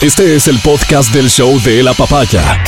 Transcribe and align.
Este 0.00 0.34
es 0.34 0.48
el 0.48 0.58
podcast 0.60 1.12
del 1.12 1.28
show 1.28 1.60
de 1.60 1.82
la 1.82 1.92
papaya. 1.92 2.64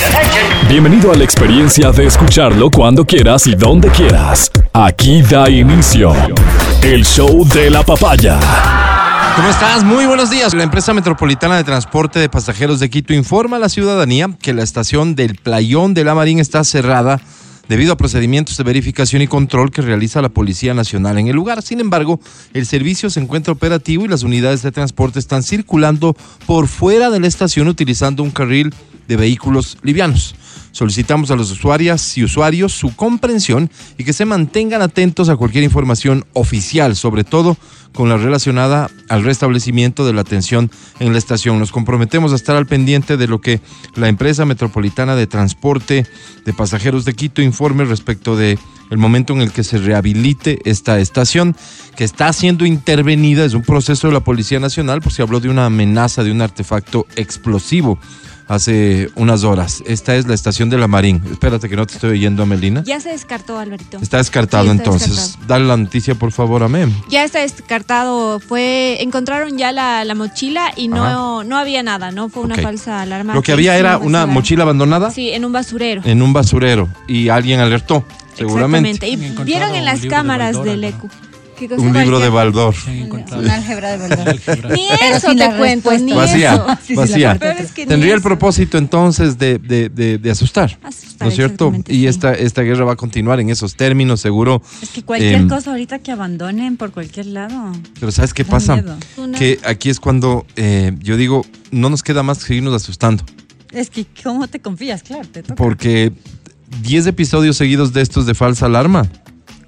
Bienvenido 0.69 1.12
a 1.12 1.15
la 1.15 1.25
experiencia 1.25 1.91
de 1.91 2.05
escucharlo 2.05 2.71
cuando 2.71 3.07
quieras 3.07 3.47
y 3.47 3.55
donde 3.55 3.89
quieras. 3.89 4.51
Aquí 4.75 5.23
da 5.23 5.49
inicio 5.49 6.13
el 6.83 7.07
show 7.07 7.49
de 7.49 7.71
la 7.71 7.83
papaya. 7.84 8.39
¿Cómo 9.34 9.48
estás? 9.48 9.82
Muy 9.82 10.05
buenos 10.05 10.29
días. 10.29 10.53
La 10.53 10.62
empresa 10.62 10.93
metropolitana 10.93 11.57
de 11.57 11.64
transporte 11.64 12.18
de 12.18 12.29
pasajeros 12.29 12.80
de 12.80 12.91
Quito 12.91 13.14
informa 13.14 13.56
a 13.56 13.60
la 13.60 13.70
ciudadanía 13.70 14.28
que 14.42 14.52
la 14.52 14.62
estación 14.62 15.14
del 15.14 15.36
Playón 15.36 15.94
de 15.94 16.04
la 16.04 16.14
Marín 16.14 16.38
está 16.38 16.64
cerrada 16.64 17.18
debido 17.68 17.92
a 17.92 17.96
procedimientos 17.96 18.56
de 18.56 18.64
verificación 18.64 19.22
y 19.22 19.26
control 19.26 19.70
que 19.70 19.82
realiza 19.82 20.22
la 20.22 20.28
Policía 20.28 20.74
Nacional 20.74 21.18
en 21.18 21.28
el 21.28 21.36
lugar. 21.36 21.62
Sin 21.62 21.80
embargo, 21.80 22.20
el 22.52 22.66
servicio 22.66 23.10
se 23.10 23.20
encuentra 23.20 23.52
operativo 23.52 24.04
y 24.04 24.08
las 24.08 24.22
unidades 24.22 24.62
de 24.62 24.72
transporte 24.72 25.18
están 25.18 25.42
circulando 25.42 26.16
por 26.46 26.68
fuera 26.68 27.10
de 27.10 27.20
la 27.20 27.27
estación 27.27 27.68
utilizando 27.68 28.22
un 28.22 28.30
carril 28.30 28.74
de 29.09 29.16
vehículos 29.16 29.78
livianos. 29.82 30.34
Solicitamos 30.73 31.30
a 31.30 31.37
los 31.37 31.51
usuarias 31.51 32.16
y 32.16 32.24
usuarios 32.24 32.73
su 32.73 32.96
comprensión 32.96 33.70
y 33.98 34.04
que 34.04 34.15
se 34.15 34.24
mantengan 34.24 34.80
atentos 34.80 35.29
a 35.29 35.37
cualquier 35.37 35.65
información 35.65 36.24
oficial, 36.32 36.96
sobre 36.96 37.24
todo 37.24 37.59
con 37.95 38.09
la 38.09 38.16
relacionada 38.16 38.91
al 39.09 39.24
restablecimiento 39.24 40.06
de 40.06 40.12
la 40.12 40.23
atención 40.23 40.70
en 40.98 41.12
la 41.12 41.19
estación. 41.19 41.59
Nos 41.59 41.73
comprometemos 41.73 42.32
a 42.32 42.37
estar 42.37 42.56
al 42.56 42.66
pendiente 42.66 43.16
de 43.16 43.28
lo 43.28 43.41
que 43.41 43.60
la 43.95 44.09
empresa 44.09 44.45
metropolitana 44.45 45.15
de 45.15 45.27
transporte 45.27 46.06
de 46.45 46.52
pasajeros 46.52 47.05
de 47.05 47.15
Quito 47.15 47.42
informe 47.42 47.84
respecto 47.84 48.37
de 48.37 48.59
el 48.91 48.98
momento 48.98 49.32
en 49.32 49.41
el 49.41 49.52
que 49.52 49.65
se 49.65 49.78
rehabilite 49.78 50.59
esta 50.65 50.98
estación 51.01 51.56
que 51.96 52.05
está 52.05 52.32
siendo 52.32 52.66
intervenida. 52.66 53.45
Es 53.45 53.55
un 53.55 53.62
proceso 53.62 54.06
de 54.06 54.12
la 54.12 54.20
Policía 54.20 54.60
Nacional, 54.60 55.01
por 55.01 55.12
si 55.12 55.23
habló 55.23 55.40
de 55.40 55.48
una 55.48 55.65
amenaza 55.65 56.23
de 56.23 56.30
un 56.30 56.43
artefacto 56.43 57.06
explosivo 57.16 57.98
hace 58.48 59.10
unas 59.14 59.45
horas. 59.45 59.82
Esta 59.87 60.16
es 60.16 60.27
la 60.27 60.34
estación 60.34 60.70
de 60.70 60.78
la 60.78 60.88
Marín. 60.88 61.23
Espérate 61.30 61.68
que 61.68 61.76
no 61.76 61.87
te 61.87 61.95
estoy 61.95 62.10
oyendo, 62.10 62.45
Melina. 62.46 62.82
Ya 62.85 63.01
se 63.01 63.10
descartó, 63.10 63.59
Alberto. 63.59 63.98
Está 64.01 64.19
descartado 64.19 64.65
Sí, 64.65 64.71
está 64.71 64.83
entonces. 64.85 65.11
descartado. 65.11 65.47
Dale 65.48 65.65
la 65.67 65.77
noticia, 65.77 66.15
por 66.15 66.33
favor, 66.33 66.63
a 66.63 66.69
Mem. 66.69 66.93
Ya 67.09 67.25
está 67.25 67.41
descartado. 67.41 68.41
Fue, 68.41 68.98
encontraron 69.03 69.57
ya 69.59 69.73
la, 69.73 70.05
la 70.05 70.15
mochila 70.15 70.73
y 70.77 70.89
no, 70.89 71.45
no 71.45 71.57
había 71.57 71.83
nada, 71.83 72.11
¿no? 72.11 72.29
Fue 72.29 72.43
una 72.43 72.55
Ok. 72.57 72.63
falsa 72.63 73.01
alarma. 73.03 73.35
Lo 73.35 73.43
que 73.43 73.53
había 73.53 73.77
era 73.79 73.98
una 73.98 74.20
basura. 74.20 74.27
mochila 74.35 74.63
abandonada 74.65 75.11
Sí, 75.11 75.31
en 75.31 75.45
un 75.45 75.53
basurero. 75.53 76.03
en 76.05 76.23
un 76.23 76.33
basurero 76.33 76.89
y 77.09 77.29
alguien 77.29 77.61
alertó, 77.61 78.05
seguramente. 78.37 78.91
Exactamente. 79.07 79.43
Y 79.43 79.45
vieron 79.45 79.75
en 79.75 79.85
las 79.85 80.03
de 80.03 80.09
cámaras 80.09 80.57
Baldor, 80.57 80.70
del 80.73 80.81
¿no? 80.83 80.87
ECU. 80.89 81.09
Un 81.79 81.93
libro 81.93 82.21
de 82.21 82.29
Baldor. 82.29 82.75
Una 83.37 83.55
álgebra 83.57 83.97
de. 83.97 84.15
Álgebra. 84.31 84.69
Ni 84.71 84.89
eso 85.11 85.29
te 85.29 85.35
la 85.35 85.57
cuento, 85.57 85.91
ni. 85.99 86.13
Vacía, 86.13 86.55
eso. 86.55 86.67
Sí, 86.81 86.87
sí, 86.89 86.95
vacía. 86.95 87.33
es 87.59 87.73
que 87.73 87.87
Tendría 87.87 88.13
el 88.15 88.19
eso. 88.21 88.29
propósito 88.29 88.79
entonces 88.79 89.39
de, 89.39 89.59
de- 89.59 89.89
de- 89.89 90.19
de 90.19 90.31
asustar, 90.31 90.79
Asustar, 90.83 91.27
¿no 91.27 91.29
es 91.29 91.35
cierto? 91.35 91.73
Y 91.89 91.95
sí. 92.01 92.07
esta, 92.07 92.33
esta 92.35 92.63
guerra 92.63 92.85
va 92.85 92.93
a 92.93 92.97
continuar 92.97 93.41
en 93.41 93.51
esos 93.51 93.77
términos, 93.77 94.21
seguro. 94.21 94.63
Es 94.83 94.91
que 94.91 95.03
cualquier 95.03 95.35
Em, 95.35 95.49
cosa 95.49 95.71
ahorita 95.71 95.99
que 96.01 96.13
abandonen 96.13 96.77
por 96.77 96.93
cualquier 96.93 97.27
lado. 97.27 97.73
Pero 97.99 98.13
¿sabes 98.13 98.35
qué 98.35 98.45
pasa? 98.45 98.83
Una- 99.17 99.39
Que 99.39 99.59
aquí 99.65 99.91
es 99.91 100.01
cuando 100.01 100.47
eh, 100.57 100.93
yo 101.01 101.17
digo, 101.17 101.45
no 101.71 101.91
nos 101.91 102.03
queda 102.03 102.23
más 102.23 102.39
que 102.39 102.47
seguirnos 102.47 102.75
asustando. 102.75 103.25
Es 103.73 103.89
que, 103.89 104.07
¿cómo 104.23 104.49
te 104.49 104.61
confías? 104.61 105.03
Claro, 105.03 105.27
te 105.31 105.43
toca. 105.43 105.55
Porque 105.55 106.13
10 106.83 107.07
episodios 107.07 107.57
seguidos 107.57 107.93
de 107.93 108.03
estos 108.03 108.27
de 108.27 108.35
falsa 108.35 108.67
alarma, 108.67 109.07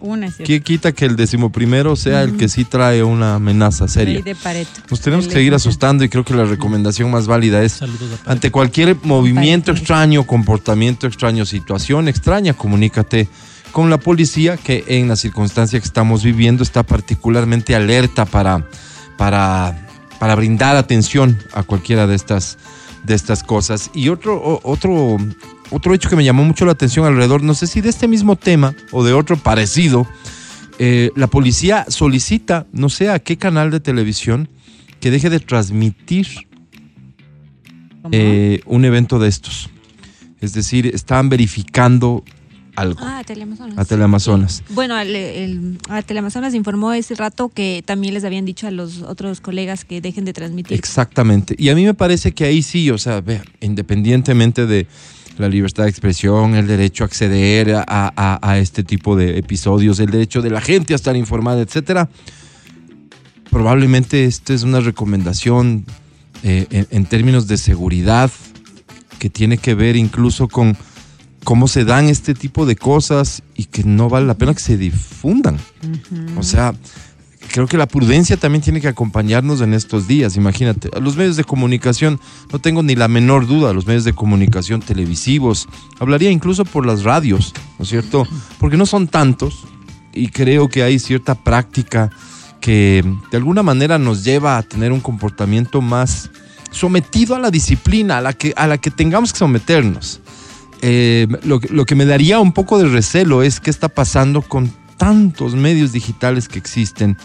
Una 0.04 0.26
es. 0.26 0.36
¿qué 0.36 0.60
quita 0.60 0.92
que 0.92 1.06
el 1.06 1.16
decimoprimero 1.16 1.96
sea 1.96 2.22
el 2.22 2.36
que 2.36 2.48
sí 2.48 2.64
trae 2.64 3.02
una 3.02 3.36
amenaza 3.36 3.84
Ley 3.84 3.92
seria? 3.92 4.20
de 4.22 4.34
Pareto. 4.34 4.82
Nos 4.90 5.00
tenemos 5.00 5.26
que 5.26 5.32
seguir 5.32 5.54
asustando 5.54 6.04
y 6.04 6.08
creo 6.10 6.24
que 6.24 6.34
la 6.34 6.44
recomendación 6.44 7.10
más 7.10 7.26
válida 7.26 7.62
es 7.62 7.80
ante 8.26 8.50
cualquier 8.50 8.96
movimiento 9.02 9.66
Pareto. 9.66 9.80
extraño, 9.80 10.26
comportamiento 10.26 11.06
extraño, 11.06 11.46
situación 11.46 12.08
extraña, 12.08 12.52
comunícate 12.52 13.28
con 13.72 13.90
la 13.90 13.98
policía 13.98 14.56
que 14.56 14.84
en 14.86 15.08
la 15.08 15.16
circunstancia 15.16 15.80
que 15.80 15.86
estamos 15.86 16.22
viviendo 16.22 16.62
está 16.62 16.82
particularmente 16.84 17.74
alerta 17.74 18.24
para, 18.24 18.68
para, 19.16 19.88
para 20.20 20.34
brindar 20.36 20.76
atención 20.76 21.36
a 21.52 21.64
cualquiera 21.64 22.06
de 22.06 22.14
estas, 22.14 22.56
de 23.02 23.14
estas 23.14 23.42
cosas. 23.42 23.90
Y 23.92 24.10
otro, 24.10 24.60
otro, 24.62 25.16
otro 25.70 25.94
hecho 25.94 26.08
que 26.08 26.16
me 26.16 26.24
llamó 26.24 26.44
mucho 26.44 26.64
la 26.64 26.72
atención 26.72 27.06
alrededor, 27.06 27.42
no 27.42 27.54
sé 27.54 27.66
si 27.66 27.80
de 27.80 27.88
este 27.90 28.08
mismo 28.08 28.36
tema 28.36 28.74
o 28.92 29.02
de 29.04 29.12
otro 29.12 29.36
parecido, 29.36 30.06
eh, 30.78 31.10
la 31.16 31.26
policía 31.28 31.86
solicita, 31.88 32.66
no 32.72 32.88
sé 32.88 33.10
a 33.10 33.18
qué 33.18 33.36
canal 33.36 33.70
de 33.70 33.80
televisión, 33.80 34.48
que 35.00 35.10
deje 35.10 35.30
de 35.30 35.40
transmitir 35.40 36.26
eh, 38.12 38.60
un 38.66 38.84
evento 38.84 39.18
de 39.18 39.28
estos. 39.28 39.70
Es 40.40 40.52
decir, 40.52 40.86
estaban 40.94 41.28
verificando 41.28 42.22
algo 42.76 42.98
Ah, 43.02 43.22
Teleamazonas. 43.24 43.78
a 43.78 43.84
Teleamazonas. 43.84 44.62
Bueno, 44.70 44.98
el, 44.98 45.14
el- 45.14 45.78
a 45.88 46.02
Teleamazonas 46.02 46.54
informó 46.54 46.92
ese 46.92 47.14
rato 47.14 47.48
que 47.48 47.82
también 47.86 48.12
les 48.14 48.24
habían 48.24 48.44
dicho 48.44 48.66
a 48.66 48.70
los 48.70 49.02
otros 49.02 49.40
colegas 49.40 49.84
que 49.84 50.00
dejen 50.00 50.24
de 50.24 50.32
transmitir. 50.32 50.76
Exactamente. 50.76 51.54
Y 51.56 51.68
a 51.68 51.74
mí 51.74 51.84
me 51.84 51.94
parece 51.94 52.32
que 52.32 52.44
ahí 52.44 52.62
sí, 52.62 52.90
o 52.90 52.98
sea, 52.98 53.20
vea, 53.20 53.44
independientemente 53.60 54.66
de 54.66 54.86
la 55.38 55.48
libertad 55.48 55.84
de 55.84 55.90
expresión, 55.90 56.54
el 56.54 56.66
derecho 56.66 57.04
a 57.04 57.06
acceder 57.06 57.74
a, 57.74 57.84
a- 57.88 58.38
a 58.42 58.58
este 58.58 58.84
tipo 58.84 59.16
de 59.16 59.38
episodios, 59.38 59.98
el 60.00 60.10
derecho 60.10 60.42
de 60.42 60.50
la 60.50 60.60
gente 60.60 60.92
a 60.92 60.96
estar 60.96 61.16
informada, 61.16 61.60
etcétera, 61.60 62.08
probablemente 63.50 64.24
esta 64.24 64.54
es 64.54 64.62
una 64.62 64.80
recomendación 64.80 65.84
eh, 66.42 66.66
en, 66.70 66.86
en 66.90 67.06
términos 67.06 67.46
de 67.46 67.56
seguridad 67.56 68.30
que 69.18 69.30
tiene 69.30 69.58
que 69.58 69.74
ver 69.74 69.96
incluso 69.96 70.48
con 70.48 70.76
cómo 71.44 71.68
se 71.68 71.84
dan 71.84 72.08
este 72.08 72.34
tipo 72.34 72.66
de 72.66 72.76
cosas 72.76 73.42
y 73.54 73.64
que 73.64 73.84
no 73.84 74.08
vale 74.08 74.26
la 74.26 74.34
pena 74.34 74.54
que 74.54 74.60
se 74.60 74.76
difundan. 74.76 75.58
O 76.38 76.42
sea, 76.42 76.74
creo 77.50 77.66
que 77.66 77.76
la 77.76 77.86
prudencia 77.86 78.36
también 78.36 78.62
tiene 78.62 78.80
que 78.80 78.88
acompañarnos 78.88 79.60
en 79.60 79.74
estos 79.74 80.06
días. 80.06 80.36
Imagínate, 80.36 80.88
los 81.00 81.16
medios 81.16 81.36
de 81.36 81.44
comunicación, 81.44 82.20
no 82.52 82.58
tengo 82.58 82.82
ni 82.82 82.94
la 82.94 83.08
menor 83.08 83.46
duda, 83.46 83.72
los 83.72 83.86
medios 83.86 84.04
de 84.04 84.12
comunicación 84.12 84.80
televisivos, 84.80 85.68
hablaría 85.98 86.30
incluso 86.30 86.64
por 86.64 86.86
las 86.86 87.04
radios, 87.04 87.52
¿no 87.78 87.84
es 87.84 87.88
cierto? 87.88 88.26
Porque 88.58 88.76
no 88.76 88.86
son 88.86 89.08
tantos 89.08 89.64
y 90.12 90.28
creo 90.28 90.68
que 90.68 90.82
hay 90.82 90.98
cierta 90.98 91.34
práctica 91.34 92.10
que 92.60 93.04
de 93.30 93.36
alguna 93.36 93.62
manera 93.62 93.98
nos 93.98 94.24
lleva 94.24 94.56
a 94.56 94.62
tener 94.62 94.92
un 94.92 95.00
comportamiento 95.00 95.80
más 95.80 96.30
sometido 96.70 97.36
a 97.36 97.38
la 97.38 97.50
disciplina, 97.50 98.18
a 98.18 98.20
la 98.20 98.32
que, 98.32 98.52
a 98.56 98.66
la 98.66 98.78
que 98.78 98.90
tengamos 98.90 99.32
que 99.32 99.38
someternos. 99.38 100.20
Eh, 100.82 101.26
lo, 101.44 101.60
lo 101.70 101.86
que 101.86 101.94
me 101.94 102.04
daría 102.04 102.40
un 102.40 102.52
poco 102.52 102.78
de 102.78 102.88
recelo 102.88 103.42
es 103.42 103.60
qué 103.60 103.70
está 103.70 103.88
pasando 103.88 104.42
con 104.42 104.70
tantos 104.96 105.54
medios 105.54 105.92
digitales 105.92 106.48
que 106.48 106.58
existen. 106.58 107.16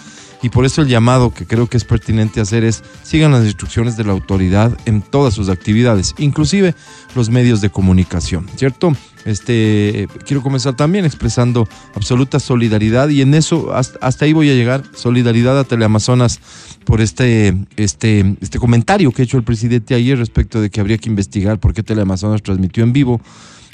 Y 0.42 0.50
por 0.50 0.66
eso 0.66 0.82
el 0.82 0.88
llamado 0.88 1.34
que 1.34 1.46
creo 1.46 1.68
que 1.68 1.76
es 1.76 1.84
pertinente 1.84 2.40
hacer 2.40 2.64
es 2.64 2.82
sigan 3.04 3.32
las 3.32 3.44
instrucciones 3.44 3.98
de 3.98 4.06
la 4.06 4.14
autoridad 4.14 4.78
en 4.86 5.02
todas 5.02 5.34
sus 5.34 5.50
actividades, 5.50 6.16
inclusive 6.18 6.76
los 7.14 7.30
medios 7.30 7.60
de 7.60 7.70
comunicación, 7.70 8.48
¿cierto? 8.56 8.94
Este, 9.26 10.08
quiero 10.26 10.42
comenzar 10.42 10.78
también 10.78 11.04
expresando 11.04 11.68
absoluta 11.94 12.40
solidaridad 12.40 13.10
y 13.10 13.22
en 13.22 13.34
eso 13.34 13.74
hasta, 13.74 14.00
hasta 14.00 14.24
ahí 14.24 14.32
voy 14.32 14.50
a 14.50 14.54
llegar, 14.54 14.84
solidaridad 14.96 15.60
a 15.60 15.66
Teleamazonas 15.66 16.40
por 16.86 17.02
este, 17.02 17.54
este, 17.76 18.38
este 18.40 18.60
comentario 18.60 19.12
que 19.12 19.22
ha 19.22 19.26
hecho 19.26 19.38
el 19.38 19.44
presidente 19.44 19.94
ayer 19.94 20.18
respecto 20.18 20.62
de 20.62 20.70
que 20.70 20.80
habría 20.80 20.98
que 20.98 21.10
investigar 21.10 21.60
por 21.60 21.74
qué 21.74 21.84
Teleamazonas 21.84 22.42
transmitió 22.42 22.84
en 22.84 22.94
vivo. 22.94 23.20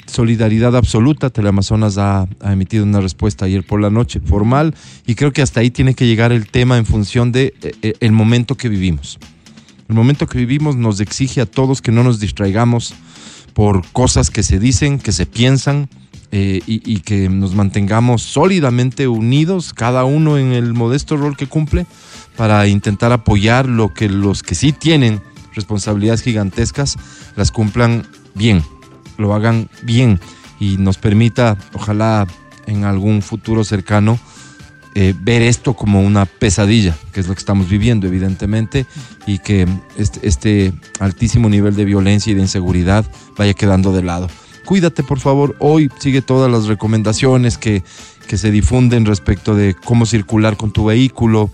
Solidaridad 0.06 0.76
absoluta, 0.76 1.30
Teleamazonas 1.30 1.98
ha, 1.98 2.28
ha 2.40 2.52
emitido 2.52 2.84
una 2.84 3.00
respuesta 3.00 3.44
ayer 3.44 3.64
por 3.64 3.80
la 3.80 3.90
noche, 3.90 4.20
formal, 4.20 4.74
y 5.06 5.14
creo 5.14 5.32
que 5.32 5.42
hasta 5.42 5.60
ahí 5.60 5.70
tiene 5.70 5.94
que 5.94 6.06
llegar 6.06 6.32
el 6.32 6.48
tema 6.48 6.78
en 6.78 6.86
función 6.86 7.32
de 7.32 7.54
eh, 7.62 7.74
eh, 7.82 7.94
el 8.00 8.12
momento 8.12 8.56
que 8.56 8.68
vivimos. 8.68 9.18
El 9.88 9.94
momento 9.94 10.26
que 10.26 10.38
vivimos 10.38 10.76
nos 10.76 11.00
exige 11.00 11.40
a 11.40 11.46
todos 11.46 11.82
que 11.82 11.92
no 11.92 12.02
nos 12.02 12.20
distraigamos 12.20 12.94
por 13.52 13.86
cosas 13.92 14.30
que 14.30 14.42
se 14.42 14.58
dicen, 14.58 14.98
que 14.98 15.12
se 15.12 15.26
piensan, 15.26 15.88
eh, 16.32 16.60
y, 16.66 16.82
y 16.92 17.00
que 17.00 17.28
nos 17.28 17.54
mantengamos 17.54 18.22
sólidamente 18.22 19.06
unidos, 19.06 19.72
cada 19.72 20.04
uno 20.04 20.38
en 20.38 20.52
el 20.52 20.74
modesto 20.74 21.16
rol 21.16 21.36
que 21.36 21.46
cumple, 21.46 21.86
para 22.36 22.66
intentar 22.66 23.12
apoyar 23.12 23.68
lo 23.68 23.94
que 23.94 24.08
los 24.08 24.42
que 24.42 24.54
sí 24.54 24.72
tienen 24.72 25.20
responsabilidades 25.54 26.22
gigantescas 26.22 26.96
las 27.34 27.50
cumplan 27.50 28.06
bien, 28.34 28.62
lo 29.18 29.34
hagan 29.34 29.68
bien 29.82 30.20
y 30.58 30.76
nos 30.78 30.98
permita, 30.98 31.56
ojalá 31.72 32.26
en 32.66 32.84
algún 32.84 33.22
futuro 33.22 33.64
cercano, 33.64 34.18
eh, 34.94 35.14
ver 35.20 35.42
esto 35.42 35.74
como 35.74 36.00
una 36.00 36.24
pesadilla, 36.24 36.96
que 37.12 37.20
es 37.20 37.28
lo 37.28 37.34
que 37.34 37.40
estamos 37.40 37.68
viviendo, 37.68 38.06
evidentemente, 38.06 38.86
y 39.26 39.38
que 39.40 39.68
este, 39.98 40.26
este 40.26 40.72
altísimo 41.00 41.50
nivel 41.50 41.76
de 41.76 41.84
violencia 41.84 42.30
y 42.30 42.34
de 42.34 42.40
inseguridad 42.40 43.04
vaya 43.36 43.52
quedando 43.52 43.92
de 43.92 44.02
lado. 44.02 44.28
Cuídate, 44.64 45.02
por 45.02 45.20
favor. 45.20 45.54
Hoy 45.58 45.90
sigue 45.98 46.22
todas 46.22 46.50
las 46.50 46.66
recomendaciones 46.66 47.58
que, 47.58 47.84
que 48.26 48.38
se 48.38 48.50
difunden 48.50 49.04
respecto 49.04 49.54
de 49.54 49.74
cómo 49.74 50.06
circular 50.06 50.56
con 50.56 50.72
tu 50.72 50.86
vehículo, 50.86 51.50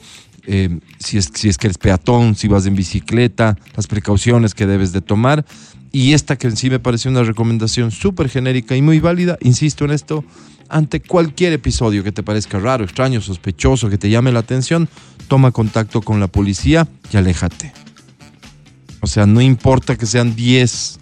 eh, 0.46 0.78
si, 0.98 1.18
es, 1.18 1.30
si 1.34 1.48
es 1.48 1.58
que 1.58 1.66
eres 1.66 1.78
peatón, 1.78 2.34
si 2.34 2.48
vas 2.48 2.66
en 2.66 2.74
bicicleta, 2.74 3.58
las 3.76 3.86
precauciones 3.86 4.54
que 4.54 4.66
debes 4.66 4.92
de 4.92 5.00
tomar. 5.00 5.44
Y 5.92 6.14
esta 6.14 6.36
que 6.36 6.46
en 6.46 6.56
sí 6.56 6.70
me 6.70 6.78
pareció 6.80 7.10
una 7.10 7.22
recomendación 7.22 7.90
súper 7.90 8.30
genérica 8.30 8.74
y 8.74 8.82
muy 8.82 8.98
válida, 8.98 9.36
insisto 9.42 9.84
en 9.84 9.90
esto, 9.90 10.24
ante 10.70 11.02
cualquier 11.02 11.52
episodio 11.52 12.02
que 12.02 12.12
te 12.12 12.22
parezca 12.22 12.58
raro, 12.58 12.84
extraño, 12.84 13.20
sospechoso, 13.20 13.90
que 13.90 13.98
te 13.98 14.08
llame 14.08 14.32
la 14.32 14.40
atención, 14.40 14.88
toma 15.28 15.52
contacto 15.52 16.00
con 16.00 16.18
la 16.18 16.28
policía 16.28 16.88
y 17.12 17.16
aléjate. 17.18 17.72
O 19.00 19.06
sea, 19.06 19.26
no 19.26 19.42
importa 19.42 19.96
que 19.96 20.06
sean 20.06 20.34
10 20.34 20.98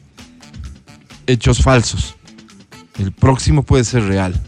hechos 1.27 1.63
falsos. 1.63 2.17
El 2.99 3.13
próximo 3.13 3.63
puede 3.63 3.85
ser 3.85 4.05
real. 4.05 4.41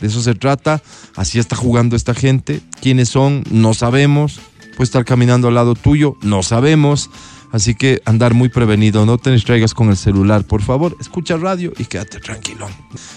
De 0.00 0.08
eso 0.08 0.20
se 0.20 0.34
trata. 0.34 0.82
Así 1.14 1.38
está 1.38 1.56
jugando 1.56 1.94
esta 1.94 2.14
gente. 2.14 2.60
¿Quiénes 2.80 3.08
son? 3.08 3.44
No 3.50 3.74
sabemos. 3.74 4.40
Puede 4.76 4.84
estar 4.84 5.04
caminando 5.04 5.48
al 5.48 5.54
lado 5.54 5.74
tuyo. 5.74 6.16
No 6.22 6.42
sabemos. 6.42 7.10
Así 7.52 7.74
que 7.74 8.02
andar 8.04 8.34
muy 8.34 8.48
prevenido. 8.48 9.06
No 9.06 9.18
te 9.18 9.30
distraigas 9.30 9.72
con 9.74 9.88
el 9.90 9.96
celular, 9.96 10.44
por 10.44 10.62
favor. 10.62 10.96
Escucha 11.00 11.36
radio 11.36 11.72
y 11.78 11.84
quédate 11.84 12.18
tranquilo. 12.20 12.68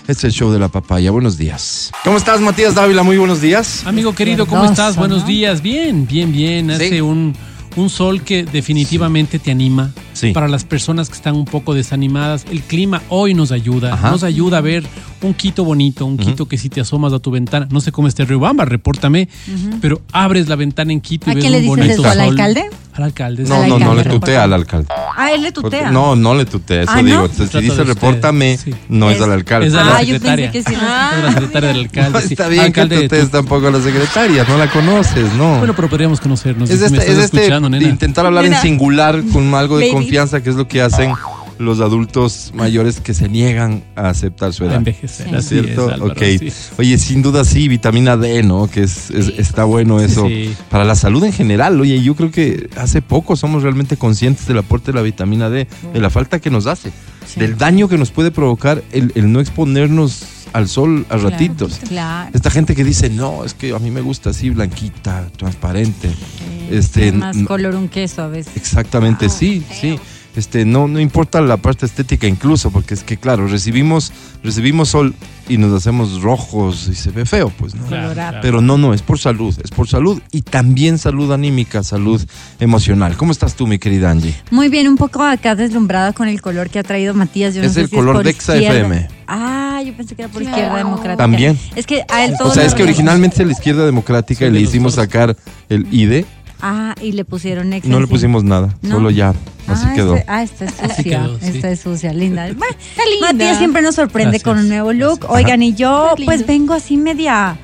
Este 0.02 0.12
es 0.14 0.24
el 0.26 0.31
show 0.31 0.52
de 0.52 0.60
la 0.60 0.68
papaya. 0.70 1.12
Buenos 1.12 1.38
días. 1.38 1.92
¿Cómo 2.04 2.18
estás, 2.18 2.40
Matías 2.40 2.76
Dávila? 2.76 3.04
Muy 3.04 3.18
buenos 3.18 3.42
días. 3.42 3.86
Amigo 3.86 4.14
querido, 4.14 4.46
¿cómo 4.46 4.66
estás? 4.66 4.96
Buenos 4.96 5.22
¿no? 5.22 5.28
días. 5.28 5.62
Bien, 5.62 6.06
bien, 6.08 6.31
bien. 6.31 6.72
Hace 6.72 6.90
Sí. 6.90 7.02
un, 7.02 7.36
un 7.75 7.89
sol 7.89 8.21
que 8.24 8.44
definitivamente 8.44 9.39
te 9.39 9.51
anima. 9.51 9.92
Sí. 10.13 10.31
Para 10.33 10.48
las 10.50 10.63
personas 10.66 11.07
que 11.10 11.16
están 11.16 11.36
un 11.36 11.45
poco 11.45 11.74
desanimadas, 11.74 12.45
el 12.51 12.62
clima 12.62 13.01
hoy 13.10 13.33
nos 13.33 13.51
ayuda. 13.51 13.94
Ajá. 13.94 14.12
Nos 14.12 14.24
ayuda 14.24 14.57
a 14.57 14.62
ver 14.62 14.83
un 15.21 15.33
Quito 15.33 15.63
bonito, 15.63 16.06
un 16.06 16.18
Quito 16.18 16.45
que 16.48 16.57
si 16.57 16.69
te 16.69 16.81
asomas 16.81 17.13
a 17.13 17.19
tu 17.19 17.31
ventana, 17.31 17.68
no 17.71 17.80
sé 17.81 17.92
cómo 17.92 18.07
esté 18.07 18.25
Riobamba, 18.25 18.66
repórtame, 18.66 19.30
pero 19.81 20.01
abres 20.12 20.48
la 20.50 20.56
ventana 20.56 20.92
en 20.92 21.00
Quito 21.01 21.30
y 21.30 21.31
¿A 21.31 21.36
ves 21.36 21.44
quién 21.44 21.51
le 21.54 21.60
un 21.60 21.63
dices 21.63 21.77
bonito 21.98 22.01
eso? 22.01 22.10
¿Al 22.12 22.18
sol. 22.18 22.30
alcalde? 22.31 22.69
Al 22.94 23.04
alcalde. 23.04 23.44
No, 23.44 23.66
no, 23.68 23.80
no 23.80 23.94
le 23.95 24.04
tutea 24.04 24.44
al 24.44 24.51
alcalde. 24.54 24.88
Ah, 25.15 25.31
él 25.31 25.42
le 25.44 25.51
tutea. 25.54 25.89
No, 25.92 26.18
no 26.18 26.33
le 26.36 26.45
tutea. 26.45 26.81
Eso 26.81 26.92
Ah, 26.94 27.01
¿no? 27.01 27.07
digo. 27.07 27.30
Se 27.30 27.48
Si 27.48 27.60
dice 27.62 27.83
repórtame, 27.86 28.57
sí. 28.57 28.74
no 28.89 29.10
es, 29.10 29.18
Es- 29.18 29.24
al 29.24 29.31
alcalde. 29.31 29.68
Es 29.68 29.74
a 29.75 29.83
la 29.86 29.95
Ah, 29.98 30.04
yo 30.04 30.15
secretaria. 30.15 30.51
pensé 30.51 30.69
que 30.69 30.75
sí. 30.75 30.75
Es 30.75 31.24
la 31.24 31.31
secretaria 31.33 31.68
del 31.69 31.77
alcalde. 31.80 32.22
sí. 32.24 32.27
Está 32.33 32.48
bien 32.50 32.63
Alcalde 32.65 32.95
que 32.98 33.01
tutees 33.04 33.24
tu- 33.25 33.30
tampoco 33.30 33.68
a 33.68 33.72
la 33.72 33.81
secretaria, 33.81 34.44
no 34.50 34.57
la 34.57 34.69
conoces, 34.69 35.31
no. 35.33 35.60
Bueno, 35.60 35.74
pero 35.75 35.89
podríamos 35.89 36.19
conocernos. 36.19 36.69
es 36.69 36.75
si 36.77 36.81
me 36.92 36.98
este, 36.98 36.98
estás 37.12 37.18
es 37.18 37.25
este 37.25 37.38
nena. 37.68 37.90
intentar 37.90 38.26
hablar 38.26 38.46
en 38.46 38.54
singular 38.62 39.22
con 39.34 39.54
algo 39.56 39.78
de 39.80 39.90
confianza, 39.92 40.42
que 40.42 40.52
es 40.52 40.56
lo 40.56 40.68
que 40.68 40.82
hacen 40.82 41.12
los 41.58 41.82
adultos 41.82 42.52
mayores 42.56 43.02
que 43.02 43.14
se 43.14 43.28
niegan 43.28 43.84
a 43.98 44.08
aceptar 44.08 44.54
su 44.54 44.64
A 44.64 44.68
edad. 44.68 44.76
envejecer. 44.78 45.28
Sí. 45.28 45.36
Así 45.36 45.58
es, 45.58 45.66
¿Cierto? 45.66 45.90
Álvaro, 45.90 46.14
ok. 46.14 46.24
sí. 46.40 46.50
Oye, 46.78 46.98
sin 46.98 47.22
duda 47.22 47.44
sí, 47.44 47.68
vitamina 47.68 48.16
D, 48.16 48.44
¿no? 48.44 48.70
Que 48.70 48.84
es, 48.84 49.12
es- 49.12 49.34
está 49.38 49.66
bueno 49.66 50.00
eso. 50.00 50.26
Sí. 50.26 50.54
Para 50.70 50.86
la 50.86 50.96
salud 50.96 51.22
en 51.26 51.34
general, 51.34 51.82
oye, 51.82 52.02
yo 52.02 52.16
creo 52.16 52.32
que 52.32 52.70
hace 52.78 53.02
poco 53.02 53.36
somos 53.36 53.62
realmente 53.64 53.98
conscientes 53.98 54.48
del 54.48 54.60
aporte 54.60 54.94
de 54.94 54.96
la 55.00 55.02
vitamina 55.02 55.50
D, 55.50 55.68
de 55.94 56.00
la 56.00 56.10
falta 56.10 56.40
que 56.40 56.50
nos 56.50 56.66
hace, 56.66 56.94
Sí. 57.28 57.42
del 57.42 57.58
daño 57.58 57.90
que 57.90 57.98
nos 57.98 58.12
puede 58.12 58.32
provocar 58.32 58.82
el, 58.94 59.12
el 59.16 59.30
no 59.30 59.42
exponernos 59.42 60.24
al 60.54 60.68
sol 60.68 61.06
a 61.10 61.18
ratitos. 61.18 61.80
Claro. 61.88 62.31
Esta 62.34 62.50
gente 62.50 62.75
que 62.75 62.84
dice, 62.84 63.10
no, 63.10 63.44
es 63.44 63.54
que 63.54 63.74
a 63.74 63.80
mí 63.80 63.92
me 63.92 64.01
gusta 64.01 64.31
así, 64.31 64.50
blanquita, 64.50 65.28
transparente. 65.38 66.10
Este, 66.69 67.10
Es 67.10 67.13
más 67.16 67.38
color 67.48 67.75
un 67.75 67.88
queso 67.90 68.22
a 68.24 68.28
veces. 68.28 68.56
Exactamente, 68.56 69.28
Wow, 69.28 69.36
sí, 69.36 69.63
feo. 69.68 69.78
sí. 69.98 70.00
Este, 70.36 70.64
no, 70.64 70.88
no 70.88 71.00
importa 71.00 71.42
la 71.42 71.58
parte 71.58 71.86
estética 71.86 72.28
incluso, 72.28 72.70
porque 72.72 72.94
es 72.94 73.04
que 73.04 73.18
claro, 73.18 73.48
recibimos, 73.48 74.12
recibimos 74.44 74.90
sol 74.90 75.16
y 75.50 75.58
nos 75.58 75.74
hacemos 75.74 76.22
rojos 76.22 76.88
y 76.88 76.94
se 76.96 77.10
ve 77.10 77.26
feo, 77.26 77.52
pues 77.58 77.74
no. 77.74 77.86
Claro. 77.88 78.38
Pero 78.42 78.62
no, 78.62 78.78
no, 78.78 78.94
es 78.94 79.02
por 79.02 79.18
salud, 79.18 79.56
es 79.64 79.72
por 79.72 79.88
salud 79.88 80.22
y 80.31 80.44
también 80.44 81.00
salud 81.00 81.31
anímica, 81.34 81.81
salud 81.84 82.22
emocional. 82.60 83.18
¿Cómo 83.18 83.31
estás 83.31 83.56
tú, 83.56 83.66
mi 83.66 83.80
querida 83.80 84.12
Angie? 84.12 84.36
Muy 84.52 84.70
bien, 84.70 84.88
un 84.88 84.98
poco 84.98 85.24
acá 85.24 85.56
deslumbrada 85.56 86.14
con 86.14 86.28
el 86.28 86.42
color 86.42 86.70
que 86.70 86.78
ha 86.80 86.84
traído 86.84 87.14
Matías. 87.16 87.56
Yo 87.56 87.62
no 87.62 87.68
Es 87.68 87.74
sé 87.74 87.82
el 87.82 87.90
si 87.90 87.96
color 87.96 88.24
de 88.24 88.30
Exa 88.30 88.56
izquierda. 88.56 88.78
FM. 88.80 89.08
Ah, 89.28 89.82
yo 89.86 89.94
pensé 89.94 90.16
que 90.16 90.22
era 90.24 90.32
por 90.32 90.42
Claro. 90.44 90.56
izquierda 90.58 90.78
democrática. 90.78 91.18
También. 91.18 91.58
Es 91.75 91.86
que 91.88 92.04
a 92.08 92.25
él 92.25 92.34
O 92.36 92.38
todo 92.44 92.54
sea, 92.54 92.64
lo 92.64 92.70
es 92.70 92.75
que 92.75 92.84
originalmente 92.84 93.42
es 93.42 93.48
la 93.48 93.54
izquierda 93.54 93.86
democrática 93.86 94.46
Sí, 94.46 94.46
y 94.46 94.50
le 94.52 94.62
hicimos 94.62 94.94
sacar 94.96 95.36
el 95.70 95.88
ID 95.92 96.25
Ah, 96.62 96.94
y 97.02 97.14
le 97.14 97.24
pusieron 97.26 97.72
ex. 97.74 97.86
y 97.86 97.90
no 97.90 98.00
le 98.00 98.08
pusimos 98.08 98.44
nada, 98.44 98.76
No. 98.82 98.96
solo 98.96 99.12
ya, 99.12 99.30
así 99.68 99.86
ah, 99.88 99.94
quedó. 99.96 100.16
este- 100.16 100.30
ah, 100.32 100.44
esta 100.44 100.66
es 100.66 100.72
sucia. 100.74 101.04
quedó, 101.24 101.40
sí. 101.40 101.46
Esta 101.48 101.70
es 101.72 101.80
sucia, 101.80 102.14
linda. 102.14 102.44
Bueno, 102.54 102.76
linda. 103.12 103.32
Matías 103.34 103.58
siempre 103.58 103.82
nos 103.82 103.96
sorprende 103.96 104.40
Gracias, 104.40 104.44
con 104.44 104.58
un 104.60 104.68
nuevo 104.68 104.92
look. 104.94 105.20
gracias. 105.20 105.32
Oigan, 105.38 105.64
y 105.64 105.74
yo 105.74 106.14
pues 106.26 106.46
vengo 106.46 106.74
así 106.74 106.98
media 106.98 107.58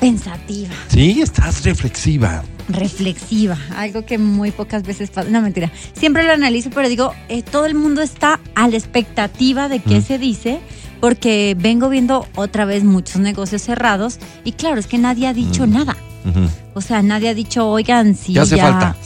pensativa, 0.00 0.74
Sí, 0.88 1.20
estás 1.22 1.64
reflexiva. 1.64 2.42
reflexiva, 2.68 3.56
algo 3.76 4.04
que 4.04 4.18
muy 4.18 4.50
pocas 4.50 4.82
veces 4.82 5.10
pasa. 5.10 5.28
No, 5.30 5.40
mentira. 5.40 5.70
Siempre 5.94 6.24
lo 6.24 6.32
analizo, 6.32 6.70
pero 6.70 6.88
digo, 6.88 7.12
eh, 7.28 7.42
todo 7.42 7.66
el 7.66 7.74
mundo 7.74 8.02
está 8.02 8.40
a 8.54 8.68
la 8.68 8.76
expectativa 8.76 9.68
de 9.68 9.80
qué 9.80 10.00
Mm. 10.00 10.02
se 10.04 10.18
dice. 10.18 10.60
Porque 11.00 11.54
vengo 11.58 11.90
viendo 11.90 12.26
otra 12.34 12.64
vez 12.64 12.82
muchos 12.82 13.16
negocios 13.20 13.60
cerrados 13.60 14.18
y 14.42 14.52
claro, 14.52 14.80
es 14.80 14.86
que 14.86 14.96
nadie 14.96 15.26
ha 15.26 15.34
dicho 15.34 15.66
Mm. 15.66 15.70
nada. 15.72 15.96
O 16.74 16.80
sea, 16.80 17.02
nadie 17.02 17.28
ha 17.28 17.34
dicho, 17.34 17.68
oigan, 17.68 18.14
si 18.16 18.32
¿Qué 18.32 18.40
hace 18.40 18.56
ya... 18.56 18.70
falta? 18.70 18.96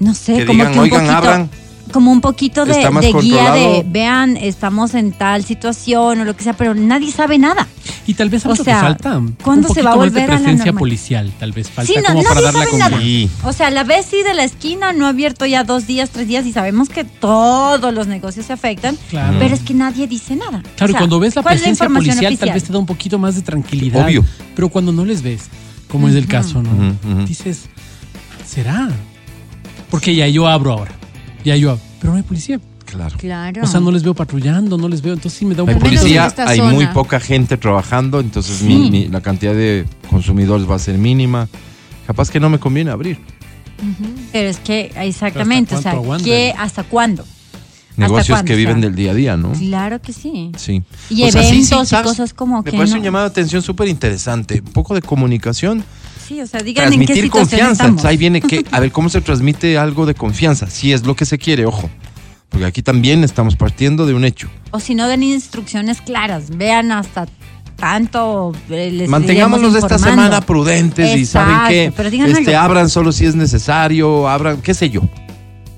No 0.00 0.14
sé, 0.14 0.34
Que 0.38 0.46
como 0.46 0.58
digan, 0.64 0.72
que 0.72 0.78
un 0.78 0.82
oigan, 0.84 1.00
poquito, 1.00 1.16
abran. 1.16 1.50
como 1.92 2.10
un 2.10 2.20
poquito 2.20 2.64
de, 2.64 3.12
guía 3.20 3.52
de, 3.52 3.84
vean, 3.86 4.36
estamos 4.36 4.94
en 4.94 5.12
tal 5.12 5.44
situación 5.44 6.20
o 6.20 6.24
lo 6.24 6.34
que 6.34 6.42
sea, 6.42 6.54
pero 6.54 6.74
nadie 6.74 7.12
sabe 7.12 7.38
nada. 7.38 7.68
Y 8.04 8.14
tal 8.14 8.28
vez 8.28 8.40
O 8.40 8.48
¿sabes 8.56 8.58
lo 8.58 8.64
sea, 8.64 8.74
que 8.74 8.80
falta? 8.80 9.20
¿cuándo 9.44 9.68
un 9.68 9.74
se 9.74 9.82
va 9.82 9.92
a 9.92 9.94
poquito 9.94 10.06
más 10.06 10.12
volver 10.12 10.26
de 10.28 10.32
a 10.32 10.34
la 10.34 10.40
presencia 10.42 10.72
policial, 10.72 11.32
tal 11.38 11.52
vez 11.52 11.70
falta 11.70 11.92
Sí, 11.92 12.00
no, 12.00 12.08
como 12.14 12.24
para 12.24 12.40
dar 12.40 12.54
la 12.54 12.64
nada. 12.78 12.98
Sí. 12.98 13.30
O 13.44 13.52
sea, 13.52 13.70
la 13.70 13.84
Bessie 13.84 14.24
de 14.24 14.34
la 14.34 14.42
esquina 14.42 14.92
no 14.92 15.06
ha 15.06 15.10
abierto 15.10 15.46
ya 15.46 15.62
dos 15.62 15.86
días, 15.86 16.10
tres 16.10 16.26
días 16.26 16.44
y 16.46 16.52
sabemos 16.52 16.88
que 16.88 17.04
todos 17.04 17.94
los 17.94 18.08
negocios 18.08 18.46
se 18.46 18.52
afectan, 18.54 18.98
Claro. 19.08 19.36
pero 19.38 19.54
es 19.54 19.60
que 19.60 19.74
nadie 19.74 20.08
dice 20.08 20.34
nada. 20.34 20.62
Claro, 20.76 20.90
O 20.90 20.94
sea, 20.94 20.98
cuando 20.98 21.20
ves 21.20 21.36
la 21.36 21.42
¿cuál 21.42 21.54
es 21.54 21.60
presencia 21.60 21.88
policial, 21.88 22.36
tal 22.38 22.52
vez 22.52 22.64
te 22.64 22.72
da 22.72 22.78
un 22.80 22.86
poquito 22.86 23.20
más 23.20 23.36
de 23.36 23.42
tranquilidad. 23.42 24.04
Obvio. 24.04 24.24
Pero 24.56 24.68
cuando 24.68 24.90
no 24.90 25.04
les 25.04 25.22
ves, 25.22 25.42
como 25.92 26.08
es 26.08 26.14
el 26.16 26.26
caso, 26.26 26.62
¿no? 26.62 26.96
Dices, 27.26 27.66
¿será? 28.46 28.88
Porque 29.90 30.14
ya 30.16 30.26
yo 30.26 30.48
abro 30.48 30.72
ahora. 30.72 30.92
Ya 31.44 31.54
yo 31.56 31.70
abro. 31.72 31.82
Pero 32.00 32.12
no 32.12 32.16
hay 32.16 32.22
policía. 32.24 32.58
Claro. 32.86 33.16
Claro. 33.18 33.62
O 33.62 33.66
sea, 33.66 33.78
no 33.80 33.90
les 33.90 34.02
veo 34.02 34.14
patrullando, 34.14 34.76
no 34.76 34.88
les 34.88 35.00
veo. 35.02 35.12
Entonces 35.14 35.38
sí 35.38 35.44
me 35.46 35.54
da 35.54 35.62
un 35.62 35.68
Hay 35.68 35.74
de- 35.76 35.80
en 35.80 35.84
policía, 35.86 36.34
hay 36.46 36.58
zona. 36.58 36.72
muy 36.72 36.86
poca 36.88 37.20
gente 37.20 37.56
trabajando, 37.56 38.20
entonces 38.20 38.56
Sí. 38.56 38.64
mi- 38.66 38.90
mi- 38.90 39.08
la 39.08 39.20
cantidad 39.20 39.54
de 39.54 39.86
consumidores 40.10 40.68
va 40.68 40.74
a 40.76 40.78
ser 40.78 40.98
mínima. 40.98 41.48
Capaz 42.06 42.30
que 42.30 42.40
no 42.40 42.50
me 42.50 42.58
conviene 42.58 42.90
abrir. 42.90 43.18
Pero 44.32 44.48
es 44.48 44.58
que 44.58 44.92
exactamente, 44.96 45.74
o 45.74 45.78
¿Hasta 45.78 45.92
sea? 45.92 46.18
¿qué, 46.24 46.54
¿hasta 46.58 46.82
cuándo? 46.84 47.24
Negocios 47.96 48.28
cuándo? 48.36 48.46
que 48.46 48.52
O 48.54 48.56
sea, 48.56 48.66
viven 48.66 48.80
del 48.80 48.94
día 48.94 49.10
a 49.10 49.14
día, 49.14 49.36
¿no? 49.36 49.52
Claro 49.52 50.00
que 50.00 50.12
sí. 50.12 50.50
Sí. 50.56 50.82
Y 51.10 51.24
O 51.24 51.30
sea, 51.32 51.42
sí, 51.42 51.48
sí, 51.48 51.54
eventos 51.74 51.82
y 51.82 51.90
¿sabes? 51.90 52.06
cosas 52.10 52.32
como 52.34 52.58
Me 52.62 52.70
que 52.70 52.76
parece 52.76 52.94
no- 52.94 52.98
un 53.00 53.04
llamado 53.04 53.24
de 53.26 53.30
atención 53.30 53.60
súper 53.62 53.88
interesante. 53.88 54.62
Un 54.64 54.72
poco 54.72 54.94
de 54.94 55.02
comunicación. 55.02 55.84
Sí, 56.26 56.40
o 56.40 56.46
sea, 56.46 56.60
digan 56.62 56.84
en 56.86 56.90
qué 57.00 57.06
transmitir 57.06 57.24
situación 57.24 57.48
confianza. 57.60 57.72
estamos. 57.84 58.04
Ahí 58.04 58.16
viene 58.16 58.40
que, 58.40 58.64
a 58.70 58.80
ver, 58.80 58.92
¿cómo 58.92 59.08
se 59.08 59.20
transmite 59.20 59.76
algo 59.76 60.06
de 60.06 60.14
confianza? 60.14 60.68
Si 60.70 60.92
es 60.92 61.04
lo 61.04 61.14
que 61.16 61.26
se 61.26 61.36
quiere, 61.38 61.66
ojo. 61.66 61.90
Porque 62.48 62.66
aquí 62.66 62.82
también 62.82 63.24
estamos 63.24 63.56
partiendo 63.56 64.06
de 64.06 64.14
un 64.14 64.24
hecho. 64.24 64.48
O 64.72 64.80
si 64.80 64.94
no, 64.94 65.08
den 65.08 65.22
instrucciones 65.22 66.00
claras. 66.02 66.56
Vean 66.56 66.92
hasta 66.92 67.26
tanto. 67.76 68.52
eh, 68.70 68.90
les 68.92 69.08
Mantengámonos 69.08 69.74
esta 69.74 69.98
semana 69.98 70.40
prudentes 70.42 71.16
y 71.16 71.26
saben 71.26 71.54
Exacto, 71.72 72.04
que 72.06 72.30
este, 72.30 72.56
abran 72.56 72.88
solo 72.88 73.10
si 73.12 73.26
es 73.26 73.34
necesario, 73.34 74.28
abran, 74.28 74.60
qué 74.62 74.74
sé 74.74 74.88
yo. 74.90 75.02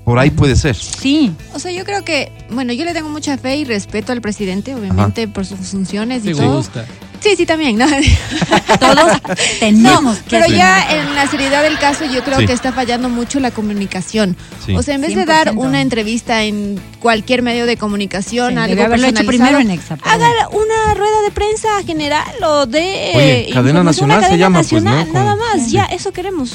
Por 0.05 0.19
ahí 0.19 0.29
puede 0.29 0.55
ser. 0.55 0.75
Sí, 0.75 1.33
O 1.53 1.59
sea, 1.59 1.71
yo 1.71 1.83
creo 1.83 2.05
que, 2.05 2.31
bueno, 2.51 2.71
yo 2.73 2.85
le 2.85 2.93
tengo 2.93 3.09
mucha 3.09 3.37
fe 3.39 3.57
y 3.57 3.65
respeto 3.65 4.11
al 4.11 4.21
presidente, 4.21 4.75
obviamente, 4.75 5.27
por 5.27 5.45
sus 5.45 5.59
funciones 5.59 6.23
y 6.23 6.27
Te 6.29 6.35
todo. 6.35 6.57
gusta. 6.57 6.85
Sí, 7.21 7.35
sí, 7.35 7.45
también, 7.47 7.75
¿no? 7.75 7.87
todos 8.79 9.19
tenemos 9.59 10.17
que. 10.19 10.29
Pero 10.29 10.45
ya 10.47 10.85
en 10.95 11.15
la 11.15 11.25
seriedad 11.27 11.63
del 11.63 11.79
caso, 11.79 12.05
yo 12.05 12.23
creo 12.23 12.37
Sí. 12.39 12.45
que 12.45 12.53
está 12.53 12.71
fallando 12.71 13.09
mucho 13.09 13.39
la 13.39 13.49
comunicación. 13.49 14.37
Sí. 14.63 14.75
O 14.75 14.83
sea, 14.83 14.93
en 14.93 15.01
vez 15.01 15.15
de 15.15 15.25
dar 15.25 15.47
100%. 15.53 15.57
una 15.57 15.81
entrevista 15.81 16.43
en 16.43 16.79
cualquier 16.99 17.41
medio 17.41 17.65
de 17.65 17.77
comunicación, 17.77 18.53
Sí, 18.53 18.59
algo 18.59 18.83
haberlo 18.83 19.07
hecho 19.07 19.25
primero 19.25 19.57
en 19.59 19.71
Exa, 19.71 19.97
haga 20.03 20.29
una 20.51 20.93
rueda 20.93 21.21
de 21.23 21.31
prensa 21.31 21.69
general 21.83 22.23
o 22.43 22.67
de 22.67 22.79
Oye, 23.15 23.49
cadena 23.51 23.79
información, 23.79 24.09
nacional 24.09 24.25
se 24.31 24.37
llama, 24.37 24.59
pues, 24.59 24.83
¿no? 24.83 24.91
nacional, 24.91 25.13
nada 25.13 25.31
Con- 25.31 25.39
más, 25.59 25.65
Sí. 25.65 25.71
ya 25.71 25.85
eso 25.85 26.11
queremos. 26.13 26.51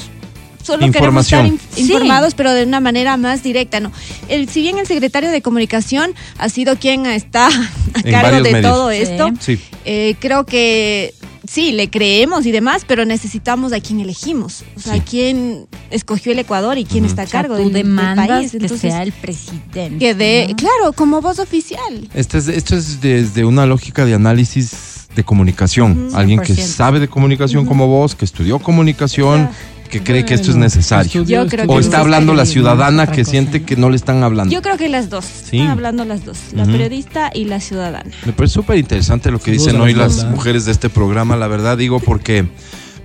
Solo 0.63 0.85
Información. 0.85 1.41
queremos 1.43 1.61
estar 1.61 1.77
in- 1.79 1.85
Sí. 1.87 1.93
informados, 1.93 2.33
pero 2.35 2.53
de 2.53 2.63
una 2.63 2.79
manera 2.79 3.17
más 3.17 3.43
directa. 3.43 3.79
No, 3.79 3.91
el, 4.29 4.47
si 4.49 4.61
bien 4.61 4.77
el 4.77 4.87
secretario 4.87 5.31
de 5.31 5.41
comunicación 5.41 6.13
ha 6.37 6.49
sido 6.49 6.75
quien 6.77 7.05
está 7.05 7.47
a 7.93 7.99
En 8.03 8.11
cargo 8.11 8.41
de 8.43 8.51
medios. 8.53 8.61
todo 8.73 8.89
Sí. 8.91 8.97
esto, 8.97 9.29
Sí. 9.39 9.59
eh, 9.85 10.15
creo 10.19 10.45
que 10.45 11.13
sí, 11.47 11.71
le 11.71 11.89
creemos 11.89 12.45
y 12.45 12.51
demás, 12.51 12.83
pero 12.87 13.03
necesitamos 13.05 13.73
a 13.73 13.79
quien 13.79 13.99
elegimos, 13.99 14.63
o 14.77 14.79
sea, 14.79 14.93
Sí. 14.93 14.99
a 14.99 15.03
quién 15.03 15.65
escogió 15.89 16.31
el 16.31 16.39
Ecuador 16.39 16.77
y 16.77 16.85
quién 16.85 17.03
está 17.05 17.23
a 17.23 17.25
O 17.25 17.27
sea, 17.27 17.41
cargo 17.41 17.57
tú 17.57 17.69
del, 17.71 17.95
país. 18.15 18.51
que 18.51 18.57
Entonces, 18.57 18.79
sea 18.81 19.03
el 19.03 19.11
presidente. 19.11 19.97
que 19.99 20.47
¿no? 20.49 20.55
claro, 20.55 20.93
como 20.93 21.19
voz 21.21 21.39
oficial. 21.39 22.07
Este 22.13 22.37
es, 22.37 22.47
esto 22.47 22.75
es 22.77 23.01
desde 23.01 23.43
una 23.43 23.65
lógica 23.65 24.05
de 24.05 24.13
análisis 24.13 25.07
de 25.15 25.23
comunicación. 25.25 26.09
Alguien 26.13 26.39
que 26.39 26.53
100%. 26.53 26.67
sabe 26.75 26.99
de 27.01 27.07
comunicación 27.09 27.65
como 27.65 27.87
vos, 27.87 28.15
que 28.15 28.23
estudió 28.23 28.59
comunicación, 28.59 29.49
que 29.91 30.01
cree 30.01 30.25
que 30.25 30.33
esto 30.33 30.49
es 30.49 30.55
necesario. 30.57 31.23
Yo 31.23 31.45
creo 31.47 31.65
O 31.67 31.75
que 31.75 31.81
está 31.81 31.97
sí. 31.97 32.01
hablando 32.01 32.33
la 32.33 32.47
ciudadana 32.47 33.05
que 33.05 33.21
cosa. 33.21 33.29
siente 33.31 33.61
que 33.63 33.75
no 33.75 33.89
le 33.91 33.97
están 33.97 34.23
hablando. 34.23 34.51
Yo 34.51 34.63
creo 34.63 34.77
que 34.77 34.89
las 34.89 35.09
dos. 35.11 35.25
Sí. 35.25 35.57
Están 35.57 35.69
hablando 35.71 36.03
las 36.05 36.25
dos. 36.25 36.37
La 36.53 36.65
periodista 36.65 37.29
y 37.33 37.45
la 37.45 37.59
ciudadana. 37.59 38.09
Me 38.25 38.33
parece 38.33 38.55
súper 38.55 38.77
interesante 38.79 39.29
lo 39.29 39.37
que 39.39 39.51
dicen 39.51 39.79
hoy 39.79 39.93
las 39.93 40.25
mujeres 40.25 40.65
de 40.65 40.71
este 40.71 40.89
programa, 40.89 41.35
la 41.35 41.47
verdad 41.47 41.77
digo, 41.77 41.99
porque, 41.99 42.47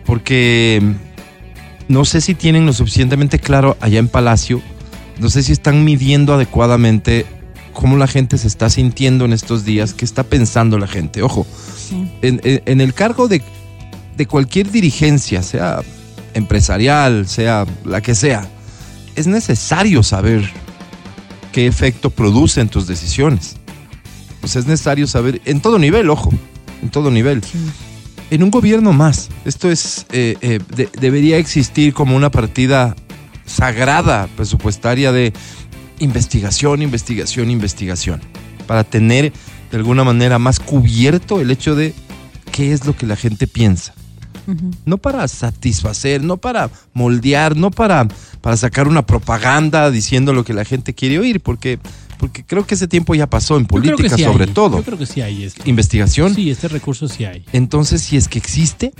porque 0.06 0.80
no 1.88 2.04
sé 2.04 2.20
si 2.20 2.34
tienen 2.34 2.64
lo 2.66 2.72
suficientemente 2.72 3.38
claro 3.38 3.76
allá 3.80 3.98
en 3.98 4.08
Palacio, 4.08 4.62
no 5.18 5.28
sé 5.30 5.42
si 5.42 5.52
están 5.52 5.84
midiendo 5.84 6.34
adecuadamente 6.34 7.26
cómo 7.72 7.96
la 7.96 8.06
gente 8.06 8.38
se 8.38 8.46
está 8.48 8.70
sintiendo 8.70 9.24
en 9.24 9.32
estos 9.32 9.64
días, 9.64 9.92
qué 9.92 10.04
está 10.04 10.22
pensando 10.22 10.78
la 10.78 10.86
gente. 10.86 11.22
Ojo, 11.22 11.46
Sí. 11.76 12.08
en, 12.22 12.40
en- 12.44 12.62
en 12.64 12.80
el 12.80 12.94
cargo 12.94 13.28
de, 13.28 13.42
de 14.16 14.26
cualquier 14.26 14.70
dirigencia, 14.70 15.42
sea 15.42 15.80
empresarial, 16.36 17.26
sea 17.28 17.66
la 17.84 18.00
que 18.00 18.14
sea, 18.14 18.48
es 19.16 19.26
necesario 19.26 20.02
saber 20.02 20.48
qué 21.52 21.66
efecto 21.66 22.10
producen 22.10 22.68
tus 22.68 22.86
decisiones. 22.86 23.56
Pues 24.40 24.54
es 24.56 24.66
necesario 24.66 25.06
saber, 25.06 25.40
en 25.44 25.60
todo 25.60 25.78
nivel, 25.78 26.10
ojo, 26.10 26.30
en 26.82 26.90
todo 26.90 27.10
nivel. 27.10 27.42
En 28.30 28.42
un 28.42 28.50
gobierno 28.50 28.92
más, 28.92 29.28
esto 29.44 29.70
es, 29.70 30.06
eh, 30.12 30.36
eh, 30.40 30.60
de- 30.76 30.88
debería 31.00 31.38
existir 31.38 31.92
como 31.94 32.14
una 32.16 32.30
partida 32.30 32.94
sagrada 33.46 34.28
presupuestaria 34.36 35.12
de 35.12 35.32
investigación, 36.00 36.82
investigación, 36.82 37.50
investigación, 37.50 38.20
para 38.66 38.84
tener 38.84 39.32
de 39.70 39.76
alguna 39.76 40.04
manera 40.04 40.38
más 40.38 40.60
cubierto 40.60 41.40
el 41.40 41.50
hecho 41.50 41.74
de 41.74 41.94
qué 42.52 42.72
es 42.72 42.84
lo 42.84 42.94
que 42.96 43.06
la 43.06 43.16
gente 43.16 43.46
piensa. 43.46 43.94
No 44.84 44.98
para 44.98 45.26
satisfacer, 45.28 46.22
no 46.22 46.36
para 46.36 46.70
moldear, 46.94 47.56
no 47.56 47.70
para, 47.70 48.06
para 48.40 48.56
sacar 48.56 48.86
una 48.88 49.04
propaganda 49.04 49.90
diciendo 49.90 50.32
lo 50.32 50.44
que 50.44 50.54
la 50.54 50.64
gente 50.64 50.94
quiere 50.94 51.18
oír, 51.18 51.40
porque, 51.40 51.78
porque 52.18 52.44
creo 52.44 52.66
que 52.66 52.74
ese 52.74 52.86
tiempo 52.88 53.14
ya 53.14 53.28
pasó 53.28 53.56
en 53.56 53.66
política 53.66 54.16
sí 54.16 54.22
sobre 54.24 54.44
hay. 54.44 54.50
todo. 54.50 54.78
Yo 54.78 54.84
creo 54.84 54.98
que 54.98 55.06
sí 55.06 55.20
hay 55.20 55.44
esto. 55.44 55.62
Investigación. 55.66 56.34
Sí, 56.34 56.50
este 56.50 56.68
recurso 56.68 57.08
sí 57.08 57.24
hay. 57.24 57.44
Entonces, 57.52 58.02
si 58.02 58.16
es 58.16 58.28
que 58.28 58.38
existe, 58.38 58.92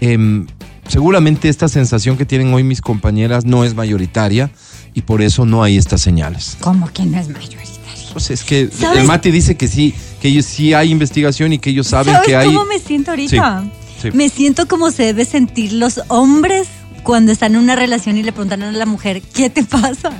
em, 0.00 0.46
seguramente 0.88 1.48
esta 1.48 1.68
sensación 1.68 2.16
que 2.16 2.24
tienen 2.26 2.52
hoy 2.54 2.62
mis 2.64 2.80
compañeras 2.80 3.44
no 3.44 3.64
es 3.64 3.74
mayoritaria 3.74 4.50
y 4.94 5.02
por 5.02 5.22
eso 5.22 5.46
no 5.46 5.62
hay 5.62 5.76
estas 5.76 6.00
señales. 6.00 6.56
¿Cómo 6.60 6.90
que 6.92 7.04
no 7.04 7.18
es 7.18 7.28
mayoritario? 7.28 7.72
Pues 8.12 8.30
es 8.30 8.44
que 8.44 8.68
¿Sabes? 8.68 9.00
el 9.00 9.06
Mati 9.06 9.30
dice 9.30 9.56
que 9.56 9.68
sí, 9.68 9.94
que 10.20 10.28
ellos 10.28 10.44
sí 10.44 10.74
hay 10.74 10.90
investigación 10.90 11.54
y 11.54 11.58
que 11.58 11.70
ellos 11.70 11.86
saben 11.86 12.12
¿Sabes 12.12 12.28
que 12.28 12.36
hay. 12.36 12.46
cómo 12.48 12.66
me 12.66 12.78
siento 12.78 13.10
ahorita? 13.12 13.62
Sí. 13.62 13.70
Me 14.12 14.28
siento 14.28 14.66
como 14.68 14.90
se 14.90 15.04
debe 15.04 15.24
sentir 15.24 15.72
los 15.74 16.00
hombres 16.08 16.68
cuando 17.02 17.32
están 17.32 17.54
en 17.54 17.60
una 17.62 17.76
relación 17.76 18.16
y 18.16 18.22
le 18.22 18.32
preguntan 18.32 18.62
a 18.62 18.72
la 18.72 18.86
mujer, 18.86 19.22
¿qué 19.22 19.50
te 19.50 19.64
pasa? 19.64 20.10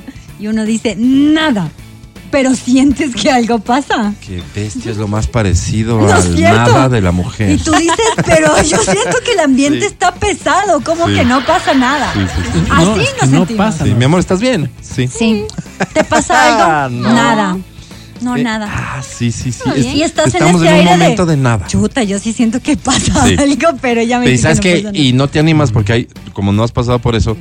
Y 0.41 0.47
uno 0.49 0.65
dice, 0.65 0.97
nada. 0.99 1.71
Pero 2.31 2.55
sientes 2.55 3.15
que 3.15 3.31
algo 3.31 3.59
pasa. 3.59 4.15
Que 4.27 4.43
bestia 4.55 4.91
es 4.91 4.97
lo 4.97 5.07
más 5.07 5.27
parecido 5.27 6.01
¿No 6.01 6.11
al 6.11 6.23
cierto? 6.23 6.57
nada 6.73 6.89
de 6.89 7.03
la 7.03 7.12
mujer. 7.12 7.51
Y 7.51 7.59
tú 7.59 7.73
dices, 7.73 7.95
pero 8.25 8.57
yo 8.62 8.79
siento 8.79 9.19
que 9.23 9.33
el 9.33 9.41
ambiente 9.41 9.81
Sí. 9.81 9.87
está 9.87 10.15
pesado, 10.15 10.81
como 10.81 11.09
Sí. 11.09 11.15
que 11.15 11.25
no 11.27 11.45
pasa 11.45 11.75
nada. 11.75 12.11
Sí, 12.15 12.21
sí, 12.21 12.43
sí. 12.55 12.62
Así 12.71 12.85
No, 12.87 12.97
es 12.97 13.09
que 13.11 13.21
nos 13.21 13.31
no 13.31 13.39
sentimos. 13.41 13.67
pasa. 13.67 13.85
Sí, 13.85 13.95
mi 13.95 14.05
amor, 14.07 14.21
¿estás 14.21 14.41
bien? 14.41 14.71
Sí. 14.81 15.09
Sí. 15.09 15.45
¿Te 15.93 16.05
pasa 16.05 16.87
algo? 16.87 16.97
No. 17.03 17.12
Nada. 17.12 17.59
No, 18.23 18.37
Eh, 18.37 18.43
nada. 18.43 18.69
Ah, 18.71 19.02
sí, 19.02 19.33
sí, 19.33 19.50
sí. 19.52 19.59
Está 19.59 19.75
Es- 19.75 19.85
bien. 19.85 19.97
Y 19.97 20.02
estás 20.02 20.26
en 20.29 20.33
estamos 20.43 20.62
en, 20.62 20.69
un 20.69 20.75
aire 20.75 20.91
momento 20.91 21.26
de, 21.26 21.37
nada. 21.37 21.67
Chuta, 21.67 22.02
yo 22.02 22.19
sí 22.19 22.33
siento 22.33 22.61
que 22.61 22.76
pasa 22.76 23.26
Sí. 23.26 23.37
algo, 23.38 23.76
pero 23.81 24.00
ella 24.00 24.19
me 24.19 24.25
Pero 24.26 24.33
dice 24.33 24.43
¿sabes 24.43 24.61
que 24.61 24.71
no 24.75 24.76
qué? 24.79 24.83
pasa 24.85 24.97
Y 24.99 25.12
no 25.12 25.29
te 25.29 25.38
animas 25.38 25.73
porque 25.73 25.93
hay, 25.93 26.09
como 26.33 26.52
no 26.52 26.62
has 26.64 26.73
pasado 26.73 26.99
por 27.00 27.14
eso, 27.17 27.37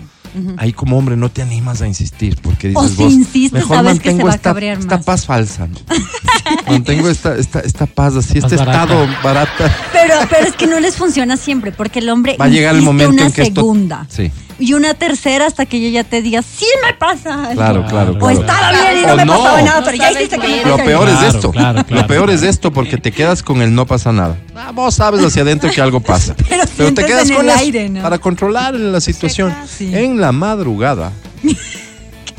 ahí 0.58 0.72
como 0.74 0.98
hombre 0.98 1.18
no 1.18 1.30
te 1.30 1.42
animas 1.42 1.82
a 1.82 1.88
insistir 1.88 2.38
porque 2.42 2.70
dices 2.70 2.84
O 2.84 2.88
si 2.88 2.96
vos, 3.04 3.12
insistes, 3.14 3.52
mejor 3.52 3.78
sabes 3.78 4.00
que 4.00 4.10
se 4.12 4.16
mantengo 4.16 4.28
va 4.28 4.32
a 4.32 4.36
esta, 4.36 4.50
cabrear 4.50 4.80
esta 4.80 4.96
más. 4.98 5.06
paz 5.06 5.26
falsa. 5.26 5.68
¿no? 5.68 5.76
mantengo 6.68 7.10
esta, 7.10 7.36
esta, 7.38 7.60
esta 7.60 7.86
paz 7.86 8.16
así, 8.16 8.40
Paz 8.42 8.52
este 8.52 8.66
barata. 8.66 8.84
estado 8.84 9.08
barata. 9.24 9.76
Pero, 9.92 10.14
pero 10.30 10.48
es 10.48 10.54
que 10.56 10.68
no 10.68 10.80
les 10.80 10.96
funciona 10.96 11.38
siempre, 11.38 11.72
porque 11.72 12.00
el 12.00 12.10
hombre 12.10 12.38
Va 12.40 12.46
a 12.46 12.50
llegar 12.50 12.76
el 12.76 12.82
momento 12.82 13.12
una 13.14 13.26
en 13.28 13.32
que 13.34 13.42
esto- 13.44 13.62
segunda 13.62 14.06
Sí, 14.10 14.32
y 14.62 14.74
una 14.74 14.94
tercera 14.94 15.48
hasta 15.48 15.66
que 15.66 15.82
yo 15.82 15.90
ya 15.90 16.04
te 16.04 16.22
diga, 16.22 16.42
sí 16.42 16.66
me 16.86 16.94
pasa 16.94 17.34
algo". 17.48 17.56
claro, 17.56 17.86
claro. 17.88 18.12
O 18.14 18.18
claro. 18.20 18.40
estaba 18.40 18.72
bien 18.72 18.98
y 19.04 19.06
no 19.08 19.14
O 19.14 19.16
me 19.18 19.26
no. 19.26 19.38
pasaba 19.38 19.62
nada, 19.62 19.84
pero 19.84 19.98
No 19.98 20.04
ya 20.04 20.12
hiciste 20.12 20.38
que 20.40 20.48
me 20.48 20.66
Lo 20.66 20.78
peor 20.78 21.10
es 21.10 21.22
esto. 21.36 21.52
claro, 21.52 21.84
claro. 21.84 22.02
Lo 22.02 22.08
peor 22.08 22.30
es 22.30 22.44
esto 22.44 22.72
porque 22.72 22.98
te 22.98 23.12
quedas 23.12 23.44
con 23.44 23.62
el 23.62 23.74
no 23.76 23.86
pasa 23.86 24.12
nada. 24.12 24.38
Ah, 24.56 24.72
vos 24.74 24.96
sabes 24.96 25.26
hacia 25.26 25.42
adentro 25.42 25.70
que 25.72 25.82
algo 25.82 26.00
pasa. 26.00 26.36
Pero 26.78 26.94
te 26.94 27.04
quedas 27.06 27.30
en 27.30 27.36
con 27.36 27.46
el 27.46 27.52
eso 27.52 27.60
aire, 27.60 27.90
¿no? 27.90 28.02
para 28.02 28.18
controlar 28.20 28.76
la 28.76 29.02
situación. 29.02 29.54
Sí. 29.68 29.92
En 29.94 30.22
la 30.22 30.32
madrugada 30.32 31.12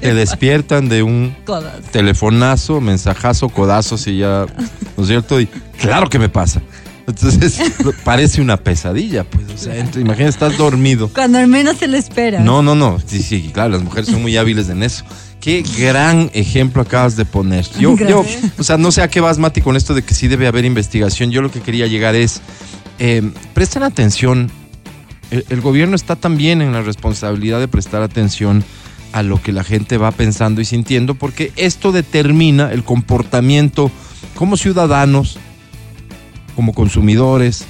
te 0.01 0.15
despiertan 0.15 0.89
de 0.89 1.03
un 1.03 1.35
telefonazo, 1.91 2.81
mensajazo, 2.81 3.49
codazo, 3.49 3.99
si 3.99 4.19
ya, 4.19 4.47
¿no 4.97 5.03
es 5.03 5.09
cierto? 5.09 5.41
Y 5.41 5.47
claro 5.81 6.09
que 6.09 6.19
me 6.19 6.29
pasa. 6.29 6.61
Entonces, 7.07 7.59
parece 8.05 8.41
una 8.41 8.57
pesadilla, 8.57 9.25
pues. 9.25 9.45
O 9.55 9.59
sea, 9.59 9.75
ent- 9.85 10.01
imagina, 10.01 10.29
estás 10.29 10.57
dormido. 10.57 11.09
Cuando 11.09 11.39
al 11.39 11.49
menos 11.49 11.77
se 11.79 11.89
lo 11.89 11.97
espera. 11.97 12.41
No, 12.41 12.63
no, 12.63 12.75
no. 12.75 12.99
Sí, 13.05 13.23
sí, 13.23 13.51
claro, 13.53 13.71
las 13.71 13.83
mujeres 13.83 14.09
son 14.11 14.23
muy 14.23 14.37
hábiles 14.37 14.69
en 14.69 14.83
eso. 14.83 15.05
Qué 15.41 15.65
gran 15.79 16.31
ejemplo 16.35 16.83
acabas 16.83 17.17
de 17.17 17.25
poner. 17.25 17.67
Yo, 17.79 17.97
yo, 17.97 18.25
o 18.59 18.63
sea, 18.63 18.79
no 18.79 18.93
sé 18.93 19.03
a 19.03 19.09
qué 19.09 19.21
vas, 19.21 19.39
Mati, 19.39 19.61
con 19.61 19.77
esto 19.77 19.93
de 19.95 20.03
que 20.03 20.15
sí 20.15 20.29
debe 20.29 20.47
haber 20.47 20.65
investigación. 20.65 21.33
Yo 21.33 21.43
lo 21.43 21.51
que 21.51 21.61
quería 21.61 21.89
llegar 21.89 22.15
es, 22.15 22.41
eh, 23.01 23.29
presten 23.53 23.83
atención. 23.83 24.51
El, 25.33 25.45
el 25.49 25.61
gobierno 25.61 25.97
está 25.97 26.15
también 26.15 26.63
en 26.63 26.73
la 26.73 26.83
responsabilidad 26.83 27.59
de 27.59 27.67
prestar 27.67 28.03
atención 28.03 28.63
a 29.13 29.23
lo 29.25 29.43
que 29.43 29.51
la 29.53 29.65
gente 29.65 29.99
va 29.99 30.13
pensando 30.13 30.61
y 30.61 30.65
sintiendo, 30.65 31.15
porque 31.17 31.53
esto 31.57 31.91
determina 31.93 32.71
el 32.73 32.85
comportamiento 32.85 33.91
como 34.37 34.57
ciudadanos, 34.57 35.39
como 36.55 36.73
consumidores. 36.73 37.65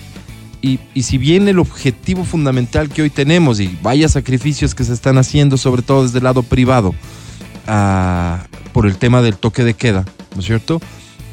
Y, 0.61 0.79
y 0.95 1.03
si 1.03 1.19
bien 1.19 1.49
el 1.49 1.59
objetivo 1.59 2.25
fundamental 2.25 2.89
que 2.89 3.03
hoy 3.03 3.11
tenemos 3.11 3.59
y 3.59 3.77
vaya 3.83 4.09
sacrificios 4.09 4.75
que 4.75 4.85
se 4.85 4.93
están 4.93 5.19
haciendo, 5.19 5.57
sobre 5.57 5.83
todo 5.83 6.05
desde 6.05 6.19
el 6.19 6.25
lado 6.25 6.43
privado, 6.43 6.95
ah, 7.67 8.47
por 8.73 8.87
el 8.87 8.97
tema 8.97 9.23
del 9.23 9.37
toque 9.37 9.65
de 9.65 9.75
queda, 9.75 10.05
¿no 10.35 10.41
es 10.41 10.47
cierto? 10.47 10.81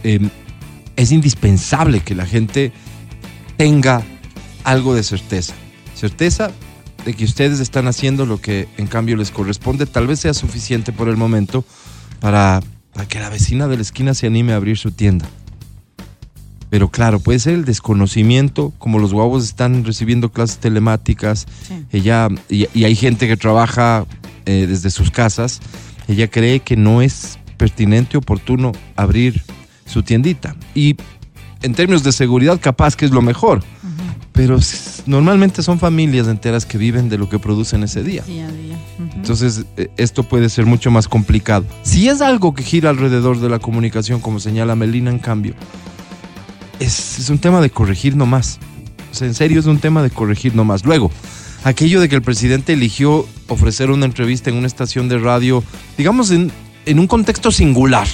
Eh, 0.04 0.30
es 0.96 1.12
indispensable 1.12 2.02
que 2.02 2.16
la 2.16 2.26
gente 2.26 2.74
tenga 3.56 4.04
algo 4.64 4.96
de 4.96 5.04
certeza. 5.04 5.54
Certeza 5.96 6.52
de 7.06 7.14
que 7.14 7.24
ustedes 7.24 7.60
están 7.60 7.88
haciendo 7.88 8.26
lo 8.26 8.42
que 8.42 8.68
en 8.78 8.88
cambio 8.88 9.16
les 9.16 9.32
corresponde, 9.32 9.86
tal 9.86 10.08
vez 10.08 10.20
sea 10.20 10.34
suficiente 10.34 10.92
por 10.92 11.08
el 11.08 11.18
momento 11.18 11.64
para, 12.20 12.62
para 12.94 13.08
que 13.08 13.20
la 13.20 13.30
vecina 13.30 13.68
de 13.68 13.78
la 13.78 13.82
esquina 13.82 14.14
se 14.14 14.28
anime 14.28 14.54
a 14.54 14.58
abrir 14.58 14.78
su 14.78 14.92
tienda. 14.92 15.30
Pero 16.70 16.90
claro, 16.90 17.20
puede 17.20 17.40
ser 17.40 17.56
el 17.56 17.66
desconocimiento, 17.66 18.74
como 18.78 19.00
los 19.00 19.12
guavos 19.14 19.44
están 19.44 19.84
recibiendo 19.86 20.32
clases 20.32 20.58
telemáticas, 20.60 21.48
Sí. 21.68 21.86
ella, 21.92 22.28
y, 22.50 22.68
y 22.74 22.84
hay 22.84 22.96
gente 22.96 23.28
que 23.28 23.38
trabaja 23.38 24.06
eh, 24.46 24.66
desde 24.68 24.90
sus 24.92 25.10
casas, 25.12 25.60
ella 26.08 26.28
cree 26.30 26.60
que 26.60 26.76
no 26.76 27.02
es 27.02 27.40
pertinente, 27.58 28.18
oportuno 28.18 28.72
abrir 28.96 29.42
su 29.86 30.04
tiendita. 30.04 30.56
Y 30.76 30.96
en 31.62 31.74
términos 31.74 32.04
de 32.04 32.12
seguridad, 32.12 32.60
capaz 32.62 32.96
que 32.96 33.06
es 33.06 33.12
lo 33.12 33.22
mejor. 33.22 33.64
Pero 34.32 34.58
normalmente 35.06 35.62
son 35.64 35.80
familias 35.80 36.28
enteras 36.28 36.66
que 36.66 36.78
viven 36.78 37.10
de 37.10 37.18
lo 37.18 37.28
que 37.28 37.40
producen 37.40 37.84
ese 37.84 38.04
día. 38.04 38.24
Día 38.26 38.48
a 38.48 38.52
día. 38.52 38.80
Entonces, 39.16 39.66
eh, 39.76 39.90
esto 39.98 40.24
puede 40.24 40.48
ser 40.50 40.66
mucho 40.66 40.92
más 40.92 41.10
complicado. 41.10 41.66
Si 41.84 42.08
es 42.08 42.22
algo 42.22 42.54
que 42.54 42.64
gira 42.64 42.90
alrededor 42.90 43.40
de 43.42 43.50
la 43.50 43.60
comunicación, 43.60 44.22
como 44.22 44.40
señala 44.40 44.78
Melina, 44.78 45.12
en 45.12 45.20
cambio, 45.20 45.56
es, 46.80 47.20
es 47.20 47.30
un 47.30 47.40
tema 47.40 47.62
de 47.62 47.70
corregir 47.70 48.16
nomás. 48.16 48.60
O 49.12 49.16
sea, 49.16 49.28
en 49.28 49.34
serio 49.34 49.60
es 49.60 49.66
un 49.66 49.80
tema 49.80 50.02
de 50.04 50.10
corregir 50.10 50.56
nomás. 50.56 50.86
Luego, 50.86 51.12
aquello 51.64 52.00
de 52.00 52.10
que 52.10 52.16
el 52.16 52.22
presidente 52.22 52.74
eligió 52.74 53.28
ofrecer 53.48 53.92
una 53.92 54.06
entrevista 54.06 54.50
en 54.50 54.56
una 54.56 54.68
estación 54.68 55.10
de 55.10 55.18
radio, 55.18 55.64
digamos, 55.98 56.32
en, 56.32 56.52
en 56.86 57.00
un 57.00 57.08
contexto 57.08 57.52
singular. 57.52 58.08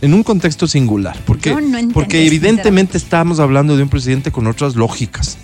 En 0.00 0.14
un 0.14 0.22
contexto 0.22 0.66
singular. 0.66 1.18
Porque, 1.26 1.54
no 1.54 1.92
porque 1.92 2.26
evidentemente 2.26 2.96
estamos 2.96 3.38
hablando 3.38 3.76
de 3.76 3.82
un 3.82 3.90
presidente 3.90 4.32
con 4.32 4.46
otras 4.46 4.74
lógicas. 4.74 5.36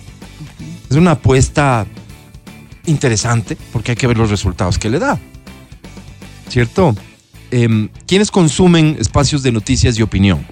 Es 0.89 0.97
una 0.97 1.11
apuesta 1.11 1.85
interesante 2.87 3.57
porque 3.71 3.91
hay 3.91 3.97
que 3.97 4.07
ver 4.07 4.17
los 4.17 4.31
resultados 4.31 4.79
que 4.79 4.89
le 4.89 4.97
da. 4.97 5.19
¿Cierto? 6.49 6.95
Em, 7.51 7.89
¿Quiénes 8.07 8.31
consumen 8.31 8.97
espacios 8.99 9.43
de 9.43 9.51
noticias 9.51 9.99
y 9.99 10.01
opinión? 10.01 10.45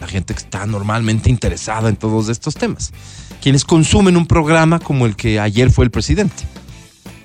La 0.00 0.06
gente 0.06 0.34
que 0.34 0.40
está 0.40 0.66
normalmente 0.66 1.30
interesada 1.30 1.88
en 1.88 1.96
todos 1.96 2.28
estos 2.28 2.54
temas. 2.54 2.92
Quienes 3.42 3.64
consumen 3.64 4.16
un 4.16 4.26
programa 4.26 4.78
como 4.78 5.06
el 5.06 5.16
que 5.16 5.40
ayer 5.40 5.70
fue 5.70 5.84
el 5.84 5.90
presidente. 5.90 6.44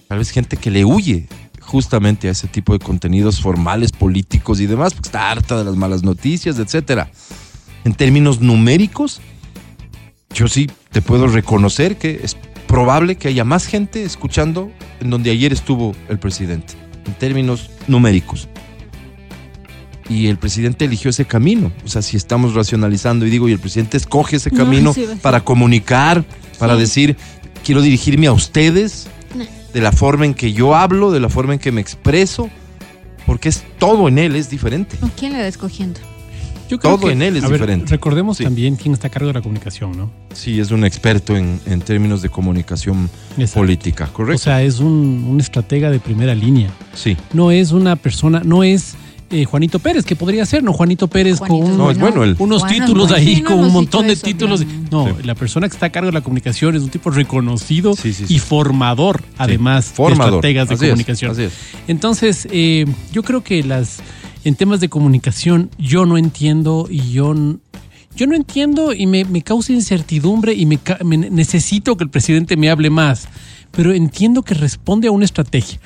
Tal 0.07 0.17
vez 0.17 0.29
gente 0.29 0.57
que 0.57 0.71
le 0.71 0.85
huye 0.85 1.27
justamente 1.61 2.27
a 2.27 2.31
ese 2.31 2.47
tipo 2.47 2.73
de 2.73 2.79
contenidos 2.79 3.41
formales, 3.41 3.91
políticos 3.91 4.59
y 4.59 4.65
demás, 4.65 4.93
porque 4.93 5.07
está 5.07 5.31
harta 5.31 5.57
de 5.57 5.63
las 5.63 5.75
malas 5.75 6.03
noticias, 6.03 6.59
etcétera. 6.59 7.09
En 7.85 7.93
términos 7.93 8.41
numéricos, 8.41 9.21
yo 10.33 10.47
sí 10.47 10.69
te 10.91 11.01
puedo 11.01 11.27
reconocer 11.27 11.97
que 11.97 12.19
es 12.23 12.35
probable 12.67 13.15
que 13.15 13.27
haya 13.27 13.43
más 13.43 13.65
gente 13.65 14.03
escuchando 14.03 14.71
en 14.99 15.09
donde 15.09 15.31
ayer 15.31 15.51
estuvo 15.53 15.95
el 16.09 16.19
presidente, 16.19 16.73
en 17.05 17.13
términos 17.13 17.69
numéricos. 17.87 18.47
Y 20.11 20.27
el 20.27 20.37
presidente 20.37 20.85
eligió 20.85 21.09
ese 21.09 21.25
camino. 21.25 21.71
O 21.85 21.87
sea, 21.87 22.01
si 22.01 22.17
estamos 22.17 22.53
racionalizando 22.53 23.25
y 23.25 23.29
digo, 23.29 23.47
y 23.47 23.53
el 23.53 23.59
presidente 23.59 23.97
escoge 23.97 24.35
ese 24.37 24.51
No, 24.51 24.57
camino 24.57 24.93
sí, 24.93 25.05
para 25.21 25.41
comunicar, 25.41 26.25
para 26.59 26.75
decir, 26.75 27.15
quiero 27.63 27.81
dirigirme 27.81 28.27
a 28.27 28.33
ustedes 28.33 29.07
No. 29.35 29.45
de 29.73 29.81
la 29.81 29.91
forma 29.91 30.25
en 30.25 30.33
que 30.33 30.51
yo 30.53 30.75
hablo, 30.75 31.11
de 31.11 31.19
la 31.19 31.29
forma 31.29 31.53
en 31.53 31.59
que 31.59 31.71
me 31.71 31.79
expreso, 31.81 32.49
porque 33.25 33.49
es 33.49 33.63
todo 33.79 34.07
en 34.07 34.17
él 34.17 34.35
es 34.35 34.49
diferente. 34.49 34.97
¿O 35.01 35.09
¿Quién 35.17 35.33
le 35.33 35.39
va 35.39 35.47
escogiendo? 35.47 35.99
Yo 36.69 36.79
creo 36.79 36.95
Todo 36.95 37.07
que- 37.07 37.13
en 37.13 37.21
él 37.21 37.35
es 37.35 37.43
a 37.43 37.47
ver, 37.49 37.59
diferente. 37.59 37.85
recordemos 37.91 38.37
Sí. 38.37 38.43
también 38.45 38.77
quién 38.77 38.93
está 38.93 39.07
a 39.07 39.09
cargo 39.11 39.27
de 39.27 39.33
la 39.33 39.41
comunicación, 39.41 39.91
¿no? 39.97 40.09
Sí, 40.33 40.59
es 40.59 40.71
un 40.71 40.85
experto 40.85 41.35
en, 41.35 41.59
en 41.65 41.81
términos 41.81 42.21
de 42.21 42.29
comunicación 42.29 43.09
Exacto. 43.37 43.59
política, 43.59 44.05
O 44.09 44.13
¿correcto? 44.13 44.43
sea, 44.43 44.61
es 44.63 44.79
un, 44.79 45.25
un 45.29 45.39
estratega 45.41 45.89
de 45.91 45.99
primera 45.99 46.33
línea. 46.33 46.69
sí. 46.93 47.17
No 47.33 47.51
es 47.51 47.71
una 47.73 47.95
persona, 47.97 48.41
no 48.45 48.63
es 48.63 48.93
eh, 49.31 49.45
Juanito 49.45 49.79
Pérez, 49.79 50.05
que 50.05 50.15
podría 50.15 50.45
ser, 50.45 50.63
¿no? 50.63 50.73
Juanito 50.73 51.07
Pérez 51.07 51.39
Juanito 51.39 51.65
con 51.65 51.77
No, 51.77 51.89
es 51.91 51.97
bueno 51.99 52.21
unos 52.39 52.61
Bueno, 52.61 52.67
títulos 52.67 53.09
bueno. 53.09 53.15
ahí, 53.15 53.35
Sí, 53.35 53.41
no 53.41 53.49
con 53.49 53.59
un 53.59 53.71
montón 53.71 54.07
de 54.07 54.13
eso, 54.13 54.23
títulos. 54.25 54.65
bien. 54.65 54.87
No, 54.91 55.05
Sí. 55.07 55.13
la 55.23 55.35
persona 55.35 55.67
que 55.69 55.73
está 55.73 55.85
a 55.87 55.89
cargo 55.91 56.07
de 56.07 56.13
la 56.13 56.21
comunicación 56.21 56.75
es 56.75 56.83
un 56.83 56.89
tipo 56.89 57.09
reconocido 57.11 57.95
Sí, 57.95 58.13
sí, 58.13 58.25
sí. 58.27 58.35
y 58.35 58.39
formador, 58.39 59.23
además, 59.37 59.93
de 59.95 60.03
estrategas 60.13 60.67
de 60.69 60.75
Así 60.75 60.85
es, 60.85 60.89
comunicación. 60.91 61.31
así 61.31 61.43
es. 61.43 61.53
Entonces, 61.87 62.47
eh, 62.51 62.85
yo 63.11 63.23
creo 63.23 63.43
que 63.43 63.63
las 63.63 63.99
en 64.43 64.55
temas 64.55 64.79
de 64.79 64.89
comunicación 64.89 65.69
yo 65.77 66.05
no 66.05 66.17
entiendo 66.17 66.87
y 66.89 67.11
yo, 67.11 67.33
yo 68.15 68.27
no 68.27 68.35
entiendo 68.35 68.93
y 68.93 69.05
me, 69.05 69.23
me 69.25 69.41
causa 69.43 69.71
incertidumbre 69.71 70.53
y 70.53 70.65
me, 70.65 70.79
me 71.05 71.17
necesito 71.17 71.95
que 71.95 72.03
el 72.03 72.09
presidente 72.09 72.57
me 72.57 72.69
hable 72.69 72.89
más, 72.89 73.27
pero 73.71 73.93
entiendo 73.93 74.41
que 74.41 74.53
responde 74.55 75.07
a 75.07 75.11
una 75.11 75.25
estrategia, 75.25 75.79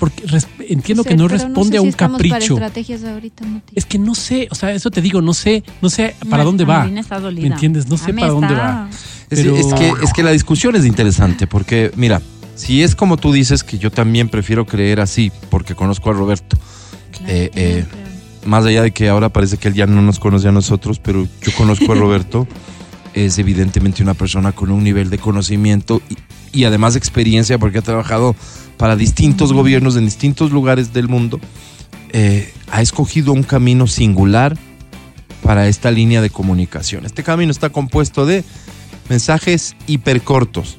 porque 0.00 0.24
res- 0.26 0.48
entiendo 0.68 1.04
que 1.04 1.14
no 1.16 1.28
responde 1.28 1.72
sé 1.72 1.76
a 1.76 1.82
un 1.82 1.92
capricho. 1.92 2.30
Para 2.34 2.44
estrategias 2.44 3.04
ahorita, 3.04 3.44
Mati. 3.44 3.72
Es 3.76 3.84
que 3.84 3.98
no 4.00 4.16
sé, 4.16 4.48
o 4.50 4.54
sea, 4.56 4.72
eso 4.72 4.90
te 4.90 5.00
digo, 5.00 5.22
no 5.22 5.32
sé, 5.34 5.62
no 5.80 5.88
sé 5.90 6.16
para 6.28 6.42
dónde 6.42 6.64
va. 6.64 6.78
Marina 6.80 7.00
está 7.02 7.20
dolida. 7.20 7.42
¿Me 7.46 7.54
entiendes? 7.54 7.86
No 7.86 7.96
sé 7.96 8.12
para 8.12 8.28
dónde 8.32 8.48
está- 8.48 8.58
va. 8.58 8.88
Es, 9.30 9.38
Pero- 9.40 9.56
es 9.56 9.66
que, 9.74 9.92
es 10.04 10.12
que 10.12 10.22
la 10.24 10.32
discusión 10.32 10.74
es 10.74 10.84
interesante 10.84 11.46
porque, 11.46 11.92
mira, 11.94 12.20
si 12.56 12.82
es 12.82 12.96
como 12.96 13.16
tú 13.16 13.32
dices, 13.32 13.62
que 13.62 13.78
yo 13.78 13.92
también 13.92 14.28
prefiero 14.28 14.66
creer 14.66 14.98
así, 15.00 15.30
porque 15.50 15.76
conozco 15.76 16.10
a 16.10 16.14
Roberto, 16.14 16.58
eh, 17.28 17.50
eh, 17.54 17.84
más 18.44 18.64
allá 18.64 18.82
de 18.82 18.90
que 18.90 19.08
ahora 19.08 19.28
parece 19.28 19.56
que 19.58 19.68
él 19.68 19.74
ya 19.74 19.86
no 19.86 20.02
nos 20.02 20.18
conoce 20.18 20.48
a 20.48 20.52
nosotros, 20.52 20.98
pero 20.98 21.28
yo 21.42 21.52
conozco 21.56 21.92
a 21.92 21.94
Roberto, 21.94 22.48
es 23.14 23.38
evidentemente 23.38 24.02
una 24.02 24.14
persona 24.14 24.52
con 24.52 24.70
un 24.70 24.82
nivel 24.82 25.10
de 25.10 25.18
conocimiento 25.18 26.00
y, 26.52 26.60
y 26.60 26.64
además 26.64 26.96
experiencia, 26.96 27.58
porque 27.58 27.78
ha 27.78 27.82
trabajado 27.82 28.34
para 28.80 28.96
distintos 28.96 29.52
gobiernos 29.52 29.94
en 29.96 30.06
distintos 30.06 30.52
lugares 30.52 30.94
del 30.94 31.06
mundo, 31.06 31.38
eh, 32.14 32.50
ha 32.70 32.80
escogido 32.80 33.34
un 33.34 33.42
camino 33.42 33.86
singular 33.86 34.56
para 35.42 35.68
esta 35.68 35.90
línea 35.90 36.22
de 36.22 36.30
comunicación. 36.30 37.04
Este 37.04 37.22
camino 37.22 37.52
está 37.52 37.68
compuesto 37.68 38.24
de 38.24 38.42
mensajes 39.10 39.76
hipercortos 39.86 40.78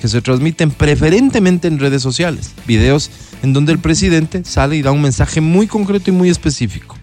que 0.00 0.06
se 0.06 0.22
transmiten 0.22 0.70
preferentemente 0.70 1.66
en 1.66 1.80
redes 1.80 2.02
sociales, 2.02 2.54
videos 2.68 3.10
en 3.42 3.52
donde 3.52 3.72
el 3.72 3.80
presidente 3.80 4.44
sale 4.44 4.76
y 4.76 4.82
da 4.82 4.92
un 4.92 5.02
mensaje 5.02 5.40
muy 5.40 5.66
concreto 5.66 6.10
y 6.10 6.14
muy 6.14 6.28
específico. 6.30 6.96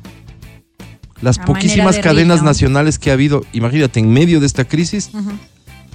Las 1.19 1.39
poquísimas 1.39 1.99
cadenas 1.99 2.41
nacionales 2.41 2.99
que 2.99 3.09
ha 3.09 3.13
habido, 3.15 3.43
imagínate, 3.51 3.99
en 3.99 4.13
medio 4.13 4.39
de 4.39 4.45
esta 4.45 4.63
crisis. 4.63 5.11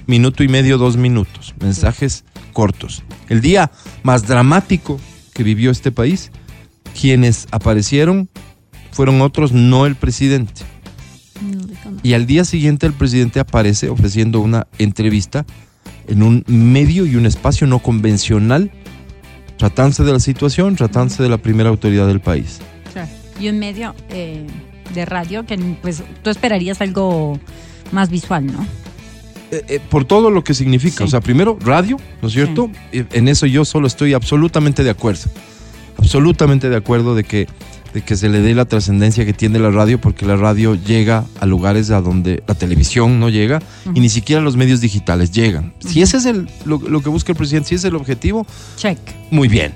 Minuto 0.07 0.43
y 0.43 0.47
medio, 0.47 0.77
dos 0.77 0.97
minutos, 0.97 1.53
mensajes 1.59 2.25
cortos. 2.51 3.03
El 3.29 3.41
día 3.41 3.71
más 4.03 4.27
dramático 4.27 4.99
que 5.33 5.43
vivió 5.43 5.71
este 5.71 5.91
país, 5.91 6.31
quienes 6.99 7.47
aparecieron 7.51 8.29
fueron 8.91 9.21
otros, 9.21 9.51
no 9.51 9.85
el 9.85 9.95
presidente. 9.95 10.61
Y 12.03 12.13
al 12.13 12.25
día 12.25 12.45
siguiente 12.45 12.85
el 12.85 12.93
presidente 12.93 13.39
aparece 13.39 13.89
ofreciendo 13.89 14.39
una 14.39 14.67
entrevista 14.77 15.45
en 16.07 16.23
un 16.23 16.43
medio 16.47 17.05
y 17.05 17.15
un 17.15 17.25
espacio 17.25 17.67
no 17.67 17.79
convencional, 17.79 18.71
tratándose 19.57 20.03
de 20.03 20.13
la 20.13 20.19
situación, 20.19 20.75
tratándose 20.75 21.23
de 21.23 21.29
la 21.29 21.37
primera 21.37 21.69
autoridad 21.69 22.07
del 22.07 22.21
país. 22.21 22.59
Y 23.39 23.49
un 23.49 23.57
medio 23.57 23.95
eh, 24.09 24.45
de 24.93 25.05
radio 25.05 25.45
que 25.45 25.57
pues 25.81 26.03
tú 26.21 26.29
esperarías 26.29 26.81
algo 26.81 27.39
más 27.91 28.09
visual, 28.09 28.45
¿no? 28.45 28.65
Eh, 29.53 29.65
eh, 29.67 29.79
por 29.89 30.05
todo 30.05 30.31
lo 30.31 30.43
que 30.43 30.55
significa. 30.55 30.97
Sí. 30.97 31.03
O 31.03 31.07
sea, 31.07 31.21
primero, 31.21 31.57
radio, 31.61 31.97
¿no 32.21 32.27
es 32.27 32.33
cierto? 32.33 32.71
En 32.91 33.27
eso 33.27 33.45
yo 33.45 33.65
solo 33.65 33.85
estoy 33.85 34.13
absolutamente 34.13 34.83
de 34.83 34.89
acuerdo. 34.89 35.29
Absolutamente 35.97 36.69
de 36.69 36.75
acuerdo 36.75 37.13
de 37.13 37.23
que, 37.23 37.47
de 37.93 38.01
que 38.01 38.17
se 38.17 38.29
le 38.29 38.41
dé 38.41 38.55
la 38.55 38.65
trascendencia 38.65 39.25
que 39.25 39.33
tiene 39.33 39.59
la 39.59 39.69
radio, 39.69 40.01
porque 40.01 40.25
la 40.25 40.35
radio 40.37 40.73
llega 40.73 41.25
a 41.39 41.45
lugares 41.45 41.91
a 41.91 42.01
donde 42.01 42.41
la 42.47 42.55
televisión 42.55 43.19
no 43.19 43.29
llega 43.29 43.61
y 43.93 43.99
ni 43.99 44.09
siquiera 44.09 44.41
los 44.41 44.57
medios 44.57 44.81
digitales 44.81 45.31
llegan. 45.31 45.71
Si 45.79 46.01
ese 46.01 46.17
es 46.17 46.25
el, 46.25 46.49
lo, 46.65 46.79
lo 46.79 47.01
que 47.01 47.09
busca 47.09 47.31
el 47.31 47.37
presidente, 47.37 47.69
si 47.69 47.75
ese 47.75 47.87
es 47.87 47.91
el 47.91 47.95
objetivo, 47.95 48.47
Check. 48.77 48.97
muy 49.29 49.47
bien. 49.47 49.73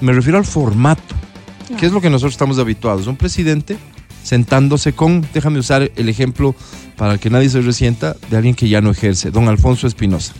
Me 0.00 0.14
refiero 0.14 0.38
al 0.38 0.46
formato, 0.46 1.14
que 1.78 1.84
es 1.84 1.92
lo 1.92 2.00
que 2.00 2.08
nosotros 2.08 2.32
estamos 2.32 2.58
habituados. 2.58 3.06
Un 3.06 3.16
presidente 3.16 3.76
sentándose 4.22 4.92
con, 4.94 5.26
déjame 5.34 5.58
usar 5.58 5.90
el 5.94 6.08
ejemplo 6.08 6.54
para 7.00 7.16
que 7.16 7.30
nadie 7.30 7.48
se 7.48 7.62
resienta, 7.62 8.14
de 8.28 8.36
alguien 8.36 8.54
que 8.54 8.68
ya 8.68 8.82
no 8.82 8.90
ejerce, 8.90 9.30
don 9.30 9.48
Alfonso 9.48 9.86
Espinosa. 9.86 10.34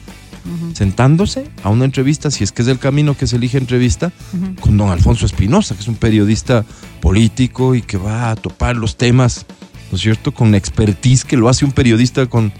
Sentándose 0.74 1.48
a 1.62 1.70
una 1.70 1.86
entrevista, 1.86 2.30
si 2.30 2.44
es 2.44 2.52
que 2.52 2.60
es 2.60 2.68
el 2.68 2.78
camino 2.78 3.16
que 3.16 3.26
se 3.26 3.36
elige 3.36 3.56
entrevista, 3.56 4.12
con 4.60 4.76
don 4.76 4.90
Alfonso 4.90 5.24
Espinosa, 5.24 5.74
que 5.74 5.80
es 5.80 5.88
un 5.88 5.94
periodista 5.94 6.66
político 7.00 7.74
y 7.74 7.80
que 7.80 7.96
va 7.96 8.30
a 8.30 8.36
topar 8.36 8.76
los 8.76 8.98
temas, 8.98 9.46
¿no 9.90 9.96
es 9.96 10.02
cierto?, 10.02 10.34
con 10.34 10.50
la 10.50 10.58
expertise 10.58 11.24
que 11.24 11.38
lo 11.38 11.48
hace 11.48 11.64
un 11.64 11.72
periodista 11.72 12.26
con... 12.26 12.52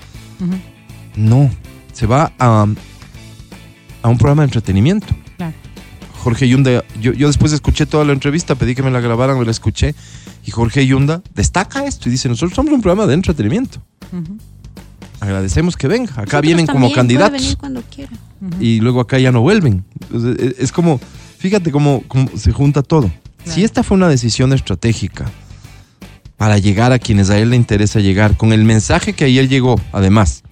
No, 1.15 1.51
se 1.93 2.07
va 2.07 2.33
a, 2.39 2.67
a 4.01 4.09
un 4.09 4.17
programa 4.17 4.41
de 4.41 4.47
entretenimiento. 4.47 5.09
Claro. 5.37 5.53
Jorge 6.21 6.49
Yunda, 6.49 6.85
yo, 7.01 7.13
yo 7.15 7.27
después 7.29 7.53
escuché 7.53 7.87
toda 7.87 8.05
la 8.05 8.13
entrevista, 8.13 8.55
pedí 8.55 8.75
que 8.75 8.83
me 8.83 8.91
la 8.91 9.01
grabaran, 9.01 9.39
me 9.39 9.45
la 9.47 9.51
escuché, 9.51 9.95
y 10.47 10.51
Jorge 10.51 10.87
Yunda 10.87 11.23
destaca 11.35 11.87
esto 11.87 12.09
y 12.09 12.13
dice, 12.13 12.29
nosotros 12.29 12.55
somos 12.55 12.73
un 12.73 12.83
programa 12.83 13.07
de 13.07 13.15
entretenimiento. 13.15 13.81
Agradecemos 15.19 15.77
que 15.77 15.89
venga, 15.89 16.11
acá 16.13 16.21
Nosotros 16.23 16.43
vienen 16.43 16.67
como 16.67 16.93
candidatos 16.93 17.41
venir 17.41 17.57
cuando 17.57 17.83
quiera. 17.83 18.13
y 18.61 18.81
luego 18.81 19.01
acá 19.01 19.19
ya 19.19 19.33
no 19.33 19.41
vuelven. 19.41 19.85
Entonces, 20.03 20.37
e- 20.59 20.63
es 20.63 20.73
como, 20.73 21.01
fíjate 21.39 21.71
cómo, 21.71 22.03
cómo 22.07 22.29
se 22.37 22.53
junta 22.53 22.83
todo. 22.83 23.11
Si 23.45 23.65
esta 23.65 23.83
fue 23.83 23.97
una 23.97 24.09
decisión 24.09 24.53
estratégica 24.53 25.25
para 26.37 26.59
llegar 26.59 26.93
a 26.93 26.99
quienes 26.99 27.31
a 27.31 27.39
él 27.39 27.51
le 27.51 27.57
interesa 27.57 28.01
llegar, 28.01 28.37
con 28.37 28.53
el 28.53 28.65
mensaje 28.65 29.15
que 29.15 29.25
ahí 29.25 29.39
él 29.39 29.49
llegó, 29.49 29.81
además, 29.93 30.43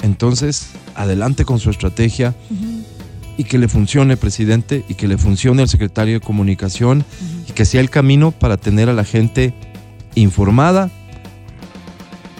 entonces 0.00 0.68
adelante 0.94 1.44
con 1.44 1.58
su 1.58 1.70
estrategia 1.70 2.34
y 3.38 3.44
que 3.44 3.56
le 3.56 3.68
funcione, 3.68 4.18
presidente, 4.18 4.84
y 4.88 4.94
que 4.94 5.08
le 5.08 5.16
funcione 5.16 5.62
al 5.62 5.68
secretario 5.70 6.14
de 6.14 6.20
comunicación 6.20 7.04
y 7.48 7.52
que 7.52 7.64
sea 7.64 7.80
el 7.80 7.88
camino 7.88 8.32
para 8.32 8.56
tener 8.58 8.90
a 8.90 8.92
la 8.92 9.04
gente 9.04 9.54
informada 10.14 10.90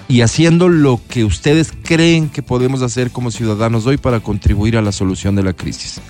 y 0.08 0.22
haciendo 0.22 0.68
lo 0.68 1.00
que 1.08 1.24
ustedes 1.24 1.72
creen 1.82 2.28
que 2.30 2.42
podemos 2.42 2.82
hacer 2.82 3.11
como 3.11 3.30
ciudadanos 3.30 3.87
hoy 3.87 3.96
para 3.96 4.20
contribuir 4.20 4.76
a 4.76 4.82
la 4.82 4.90
solución 4.92 5.37
de 5.37 5.42
la 5.44 5.52
crisis. 5.52 6.00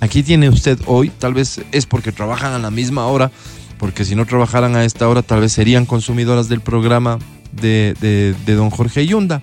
Aquí 0.00 0.22
tiene 0.22 0.48
usted 0.50 0.78
hoy, 0.86 1.08
tal 1.10 1.32
vez 1.32 1.60
es 1.72 1.86
porque 1.86 2.12
trabajan 2.12 2.52
a 2.52 2.58
la 2.58 2.70
misma 2.70 3.06
hora, 3.06 3.30
porque 3.78 4.04
si 4.04 4.14
no 4.14 4.26
trabajaran 4.26 4.74
a 4.76 4.84
esta 4.84 5.08
hora 5.08 5.22
tal 5.22 5.40
vez 5.40 5.52
serían 5.52 5.86
consumidoras 5.86 6.48
del 6.48 6.60
programa 6.60 7.18
de, 7.52 7.94
de- 8.00 8.34
de 8.44 8.54
don 8.54 8.70
Jorge 8.70 9.06
Yunda. 9.06 9.42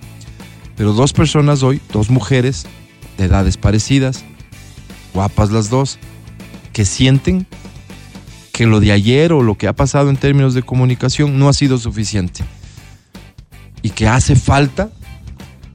Pero 0.75 0.93
dos 0.93 1.13
personas 1.13 1.63
hoy, 1.63 1.81
dos 1.91 2.09
mujeres 2.09 2.65
de 3.17 3.25
edades 3.25 3.57
parecidas, 3.57 4.25
guapas 5.13 5.51
las 5.51 5.69
dos, 5.69 5.99
que 6.71 6.85
sienten 6.85 7.45
que 8.51 8.65
lo 8.65 8.79
de 8.79 8.91
ayer 8.91 9.33
o 9.33 9.41
lo 9.41 9.57
que 9.57 9.67
ha 9.67 9.73
pasado 9.73 10.09
en 10.09 10.17
términos 10.17 10.53
de 10.53 10.61
comunicación 10.63 11.39
no 11.39 11.49
ha 11.49 11.53
sido 11.53 11.77
suficiente 11.77 12.43
y 13.81 13.89
que 13.89 14.07
hace 14.07 14.35
falta 14.35 14.89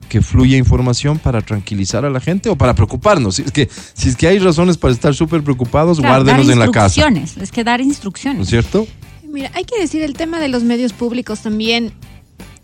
que 0.09 0.23
fluya 0.23 0.57
información 0.57 1.19
para 1.19 1.43
tranquilizar 1.43 2.05
a 2.07 2.11
la 2.11 2.19
gente 2.21 2.49
o 2.49 2.57
para 2.57 2.75
preocuparnos. 2.75 3.37
Si 3.37 3.43
es 3.43 3.53
que, 3.53 3.69
si 3.95 4.09
es 4.09 4.17
que 4.17 4.27
hay 4.27 4.39
razones 4.39 4.79
para 4.79 4.95
estar 4.95 5.15
súper 5.15 5.43
preocupados, 5.43 5.99
Claro, 5.99 6.25
guárdenos 6.25 6.49
en 6.51 6.59
la 6.59 6.71
casa. 6.71 6.87
instrucciones, 7.09 7.37
Es 7.37 7.53
que 7.53 7.63
dar 7.65 7.81
¿No 7.81 7.87
instrucciones. 7.87 8.43
es 8.45 8.49
cierto? 8.49 8.87
Mira, 9.31 9.51
hay 9.55 9.65
que 9.65 9.79
decir 9.79 10.03
el 10.03 10.15
tema 10.15 10.41
de 10.41 10.49
los 10.49 10.63
medios 10.65 10.95
públicos 10.95 11.41
también. 11.41 11.93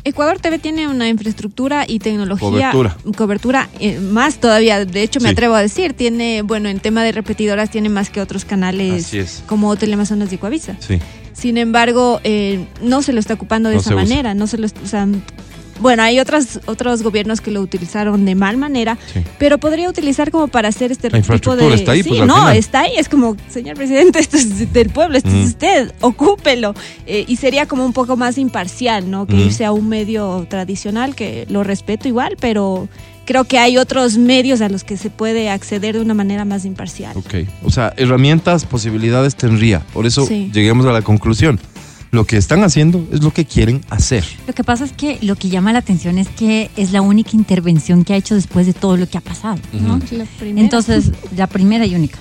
Ecuador 0.04 0.38
TV 0.38 0.58
tiene 0.58 0.86
una 0.86 1.08
infraestructura 1.08 1.84
y 1.88 1.98
tecnología. 1.98 2.70
Cobertura. 2.72 2.96
Cobertura, 3.16 3.68
eh, 3.80 3.98
más 4.00 4.38
todavía. 4.38 4.84
De 4.84 5.02
hecho, 5.02 5.18
me 5.20 5.28
Sí. 5.28 5.32
atrevo 5.32 5.54
a 5.54 5.62
decir, 5.62 5.94
tiene, 5.94 6.42
bueno, 6.42 6.68
en 6.68 6.78
tema 6.80 7.02
de 7.02 7.12
repetidoras, 7.12 7.70
tiene 7.70 7.88
más 7.88 8.10
que 8.10 8.20
otros 8.20 8.44
canales 8.44 9.06
Así 9.06 9.18
es. 9.18 9.42
como 9.46 9.74
Teleamazonas 9.76 10.30
y 10.32 10.36
Coavisa. 10.38 10.76
Sí. 10.78 10.98
Sin 11.32 11.56
embargo, 11.56 12.20
eh, 12.22 12.66
no 12.82 13.00
se 13.02 13.12
lo 13.14 13.20
está 13.20 13.34
ocupando 13.34 13.70
de 13.70 13.76
No 13.76 13.80
esa 13.80 13.94
usa. 13.94 14.02
manera. 14.02 14.34
No 14.34 14.46
se 14.46 14.58
lo, 14.58 14.66
o 14.66 14.86
sea, 14.86 15.08
bueno, 15.80 16.02
hay 16.02 16.20
otros 16.20 16.60
otros 16.66 17.02
gobiernos 17.02 17.40
que 17.40 17.50
lo 17.50 17.60
utilizaron 17.60 18.24
de 18.24 18.34
mal 18.34 18.56
manera, 18.56 18.96
Sí. 19.12 19.20
pero 19.38 19.58
podría 19.58 19.88
utilizar 19.88 20.30
como 20.30 20.48
para 20.48 20.68
hacer 20.68 20.92
este 20.92 21.10
La 21.10 21.20
tipo 21.20 21.56
de 21.56 21.74
está 21.74 21.92
ahí, 21.92 22.02
sí, 22.02 22.08
pues, 22.10 22.20
no, 22.26 22.34
final. 22.34 22.56
está 22.56 22.80
ahí, 22.80 22.92
es 22.96 23.08
como, 23.08 23.36
señor 23.48 23.76
presidente, 23.76 24.18
esto 24.20 24.36
es 24.36 24.72
del 24.72 24.90
pueblo, 24.90 25.16
esto 25.18 25.30
Mm. 25.30 25.40
es 25.42 25.46
usted, 25.48 25.92
ocúpelo. 26.00 26.74
Eh, 27.06 27.24
y 27.26 27.36
sería 27.36 27.66
como 27.66 27.84
un 27.84 27.92
poco 27.92 28.16
más 28.16 28.38
imparcial, 28.38 29.10
¿no? 29.10 29.26
Que 29.26 29.34
Mm. 29.34 29.40
irse 29.40 29.64
a 29.64 29.72
un 29.72 29.88
medio 29.88 30.46
tradicional 30.48 31.14
que 31.14 31.46
lo 31.48 31.64
respeto 31.64 32.08
igual, 32.08 32.36
pero 32.40 32.88
creo 33.26 33.44
que 33.44 33.58
hay 33.58 33.78
otros 33.78 34.18
medios 34.18 34.60
a 34.60 34.68
los 34.68 34.84
que 34.84 34.96
se 34.98 35.08
puede 35.10 35.48
acceder 35.48 35.94
de 35.96 36.02
una 36.02 36.12
manera 36.14 36.44
más 36.44 36.64
imparcial. 36.66 37.16
Ok. 37.16 37.34
O 37.64 37.70
sea, 37.70 37.92
herramientas, 37.96 38.64
posibilidades 38.66 39.34
tendría. 39.34 39.80
Por 39.92 40.04
eso 40.06 40.26
Sí. 40.26 40.50
lleguemos 40.52 40.84
a 40.86 40.92
la 40.92 41.00
conclusión. 41.02 41.58
Lo 42.14 42.26
que 42.26 42.36
están 42.36 42.62
haciendo 42.62 43.04
es 43.10 43.24
lo 43.24 43.32
que 43.32 43.44
quieren 43.44 43.80
hacer. 43.90 44.24
Lo 44.46 44.52
que 44.52 44.62
pasa 44.62 44.84
es 44.84 44.92
que 44.92 45.18
lo 45.20 45.34
que 45.34 45.48
llama 45.48 45.72
la 45.72 45.80
atención 45.80 46.16
es 46.16 46.28
que 46.28 46.70
es 46.76 46.92
la 46.92 47.02
única 47.02 47.32
intervención 47.32 48.04
que 48.04 48.12
ha 48.12 48.16
hecho 48.16 48.36
después 48.36 48.66
de 48.68 48.72
todo 48.72 48.96
lo 48.96 49.08
que 49.08 49.18
ha 49.18 49.20
pasado, 49.20 49.58
¿no? 49.72 49.98
La 50.12 50.24
primera. 50.38 50.60
Entonces, 50.60 51.10
la 51.36 51.48
primera 51.48 51.84
y 51.86 51.96
única. 51.96 52.20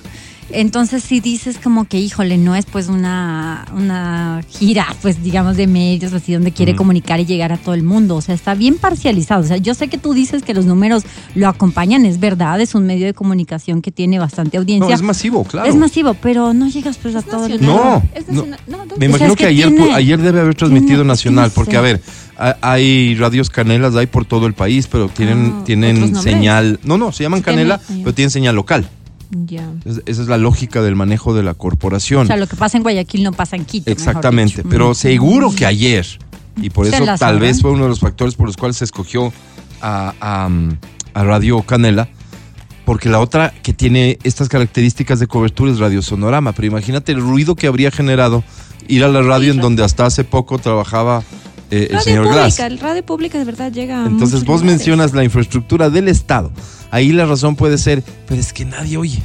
Entonces, 0.55 1.03
si 1.03 1.19
dices 1.19 1.57
como 1.61 1.85
que, 1.85 1.99
híjole, 1.99 2.37
no 2.37 2.55
es 2.55 2.65
pues 2.65 2.87
una, 2.87 3.65
una 3.75 4.41
gira, 4.49 4.85
pues 5.01 5.23
digamos, 5.23 5.57
de 5.57 5.67
medios, 5.67 6.13
así 6.13 6.33
donde 6.33 6.51
quiere 6.51 6.75
comunicar 6.75 7.19
y 7.19 7.25
llegar 7.25 7.51
a 7.51 7.57
todo 7.57 7.73
el 7.75 7.83
mundo. 7.83 8.15
O 8.15 8.21
sea, 8.21 8.35
está 8.35 8.53
bien 8.53 8.77
parcializado. 8.77 9.41
O 9.43 9.45
sea, 9.47 9.57
yo 9.57 9.73
sé 9.73 9.87
que 9.87 9.97
tú 9.97 10.13
dices 10.13 10.43
que 10.43 10.53
los 10.53 10.65
números 10.65 11.03
lo 11.35 11.47
acompañan, 11.47 12.05
es 12.05 12.19
verdad, 12.19 12.61
es 12.61 12.75
un 12.75 12.85
medio 12.85 13.05
de 13.05 13.13
comunicación 13.13 13.81
que 13.81 13.91
tiene 13.91 14.19
bastante 14.19 14.57
No, 14.57 14.61
audiencia. 14.61 14.93
es 14.95 15.01
masivo, 15.01 15.43
claro. 15.43 15.67
Es 15.67 15.75
masivo, 15.75 16.13
pero 16.13 16.53
no 16.53 16.67
llegas 16.69 16.97
pues 16.97 17.15
a 17.15 17.19
Es 17.19 17.25
todo 17.25 17.45
el 17.47 17.53
nacional. 17.59 17.75
No, 17.75 18.03
Es 18.13 18.27
no. 18.27 18.33
nacional. 18.35 18.59
No. 18.67 18.77
Me 18.97 19.05
O 19.07 19.09
imagino 19.09 19.17
sea, 19.17 19.27
es 19.27 19.31
que, 19.35 19.43
que 19.43 19.45
ayer, 19.47 19.69
tiene- 19.69 19.85
pu- 19.91 19.93
ayer 19.95 20.21
debe 20.21 20.39
haber 20.41 20.55
transmitido 20.55 20.87
tiene- 20.99 21.03
nacional, 21.05 21.47
no 21.49 21.53
porque 21.55 21.71
sé. 21.71 21.77
a 21.77 21.81
ver, 21.81 22.01
ha- 22.37 22.57
hay 22.61 23.15
radios 23.15 23.49
canelas, 23.49 23.95
hay 23.95 24.05
por 24.07 24.25
todo 24.25 24.45
el 24.45 24.53
país, 24.53 24.87
pero 24.87 25.09
tienen, 25.09 25.53
Ah, 25.57 25.63
tienen 25.65 26.15
señal. 26.15 26.79
No, 26.83 26.97
no, 26.97 27.11
se 27.11 27.23
llaman 27.23 27.41
canela, 27.41 27.81
pero 27.87 28.13
tienen 28.13 28.29
señal 28.29 28.55
local. 28.55 28.87
Ya. 29.45 29.67
Es- 29.85 30.01
esa 30.05 30.21
es 30.21 30.27
la 30.27 30.37
lógica 30.37 30.81
del 30.81 30.95
manejo 30.95 31.33
de 31.33 31.43
la 31.43 31.53
corporación. 31.53 32.23
O 32.23 32.25
sea, 32.27 32.37
lo 32.37 32.47
que 32.47 32.55
pasa 32.55 32.77
en 32.77 32.83
Guayaquil 32.83 33.23
no 33.23 33.31
pasa 33.31 33.55
en 33.55 33.65
Quito. 33.65 33.89
mejor 33.89 33.99
Exactamente, 33.99 34.57
dicho. 34.57 34.69
pero 34.69 34.93
seguro 34.93 35.51
que 35.55 35.65
ayer, 35.65 36.05
y 36.61 36.69
por 36.69 36.85
eso 36.87 37.03
tal 37.17 37.39
vez 37.39 37.61
fue 37.61 37.71
uno 37.71 37.83
de 37.83 37.89
los 37.89 37.99
factores 37.99 38.35
por 38.35 38.45
los 38.47 38.57
cuales 38.57 38.77
se 38.77 38.85
escogió 38.85 39.33
a, 39.81 40.13
a, 40.21 40.49
mm, 40.49 40.77
a 41.15 41.23
Radio 41.23 41.61
Canela, 41.63 42.07
porque 42.85 43.09
la 43.09 43.19
otra 43.21 43.53
que 43.63 43.73
tiene 43.73 44.19
estas 44.23 44.49
características 44.49 45.19
de 45.19 45.27
cobertura 45.27 45.71
es 45.71 45.79
Radio 45.79 46.01
Sonorama, 46.01 46.51
pero 46.51 46.67
imagínate 46.67 47.11
el 47.13 47.21
ruido 47.21 47.55
que 47.55 47.67
habría 47.67 47.91
generado 47.91 48.43
ir 48.87 49.03
a 49.03 49.07
la 49.07 49.21
radio 49.21 49.51
en 49.53 49.57
donde 49.61 49.83
hasta 49.83 50.05
hace 50.05 50.23
poco 50.25 50.59
trabajaba 50.59 51.23
eh, 51.71 51.87
el 51.89 51.95
Radio 51.95 52.01
señor 52.03 52.23
pública, 52.25 52.41
Glass. 52.43 52.59
el 52.59 52.79
radio 52.79 53.03
pública 53.05 53.39
de 53.39 53.45
verdad 53.45 53.71
llega 53.71 54.03
a 54.03 54.07
Entonces 54.07 54.41
vos 54.43 54.59
lugares. 54.61 54.77
mencionas 54.77 55.13
la 55.13 55.23
infraestructura 55.23 55.89
del 55.89 56.07
Estado. 56.09 56.51
Ahí 56.93 57.11
la 57.11 57.25
razón 57.25 57.55
puede 57.55 57.79
ser, 57.79 58.03
pero 58.27 58.39
es 58.39 58.53
que 58.53 58.65
nadie 58.65 58.97
oye. 58.97 59.19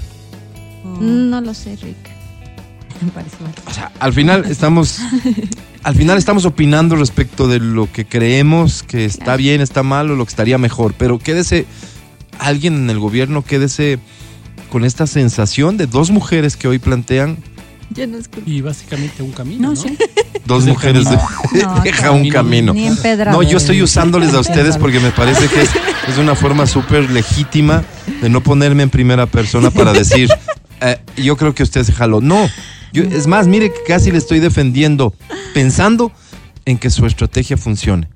Mm, 0.84 1.28
No 1.28 1.40
lo 1.42 1.52
sé, 1.52 1.76
Rick. 1.76 1.96
Me 3.02 3.10
parece 3.10 3.36
mal. 3.42 3.52
O 3.66 3.70
sea, 3.72 3.92
al 4.00 4.12
final 4.14 4.44
estamos 4.46 4.98
al 5.84 5.94
final 5.94 6.16
estamos 6.18 6.44
opinando 6.46 6.96
respecto 6.96 7.46
de 7.46 7.58
lo 7.60 7.92
que 7.92 8.06
creemos 8.06 8.82
que 8.82 9.04
está 9.04 9.24
Claro. 9.24 9.38
bien, 9.38 9.60
está 9.60 9.82
mal 9.82 10.10
o 10.10 10.16
lo 10.16 10.24
que 10.24 10.30
estaría 10.30 10.56
mejor, 10.58 10.94
pero 10.96 11.18
quédese 11.18 11.66
alguien 12.38 12.74
en 12.74 12.90
el 12.90 12.98
gobierno 12.98 13.44
quédese 13.44 13.98
con 14.70 14.84
esta 14.84 15.06
sensación 15.06 15.76
de 15.76 15.86
dos 15.86 16.10
mujeres 16.10 16.56
que 16.56 16.68
hoy 16.68 16.78
plantean 16.78 17.36
Ya 17.90 18.06
no 18.06 18.18
escucho. 18.18 18.42
Y 18.46 18.60
básicamente 18.60 19.22
un 19.22 19.32
camino, 19.32 19.62
No, 19.62 19.68
¿no? 19.70 19.76
sí. 19.76 19.96
dos 20.44 20.64
mujeres 20.66 21.04
de- 21.08 21.16
camino. 21.16 21.74
No, 21.74 21.80
deja 21.82 22.10
un 22.10 22.28
camino. 22.28 22.74
Ni 22.74 22.86
empedrado. 22.86 23.36
No, 23.36 23.42
yo 23.48 23.56
estoy 23.58 23.82
usándoles 23.82 24.34
a 24.34 24.40
ustedes 24.40 24.76
porque 24.76 25.00
me 25.00 25.10
parece 25.10 25.48
que 25.48 25.62
es, 25.62 25.70
es 26.08 26.18
una 26.18 26.34
forma 26.34 26.66
súper 26.66 27.10
legítima 27.10 27.82
de 28.20 28.28
no 28.28 28.42
ponerme 28.42 28.82
en 28.82 28.90
primera 28.90 29.26
persona 29.26 29.70
para 29.70 29.92
decir, 29.92 30.28
eh, 30.82 30.98
yo 31.16 31.36
creo 31.36 31.54
que 31.54 31.62
usted 31.62 31.82
se 31.84 31.92
jaló. 31.92 32.20
No, 32.20 32.48
yo, 32.92 33.04
es 33.04 33.26
más, 33.26 33.46
mire 33.46 33.72
que 33.72 33.80
casi 33.86 34.10
le 34.10 34.18
estoy 34.18 34.38
defendiendo 34.40 35.14
pensando 35.54 36.12
en 36.66 36.76
que 36.78 36.90
su 36.90 37.06
estrategia 37.06 37.56
funcione. 37.56 38.08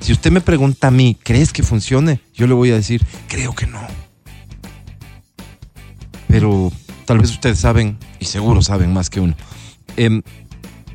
Si 0.00 0.12
usted 0.12 0.30
me 0.32 0.40
pregunta 0.40 0.88
a 0.88 0.90
mí, 0.90 1.16
¿crees 1.22 1.52
que 1.52 1.62
funcione? 1.62 2.20
Yo 2.34 2.46
le 2.46 2.54
voy 2.54 2.70
a 2.72 2.74
decir, 2.74 3.02
creo 3.28 3.54
que 3.54 3.66
no. 3.66 3.80
Pero 6.28 6.72
tal 7.04 7.18
vez 7.18 7.30
ustedes 7.30 7.58
saben, 7.58 7.96
y 8.20 8.24
seguro 8.26 8.62
saben 8.62 8.92
más 8.92 9.10
que 9.10 9.20
uno. 9.20 9.34
em, 9.96 10.22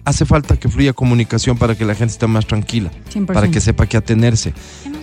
hace 0.06 0.26
falta 0.26 0.58
que 0.58 0.68
fluya 0.70 0.94
comunicación 0.94 1.58
para 1.58 1.76
que 1.76 1.86
la 1.86 1.94
gente 1.94 2.14
esté 2.14 2.26
más 2.28 2.46
tranquila, 2.48 2.90
100%. 3.14 3.26
para 3.34 3.50
que 3.52 3.62
sepa 3.62 3.86
qué 3.86 3.98
atenerse. 3.98 4.54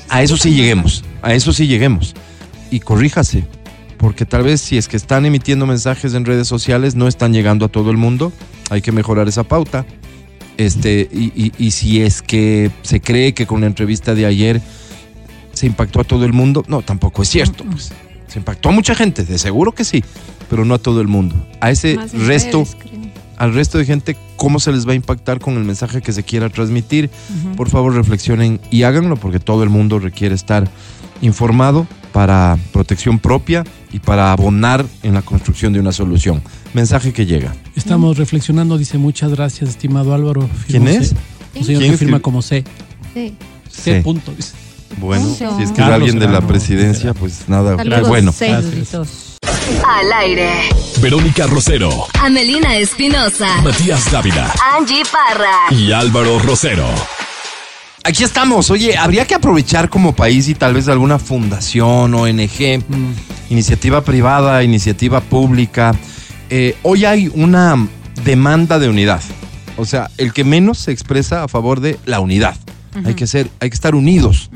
A 0.08 0.22
eso 0.22 0.36
sí 0.36 0.50
lleguemos, 0.54 1.04
a 1.22 1.32
eso 1.34 1.52
sí 1.52 1.66
lleguemos. 1.68 2.14
Y 2.70 2.80
corríjase, 2.80 3.46
porque 3.98 4.24
tal 4.26 4.42
vez 4.42 4.60
si 4.60 4.76
es 4.76 4.88
que 4.88 4.96
están 4.96 5.24
emitiendo 5.24 5.64
mensajes 5.66 6.12
en 6.14 6.24
redes 6.24 6.48
sociales 6.48 6.96
no 6.96 7.06
están 7.06 7.32
llegando 7.32 7.64
a 7.66 7.68
todo 7.68 7.90
el 7.92 7.96
mundo, 7.96 8.32
hay 8.70 8.82
que 8.82 8.90
mejorar 8.92 9.28
esa 9.28 9.44
pauta. 9.44 9.86
Este, 10.56 11.08
y, 11.12 11.26
y- 11.36 11.52
y 11.58 11.70
si 11.70 12.00
es 12.02 12.20
que 12.22 12.70
se 12.82 13.00
cree 13.00 13.34
que 13.34 13.46
con 13.46 13.60
la 13.60 13.66
entrevista 13.68 14.14
de 14.14 14.26
ayer 14.26 14.60
se 15.52 15.66
impactó 15.66 16.00
a 16.00 16.04
todo 16.04 16.24
el 16.24 16.32
mundo, 16.32 16.64
no, 16.66 16.82
tampoco 16.82 17.22
es 17.22 17.28
cierto. 17.28 17.62
Pues. 17.64 17.92
Se 18.26 18.38
impactó 18.40 18.70
a 18.70 18.72
mucha 18.72 18.94
gente, 18.94 19.22
de 19.24 19.38
seguro 19.38 19.72
que 19.72 19.84
sí, 19.84 20.02
pero 20.48 20.64
no 20.64 20.74
a 20.74 20.78
todo 20.78 21.00
el 21.00 21.08
mundo. 21.08 21.34
A 21.60 21.70
ese 21.70 21.96
Más 21.96 22.12
resto 22.12 22.64
al 23.38 23.52
resto 23.52 23.76
de 23.76 23.84
gente 23.84 24.16
cómo 24.36 24.58
se 24.60 24.72
les 24.72 24.88
va 24.88 24.92
a 24.92 24.94
impactar 24.94 25.40
con 25.40 25.58
el 25.58 25.64
mensaje 25.64 26.00
que 26.00 26.12
se 26.12 26.22
quiera 26.22 26.48
transmitir. 26.48 27.10
Por 27.56 27.68
favor, 27.68 27.94
reflexionen 27.94 28.60
y 28.70 28.84
háganlo 28.84 29.16
porque 29.16 29.40
todo 29.40 29.62
el 29.62 29.68
mundo 29.68 29.98
requiere 29.98 30.34
estar 30.34 30.68
informado 31.20 31.86
para 32.12 32.58
protección 32.72 33.18
propia 33.18 33.64
y 33.92 33.98
para 33.98 34.32
abonar 34.32 34.86
en 35.02 35.14
la 35.14 35.22
construcción 35.22 35.72
de 35.74 35.80
una 35.80 35.92
solución. 35.92 36.42
Mensaje 36.72 37.12
que 37.12 37.26
llega. 37.26 37.54
Estamos 37.74 38.16
reflexionando, 38.16 38.78
dice 38.78 38.96
muchas 38.96 39.30
gracias, 39.32 39.70
estimado 39.70 40.14
Álvaro. 40.14 40.48
¿Quién 40.66 40.88
es? 40.88 41.08
C. 41.08 41.16
Un 41.56 41.64
señor 41.64 41.80
¿Quién 41.80 41.92
que 41.92 41.98
firma 41.98 42.20
como 42.20 42.40
C. 42.40 42.64
Sí. 43.12 43.34
C. 43.70 43.96
Sí. 43.98 44.02
Punto. 44.02 44.32
dice. 44.34 44.52
Bueno, 44.98 45.26
Sí. 45.26 45.44
si 45.58 45.62
es 45.62 45.72
que 45.72 45.82
es 45.82 45.88
alguien 45.88 46.18
de 46.18 46.28
la 46.28 46.40
presidencia, 46.40 47.12
pues 47.12 47.48
nada, 47.48 47.76
Saludos, 47.76 48.08
bueno. 48.08 48.32
sí. 48.32 48.46
Gracias. 48.46 49.25
Al 49.86 50.12
aire. 50.12 50.50
Verónica 51.00 51.46
Rosero, 51.46 52.06
Amelina 52.20 52.76
Espinosa. 52.76 53.60
Matías 53.62 54.10
Dávila 54.10 54.52
Angie 54.76 55.02
Parra. 55.10 55.52
y 55.70 55.92
Álvaro 55.92 56.38
Rosero. 56.38 56.86
Aquí 58.04 58.24
estamos. 58.24 58.70
Oye, 58.70 58.96
habría 58.96 59.26
que 59.26 59.34
aprovechar 59.34 59.88
como 59.90 60.14
país 60.14 60.48
y 60.48 60.54
tal 60.54 60.74
vez 60.74 60.88
alguna 60.88 61.18
fundación, 61.18 62.14
ONG, 62.14 62.78
Mm. 62.88 63.12
iniciativa 63.50 64.02
privada, 64.02 64.62
iniciativa 64.62 65.20
pública. 65.20 65.94
Eh, 66.50 66.76
hoy 66.82 67.04
hay 67.04 67.30
una 67.34 67.86
demanda 68.24 68.78
de 68.78 68.88
unidad. 68.88 69.20
O 69.76 69.84
sea, 69.84 70.10
el 70.18 70.32
que 70.32 70.44
menos 70.44 70.78
se 70.78 70.92
expresa 70.92 71.42
a 71.44 71.48
favor 71.48 71.80
de 71.80 71.98
la 72.06 72.20
unidad. 72.20 72.56
Hay 73.04 73.14
que 73.14 73.26
ser, 73.26 73.50
hay 73.60 73.68
que 73.68 73.74
estar 73.74 73.94
unidos. 73.94 74.48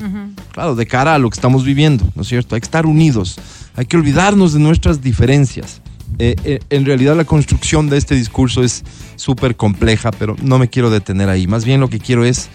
Claro, 0.53 0.73
de 0.75 0.87
cara 0.87 1.13
a 1.13 1.19
lo 1.19 1.29
que 1.29 1.35
estamos 1.35 1.63
viviendo, 1.63 2.07
¿no 2.15 2.23
es 2.23 2.27
cierto? 2.27 2.55
Hay 2.55 2.61
que 2.61 2.65
estar 2.65 2.87
unidos. 2.87 3.37
Hay 3.75 3.85
que 3.85 3.97
olvidarnos 3.97 4.53
de 4.53 4.59
nuestras 4.59 5.01
diferencias. 5.01 5.81
Eh, 6.19 6.35
eh, 6.43 6.59
en 6.69 6.85
realidad 6.85 7.15
la 7.15 7.25
construcción 7.25 7.89
de 7.89 7.97
este 7.97 8.15
discurso 8.15 8.63
es 8.63 8.83
súper 9.15 9.55
compleja, 9.55 10.11
pero 10.11 10.35
no 10.41 10.59
me 10.59 10.69
quiero 10.69 10.89
detener 10.89 11.29
ahí. 11.29 11.47
Más 11.47 11.65
bien 11.65 11.79
lo 11.79 11.89
que 11.89 11.99
quiero 11.99 12.25
es 12.25 12.49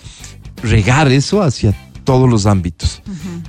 regar 0.63 1.11
eso 1.11 1.43
hacia 1.43 1.75
todos 2.05 2.31
los 2.31 2.47
ámbitos. 2.47 3.03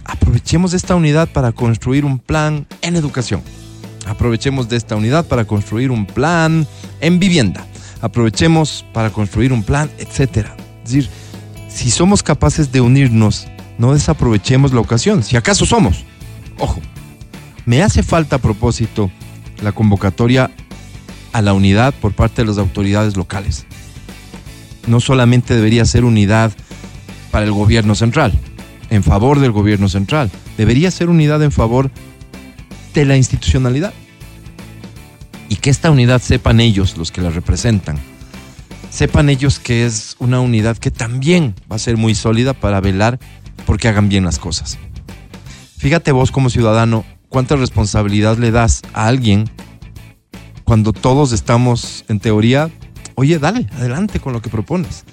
Aprovechemos 0.05 0.73
esta 0.73 0.95
unidad 0.95 1.29
para 1.29 1.51
construir 1.51 2.05
un 2.05 2.19
plan 2.19 2.65
en 2.81 2.95
educación. 2.95 3.41
Aprovechemos 4.07 4.69
de 4.69 4.77
esta 4.77 4.95
unidad 4.95 5.27
para 5.27 5.45
construir 5.45 5.91
un 5.91 6.05
plan 6.05 6.65
en 7.01 7.19
vivienda. 7.19 7.65
Aprovechemos 8.01 8.85
para 8.93 9.11
construir 9.11 9.51
un 9.51 9.63
plan, 9.63 9.89
etcétera. 9.97 10.55
Es 10.83 10.91
decir, 10.91 11.09
si 11.67 11.91
somos 11.91 12.23
capaces 12.23 12.71
de 12.71 12.81
unirnos, 12.81 13.47
no 13.77 13.93
desaprovechemos 13.93 14.73
la 14.73 14.79
ocasión. 14.79 15.23
Si 15.23 15.35
acaso 15.35 15.65
somos. 15.65 16.05
Ojo, 16.57 16.81
me 17.67 17.83
hace 17.83 18.01
falta 18.01 18.37
a 18.37 18.39
propósito 18.39 19.11
la 19.61 19.73
convocatoria 19.73 20.49
a 21.33 21.41
la 21.41 21.51
unidad 21.51 21.93
por 21.93 22.13
parte 22.13 22.41
de 22.41 22.47
las 22.47 22.57
autoridades 22.57 23.17
locales. 23.17 23.65
No 24.87 25.01
solamente 25.01 25.53
debería 25.53 25.83
ser 25.83 26.05
unidad 26.05 26.53
para 27.29 27.43
el 27.43 27.51
gobierno 27.51 27.93
central, 27.93 28.31
en 28.89 29.03
favor 29.03 29.41
del 29.41 29.51
gobierno 29.51 29.89
central, 29.89 30.31
debería 30.57 30.89
ser 30.91 31.09
unidad 31.09 31.43
en 31.43 31.51
favor 31.51 31.91
de 32.93 33.03
la 33.03 33.17
institucionalidad. 33.17 33.93
Y 35.49 35.57
que 35.57 35.69
esta 35.69 35.91
unidad 35.91 36.21
sepan 36.21 36.61
ellos, 36.61 36.95
los 36.95 37.11
que 37.11 37.19
la 37.19 37.31
representan, 37.31 37.99
sepan 38.89 39.27
ellos 39.27 39.59
que 39.59 39.85
es 39.85 40.15
una 40.19 40.39
unidad 40.39 40.77
que 40.77 40.89
también 40.89 41.53
va 41.69 41.75
a 41.75 41.79
ser 41.79 41.97
muy 41.97 42.15
sólida 42.15 42.53
para 42.53 42.79
velar 42.79 43.19
porque 43.65 43.89
hagan 43.89 44.07
bien 44.07 44.23
las 44.23 44.39
cosas. 44.39 44.77
Fíjate 45.77 46.13
vos 46.13 46.31
como 46.31 46.49
ciudadano 46.49 47.03
cuánta 47.29 47.55
responsabilidad 47.55 48.37
le 48.37 48.51
das 48.51 48.81
a 48.93 49.07
alguien 49.07 49.49
cuando 50.63 50.91
todos 50.93 51.31
estamos 51.31 52.03
en 52.09 52.19
teoría, 52.19 52.69
oye, 53.15 53.39
dale, 53.39 53.67
adelante 53.77 54.19
con 54.19 54.33
lo 54.33 54.41
que 54.41 54.49
propones. 54.49 55.05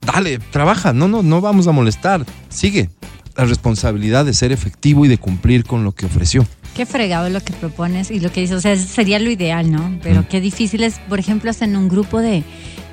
dale, 0.00 0.38
trabaja, 0.38 0.92
no, 0.92 1.08
no, 1.08 1.22
no 1.22 1.40
vamos 1.40 1.66
a 1.66 1.72
molestar, 1.72 2.24
sigue. 2.48 2.90
La 3.34 3.44
responsabilidad 3.44 4.24
de 4.24 4.32
ser 4.32 4.50
efectivo 4.50 5.04
y 5.04 5.08
de 5.08 5.18
cumplir 5.18 5.64
con 5.64 5.84
lo 5.84 5.92
que 5.92 6.06
ofreció. 6.06 6.46
Qué 6.74 6.86
fregado 6.86 7.28
lo 7.28 7.40
que 7.42 7.52
propones 7.52 8.10
y 8.10 8.18
lo 8.20 8.32
que 8.32 8.40
dices. 8.40 8.56
O 8.56 8.60
sea, 8.62 8.76
sería 8.76 9.18
lo 9.18 9.30
ideal, 9.30 9.70
¿no? 9.70 9.98
Pero 10.02 10.22
Mm. 10.22 10.24
qué 10.24 10.40
difícil 10.40 10.82
es, 10.82 10.98
por 11.08 11.18
ejemplo, 11.18 11.50
hasta 11.50 11.66
en 11.66 11.76
un 11.76 11.88
grupo 11.88 12.20
de, 12.20 12.44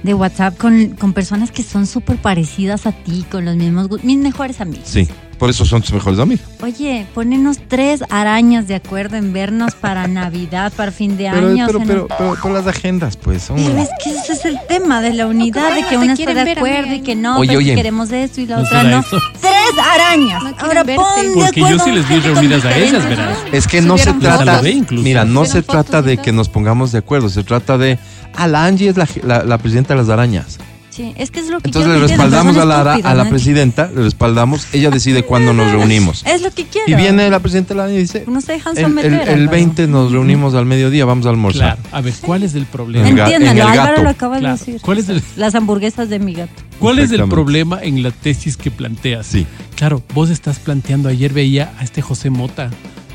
de 0.03 0.13
WhatsApp 0.13 0.57
con, 0.57 0.89
con 0.97 1.13
personas 1.13 1.51
que 1.51 1.63
son 1.63 1.87
súper 1.87 2.17
parecidas 2.17 2.85
a 2.85 2.91
ti, 2.91 3.25
con 3.31 3.45
los 3.45 3.55
mismos 3.55 3.87
mis 4.03 4.17
mejores 4.17 4.59
amigos. 4.59 4.87
Sí, 4.89 5.07
por 5.43 5.49
eso 5.49 5.65
son 5.65 5.81
tus 5.81 5.91
mejores 5.91 6.19
amigos. 6.19 6.45
Oye, 6.61 7.05
ponernos 7.13 7.57
tres 7.67 8.01
arañas 8.09 8.65
de 8.69 8.75
acuerdo 8.75 9.17
en 9.17 9.33
vernos 9.33 9.75
para 9.75 10.07
Navidad, 10.07 10.71
para 10.73 10.89
fin 10.93 11.17
de 11.17 11.29
Pero, 11.33 11.47
año. 11.49 11.65
pero, 11.67 11.79
pero, 11.85 12.07
pero, 12.17 12.37
pero 12.41 12.53
las 12.53 12.65
agendas, 12.65 13.17
pues, 13.17 13.43
son... 13.43 13.57
Pero 13.57 13.77
es 13.77 13.89
que 14.01 14.11
ese 14.11 14.31
es 14.31 14.45
el 14.45 14.57
tema 14.69 15.01
de 15.01 15.11
la 15.11 15.27
unidad, 15.27 15.63
¿Cómo 15.67 15.75
de 15.75 15.87
que 15.89 15.97
una 15.97 16.13
está 16.13 16.33
de 16.33 16.51
acuerdo 16.53 16.93
y 16.93 17.01
que 17.01 17.15
no, 17.17 17.39
Oye, 17.39 17.47
pero 17.49 17.59
que 17.59 17.65
oye. 17.65 17.75
queremos 17.75 18.09
esto 18.13 18.39
y 18.39 18.45
la 18.45 18.55
No 18.55 18.63
otra 18.63 18.83
no. 18.83 18.99
eso. 19.01 19.17
¡Tres 19.41 19.51
arañas! 19.93 20.43
No 20.43 20.55
Ahora 20.59 20.85
verte. 20.85 20.95
pon 21.03 21.25
de 21.35 21.41
Porque 21.45 21.59
yo 21.59 21.77
sí 21.79 21.91
les 21.91 22.07
vi 22.07 22.19
reunidas 22.21 22.63
a 22.63 22.77
ellas, 22.77 23.05
verás. 23.09 23.37
Es 23.51 23.67
que 23.67 23.81
no 23.81 23.97
se 23.97 24.13
trata, 24.13 24.61
mira, 24.91 25.25
no 25.25 25.43
se 25.43 25.61
trata 25.61 26.01
de 26.01 26.19
que 26.19 26.31
nos 26.31 26.47
pongamos 26.47 26.93
de 26.93 26.99
acuerdo, 26.99 27.27
se 27.27 27.43
trata 27.43 27.77
de, 27.77 27.99
ah, 28.37 28.47
la 28.47 28.63
Angie 28.63 28.87
es 28.87 28.95
la, 28.95 29.09
la- 29.23 29.43
la 29.43 29.57
presidenta 29.57 29.93
de 29.93 29.99
las 29.99 30.07
arañas. 30.09 30.57
Sí, 30.93 31.11
es 31.17 31.31
que 31.31 31.39
es 31.39 31.47
lo 31.49 31.59
que 31.59 31.69
Entonces 31.69 31.91
le 31.91 31.99
respaldamos 32.07 32.55
a 32.57 32.65
la, 32.65 32.81
a 32.93 33.15
la 33.15 33.27
presidenta, 33.27 33.89
le 33.95 34.03
respaldamos, 34.03 34.67
ella 34.73 34.91
decide 34.91 35.23
cuándo 35.23 35.51
nos 35.51 35.71
reunimos. 35.71 36.23
Es 36.27 36.43
lo 36.43 36.51
que 36.51 36.65
quiero. 36.67 36.91
Y 36.91 36.93
viene 36.93 37.31
la 37.31 37.39
presidenta 37.39 37.69
de 37.73 37.77
la 37.77 37.83
araña 37.85 37.97
y 37.97 38.01
dice, 38.01 38.25
No 38.27 38.41
se 38.41 38.51
dejan 38.53 38.77
el, 38.77 38.83
someter. 38.83 39.11
el- 39.13 39.19
el 39.21 39.29
Álvaro. 39.29 39.51
20 39.51 39.87
nos 39.87 40.11
reunimos 40.11 40.53
al 40.53 40.67
mediodía, 40.67 41.05
vamos 41.05 41.25
a 41.25 41.29
almorzar. 41.29 41.77
Claro. 41.77 41.81
A 41.97 42.01
ver, 42.01 42.13
¿cuál 42.21 42.43
es 42.43 42.53
el 42.53 42.67
problema? 42.67 43.07
En 43.07 43.15
ga- 43.17 43.27
en 43.27 43.33
Entiéndelo, 43.41 43.73
el 43.73 43.79
Álvaro 43.79 44.03
lo 44.03 44.09
acaba 44.09 44.37
Claro. 44.37 44.53
de 44.55 44.59
decir. 44.59 44.81
¿Cuál 44.81 44.99
es 44.99 45.09
el, 45.09 45.23
Las 45.35 45.55
hamburguesas 45.55 46.09
de 46.09 46.19
mi 46.19 46.33
gato. 46.35 46.53
¿Cuál 46.77 46.99
es 46.99 47.11
el 47.11 47.27
problema 47.27 47.79
en 47.81 48.03
la 48.03 48.11
tesis 48.11 48.55
que 48.55 48.69
planteas? 48.69 49.25
Sí. 49.25 49.47
Claro, 49.75 50.03
vos 50.13 50.29
estás 50.29 50.59
planteando, 50.59 51.09
ayer 51.09 51.33
veía 51.33 51.73
a 51.79 51.83
este 51.83 52.03
José 52.03 52.29
Mota, 52.29 52.69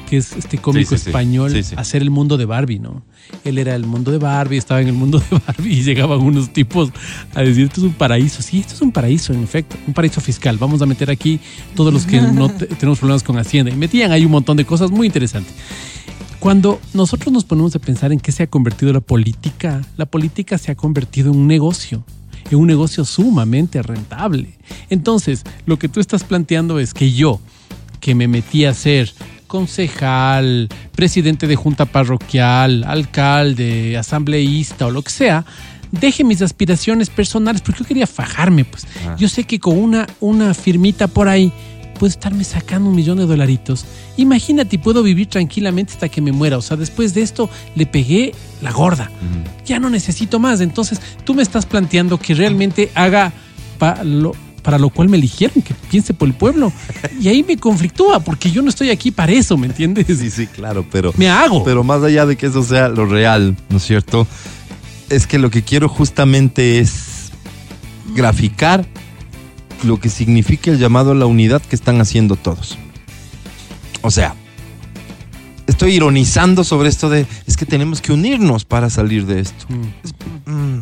que 0.09 0.17
es 0.19 0.33
este 0.33 0.59
cómico 0.59 0.91
Sí, 0.91 0.97
sí, 0.99 1.05
sí. 1.05 1.11
español, 1.11 1.51
Sí, 1.53 1.63
sí. 1.63 1.75
hacer 1.77 2.03
el 2.03 2.11
mundo 2.11 2.37
de 2.37 2.45
Barbie, 2.47 2.79
¿no? 2.79 3.03
Él 3.45 3.59
era 3.59 3.75
el 3.75 3.85
mundo 3.85 4.11
de 4.11 4.19
Barbie, 4.19 4.57
estaba 4.57 4.81
en 4.81 4.89
el 4.89 4.95
mundo 4.95 5.19
de 5.19 5.39
Barbie 5.47 5.75
y 5.79 5.83
llegaban 5.83 6.21
unos 6.21 6.53
tipos 6.53 6.91
a 7.35 7.43
decir, 7.43 7.65
esto 7.67 7.81
es 7.81 7.87
un 7.87 7.93
paraíso. 7.93 8.41
Sí, 8.43 8.61
esto 8.61 8.75
es 8.75 8.81
un 8.81 8.91
paraíso, 8.93 9.33
en 9.33 9.43
efecto, 9.43 9.77
un 9.87 9.93
paraíso 9.95 10.21
fiscal. 10.21 10.57
Vamos 10.59 10.81
a 10.83 10.87
meter 10.87 11.11
aquí 11.11 11.41
todos 11.75 11.93
los 11.93 12.07
que 12.07 12.21
no 12.33 12.49
te- 12.49 12.67
tenemos 12.67 12.99
problemas 12.99 13.23
con 13.23 13.37
Hacienda. 13.39 13.71
Y 13.73 13.77
metían 13.77 14.13
ahí 14.13 14.25
un 14.25 14.31
montón 14.33 14.57
de 14.57 14.65
cosas 14.65 14.91
muy 14.91 15.07
interesantes. 15.07 15.53
Cuando 16.39 16.81
nosotros 16.95 17.33
nos 17.33 17.45
ponemos 17.45 17.75
a 17.75 17.79
pensar 17.81 18.13
en 18.13 18.21
qué 18.21 18.31
se 18.33 18.45
ha 18.45 18.47
convertido 18.47 18.93
la 18.93 19.01
política, 19.01 19.83
la 19.97 20.07
política 20.07 20.57
se 20.57 20.71
ha 20.71 20.77
convertido 20.77 21.33
en 21.33 21.39
un 21.39 21.47
negocio, 21.49 22.05
en 22.51 22.59
un 22.59 22.67
negocio 22.69 23.05
sumamente 23.05 23.83
rentable. 23.83 24.55
Entonces, 24.89 25.43
lo 25.67 25.79
que 25.79 25.89
tú 25.89 25.99
estás 26.01 26.23
planteando 26.23 26.79
es 26.79 26.95
que 26.95 27.13
yo, 27.13 27.41
que 28.01 28.15
me 28.15 28.29
metí 28.29 28.65
a 28.65 28.73
ser 28.73 29.13
concejal, 29.49 30.69
presidente 30.95 31.47
de 31.47 31.57
junta 31.57 31.85
parroquial, 31.87 32.85
alcalde, 32.85 33.97
asambleísta 33.97 34.87
o 34.87 34.91
lo 34.91 35.03
que 35.03 35.11
sea, 35.11 35.45
deje 35.91 36.23
mis 36.25 36.43
aspiraciones 36.43 37.11
personales, 37.11 37.63
porque 37.63 37.81
yo 37.81 37.87
quería 37.89 38.07
fajarme, 38.07 38.65
pues. 38.65 38.87
Yo 39.19 39.29
sé 39.29 39.45
que 39.45 39.59
con 39.59 39.77
una, 39.79 40.07
una 40.21 40.55
firmita 40.55 41.09
por 41.09 41.29
ahí 41.29 41.51
puedo 41.99 42.11
estarme 42.11 42.45
sacando 42.45 42.91
un 42.91 42.95
millón 42.95 43.19
de 43.19 43.27
dolaritos. 43.27 43.85
Imagínate, 44.17 44.79
puedo 44.79 45.03
vivir 45.03 45.27
tranquilamente 45.27 45.95
hasta 45.95 46.09
que 46.09 46.21
me 46.21 46.31
muera. 46.31 46.57
O 46.59 46.63
sea, 46.63 46.77
después 46.77 47.13
de 47.15 47.23
esto 47.23 47.51
le 47.75 47.87
pegué 47.87 48.33
la 48.63 48.71
gorda. 48.71 49.11
Ya 49.67 49.81
no 49.81 49.91
necesito 49.91 50.39
más. 50.39 50.61
Entonces, 50.61 51.01
tú 51.25 51.35
me 51.35 51.43
estás 51.43 51.67
planteando 51.67 52.19
que 52.19 52.35
realmente 52.35 52.93
haga 52.95 53.33
pa- 53.79 54.05
lo- 54.05 54.37
para 54.69 54.79
lo 54.79 54.91
cual 54.91 55.09
me 55.09 55.17
eligieron, 55.17 55.63
que 55.63 55.73
piense 55.91 56.13
por 56.13 56.29
el 56.29 56.35
pueblo. 56.35 56.71
Y 57.19 57.29
ahí 57.29 57.43
me 57.43 57.57
conflictúa, 57.57 58.21
porque 58.21 58.51
yo 58.51 58.61
no 58.61 58.69
estoy 58.69 58.91
aquí 58.91 59.11
para 59.11 59.33
eso, 59.33 59.57
¿me 59.57 59.67
entiendes? 59.67 60.05
Sí, 60.19 60.31
sí, 60.31 60.47
claro, 60.47 60.85
pero... 60.93 61.11
Me 61.17 61.27
hago. 61.31 61.65
Pero 61.65 61.83
más 61.85 62.03
allá 62.03 62.27
de 62.27 62.37
que 62.37 62.45
eso 62.45 62.63
sea 62.63 62.91
lo 62.91 63.07
real, 63.07 63.57
¿no 63.71 63.79
es 63.79 63.83
cierto? 63.87 64.27
Es 65.09 65.27
que 65.27 65.39
lo 65.39 65.49
que 65.51 65.63
quiero 65.63 65.89
justamente 65.89 66.81
es 66.81 67.31
graficar 68.15 68.85
lo 69.85 69.99
que 69.99 70.11
significa 70.11 70.71
el 70.71 70.79
llamado 70.79 71.13
a 71.13 71.15
la 71.15 71.25
unidad 71.25 71.63
que 71.63 71.75
están 71.75 72.03
haciendo 72.03 72.37
todos. 72.37 72.77
O 74.03 74.11
sea, 74.11 74.35
estoy 75.67 75.93
ironizando 75.95 76.63
sobre 76.63 76.91
esto 76.91 77.09
de, 77.09 77.25
es 77.47 77.57
que 77.57 77.65
tenemos 77.65 78.03
que 78.03 78.13
unirnos 78.13 78.67
para 78.67 78.91
salir 78.91 79.25
de 79.25 79.41
esto. 79.41 79.65
Mm. 79.71 79.83
Es- 80.05 80.15
mm, 80.45 80.81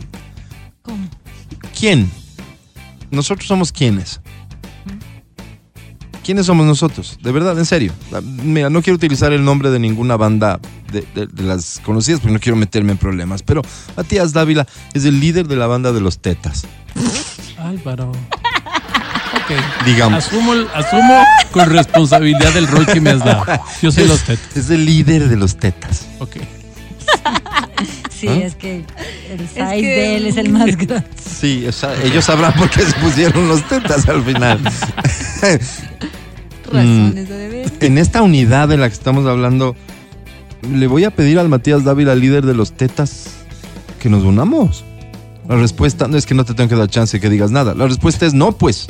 ¿Quién? 1.78 2.10
¿Nosotros 3.10 3.46
somos 3.48 3.72
quiénes? 3.72 4.20
¿Quiénes 6.24 6.46
somos 6.46 6.66
nosotros? 6.66 7.18
De 7.22 7.30
verdad, 7.30 7.56
en 7.56 7.64
serio. 7.66 7.92
Mira, 8.42 8.68
no 8.68 8.82
quiero 8.82 8.96
utilizar 8.96 9.32
el 9.32 9.44
nombre 9.44 9.70
de 9.70 9.78
ninguna 9.78 10.16
banda 10.16 10.58
de, 10.90 11.06
de- 11.14 11.28
de 11.28 11.42
las 11.44 11.80
conocidas 11.84 12.18
porque 12.20 12.32
no 12.34 12.40
quiero 12.40 12.56
meterme 12.56 12.92
en 12.92 12.98
problemas. 12.98 13.44
Pero 13.44 13.62
Matías 13.96 14.32
Dávila 14.32 14.66
es 14.92 15.04
el 15.04 15.20
líder 15.20 15.46
de 15.46 15.54
la 15.54 15.68
banda 15.68 15.92
de 15.92 16.00
los 16.00 16.18
Tetas. 16.18 16.64
Álvaro. 17.58 18.10
Ok. 18.10 19.84
Digamos. 19.84 20.26
Asumo, 20.26 20.52
asumo 20.74 21.22
con 21.52 21.70
responsabilidad 21.70 22.52
del 22.54 22.66
rol 22.66 22.86
que 22.86 23.00
me 23.00 23.10
has 23.10 23.20
dado. 23.24 23.44
Yo 23.80 23.92
soy 23.92 24.08
los 24.08 24.20
tetas. 24.22 24.56
Es 24.56 24.68
el 24.70 24.84
líder 24.84 25.28
de 25.28 25.36
los 25.36 25.56
Tetas. 25.56 26.06
Ok. 26.18 26.38
Sí, 28.34 28.40
¿Ah? 28.42 28.46
es 28.46 28.54
que 28.56 28.84
el 29.30 29.48
size 29.48 29.80
que- 29.80 29.86
de 29.86 30.16
él 30.16 30.26
es 30.26 30.36
el 30.36 30.48
más 30.50 30.66
grande. 30.76 31.02
Sí, 31.38 31.66
o 31.66 31.72
sea, 31.72 31.94
ellos 32.02 32.24
sabrán 32.24 32.52
por 32.54 32.68
qué 32.70 32.82
se 32.82 32.92
pusieron 33.00 33.46
los 33.48 33.62
Tetas 33.68 34.08
al 34.08 34.22
final. 34.24 34.60
Razones 36.72 37.28
de 37.28 37.36
deber. 37.38 37.72
en 37.80 37.98
esta 37.98 38.22
unidad 38.22 38.68
de 38.68 38.76
la 38.76 38.88
que 38.88 38.94
estamos 38.94 39.26
hablando, 39.26 39.76
le 40.72 40.86
voy 40.88 41.04
a 41.04 41.10
pedir 41.12 41.38
al 41.38 41.48
Matías 41.48 41.84
Dávila, 41.84 42.14
líder 42.16 42.44
de 42.44 42.54
los 42.54 42.72
tetas, 42.72 43.28
que 44.00 44.08
nos 44.10 44.24
unamos. 44.24 44.84
La 45.48 45.54
respuesta 45.56 46.08
no 46.08 46.16
es 46.16 46.26
que 46.26 46.34
no 46.34 46.44
te 46.44 46.54
tengo 46.54 46.68
que 46.68 46.74
dar 46.74 46.88
chance 46.88 47.20
que 47.20 47.30
digas 47.30 47.52
nada. 47.52 47.74
La 47.74 47.86
respuesta 47.86 48.26
es 48.26 48.34
no, 48.34 48.50
pues. 48.50 48.88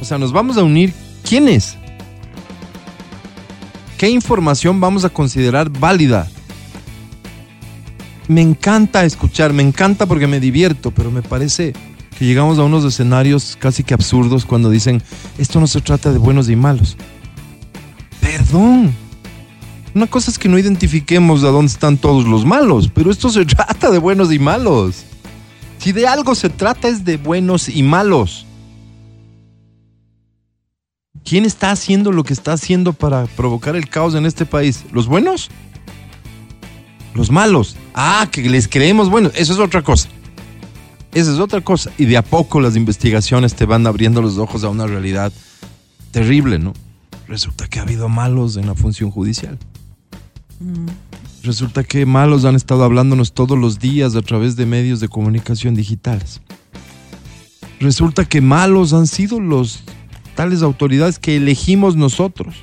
O 0.00 0.04
sea, 0.04 0.18
nos 0.18 0.32
vamos 0.32 0.58
a 0.58 0.62
unir. 0.64 0.92
¿Quiénes? 1.26 1.78
¿Qué 4.02 4.10
información 4.10 4.80
vamos 4.80 5.04
a 5.04 5.10
considerar 5.10 5.70
válida? 5.70 6.28
Me 8.26 8.40
encanta 8.40 9.04
escuchar, 9.04 9.52
me 9.52 9.62
encanta 9.62 10.06
porque 10.06 10.26
me 10.26 10.40
divierto, 10.40 10.90
pero 10.90 11.12
me 11.12 11.22
parece 11.22 11.72
que 12.18 12.24
llegamos 12.24 12.58
a 12.58 12.64
unos 12.64 12.84
escenarios 12.84 13.56
casi 13.60 13.84
que 13.84 13.94
absurdos 13.94 14.44
cuando 14.44 14.70
dicen, 14.70 15.00
esto 15.38 15.60
no 15.60 15.68
se 15.68 15.80
trata 15.80 16.10
de 16.10 16.18
buenos 16.18 16.48
y 16.48 16.56
malos. 16.56 16.96
Perdón. 18.20 18.92
Una 19.94 20.08
cosa 20.08 20.32
es 20.32 20.38
que 20.40 20.48
no 20.48 20.58
identifiquemos 20.58 21.44
a 21.44 21.50
dónde 21.50 21.70
están 21.70 21.96
todos 21.96 22.26
los 22.26 22.44
malos, 22.44 22.90
pero 22.92 23.08
esto 23.08 23.30
se 23.30 23.44
trata 23.46 23.88
de 23.92 23.98
buenos 23.98 24.32
y 24.32 24.40
malos. 24.40 25.04
Si 25.78 25.92
de 25.92 26.08
algo 26.08 26.34
se 26.34 26.50
trata 26.50 26.88
es 26.88 27.04
de 27.04 27.18
buenos 27.18 27.68
y 27.68 27.84
malos. 27.84 28.46
¿Quién 31.24 31.44
está 31.44 31.70
haciendo 31.70 32.12
lo 32.12 32.24
que 32.24 32.32
está 32.32 32.52
haciendo 32.52 32.92
para 32.92 33.26
provocar 33.26 33.76
el 33.76 33.88
caos 33.88 34.14
en 34.14 34.26
este 34.26 34.44
país? 34.44 34.84
¿Los 34.92 35.06
buenos? 35.06 35.50
Los 37.14 37.30
malos. 37.30 37.76
Ah, 37.94 38.28
que 38.30 38.42
les 38.48 38.68
creemos 38.68 39.10
buenos. 39.10 39.32
Eso 39.36 39.52
es 39.52 39.58
otra 39.58 39.82
cosa. 39.82 40.08
Esa 41.14 41.32
es 41.32 41.38
otra 41.38 41.60
cosa. 41.60 41.90
Y 41.98 42.06
de 42.06 42.16
a 42.16 42.22
poco 42.22 42.60
las 42.60 42.76
investigaciones 42.76 43.54
te 43.54 43.66
van 43.66 43.86
abriendo 43.86 44.22
los 44.22 44.38
ojos 44.38 44.64
a 44.64 44.68
una 44.68 44.86
realidad 44.86 45.32
terrible, 46.10 46.58
¿no? 46.58 46.72
Resulta 47.28 47.68
que 47.68 47.78
ha 47.78 47.82
habido 47.82 48.08
malos 48.08 48.56
en 48.56 48.66
la 48.66 48.74
función 48.74 49.10
judicial. 49.10 49.58
Resulta 51.42 51.82
que 51.82 52.06
malos 52.06 52.44
han 52.44 52.54
estado 52.54 52.84
hablándonos 52.84 53.32
todos 53.32 53.58
los 53.58 53.78
días 53.78 54.14
a 54.16 54.22
través 54.22 54.56
de 54.56 54.66
medios 54.66 55.00
de 55.00 55.08
comunicación 55.08 55.74
digitales. 55.74 56.40
Resulta 57.80 58.24
que 58.24 58.40
malos 58.40 58.92
han 58.92 59.06
sido 59.06 59.40
los 59.40 59.82
tales 60.34 60.62
autoridades 60.62 61.18
que 61.18 61.36
elegimos 61.36 61.96
nosotros. 61.96 62.54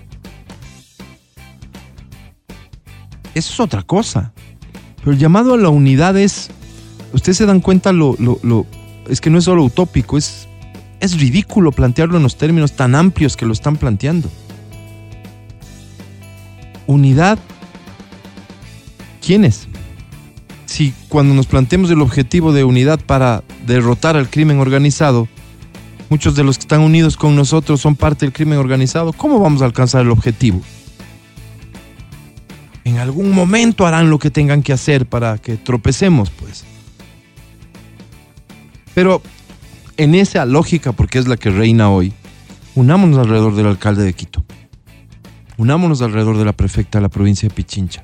Eso 3.35 3.53
es 3.53 3.59
otra 3.59 3.83
cosa. 3.83 4.33
Pero 4.97 5.11
el 5.11 5.17
llamado 5.19 5.53
a 5.53 5.57
la 5.57 5.69
unidad 5.69 6.17
es, 6.17 6.49
ustedes 7.13 7.37
se 7.37 7.45
dan 7.45 7.61
cuenta 7.61 7.91
lo, 7.91 8.15
lo, 8.19 8.39
lo- 8.43 8.65
es 9.07 9.21
que 9.21 9.29
no 9.29 9.37
es 9.37 9.45
solo 9.45 9.63
utópico, 9.63 10.17
es, 10.17 10.47
es 10.99 11.19
ridículo 11.19 11.71
plantearlo 11.71 12.17
en 12.17 12.23
los 12.23 12.35
términos 12.37 12.73
tan 12.73 12.95
amplios 12.95 13.37
que 13.37 13.45
lo 13.45 13.53
están 13.53 13.77
planteando. 13.77 14.29
Unidad, 16.85 17.39
¿quiénes? 19.25 19.67
Si 20.65 20.93
cuando 21.07 21.33
nos 21.33 21.47
planteemos 21.47 21.89
el 21.91 22.01
objetivo 22.01 22.51
de 22.51 22.63
unidad 22.63 22.99
para 22.99 23.43
derrotar 23.65 24.17
al 24.17 24.29
crimen 24.29 24.59
organizado, 24.59 25.27
muchos 26.09 26.35
de 26.35 26.43
los 26.43 26.57
que 26.57 26.63
están 26.63 26.81
unidos 26.81 27.15
con 27.15 27.35
nosotros 27.35 27.79
son 27.81 27.95
parte 27.95 28.25
del 28.25 28.33
crimen 28.33 28.57
organizado, 28.57 29.13
¿cómo 29.13 29.39
vamos 29.39 29.61
a 29.61 29.65
alcanzar 29.65 30.01
el 30.01 30.11
objetivo? 30.11 30.61
En 32.83 32.97
algún 32.97 33.31
momento 33.31 33.85
harán 33.85 34.09
lo 34.09 34.17
que 34.19 34.31
tengan 34.31 34.63
que 34.63 34.73
hacer 34.73 35.05
para 35.05 35.37
que 35.37 35.57
tropecemos, 35.57 36.31
pues. 36.31 36.65
Pero 38.95 39.21
en 39.97 40.15
esa 40.15 40.45
lógica, 40.45 40.91
porque 40.91 41.19
es 41.19 41.27
la 41.27 41.37
que 41.37 41.51
reina 41.51 41.89
hoy, 41.89 42.13
unámonos 42.75 43.19
alrededor 43.19 43.55
del 43.55 43.67
alcalde 43.67 44.03
de 44.03 44.13
Quito. 44.13 44.43
Unámonos 45.57 46.01
alrededor 46.01 46.37
de 46.37 46.45
la 46.45 46.53
prefecta 46.53 46.97
de 46.97 47.03
la 47.03 47.09
provincia 47.09 47.47
de 47.47 47.53
Pichincha. 47.53 48.03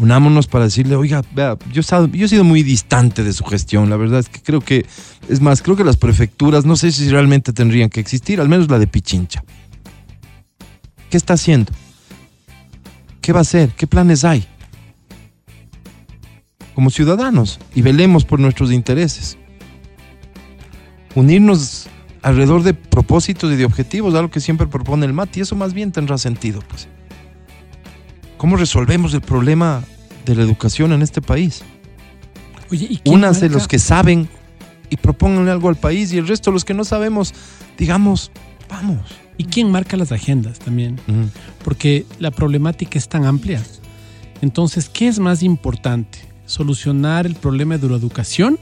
Unámonos 0.00 0.46
para 0.46 0.64
decirle, 0.64 0.96
oiga, 0.96 1.22
vea, 1.34 1.58
yo, 1.70 1.82
he 1.82 2.28
sido 2.28 2.42
muy 2.42 2.62
distante 2.62 3.22
de 3.22 3.34
su 3.34 3.44
gestión. 3.44 3.90
La 3.90 3.98
verdad 3.98 4.20
es 4.20 4.30
que 4.30 4.40
creo 4.40 4.62
que, 4.62 4.86
es 5.28 5.42
más, 5.42 5.60
creo 5.60 5.76
que 5.76 5.84
las 5.84 5.98
prefecturas, 5.98 6.64
no 6.64 6.74
sé 6.76 6.90
si 6.90 7.10
realmente 7.10 7.52
tendrían 7.52 7.90
que 7.90 8.00
existir, 8.00 8.40
al 8.40 8.48
menos 8.48 8.70
la 8.70 8.78
de 8.78 8.86
Pichincha. 8.86 9.44
¿Qué 11.10 11.18
está 11.18 11.34
haciendo? 11.34 11.70
¿Qué 13.20 13.34
va 13.34 13.40
a 13.40 13.42
hacer? 13.42 13.72
¿Qué 13.76 13.86
planes 13.86 14.24
hay? 14.24 14.46
Como 16.74 16.88
ciudadanos 16.88 17.60
y 17.74 17.82
velemos 17.82 18.24
por 18.24 18.40
nuestros 18.40 18.72
intereses. 18.72 19.36
Unirnos 21.14 21.88
alrededor 22.22 22.62
de 22.62 22.72
propósitos 22.72 23.52
y 23.52 23.56
de 23.56 23.66
objetivos, 23.66 24.14
algo 24.14 24.30
que 24.30 24.40
siempre 24.40 24.66
propone 24.66 25.04
el 25.04 25.12
MAT, 25.12 25.36
y 25.36 25.40
eso 25.40 25.56
más 25.56 25.74
bien 25.74 25.92
tendrá 25.92 26.16
sentido. 26.16 26.62
Pues. 26.70 26.88
¿Cómo 28.40 28.56
resolvemos 28.56 29.12
el 29.12 29.20
problema 29.20 29.84
de 30.24 30.34
la 30.34 30.42
educación 30.42 30.94
en 30.94 31.02
este 31.02 31.20
país? 31.20 31.60
Oye, 32.72 32.86
¿y 33.04 33.10
Únanse 33.10 33.42
marca? 33.42 33.54
los 33.54 33.68
que 33.68 33.78
saben 33.78 34.30
y 34.88 34.96
propónganle 34.96 35.50
algo 35.50 35.68
al 35.68 35.76
país, 35.76 36.10
y 36.14 36.16
el 36.16 36.26
resto, 36.26 36.50
los 36.50 36.64
que 36.64 36.72
no 36.72 36.84
sabemos, 36.84 37.34
digamos, 37.76 38.30
vamos. 38.66 39.02
¿Y 39.36 39.44
quién 39.44 39.70
marca 39.70 39.98
las 39.98 40.10
agendas 40.10 40.58
también? 40.58 40.98
porque 41.62 42.06
la 42.18 42.30
problemática 42.30 42.98
es 42.98 43.10
tan 43.10 43.26
amplia. 43.26 43.62
Entonces, 44.40 44.88
¿qué 44.88 45.06
es 45.08 45.18
más 45.18 45.42
importante? 45.42 46.20
¿Solucionar 46.46 47.26
el 47.26 47.34
problema 47.34 47.76
de 47.76 47.90
la 47.90 47.96
educación 47.96 48.58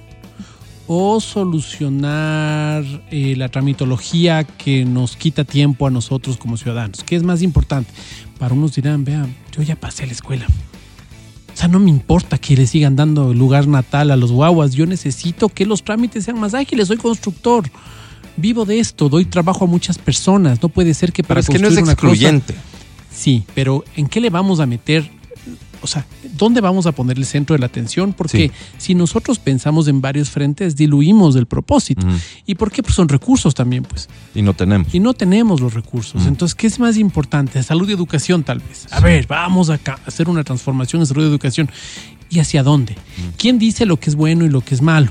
o 0.88 1.21
solucionar 1.21 2.83
eh, 3.12 3.37
la 3.37 3.49
tramitología 3.49 4.43
que 4.43 4.85
nos 4.85 5.17
quita 5.17 5.45
tiempo 5.45 5.87
a 5.87 5.91
nosotros 5.91 6.37
como 6.37 6.57
ciudadanos? 6.57 7.05
¿Qué 7.05 7.14
es 7.14 7.23
más 7.23 7.43
importante? 7.43 7.93
Para 8.38 8.55
unos 8.55 8.74
dirán, 8.74 9.05
vean, 9.05 9.35
yo 9.53 9.62
ya 9.62 9.77
pasé 9.77 10.05
a 10.05 10.07
la 10.07 10.12
escuela. 10.12 10.46
O 11.53 11.57
sea, 11.61 11.66
no 11.68 11.81
me 11.81 11.90
importa 11.90 12.38
que 12.38 12.57
le 12.57 12.66
sigan 12.68 12.94
dando 12.94 13.35
lugar 13.35 13.66
natal 13.66 14.12
a 14.12 14.16
los 14.16 14.31
guaguas. 14.31 14.74
Yo 14.74 14.87
necesito 14.87 15.48
que 15.48 15.66
los 15.66 15.83
trámites 15.83 16.24
sean 16.24 16.38
más 16.38 16.55
ágiles. 16.55 16.87
Soy 16.88 16.98
constructor. 16.98 17.68
Vivo 18.37 18.64
de 18.64 18.79
esto, 18.79 19.09
doy 19.09 19.24
trabajo 19.24 19.64
a 19.64 19.68
muchas 19.68 19.98
personas. 19.98 20.62
No 20.62 20.68
puede 20.68 20.94
ser 20.94 21.12
que 21.12 21.24
Pero 21.24 21.29
para 21.29 21.40
es 21.40 21.46
que 21.48 21.59
no 21.59 21.66
es 21.68 21.74
construir 21.74 21.85
una 21.85 21.96
cosa- 21.96 22.07
excluyente. 22.12 22.55
Sí, 23.12 23.42
pero 23.57 23.85
¿en 23.96 24.07
qué 24.07 24.20
le 24.20 24.31
vamos 24.31 24.61
a 24.61 24.66
meter? 24.66 25.11
O 25.83 25.87
sea, 25.87 26.07
¿dónde 26.37 26.61
vamos 26.61 26.87
a 26.87 26.93
poner 26.93 27.19
el 27.19 27.25
centro 27.27 27.55
de 27.55 27.61
la 27.61 27.67
atención? 27.67 28.12
Porque 28.12 28.49
Sí. 28.49 28.51
si 28.79 28.95
nosotros 28.95 29.38
pensamos 29.38 29.88
en 29.88 30.01
varios 30.01 30.31
frentes, 30.31 30.77
diluimos 30.77 31.37
el 31.37 31.47
propósito. 31.47 32.07
¿Y 32.47 32.55
por 32.57 32.71
qué? 32.71 32.83
Pues 32.83 32.95
son 32.95 33.09
recursos 33.09 33.55
también, 33.55 33.83
pues. 33.85 34.09
Y 34.35 34.43
no 34.43 34.55
tenemos. 34.55 34.95
Y 34.95 35.01
no 35.01 35.14
tenemos 35.14 35.61
los 35.61 35.75
recursos. 35.75 36.27
Entonces, 36.27 36.55
¿qué 36.55 36.67
es 36.67 36.79
más 36.79 36.97
importante? 36.97 37.62
Salud 37.62 37.88
y 37.88 37.93
educación, 37.93 38.43
tal 38.45 38.59
vez. 38.61 38.87
A 38.91 39.01
ver, 39.01 39.27
vamos 39.27 39.71
a 39.71 39.79
hacer 40.07 40.29
una 40.29 40.45
transformación 40.45 41.03
en 41.03 41.07
salud 41.07 41.25
y 41.25 41.29
educación. 41.29 41.71
¿Y 42.31 42.41
hacia 42.41 42.62
dónde? 42.62 42.95
¿Quién 43.38 43.59
dice 43.59 43.87
lo 43.87 43.99
que 43.99 44.11
es 44.11 44.17
bueno 44.17 44.45
y 44.45 44.51
lo 44.51 44.61
que 44.61 44.75
es 44.75 44.83
malo? 44.83 45.11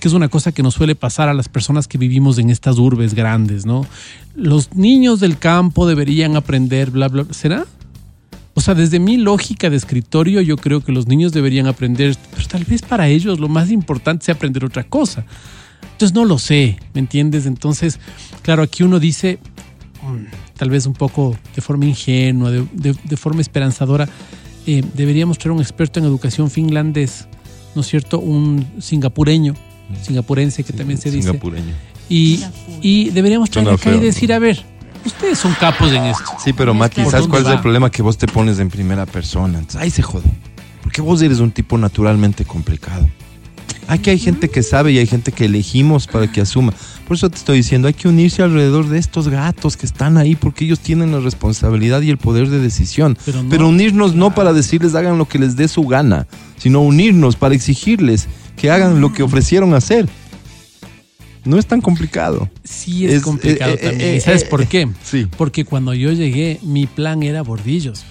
Que 0.00 0.08
es 0.08 0.14
una 0.14 0.28
cosa 0.28 0.52
que 0.52 0.62
nos 0.62 0.74
suele 0.74 0.94
pasar 0.94 1.28
a 1.28 1.34
las 1.34 1.48
personas 1.48 1.88
que 1.88 1.98
vivimos 1.98 2.38
en 2.38 2.48
estas 2.48 2.78
urbes 2.78 3.12
grandes, 3.14 3.66
¿no? 3.66 3.84
Los 4.34 4.74
niños 4.74 5.20
del 5.20 5.36
campo 5.38 5.86
deberían 5.86 6.36
aprender, 6.36 6.90
bla, 6.90 7.08
bla. 7.08 7.24
bla. 7.24 7.34
¿Será? 7.34 7.66
O 8.54 8.60
sea, 8.60 8.74
desde 8.74 8.98
mi 9.00 9.16
lógica 9.16 9.68
de 9.68 9.76
escritorio, 9.76 10.40
yo 10.40 10.56
creo 10.56 10.80
que 10.80 10.92
los 10.92 11.06
niños 11.08 11.32
deberían 11.32 11.66
aprender, 11.66 12.16
pero 12.34 12.46
tal 12.46 12.64
vez 12.64 12.82
para 12.82 13.08
ellos 13.08 13.40
lo 13.40 13.48
más 13.48 13.70
importante 13.70 14.24
sea 14.26 14.34
aprender 14.36 14.64
otra 14.64 14.84
cosa. 14.84 15.24
Entonces 15.92 16.14
no 16.14 16.24
lo 16.24 16.38
sé, 16.38 16.78
¿me 16.94 17.00
entiendes? 17.00 17.46
Entonces, 17.46 17.98
claro, 18.42 18.62
aquí 18.62 18.82
uno 18.84 19.00
dice, 19.00 19.38
mm, 20.02 20.56
tal 20.56 20.70
vez 20.70 20.86
un 20.86 20.92
poco 20.92 21.36
de 21.54 21.62
forma 21.62 21.84
ingenua, 21.86 22.50
de, 22.50 22.64
de- 22.72 22.96
de 23.02 23.16
forma 23.16 23.40
esperanzadora, 23.40 24.08
eh, 24.66 24.82
deberíamos 24.94 25.38
traer 25.38 25.52
un 25.52 25.60
experto 25.60 25.98
en 26.00 26.06
educación 26.06 26.50
finlandés, 26.50 27.26
¿no 27.74 27.80
es 27.82 27.88
cierto? 27.88 28.18
Un 28.20 28.64
singapureño, 28.80 29.54
singapurense 30.02 30.62
que 30.64 30.72
también 30.72 30.98
se 30.98 31.10
dice. 31.10 31.28
Singapureño. 31.28 31.72
Y, 32.08 32.40
y 32.82 33.10
deberíamos 33.10 33.50
traer 33.50 33.68
acá 33.68 33.90
y 33.96 34.00
decir, 34.06 34.32
a 34.32 34.38
ver, 34.38 34.64
ustedes 35.04 35.38
son 35.38 35.54
capos 35.58 35.90
en 35.92 36.04
esto. 36.04 36.24
Sí, 36.42 36.52
pero 36.52 36.74
Mati, 36.74 37.02
¿Por 37.02 37.10
¿sabes 37.12 37.26
cuál 37.28 37.42
es 37.42 37.48
va? 37.48 37.52
el 37.54 37.60
problema? 37.60 37.90
Que 37.90 38.02
vos 38.02 38.16
te 38.18 38.26
pones 38.26 38.58
en 38.58 38.68
primera 38.70 39.06
persona. 39.06 39.58
Entonces, 39.58 39.80
ahí 39.80 39.90
se 39.90 40.02
jode. 40.02 40.28
Porque 40.82 41.00
vos 41.00 41.20
eres 41.22 41.38
un 41.40 41.50
tipo 41.50 41.78
naturalmente 41.78 42.44
complicado. 42.44 43.08
Aquí 43.86 44.08
hay 44.08 44.18
gente 44.18 44.48
que 44.48 44.62
sabe 44.62 44.92
y 44.92 44.98
hay 44.98 45.06
gente 45.06 45.30
que 45.30 45.44
elegimos 45.44 46.06
para 46.06 46.30
que 46.32 46.40
asuma. 46.40 46.72
Por 47.06 47.18
eso 47.18 47.28
te 47.28 47.36
estoy 47.36 47.58
diciendo, 47.58 47.86
hay 47.86 47.92
que 47.92 48.08
unirse 48.08 48.42
alrededor 48.42 48.88
de 48.88 48.98
estos 48.98 49.28
gatos 49.28 49.76
que 49.76 49.84
están 49.84 50.16
ahí 50.16 50.36
porque 50.36 50.64
ellos 50.64 50.80
tienen 50.80 51.12
la 51.12 51.20
responsabilidad 51.20 52.00
y 52.00 52.08
el 52.08 52.16
poder 52.16 52.48
de 52.48 52.60
decisión. 52.60 53.18
Pero 53.26 53.44
Pero, 53.50 53.62
no- 53.64 53.68
unirnos 53.68 54.14
no 54.14 54.34
para 54.34 54.54
decirles 54.54 54.94
hagan 54.94 55.18
lo 55.18 55.28
que 55.28 55.38
les 55.38 55.56
dé 55.56 55.68
su 55.68 55.82
gana, 55.82 56.26
sino 56.56 56.80
unirnos 56.80 57.36
para 57.36 57.54
exigirles 57.54 58.26
que 58.56 58.70
hagan 58.70 59.02
lo 59.02 59.12
que 59.12 59.22
ofrecieron 59.22 59.74
hacer. 59.74 60.08
No 61.44 61.58
es 61.58 61.66
tan 61.66 61.80
complicado. 61.80 62.48
Sí, 62.64 63.06
es, 63.06 63.14
Es, 63.14 63.22
complicado 63.22 63.72
eh, 63.72 63.78
eh, 63.80 63.88
también. 63.88 64.10
eh, 64.10 64.16
¿Y 64.16 64.20
sabes 64.20 64.44
por 64.44 64.66
qué? 64.66 64.88
Sí. 65.02 65.26
Porque 65.36 65.64
cuando 65.64 65.92
yo 65.94 66.10
llegué, 66.12 66.58
mi 66.62 66.86
plan 66.86 67.22
era 67.22 67.42
bordillos. 67.42 68.04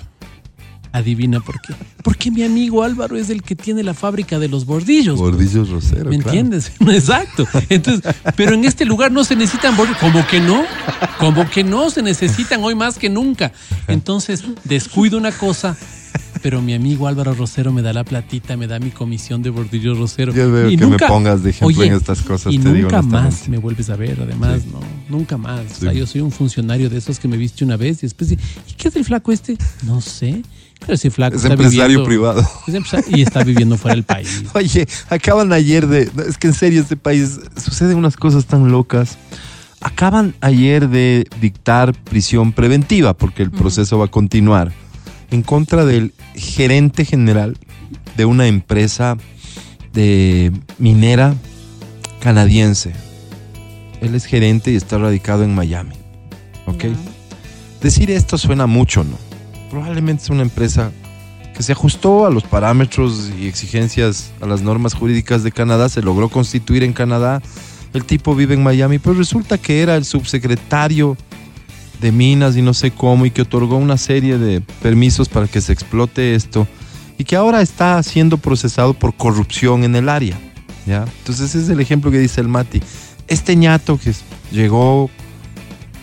Adivina 0.91 1.39
por 1.39 1.60
qué. 1.60 1.74
Porque 2.04 2.30
mi 2.30 2.43
amigo 2.43 2.84
Álvaro 2.84 3.17
es 3.17 3.32
el 3.32 3.41
que 3.41 3.56
tiene 3.56 3.82
la 3.82 3.96
fábrica 3.96 4.38
de 4.38 4.48
los 4.48 4.65
bordillos. 4.67 5.17
Gordillos 5.17 5.69
Rosero. 5.69 6.12
¿Me 6.12 6.17
claro. 6.17 6.30
entiendes? 6.30 6.72
Exacto. 6.88 7.48
Entonces, 7.69 8.13
pero 8.36 8.54
en 8.54 8.63
este 8.63 8.86
lugar 8.86 9.12
no 9.12 9.24
se 9.24 9.36
necesitan 9.36 9.76
bordillos. 9.76 10.00
¿Cómo 10.00 10.28
que 10.28 10.39
no? 10.39 10.63
Como 11.17 11.50
que 11.50 11.63
no 11.63 11.89
se 11.89 12.04
necesitan 12.04 12.63
hoy 12.63 12.76
más 12.76 13.00
que 13.00 13.10
nunca. 13.10 13.52
Entonces, 13.88 14.43
descuido 14.65 15.17
una 15.17 15.32
cosa, 15.32 15.76
pero 16.43 16.62
mi 16.62 16.73
amigo 16.75 17.08
Álvaro 17.08 17.34
Rosero 17.34 17.71
me 17.71 17.82
da 17.82 17.93
la 17.93 18.03
platita, 18.03 18.56
me 18.58 18.67
da 18.67 18.77
mi 18.77 18.91
comisión 18.91 19.41
de 19.41 19.49
bordillos 19.49 19.97
Rosero. 19.97 20.34
Yo 20.34 20.51
veo 20.51 20.69
que 20.69 20.77
me 20.86 20.97
pongas 20.99 21.41
de 21.41 21.51
ejemplo 21.51 21.67
Oye, 21.79 21.88
en 21.88 21.93
estas 21.95 22.21
cosas, 22.21 22.53
Y 22.53 22.60
te 22.60 22.71
digo 22.73 22.89
nunca 22.89 23.01
más 23.01 23.47
me 23.47 23.58
vuelves 23.58 23.89
a 23.89 23.95
ver, 23.95 24.19
además, 24.21 24.62
Sí. 24.63 24.69
no, 24.71 24.79
nunca 25.17 25.38
más. 25.38 25.62
O 25.71 25.75
sea, 25.79 25.93
yo 25.93 26.06
soy 26.06 26.21
un 26.21 26.32
funcionario 26.32 26.89
de 26.89 26.97
esos 26.97 27.17
que 27.17 27.27
me 27.29 27.38
viste 27.38 27.63
una 27.63 27.77
vez 27.77 27.99
y 27.99 28.08
después, 28.08 28.32
¿y 28.34 28.38
qué 28.77 28.89
es 28.89 28.95
el 28.97 29.06
flaco 29.06 29.32
este? 29.32 29.58
No 29.84 30.01
sé. 30.01 30.43
Pero 30.82 30.95
ese 30.95 31.10
flaco 31.10 31.38
Es 31.38 31.43
está 31.43 31.53
empresario 31.53 32.03
viviendo- 32.03 32.06
privado. 32.06 32.49
es 32.67 32.73
empresario 32.73 33.17
y 33.17 33.21
está 33.21 33.41
viviendo 33.45 33.77
fuera 33.77 33.95
del 33.95 34.03
país. 34.03 34.43
Oye, 34.53 34.86
acaban 35.10 35.53
ayer 35.53 35.88
de. 35.88 36.12
Es 36.27 36.38
que 36.38 36.47
en 36.47 36.53
serio, 36.53 36.82
este 36.82 36.97
país 36.97 37.39
suceden 37.56 37.95
unas 37.97 38.17
cosas 38.17 38.45
tan 38.45 38.69
locas. 38.69 39.17
Acaban 39.79 40.36
ayer 40.41 40.89
de 40.89 41.25
dictar 41.41 41.93
prisión 41.93 42.51
preventiva, 42.51 43.13
porque 43.13 43.43
el 43.43 43.51
proceso 43.51 43.97
va 43.97 44.06
a 44.06 44.08
continuar, 44.10 44.73
en 45.32 45.41
contra 45.41 45.86
del 45.86 46.13
gerente 46.36 47.06
general 47.06 47.58
de 48.17 48.26
una 48.26 48.48
empresa 48.48 49.17
de 49.93 50.52
minera 50.78 51.36
canadiense. 52.19 52.93
Él 54.02 54.15
es 54.15 54.26
gerente 54.26 54.72
y 54.72 54.76
está 54.76 54.98
radicado 54.98 55.43
en 55.43 55.56
Miami. 55.56 55.96
¿Ok? 56.65 56.86
Decir 57.82 58.12
esto 58.12 58.38
suena 58.38 58.65
mucho, 58.65 59.04
¿no? 59.04 59.17
Probablemente 59.69 60.24
es 60.24 60.30
una 60.30 60.41
empresa 60.41 60.91
que 61.56 61.63
se 61.63 61.72
ajustó 61.72 62.26
a 62.26 62.32
los 62.32 62.43
parámetros 62.43 63.32
y 63.39 63.48
exigencias 63.48 64.32
a 64.41 64.48
las 64.48 64.62
normas 64.62 64.93
jurídicas 64.93 65.43
de 65.43 65.52
Canadá, 65.52 65.89
se 65.89 66.02
logró 66.02 66.30
constituir 66.30 66.84
en 66.84 66.93
Canadá, 66.93 67.41
el 67.93 68.06
tipo 68.06 68.36
vive 68.36 68.56
en 68.56 68.63
Miami, 68.63 69.00
pero 69.00 69.15
resulta 69.15 69.58
que 69.58 69.82
era 69.82 69.96
el 69.96 70.06
subsecretario 70.06 71.15
de 72.01 72.12
minas 72.12 72.58
y 72.58 72.62
no 72.62 72.73
sé 72.73 72.91
cómo, 72.91 73.25
y 73.25 73.32
que 73.32 73.43
otorgó 73.43 73.77
una 73.77 73.97
serie 73.97 74.38
de 74.38 74.62
permisos 74.82 75.29
para 75.29 75.47
que 75.47 75.62
se 75.62 75.73
explote 75.73 76.36
esto, 76.36 76.67
y 77.17 77.23
que 77.23 77.36
ahora 77.36 77.62
está 77.62 78.01
siendo 78.03 78.38
procesado 78.38 78.93
por 78.93 79.15
corrupción 79.15 79.84
en 79.84 79.95
el 79.95 80.10
área. 80.10 80.38
¿ya? 80.86 81.06
Entonces 81.19 81.49
ese 81.49 81.62
es 81.62 81.69
el 81.69 81.79
ejemplo 81.79 82.12
que 82.12 82.19
dice 82.19 82.41
el 82.41 82.47
Mati. 82.47 82.82
Este 83.27 83.56
ñato 83.56 83.97
que 83.97 84.13
llegó, 84.51 85.10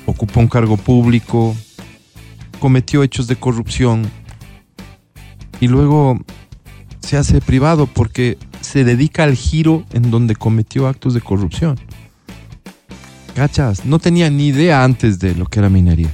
ocupó 0.06 0.40
un 0.40 0.48
cargo 0.48 0.76
público, 0.76 1.54
cometió 2.58 3.02
hechos 3.02 3.26
de 3.26 3.36
corrupción, 3.36 4.10
y 5.60 5.68
luego 5.68 6.18
se 7.00 7.16
hace 7.16 7.40
privado 7.40 7.86
porque 7.86 8.38
se 8.60 8.84
dedica 8.84 9.24
al 9.24 9.34
giro 9.34 9.84
en 9.92 10.10
donde 10.10 10.36
cometió 10.36 10.86
actos 10.86 11.14
de 11.14 11.20
corrupción. 11.20 11.78
¿Cachas? 13.34 13.84
No 13.84 13.98
tenía 13.98 14.28
ni 14.30 14.48
idea 14.48 14.84
antes 14.84 15.18
de 15.18 15.34
lo 15.34 15.46
que 15.46 15.58
era 15.60 15.68
minería. 15.68 16.10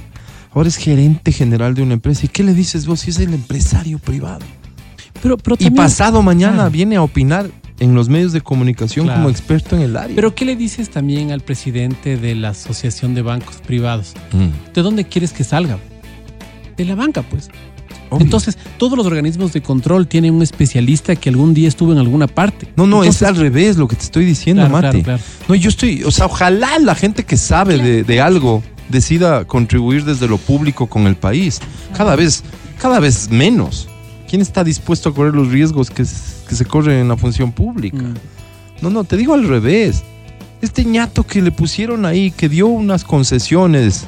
Ahora 0.53 0.69
es 0.69 0.77
gerente 0.77 1.31
general 1.31 1.75
de 1.75 1.83
una 1.83 1.93
empresa. 1.93 2.25
¿Y 2.25 2.29
qué 2.29 2.43
le 2.43 2.53
dices 2.53 2.85
vos 2.85 3.01
si 3.01 3.11
es 3.11 3.19
el 3.19 3.33
empresario 3.33 3.99
privado? 3.99 4.45
Pero, 5.21 5.37
pero 5.37 5.55
Y 5.59 5.69
pasado 5.71 6.21
mañana 6.21 6.55
Claro. 6.55 6.71
viene 6.71 6.95
a 6.95 7.01
opinar 7.01 7.49
en 7.79 7.93
los 7.93 8.09
medios 8.09 8.31
de 8.33 8.41
comunicación 8.41 9.05
Claro. 9.05 9.19
como 9.21 9.29
experto 9.29 9.75
en 9.75 9.81
el 9.83 9.97
área. 9.97 10.15
Pero 10.15 10.33
¿qué 10.33 10.45
le 10.45 10.55
dices 10.55 10.89
también 10.89 11.31
al 11.31 11.41
presidente 11.41 12.17
de 12.17 12.33
la 12.35 12.49
Asociación 12.49 13.13
de 13.13 13.21
Bancos 13.23 13.57
Privados? 13.57 14.13
Mm. 14.31 14.73
¿De 14.73 14.81
dónde 14.81 15.05
quieres 15.05 15.31
que 15.33 15.43
salga? 15.43 15.77
De 16.75 16.85
la 16.85 16.95
banca, 16.95 17.23
pues. 17.23 17.49
Obvio. 18.09 18.23
Entonces, 18.25 18.57
todos 18.77 18.97
los 18.97 19.05
organismos 19.07 19.53
de 19.53 19.61
control 19.61 20.07
tienen 20.07 20.33
un 20.33 20.41
especialista 20.41 21.15
que 21.15 21.29
algún 21.29 21.53
día 21.53 21.67
estuvo 21.67 21.91
en 21.91 21.97
alguna 21.97 22.27
parte. 22.27 22.67
No, 22.75 22.87
no, 22.87 22.97
Entonces, 23.03 23.21
es 23.21 23.27
al 23.27 23.35
revés 23.35 23.77
lo 23.77 23.87
que 23.87 23.95
te 23.95 24.03
estoy 24.03 24.25
diciendo, 24.25 24.67
Claro, 24.67 24.87
Mati. 24.87 25.03
claro, 25.03 25.19
claro. 25.19 25.47
No, 25.49 25.55
yo 25.55 25.69
estoy, 25.69 26.03
o 26.03 26.11
sea, 26.11 26.27
ojalá 26.27 26.79
la 26.79 26.95
gente 26.95 27.23
que 27.23 27.37
sabe 27.37 27.77
de, 27.77 28.03
de 28.03 28.21
algo 28.21 28.63
decida 28.89 29.45
contribuir 29.45 30.05
desde 30.05 30.27
lo 30.27 30.37
público 30.37 30.87
con 30.87 31.07
el 31.07 31.15
país. 31.15 31.59
Cada 31.95 32.15
vez, 32.15 32.43
cada 32.79 32.99
vez 32.99 33.29
menos. 33.29 33.87
¿Quién 34.29 34.41
está 34.41 34.63
dispuesto 34.63 35.09
a 35.09 35.13
correr 35.13 35.33
los 35.33 35.49
riesgos 35.49 35.89
que 35.89 36.03
se 36.05 36.65
corren 36.65 36.99
en 36.99 37.07
la 37.07 37.15
función 37.17 37.51
pública? 37.51 37.97
Mm. 38.01 38.13
No, 38.81 38.89
no, 38.89 39.03
te 39.03 39.17
digo 39.17 39.33
al 39.33 39.47
revés. 39.47 40.03
Este 40.61 40.83
ñato 40.83 41.23
que 41.23 41.41
le 41.41 41.51
pusieron 41.51 42.05
ahí, 42.05 42.31
que 42.31 42.49
dio 42.49 42.67
unas 42.67 43.03
concesiones 43.03 44.05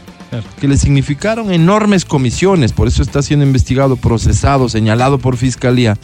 Que 0.60 0.68
le 0.68 0.78
significaron 0.78 1.52
enormes 1.52 2.06
comisiones, 2.06 2.72
por 2.72 2.88
eso 2.88 3.02
está 3.02 3.22
siendo 3.22 3.46
investigado, 3.46 3.96
procesado, 3.96 4.70
señalado 4.70 5.18
por 5.18 5.38
fiscalía, 5.38 5.98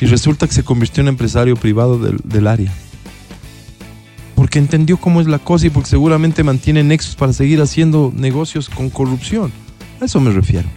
y 0.00 0.06
resulta 0.06 0.46
que 0.46 0.54
se 0.54 0.64
convirtió 0.64 1.02
en 1.02 1.08
empresario 1.08 1.54
privado 1.56 1.98
del, 1.98 2.18
del 2.24 2.46
área. 2.46 2.72
Porque 4.34 4.58
entendió 4.58 4.96
cómo 4.96 5.20
es 5.20 5.26
la 5.26 5.38
cosa 5.38 5.66
y 5.66 5.70
porque 5.70 5.90
seguramente 5.90 6.42
mantiene 6.42 6.82
nexos 6.82 7.14
para 7.14 7.32
seguir 7.32 7.60
haciendo 7.60 8.12
negocios 8.14 8.68
con 8.68 8.90
corrupción. 8.90 9.52
A 10.00 10.06
eso 10.06 10.20
me 10.20 10.32
refiero. 10.32 10.68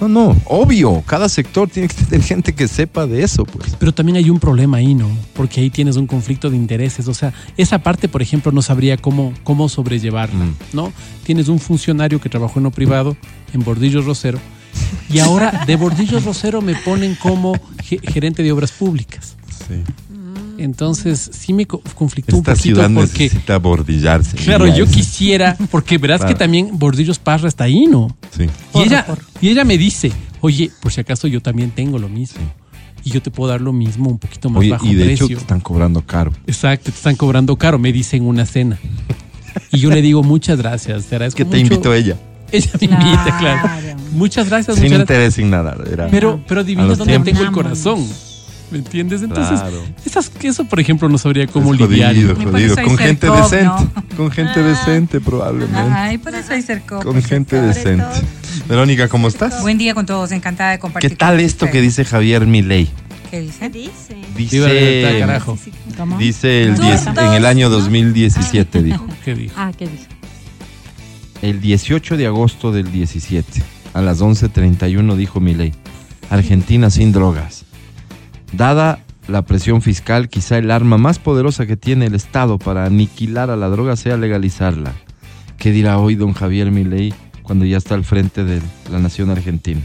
No, 0.00 0.08
no, 0.08 0.36
obvio, 0.44 1.02
cada 1.06 1.28
sector 1.28 1.68
tiene 1.70 1.88
que 1.88 1.94
tener 2.04 2.22
gente 2.22 2.54
que 2.54 2.68
sepa 2.68 3.06
de 3.06 3.22
eso, 3.22 3.44
pues. 3.44 3.74
Pero 3.78 3.92
también 3.92 4.16
hay 4.16 4.28
un 4.30 4.38
problema 4.38 4.76
ahí, 4.76 4.94
¿no? 4.94 5.08
Porque 5.34 5.60
ahí 5.60 5.70
tienes 5.70 5.96
un 5.96 6.06
conflicto 6.06 6.50
de 6.50 6.56
intereses. 6.56 7.08
O 7.08 7.14
sea, 7.14 7.32
esa 7.56 7.78
parte, 7.78 8.08
por 8.08 8.20
ejemplo, 8.22 8.52
no 8.52 8.60
sabría 8.62 8.96
cómo, 8.96 9.32
cómo 9.44 9.68
sobrellevarla, 9.68 10.44
Mm. 10.44 10.54
¿no? 10.74 10.92
Tienes 11.24 11.48
un 11.48 11.58
funcionario 11.58 12.20
que 12.20 12.28
trabajó 12.28 12.58
en 12.58 12.64
lo 12.64 12.70
privado, 12.70 13.16
en 13.54 13.64
Bordillos 13.64 14.04
Rosero, 14.04 14.38
y 15.08 15.18
ahora 15.20 15.64
de 15.66 15.76
Bordillos 15.76 16.24
Rosero 16.24 16.60
me 16.60 16.74
ponen 16.74 17.14
como 17.14 17.54
ge- 17.82 17.98
gerente 18.02 18.42
de 18.42 18.52
obras 18.52 18.72
públicas. 18.72 19.36
Entonces, 20.58 21.30
sí 21.32 21.52
me 21.52 21.66
co- 21.66 21.80
conflictó 21.94 22.36
un 22.36 22.42
poquito 22.42 22.80
porque... 22.94 23.30
bordillarse. 23.60 24.36
Claro, 24.36 24.66
yo 24.66 24.86
quisiera, 24.86 25.56
porque 25.70 25.98
verás 25.98 26.20
que 26.20 26.26
Claro. 26.26 26.38
también 26.38 26.70
Bordillos 26.78 27.18
Parra 27.18 27.48
está 27.48 27.64
ahí, 27.64 27.86
¿no? 27.86 28.16
Sí. 28.36 28.46
Y 28.74 28.82
ella, 28.82 29.06
y 29.40 29.48
ella 29.50 29.64
me 29.64 29.76
dice, 29.78 30.12
oye, 30.40 30.70
por 30.80 30.92
si 30.92 31.00
acaso 31.00 31.26
yo 31.28 31.40
también 31.40 31.70
tengo 31.70 31.98
lo 31.98 32.08
mismo. 32.08 32.40
Y 33.04 33.10
yo 33.10 33.22
te 33.22 33.30
puedo 33.30 33.50
dar 33.50 33.60
lo 33.60 33.72
mismo, 33.72 34.10
un 34.10 34.18
poquito 34.18 34.50
más 34.50 34.60
Oye, 34.60 34.70
bajo 34.70 34.86
y 34.86 34.94
de 34.94 35.12
hecho 35.12 35.26
precio. 35.26 35.36
te 35.36 35.42
están 35.42 35.60
cobrando 35.60 36.04
caro. 36.04 36.32
Exacto, 36.46 36.90
te 36.90 36.96
están 36.96 37.14
cobrando 37.14 37.54
caro, 37.56 37.78
me 37.78 37.92
dicen 37.92 38.24
una 38.24 38.44
cena. 38.46 38.78
Y 39.72 39.78
yo 39.78 39.90
le 39.90 40.02
digo 40.02 40.22
muchas 40.24 40.58
gracias, 40.58 41.06
te 41.06 41.14
agradezco 41.14 41.36
Que 41.38 41.44
te 41.44 41.50
mucho". 41.58 41.74
invitó 41.74 41.94
ella. 41.94 42.16
Ella 42.52 42.70
me 42.80 42.86
invita, 42.86 43.36
claro. 43.38 43.68
Muchas 44.12 44.48
gracias, 44.48 44.76
Sin 44.76 44.84
muchas 44.84 44.98
gracias. 44.98 45.00
interés, 45.18 45.34
sin 45.34 45.50
nada. 45.50 45.76
Era. 45.90 46.08
Pero, 46.08 46.40
pero 46.48 46.60
A 46.60 46.64
adivina 46.64 46.94
dónde 46.94 47.18
tengo 47.20 47.42
el 47.42 47.50
corazón. 47.52 48.04
¿Me 48.70 48.78
entiendes? 48.78 49.22
Entonces, 49.22 49.60
Claro. 49.60 49.80
esas, 50.04 50.30
eso, 50.42 50.64
por 50.64 50.80
ejemplo, 50.80 51.08
no 51.08 51.18
sabría 51.18 51.46
cómo 51.46 51.72
Es 51.72 51.80
lidiar. 51.80 52.14
jodido, 52.14 52.34
jodido. 52.34 52.74
Con 52.76 52.98
gente 52.98 53.30
decente. 53.30 53.64
¿no? 53.64 53.92
Con 54.16 54.30
gente 54.30 54.62
decente, 54.62 55.20
probablemente. 55.20 55.78
Ay, 55.92 56.18
por 56.18 56.34
eso 56.34 56.52
hay 56.52 56.62
cerco. 56.62 57.00
Con 57.00 57.22
gente 57.22 57.60
decente. 57.60 58.04
Verónica, 58.68 59.08
¿cómo 59.08 59.28
estás? 59.28 59.60
Buen 59.62 59.78
día 59.78 59.94
con 59.94 60.04
todos, 60.06 60.32
encantada 60.32 60.72
de 60.72 60.78
compartir. 60.80 61.10
¿Qué 61.10 61.16
tal 61.16 61.38
esto 61.40 61.70
que 61.70 61.80
dice 61.80 62.04
Javier 62.04 62.44
Milei? 62.46 62.88
¿Qué 63.30 63.40
dice? 63.40 63.68
dice? 63.70 64.16
Dice, 64.36 64.58
dice 66.18 66.62
el 66.64 66.76
Dos, 66.76 66.84
10 66.84 67.04
dos, 67.14 67.18
en 67.24 67.32
el 67.34 67.44
año 67.46 67.68
¿no? 67.68 67.76
2017, 67.76 68.82
dijo. 68.82 69.06
¿Qué 69.24 69.34
dijo? 69.34 69.54
Ah, 69.56 69.72
¿qué 69.76 69.86
dice? 69.86 70.06
El 71.42 71.60
18 71.60 72.16
de 72.16 72.26
agosto 72.26 72.72
del 72.72 72.90
17, 72.90 73.62
a 73.94 74.00
las 74.00 74.20
11.31, 74.20 75.16
dijo 75.16 75.40
Milei, 75.40 75.72
Argentina 76.30 76.88
sin 76.90 77.12
drogas. 77.12 77.65
Dada 78.56 79.00
la 79.28 79.42
presión 79.42 79.82
fiscal, 79.82 80.28
quizá 80.28 80.56
el 80.58 80.70
arma 80.70 80.98
más 80.98 81.18
poderosa 81.18 81.66
que 81.66 81.76
tiene 81.76 82.06
el 82.06 82.14
Estado 82.14 82.58
para 82.58 82.84
aniquilar 82.86 83.50
a 83.50 83.56
la 83.56 83.68
droga 83.68 83.96
sea 83.96 84.16
legalizarla. 84.16 84.92
¿Qué 85.58 85.72
dirá 85.72 85.98
hoy 85.98 86.14
don 86.14 86.32
Javier 86.32 86.70
Milei 86.70 87.12
cuando 87.42 87.64
ya 87.64 87.76
está 87.76 87.94
al 87.94 88.04
frente 88.04 88.44
de 88.44 88.60
la 88.90 88.98
nación 88.98 89.30
argentina? 89.30 89.80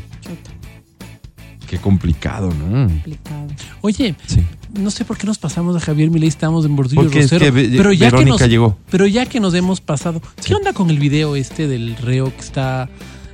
Qué 1.67 1.77
complicado, 1.79 2.49
¿no? 2.53 2.87
Complicado. 2.87 3.47
Oye, 3.81 4.13
Sí. 4.27 4.41
no 4.77 4.91
sé 4.91 5.05
por 5.05 5.17
qué 5.17 5.25
nos 5.25 5.37
pasamos 5.37 5.75
a 5.75 5.79
Javier 5.79 6.11
Milei, 6.11 6.27
estamos 6.27 6.65
en 6.65 6.75
Bordillo 6.75 7.01
Porque 7.01 7.19
es 7.19 7.31
Rosero. 7.31 7.53
que 7.53 7.69
pero 7.77 7.93
ya 7.93 8.09
que 8.09 8.17
Verónica 8.17 8.43
nos, 8.43 8.49
llegó. 8.49 8.77
Pero 8.91 9.07
ya 9.07 9.25
que 9.25 9.39
nos 9.39 9.53
hemos 9.53 9.79
pasado, 9.81 10.19
¿qué 10.35 10.43
Sí. 10.43 10.53
onda 10.53 10.73
con 10.73 10.89
el 10.89 10.99
video 10.99 11.35
este 11.37 11.67
del 11.67 11.95
reo 11.95 12.25
que 12.35 12.41
está, 12.41 12.89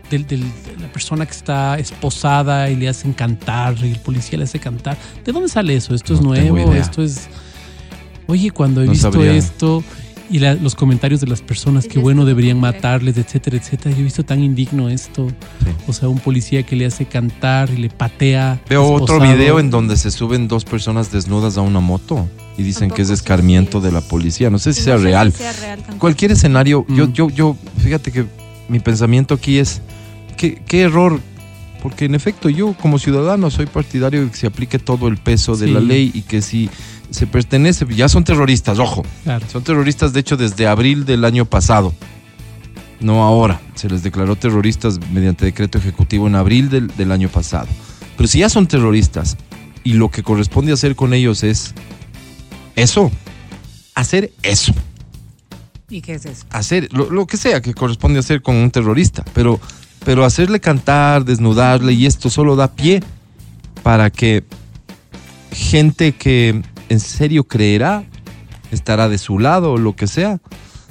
del, 0.09 0.25
del- 0.27 0.41
de 0.41 0.77
la 0.81 0.91
persona 0.91 1.25
que 1.25 1.31
está 1.33 1.77
esposada 1.79 2.69
y 2.69 2.75
le 2.75 2.87
hacen 2.89 3.13
cantar 3.13 3.75
y 3.83 3.91
el 3.91 3.99
policía 3.99 4.37
le 4.37 4.45
hace 4.45 4.59
cantar? 4.59 4.97
¿De 5.25 5.31
dónde 5.31 5.49
sale 5.49 5.75
eso? 5.75 5.93
¿Esto 5.95 6.13
es 6.13 6.21
No 6.21 6.33
tengo 6.33 6.53
nuevo? 6.55 6.71
idea. 6.71 6.81
¿Esto 6.81 7.03
es...? 7.03 7.27
Oye, 8.27 8.51
cuando 8.51 8.81
he 8.81 8.85
No 8.85 8.91
visto 8.91 9.11
sabría. 9.11 9.33
esto 9.33 9.83
y 10.29 10.39
la- 10.39 10.55
los 10.55 10.75
comentarios 10.75 11.21
de 11.21 11.27
las 11.27 11.41
personas 11.41 11.87
que 11.87 11.99
bueno 11.99 12.25
deberían 12.25 12.59
matarles, 12.59 13.15
etcétera, 13.17 13.55
etcétera, 13.55 13.95
yo 13.95 14.01
he 14.01 14.03
visto 14.03 14.25
tan 14.25 14.43
indigno 14.43 14.89
esto. 14.89 15.29
Sí. 15.63 15.69
O 15.87 15.93
sea, 15.93 16.09
un 16.09 16.19
policía 16.19 16.63
que 16.63 16.75
le 16.75 16.85
hace 16.85 17.05
cantar 17.05 17.69
y 17.69 17.77
le 17.77 17.89
patea. 17.89 18.59
Veo 18.69 18.91
otro 18.91 19.21
video 19.21 19.59
en 19.61 19.69
donde 19.69 19.95
se 19.95 20.11
suben 20.11 20.49
dos 20.49 20.65
personas 20.65 21.09
desnudas 21.13 21.57
a 21.57 21.61
una 21.61 21.79
moto 21.79 22.27
y 22.57 22.63
dicen 22.63 22.91
que 22.91 23.01
es 23.03 23.09
escarmiento 23.09 23.79
de 23.79 23.93
la 23.93 24.01
policía. 24.01 24.49
No 24.49 24.59
sé 24.59 24.73
si 24.73 24.81
No 24.81 24.85
sea 24.85 24.97
real. 24.97 25.31
sea 25.31 25.53
real 25.53 25.77
tampoco. 25.77 25.99
Cualquier 25.99 26.31
escenario, 26.33 26.85
yo, 26.89 27.07
Mm. 27.07 27.13
yo, 27.13 27.29
yo, 27.29 27.55
fíjate 27.77 28.11
que 28.11 28.25
mi 28.67 28.79
pensamiento 28.79 29.33
aquí 29.35 29.59
es, 29.59 29.79
¿qué, 30.37 30.61
qué 30.65 30.81
error? 30.83 31.19
Porque 31.81 32.05
en 32.05 32.15
efecto 32.15 32.49
yo 32.49 32.73
como 32.73 32.97
ciudadano 32.99 33.51
soy 33.51 33.65
partidario 33.65 34.23
de 34.23 34.31
que 34.31 34.37
se 34.37 34.47
aplique 34.47 34.79
todo 34.79 35.07
el 35.07 35.17
peso 35.17 35.55
de 35.55 35.67
la 35.67 35.79
ley 35.79 36.11
y 36.13 36.21
que 36.21 36.41
si 36.41 36.69
se 37.11 37.27
pertenece, 37.27 37.85
ya 37.95 38.09
son 38.09 38.23
terroristas, 38.23 38.79
ojo, 38.79 39.03
Claro. 39.23 39.45
son 39.51 39.63
terroristas 39.63 40.11
de 40.13 40.19
hecho 40.21 40.37
desde 40.37 40.67
abril 40.67 41.05
del 41.05 41.23
año 41.23 41.45
pasado, 41.45 41.93
no 42.99 43.23
ahora, 43.23 43.61
se 43.75 43.87
les 43.89 44.01
declaró 44.03 44.35
terroristas 44.35 44.99
mediante 45.13 45.45
decreto 45.45 45.77
ejecutivo 45.77 46.27
en 46.27 46.35
abril 46.35 46.69
del, 46.69 46.87
del 46.97 47.11
año 47.11 47.29
pasado. 47.29 47.67
Pero 48.17 48.27
si 48.27 48.39
ya 48.39 48.49
son 48.49 48.67
terroristas 48.67 49.37
y 49.83 49.93
lo 49.93 50.09
que 50.09 50.23
corresponde 50.23 50.73
hacer 50.73 50.95
con 50.95 51.13
ellos 51.13 51.43
es 51.43 51.73
eso, 52.75 53.11
hacer 53.93 54.31
eso 54.41 54.73
¿Y 55.89 56.01
qué 56.01 56.15
es 56.15 56.25
eso? 56.25 56.45
hacer 56.49 56.89
lo, 56.91 57.09
lo 57.11 57.27
que 57.27 57.37
sea 57.37 57.61
que 57.61 57.73
corresponde 57.73 58.19
hacer 58.19 58.41
con 58.41 58.55
un 58.55 58.71
terrorista, 58.71 59.23
pero, 59.33 59.59
pero 60.07 60.23
hacerle 60.23 60.61
cantar, 60.61 61.25
desnudarle 61.25 61.91
y 61.91 62.05
esto 62.05 62.29
solo 62.29 62.55
da 62.55 62.73
pie 62.73 63.03
para 63.83 64.09
que 64.09 64.45
gente 65.51 66.13
que 66.13 66.61
en 66.87 66.99
serio 67.01 67.43
creerá, 67.43 68.05
estará 68.71 69.09
de 69.09 69.17
su 69.17 69.37
lado 69.37 69.73
o 69.73 69.77
lo 69.77 69.97
que 69.97 70.07
sea, 70.07 70.39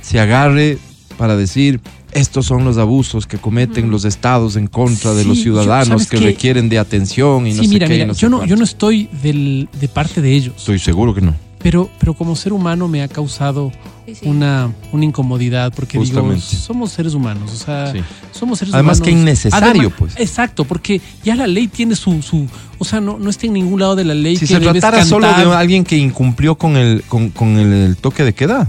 se 0.03 0.21
agarre 0.21 0.77
para 1.17 1.35
decir 1.35 1.81
estos 2.13 2.45
son 2.45 2.67
los 2.67 2.77
abusos 2.77 3.27
que 3.27 3.39
cometen 3.39 3.91
los 3.91 4.05
estados 4.05 4.55
en 4.55 4.67
contra 4.67 5.15
de 5.15 5.25
los 5.25 5.41
ciudadanos 5.41 5.89
¿sabes 5.89 6.09
que 6.09 6.19
requieren 6.19 6.69
de 6.69 6.79
atención 6.79 7.47
y 7.47 7.55
no 7.55 7.63
sé 7.63 7.71
mira, 7.71 7.87
qué. 7.87 7.95
mira, 7.95 8.07
no 8.07 8.13
sé 8.13 8.21
yo, 8.21 8.29
no, 8.29 8.45
yo 8.45 8.57
no 8.57 8.65
estoy 8.65 9.09
del, 9.23 9.71
de 9.81 9.89
parte 9.89 10.21
de 10.21 10.31
ellos, 10.35 10.57
Estoy 10.59 10.79
seguro 10.79 11.15
que 11.15 11.23
no. 11.23 11.46
Pero, 11.69 11.91
pero 11.99 12.15
como 12.15 12.37
ser 12.37 12.53
humano 12.53 12.87
me 12.87 13.03
ha 13.03 13.09
causado 13.09 13.73
Sí, 14.07 14.15
sí. 14.15 14.29
una, 14.29 14.73
una 14.93 15.05
incomodidad 15.05 15.73
porque 15.75 15.99
digo, 15.99 16.21
Justamente. 16.21 16.47
somos 16.57 16.93
seres 16.93 17.13
humanos, 17.15 17.51
o 17.53 17.57
sea, 17.57 17.91
Sí. 17.91 17.99
somos 18.31 18.61
seres 18.61 18.73
Además 18.73 18.99
humanos. 18.99 19.15
que 19.17 19.21
innecesario, 19.21 19.91
pues. 19.91 20.15
Exacto, 20.17 20.65
porque 20.65 21.01
ya 21.25 21.35
la 21.35 21.49
ley 21.49 21.67
tiene 21.67 21.97
su, 21.97 22.23
su 22.23 22.47
o 22.79 22.85
sea, 22.85 23.01
no, 23.01 23.19
no 23.19 23.29
está 23.31 23.47
en 23.49 23.55
ningún 23.55 23.81
lado 23.81 23.97
de 23.97 24.05
la 24.05 24.15
ley 24.15 24.37
Si 24.37 24.41
que 24.43 24.47
se 24.47 24.61
debes 24.61 24.81
tratara 24.81 25.05
solo 25.05 25.27
de 25.27 25.57
alguien 25.57 25.83
que 25.83 25.97
incumplió 25.97 26.55
con 26.55 26.77
el, 26.77 27.03
con, 27.09 27.31
con 27.31 27.59
el, 27.59 27.73
el 27.73 27.97
toque 27.97 28.23
de 28.23 28.33
queda, 28.33 28.69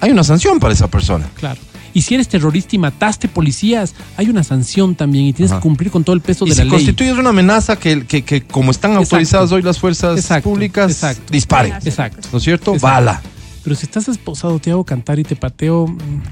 hay 0.00 0.12
una 0.12 0.22
sanción 0.22 0.60
para 0.60 0.72
esa 0.72 0.86
persona. 0.86 1.26
Claro. 1.34 1.58
Y 1.92 2.02
si 2.02 2.14
eres 2.14 2.28
terrorista 2.28 2.76
y 2.76 2.78
mataste 2.78 3.28
policías, 3.28 3.94
hay 4.16 4.28
una 4.28 4.44
sanción 4.44 4.94
también 4.94 5.24
y 5.26 5.32
tienes 5.32 5.52
Ajá. 5.52 5.60
que 5.60 5.62
cumplir 5.62 5.90
con 5.90 6.04
todo 6.04 6.14
el 6.14 6.22
peso 6.22 6.46
Y 6.46 6.50
de 6.50 6.54
si 6.54 6.58
la 6.60 6.64
ley. 6.64 6.72
constituyes 6.72 7.18
una 7.18 7.30
amenaza 7.30 7.76
que, 7.76 8.04
que, 8.06 8.22
que 8.22 8.42
como 8.42 8.70
están 8.70 8.92
Exacto. 8.92 9.16
autorizadas 9.16 9.52
hoy 9.52 9.62
las 9.62 9.78
fuerzas 9.78 10.18
Exacto, 10.18 10.48
públicas, 10.50 10.90
exacto. 10.90 11.32
dispare. 11.32 11.70
Exacto. 11.84 12.28
¿No 12.32 12.38
es 12.38 12.44
cierto? 12.44 12.74
Exacto. 12.74 12.86
Bala. 12.86 13.22
Pero 13.64 13.76
si 13.76 13.86
estás 13.86 14.08
esposado, 14.08 14.58
te 14.58 14.70
hago 14.70 14.84
cantar 14.84 15.18
y 15.18 15.24
te 15.24 15.36
pateo, 15.36 15.86
mm, 15.86 16.22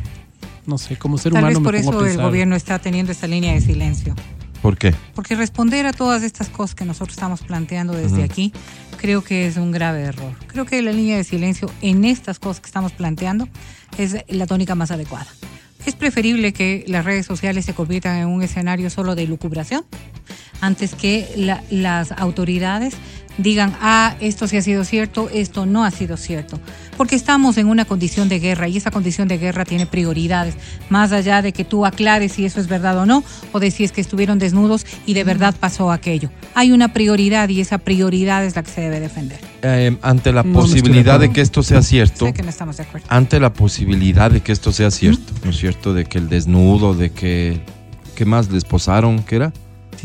no 0.66 0.78
sé, 0.78 0.96
como 0.96 1.18
ser 1.18 1.32
Tal 1.32 1.42
humano 1.42 1.58
vez 1.60 1.64
por 1.64 1.74
me 1.74 1.82
pongo 1.82 2.04
eso 2.06 2.06
a 2.06 2.22
el 2.22 2.28
gobierno 2.28 2.56
está 2.56 2.78
teniendo 2.78 3.12
esta 3.12 3.26
línea 3.26 3.52
de 3.54 3.60
silencio. 3.60 4.14
¿Por 4.62 4.76
qué? 4.76 4.94
Porque 5.14 5.36
responder 5.36 5.86
a 5.86 5.92
todas 5.92 6.22
estas 6.22 6.48
cosas 6.48 6.74
que 6.74 6.84
nosotros 6.84 7.16
estamos 7.16 7.42
planteando 7.42 7.92
desde 7.92 8.14
Ujú. 8.16 8.22
aquí, 8.24 8.52
creo 8.96 9.22
que 9.22 9.46
es 9.46 9.56
un 9.56 9.70
grave 9.70 10.02
error. 10.02 10.32
Creo 10.48 10.64
que 10.66 10.82
la 10.82 10.90
línea 10.90 11.16
de 11.16 11.22
silencio 11.24 11.70
en 11.80 12.04
estas 12.04 12.38
cosas 12.40 12.60
que 12.60 12.66
estamos 12.66 12.90
planteando 12.92 13.48
es 13.96 14.16
la 14.28 14.46
tónica 14.46 14.74
más 14.74 14.90
adecuada. 14.90 15.26
Es 15.86 15.94
preferible 15.94 16.52
que 16.52 16.84
las 16.86 17.04
redes 17.04 17.24
sociales 17.24 17.64
se 17.64 17.72
conviertan 17.74 18.16
en 18.18 18.26
un 18.28 18.42
escenario 18.42 18.90
solo 18.90 19.14
de 19.14 19.26
lucubración 19.26 19.84
antes 20.60 20.94
que 20.94 21.28
la- 21.36 21.62
las 21.70 22.12
autoridades 22.12 22.94
digan, 23.38 23.74
ah, 23.80 24.16
esto 24.20 24.46
sí 24.46 24.56
ha 24.56 24.62
sido 24.62 24.84
cierto, 24.84 25.30
esto 25.32 25.64
no 25.64 25.84
ha 25.84 25.90
sido 25.90 26.16
cierto. 26.16 26.60
Porque 26.96 27.14
estamos 27.14 27.56
en 27.56 27.68
una 27.68 27.84
condición 27.84 28.28
de 28.28 28.40
guerra 28.40 28.68
y 28.68 28.76
esa 28.76 28.90
condición 28.90 29.28
de 29.28 29.38
guerra 29.38 29.64
tiene 29.64 29.86
prioridades, 29.86 30.56
más 30.90 31.12
allá 31.12 31.40
de 31.40 31.52
que 31.52 31.64
tú 31.64 31.86
aclares 31.86 32.32
si 32.32 32.44
eso 32.44 32.60
es 32.60 32.66
verdad 32.66 32.98
o 32.98 33.06
no, 33.06 33.24
o 33.52 33.60
de 33.60 33.70
si 33.70 33.84
es 33.84 33.92
que 33.92 34.00
estuvieron 34.00 34.38
desnudos 34.38 34.84
y 35.06 35.14
de 35.14 35.24
verdad 35.24 35.54
pasó 35.58 35.90
aquello. 35.92 36.30
Hay 36.54 36.72
una 36.72 36.92
prioridad 36.92 37.48
y 37.48 37.60
esa 37.60 37.78
prioridad 37.78 38.44
es 38.44 38.56
la 38.56 38.62
que 38.62 38.70
se 38.70 38.80
debe 38.80 39.00
defender. 39.00 39.38
Eh, 39.62 39.96
ante 40.02 40.32
la 40.32 40.42
No, 40.42 40.52
no 40.52 40.58
estoy 40.64 40.74
de 40.74 40.80
posibilidad 40.82 41.20
de 41.20 41.32
que 41.32 41.40
esto 41.40 41.62
sea 41.62 41.82
cierto, 41.82 42.26
Sé 42.26 42.32
que 42.34 42.42
no 42.42 42.50
estamos 42.50 42.76
de 42.76 42.82
acuerdo. 42.82 43.06
ante 43.10 43.40
la 43.40 43.52
posibilidad 43.52 44.30
de 44.30 44.40
que 44.40 44.52
esto 44.52 44.72
sea 44.72 44.90
cierto, 44.90 45.32
¿no 45.44 45.50
es 45.50 45.56
cierto? 45.58 45.94
De 45.94 46.04
que 46.04 46.18
el 46.18 46.28
desnudo, 46.28 46.94
de 46.94 47.10
que... 47.10 47.60
¿Qué 48.16 48.24
más 48.24 48.50
les 48.50 48.64
posaron? 48.64 49.22
¿Qué 49.22 49.36
era? 49.36 49.52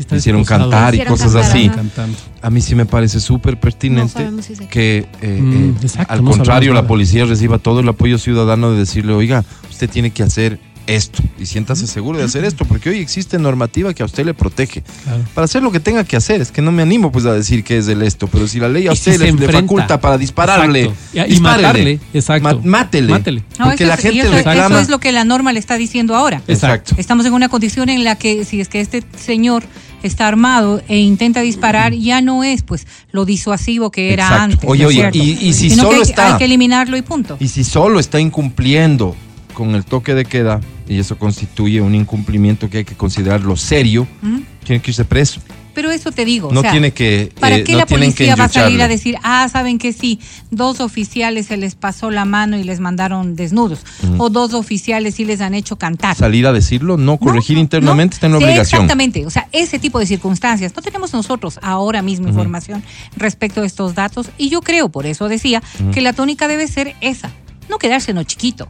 Hicieron 0.00 0.42
esposado. 0.42 0.70
cantar 0.70 0.94
y 0.94 0.96
Hicieron 0.98 1.12
cosas 1.14 1.32
cantar, 1.32 1.50
así. 1.50 1.68
Cantando. 1.68 2.18
A 2.42 2.50
mí 2.50 2.60
sí 2.60 2.74
me 2.74 2.86
parece 2.86 3.20
súper 3.20 3.58
pertinente 3.60 4.28
si 4.42 4.54
que 4.66 5.06
eh, 5.22 5.38
Mm, 5.40 5.52
eh, 5.52 5.74
exacto, 5.82 6.12
al 6.12 6.24
no 6.24 6.30
contrario 6.30 6.72
la 6.74 6.86
policía 6.86 7.24
reciba 7.24 7.58
todo 7.58 7.80
el 7.80 7.88
apoyo 7.88 8.18
ciudadano 8.18 8.72
de 8.72 8.78
decirle, 8.78 9.12
oiga, 9.12 9.44
usted 9.70 9.88
tiene 9.88 10.10
que 10.10 10.22
hacer 10.22 10.58
esto 10.86 11.22
y 11.38 11.46
siéntase 11.46 11.86
seguro 11.86 12.18
de 12.18 12.24
hacer 12.24 12.44
esto, 12.44 12.66
porque 12.66 12.90
hoy 12.90 12.98
existe 12.98 13.38
normativa 13.38 13.94
que 13.94 14.02
a 14.02 14.06
usted 14.06 14.26
le 14.26 14.34
protege. 14.34 14.82
Claro. 15.04 15.22
Para 15.32 15.46
hacer 15.46 15.62
lo 15.62 15.72
que 15.72 15.80
tenga 15.80 16.04
que 16.04 16.14
hacer, 16.14 16.42
es 16.42 16.50
que 16.50 16.60
no 16.60 16.72
me 16.72 16.82
animo 16.82 17.10
pues 17.10 17.24
a 17.24 17.32
decir 17.32 17.64
que 17.64 17.78
es 17.78 17.88
el 17.88 18.02
esto, 18.02 18.26
pero 18.26 18.46
si 18.46 18.60
la 18.60 18.68
ley 18.68 18.86
a 18.86 18.90
si 18.94 19.08
usted 19.10 19.18
le, 19.22 19.28
enfrenta. 19.30 19.60
faculta 19.62 19.98
para 19.98 20.18
dispararle, 20.18 20.82
Exacto. 21.14 21.32
Y- 21.32 21.40
matarle, 21.40 22.00
exacto. 22.12 22.60
Ma- 22.60 22.60
mátele. 22.62 23.08
Mátele. 23.12 23.42
No, 23.58 23.64
Porque 23.64 23.84
eso 23.84 23.88
la 23.92 23.96
gente 23.96 24.20
eso, 24.20 24.36
eso 24.36 24.78
es 24.78 24.90
lo 24.90 25.00
que 25.00 25.10
la 25.12 25.24
norma 25.24 25.54
le 25.54 25.58
está 25.58 25.78
diciendo 25.78 26.14
ahora. 26.14 26.42
Exacto. 26.48 26.94
Estamos 26.98 27.24
en 27.24 27.32
una 27.32 27.48
condición 27.48 27.88
en 27.88 28.04
la 28.04 28.16
que 28.16 28.44
si 28.44 28.60
es 28.60 28.68
que 28.68 28.82
este 28.82 29.02
señor 29.18 29.64
está 30.06 30.28
armado 30.28 30.82
e 30.88 30.98
intenta 30.98 31.40
disparar, 31.40 31.92
ya 31.94 32.20
no 32.20 32.44
es 32.44 32.62
pues 32.62 32.86
lo 33.12 33.24
disuasivo 33.24 33.90
que 33.90 34.12
era 34.12 34.24
Exacto. 34.24 34.42
antes. 34.44 34.68
Oye, 34.70 34.82
¿no 34.84 34.90
es 34.90 34.96
oye, 34.98 35.10
y- 35.14 35.48
y 35.48 35.52
si 35.52 35.70
Sino 35.70 35.84
que 35.84 35.88
solo 35.90 36.02
hay, 36.02 36.10
está- 36.10 36.32
hay 36.32 36.38
que 36.38 36.44
eliminarlo 36.44 36.96
y 36.96 37.02
punto. 37.02 37.36
Y 37.40 37.48
si 37.48 37.64
solo 37.64 37.98
está 38.00 38.20
incumpliendo 38.20 39.14
con 39.54 39.74
el 39.74 39.84
toque 39.84 40.14
de 40.14 40.24
queda, 40.24 40.60
y 40.88 40.98
eso 40.98 41.16
constituye 41.16 41.80
un 41.80 41.94
incumplimiento 41.94 42.68
que 42.68 42.78
hay 42.78 42.84
que 42.84 42.94
considerarlo 42.94 43.56
serio, 43.56 44.06
¿Mm? 44.20 44.38
tiene 44.64 44.82
que 44.82 44.90
irse 44.90 45.04
preso. 45.04 45.40
Pero 45.74 45.90
eso 45.90 46.12
te 46.12 46.24
digo. 46.24 46.50
No 46.52 46.60
o 46.60 46.62
sea, 46.62 46.70
tiene 46.70 46.92
que, 46.92 47.32
¿Para 47.40 47.56
eh, 47.56 47.64
qué 47.64 47.72
no 47.72 47.78
la 47.78 47.86
policía 47.86 48.36
va 48.36 48.44
a 48.44 48.48
salir 48.48 48.80
a 48.80 48.88
decir, 48.88 49.16
ah, 49.22 49.48
saben 49.50 49.78
que 49.78 49.92
sí, 49.92 50.20
dos 50.50 50.80
oficiales 50.80 51.46
se 51.46 51.56
les 51.56 51.74
pasó 51.74 52.10
la 52.10 52.24
mano 52.24 52.56
y 52.56 52.64
les 52.64 52.80
mandaron 52.80 53.36
desnudos? 53.36 53.80
O 54.18 54.30
dos 54.30 54.54
oficiales 54.54 55.16
sí 55.16 55.24
les 55.24 55.40
han 55.40 55.54
hecho 55.54 55.76
cantar. 55.76 56.16
salir 56.16 56.46
a 56.46 56.52
decirlo, 56.52 56.96
no 56.96 57.16
corregir 57.18 57.56
No, 57.56 57.62
internamente 57.62 58.14
no. 58.14 58.16
está 58.16 58.26
en 58.26 58.32
la 58.32 58.38
Sí, 58.38 58.44
obligación. 58.44 58.82
Exactamente, 58.82 59.26
o 59.26 59.30
sea, 59.30 59.48
ese 59.52 59.78
tipo 59.78 59.98
de 59.98 60.06
circunstancias. 60.06 60.72
No 60.76 60.82
tenemos 60.82 61.12
nosotros 61.12 61.58
ahora 61.62 62.02
mismo 62.02 62.28
información 62.28 62.82
respecto 63.16 63.62
a 63.62 63.66
estos 63.66 63.94
datos 63.94 64.28
y 64.38 64.48
yo 64.50 64.60
creo, 64.62 64.88
por 64.88 65.06
eso 65.06 65.28
decía, 65.28 65.62
que 65.92 66.00
la 66.00 66.12
tónica 66.12 66.48
debe 66.48 66.66
ser 66.68 66.94
esa, 67.00 67.30
no 67.68 67.78
quedarse 67.78 68.12
en 68.12 68.16
lo 68.18 68.22
chiquito, 68.24 68.68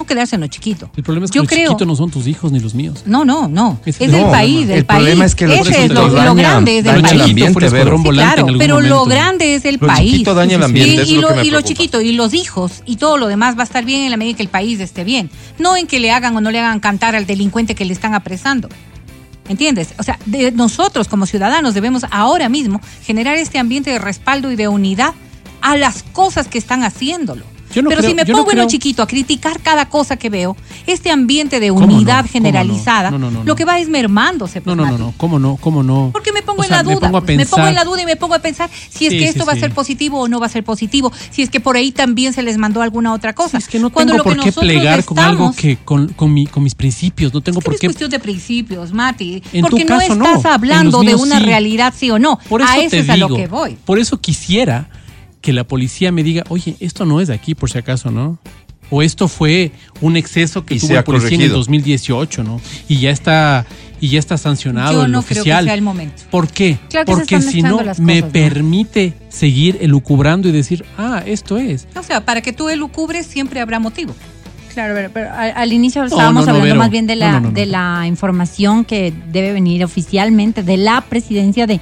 no 0.00 0.06
quedarse 0.06 0.34
en 0.34 0.40
lo 0.40 0.46
chiquito. 0.48 0.90
El 0.96 1.02
problema 1.02 1.26
es 1.26 1.30
que 1.30 1.36
yo 1.36 1.42
los 1.42 1.48
creo, 1.48 1.68
chiquitos 1.68 1.86
no 1.86 1.94
son 1.94 2.10
tus 2.10 2.26
hijos 2.26 2.50
ni 2.50 2.58
los 2.58 2.74
míos. 2.74 3.02
no, 3.04 3.24
no, 3.24 3.46
no, 3.48 3.78
es 3.84 3.96
es 3.96 4.00
el 4.00 4.12
del 4.12 4.22
No, 4.22 4.30
país, 4.30 4.66
del 4.66 4.78
el 4.78 4.84
país. 4.86 4.98
problema 4.98 5.24
es 5.26 5.34
que 5.34 5.46
lo 5.46 5.52
Ese 5.52 5.84
es 5.84 5.90
lo, 5.92 6.08
lo 6.08 6.34
grande 6.34 6.78
es 6.78 6.84
del 6.84 6.94
daña 6.94 7.10
el 7.10 7.18
país. 7.18 7.30
ambiente. 7.30 7.68
Sí, 7.70 7.76
claro, 8.10 8.46
pero 8.58 8.80
lo 8.80 9.04
grande 9.04 9.54
es 9.54 9.62
del 9.62 9.76
Lo 9.80 9.86
país. 9.86 10.10
chiquito 10.12 10.34
daña 10.34 10.56
el 10.56 10.62
ambiente, 10.62 11.04
Y, 11.06 11.14
y 11.16 11.20
lo 11.20 11.42
y 11.44 11.50
lo 11.50 11.60
chiquito, 11.60 12.00
y 12.00 12.12
los 12.12 12.32
hijos, 12.34 12.82
y 12.86 12.96
todo 12.96 13.18
lo 13.18 13.26
demás 13.28 13.56
va 13.56 13.60
a 13.60 13.64
estar 13.64 13.84
bien 13.84 14.00
en 14.02 14.10
la 14.10 14.16
medida 14.16 14.36
que 14.38 14.42
el 14.42 14.48
país 14.48 14.80
esté 14.80 15.04
bien. 15.04 15.30
No 15.58 15.76
en 15.76 15.86
que 15.86 16.00
le 16.00 16.10
hagan 16.10 16.34
o 16.34 16.40
no 16.40 16.50
le 16.50 16.58
hagan 16.60 16.80
cantar 16.80 17.14
al 17.14 17.26
delincuente 17.26 17.74
que 17.74 17.84
le 17.84 17.92
están 17.92 18.14
apresando. 18.14 18.68
¿Entiendes? 19.48 19.94
O 19.98 20.02
sea, 20.02 20.18
de- 20.26 20.52
nosotros 20.52 21.08
como 21.08 21.26
ciudadanos 21.26 21.74
debemos 21.74 22.06
ahora 22.10 22.48
mismo 22.48 22.80
generar 23.04 23.36
este 23.36 23.58
ambiente 23.58 23.90
de 23.90 23.98
respaldo 23.98 24.50
y 24.52 24.56
de 24.56 24.68
unidad 24.68 25.12
a 25.60 25.76
las 25.76 26.02
cosas 26.04 26.46
que 26.48 26.56
están 26.58 26.84
haciéndolo. 26.84 27.44
No 27.76 27.88
Pero 27.88 28.00
creo- 28.00 28.10
si 28.10 28.14
me 28.14 28.24
no 28.24 28.36
pongo 28.38 28.50
en 28.52 28.58
lo 28.58 28.66
chiquito 28.66 29.02
a 29.02 29.06
criticar 29.06 29.60
cada 29.60 29.88
cosa 29.88 30.16
que 30.16 30.28
veo, 30.28 30.56
este 30.86 31.10
ambiente 31.10 31.60
de 31.60 31.68
¿Cómo 31.68 31.80
no? 31.86 31.86
unidad 31.94 32.16
¿Cómo 32.16 32.22
no? 32.26 32.32
generalizada, 32.32 33.10
No, 33.10 33.18
no, 33.18 33.30
no, 33.30 33.38
no. 33.40 33.44
lo 33.44 33.54
que 33.54 33.64
va 33.64 33.78
es 33.78 33.88
mermándose. 33.88 34.58
No, 34.60 34.64
pues, 34.64 34.76
no, 34.76 34.84
no, 34.84 34.90
Mati. 34.92 35.02
no. 35.04 35.14
¿Cómo 35.16 35.38
no? 35.38 35.56
¿Cómo 35.56 35.82
no? 35.82 36.10
Porque 36.12 36.32
me 36.32 36.42
pongo 36.42 36.62
O 36.62 36.64
en 36.64 36.70
la 36.70 36.82
duda. 36.82 36.94
Me 36.94 37.46
pongo 37.46 37.62
Me 37.62 37.68
en 37.68 37.74
la 37.74 37.84
duda 37.84 38.02
y 38.02 38.06
me 38.06 38.16
pongo 38.16 38.34
a 38.34 38.38
pensar 38.40 38.68
si 38.90 39.06
es 39.06 39.12
Sí, 39.12 39.18
que 39.18 39.24
sí, 39.24 39.28
esto 39.30 39.44
va 39.46 39.52
a 39.52 39.56
ser 39.56 39.72
positivo 39.72 40.20
o 40.20 40.28
no 40.28 40.40
va 40.40 40.46
a 40.46 40.48
ser 40.48 40.64
positivo. 40.64 41.12
Si 41.30 41.42
es 41.42 41.50
que 41.50 41.60
por 41.60 41.76
ahí 41.76 41.92
también 41.92 42.32
se 42.32 42.42
les 42.42 42.58
mandó 42.58 42.82
alguna 42.82 43.12
otra 43.12 43.32
cosa. 43.34 43.58
Es 43.58 43.68
que 43.68 43.78
no 43.78 43.90
Cuando 43.90 44.14
tengo 44.14 44.24
lo 44.30 44.36
por 44.36 44.44
qué 44.44 44.52
plegar 44.52 45.04
con 45.04 45.18
algo 45.18 45.52
que 45.56 45.76
con, 45.76 46.08
con, 46.14 46.32
mi- 46.34 46.46
con 46.46 46.62
mis 46.62 46.74
principios. 46.74 47.32
No 47.32 47.40
tengo 47.40 47.58
Es 47.60 47.62
que 47.62 47.66
por 47.66 47.72
no 47.72 47.76
es 47.76 47.80
qué. 47.80 47.86
cuestión 47.86 48.10
de 48.10 48.18
principios, 48.18 48.92
Mati. 48.92 49.42
En 49.52 49.62
porque 49.62 49.82
tu 49.82 49.86
caso, 49.86 50.14
no 50.14 50.24
no. 50.24 50.36
estás 50.36 50.52
hablando 50.52 51.02
de 51.02 51.14
una 51.14 51.38
realidad, 51.38 51.94
sí 51.96 52.10
o 52.10 52.18
no. 52.18 52.38
Por 52.48 52.62
eso 52.62 52.70
a 52.70 52.76
eso 52.78 52.96
es 52.96 53.08
a 53.08 53.16
lo 53.16 53.28
que 53.34 53.46
voy. 53.46 53.76
Por 53.84 53.98
eso 53.98 54.20
quisiera 54.20 54.88
que 55.40 55.52
la 55.52 55.64
policía 55.64 56.12
me 56.12 56.22
diga, 56.22 56.44
oye, 56.48 56.76
esto 56.80 57.04
no 57.06 57.20
es 57.20 57.28
de 57.28 57.34
aquí, 57.34 57.54
por 57.54 57.70
si 57.70 57.78
acaso, 57.78 58.10
¿no? 58.10 58.38
O 58.90 59.02
esto 59.02 59.28
fue 59.28 59.70
un 60.00 60.16
exceso 60.16 60.64
que 60.66 60.74
Y 60.74 60.80
tuvo 60.80 60.96
el 60.96 61.04
policía 61.04 61.28
en 61.28 61.42
el 61.42 61.50
corregido. 61.50 61.58
2018, 61.58 62.44
¿no? 62.44 62.60
Y 62.88 62.98
ya 62.98 63.10
está 63.10 63.64
y 64.02 64.08
ya 64.08 64.18
está 64.18 64.38
sancionado 64.38 64.94
Yo 64.94 65.04
el 65.04 65.12
no 65.12 65.22
creo 65.22 65.34
que 65.34 65.40
oficial. 65.40 65.64
sea 65.66 65.74
el 65.74 65.82
momento. 65.82 66.22
¿Por 66.30 66.48
qué? 66.48 66.78
Claro 66.88 67.04
Porque 67.04 67.40
si 67.42 67.62
no 67.62 67.80
me 67.98 68.22
permite 68.22 69.12
seguir 69.28 69.76
elucubrando 69.80 70.48
y 70.48 70.52
decir, 70.52 70.84
ah, 70.98 71.22
esto 71.26 71.58
es. 71.58 71.86
O 71.94 72.02
sea, 72.02 72.24
para 72.24 72.40
que 72.40 72.52
tú 72.52 72.68
elucubres 72.70 73.26
siempre 73.26 73.60
habrá 73.60 73.78
motivo. 73.78 74.14
Claro, 74.72 74.94
pero, 74.94 75.10
pero 75.12 75.32
al, 75.32 75.52
al 75.54 75.72
inicio 75.72 76.02
estábamos 76.04 76.46
no, 76.46 76.52
no, 76.52 76.58
hablando 76.58 76.76
más 76.76 76.90
bien 76.90 77.06
de 77.06 77.16
la, 77.16 77.26
No, 77.26 77.32
no, 77.34 77.40
no, 77.40 77.48
no. 77.48 77.54
de 77.54 77.66
la 77.66 78.06
información 78.06 78.84
que 78.84 79.12
debe 79.30 79.52
venir 79.52 79.84
oficialmente 79.84 80.62
de 80.62 80.76
la 80.78 81.00
presidencia 81.02 81.66
de 81.66 81.80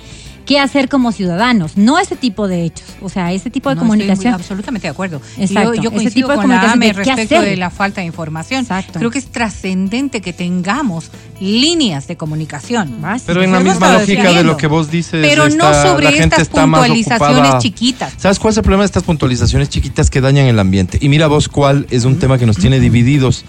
qué 0.49 0.59
hacer 0.59 0.88
como 0.88 1.12
ciudadanos, 1.12 1.76
no 1.76 1.99
ese 1.99 2.16
tipo 2.16 2.49
de 2.49 2.64
hechos, 2.64 2.86
o 3.03 3.11
sea, 3.11 3.32
ese 3.32 3.51
tipo 3.51 3.68
de 3.68 3.74
No, 3.74 3.82
estoy 3.82 3.88
comunicación. 3.99 4.32
absolutamente 4.34 4.86
de 4.86 4.90
acuerdo. 4.92 5.20
Exacto, 5.36 5.74
Yo, 5.74 5.82
yo 5.82 5.88
ese 5.90 5.96
coincido 5.96 6.14
tipo 6.14 6.28
de 6.30 6.36
con 6.38 6.49
la 6.49 6.61
comunicación 6.61 6.72
AME 6.72 6.86
de 6.86 6.92
qué 6.92 6.99
respecto 7.05 7.34
hacer. 7.36 7.51
de 7.51 7.57
la 7.59 7.68
falta 7.70 8.01
de 8.01 8.07
información. 8.07 8.62
Exacto. 8.62 8.99
Creo 8.99 9.11
que 9.11 9.18
es 9.18 9.26
trascendente 9.26 10.22
que 10.22 10.32
tengamos 10.32 11.11
líneas 11.38 12.09
de 12.09 12.16
comunicación. 12.16 12.96
Pero 13.26 13.42
en 13.42 13.53
la 13.53 13.61
misma 13.61 13.92
lógica 13.92 14.32
de 14.32 14.42
lo 14.42 14.57
que 14.57 14.66
vos 14.66 14.90
dices, 14.90 15.20
Pero 15.20 15.51
no 15.51 15.74
sobre 15.82 16.05
la 16.07 16.11
gente 16.12 16.24
estas 16.36 16.42
está 16.49 16.62
puntualizaciones 16.62 17.59
chiquitas. 17.59 18.14
¿Sabes 18.16 18.38
cuál 18.38 18.53
es 18.53 18.57
el 18.57 18.62
problema 18.62 18.84
de 18.84 18.86
estas 18.86 19.03
puntualizaciones 19.03 19.68
chiquitas 19.68 20.09
que 20.09 20.22
dañan 20.22 20.46
el 20.46 20.59
ambiente? 20.59 20.96
Y 21.01 21.11
mira 21.11 21.26
vos 21.26 21.51
cuál 21.51 21.86
es 21.90 22.07
un 22.07 22.18
tema 22.18 22.38
que 22.38 22.46
nos 22.46 22.57
tiene 22.57 22.80
divididos. 22.80 23.44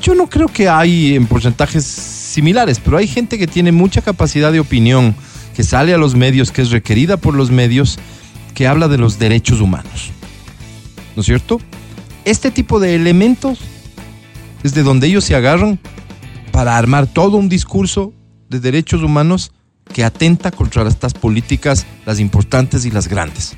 Yo 0.00 0.14
no 0.14 0.28
creo 0.30 0.48
que 0.48 0.68
hay 0.70 1.14
en 1.14 1.26
porcentajes 1.26 1.84
similares, 1.84 2.80
pero 2.82 2.96
hay 2.96 3.06
gente 3.06 3.38
que 3.38 3.46
tiene 3.46 3.70
mucha 3.70 4.00
capacidad 4.00 4.50
de 4.50 4.58
opinión, 4.60 5.14
que 5.54 5.62
sale 5.62 5.94
a 5.94 5.98
los 5.98 6.14
medios, 6.14 6.50
que 6.50 6.62
es 6.62 6.70
requerida 6.70 7.16
por 7.16 7.34
los 7.34 7.50
medios, 7.50 7.98
que 8.54 8.66
habla 8.66 8.88
de 8.88 8.98
los 8.98 9.18
derechos 9.18 9.60
humanos. 9.60 10.10
¿No 11.16 11.20
es 11.20 11.26
cierto? 11.26 11.60
Este 12.24 12.50
tipo 12.50 12.80
de 12.80 12.94
elementos 12.94 13.58
es 14.62 14.74
de 14.74 14.82
donde 14.82 15.08
ellos 15.08 15.24
se 15.24 15.34
agarran 15.34 15.78
para 16.52 16.76
armar 16.76 17.06
todo 17.06 17.36
un 17.36 17.48
discurso 17.48 18.12
de 18.48 18.60
derechos 18.60 19.02
humanos 19.02 19.52
que 19.92 20.04
atenta 20.04 20.50
contra 20.50 20.86
estas 20.86 21.14
políticas, 21.14 21.86
las 22.06 22.20
importantes 22.20 22.84
y 22.84 22.90
las 22.90 23.08
grandes. 23.08 23.56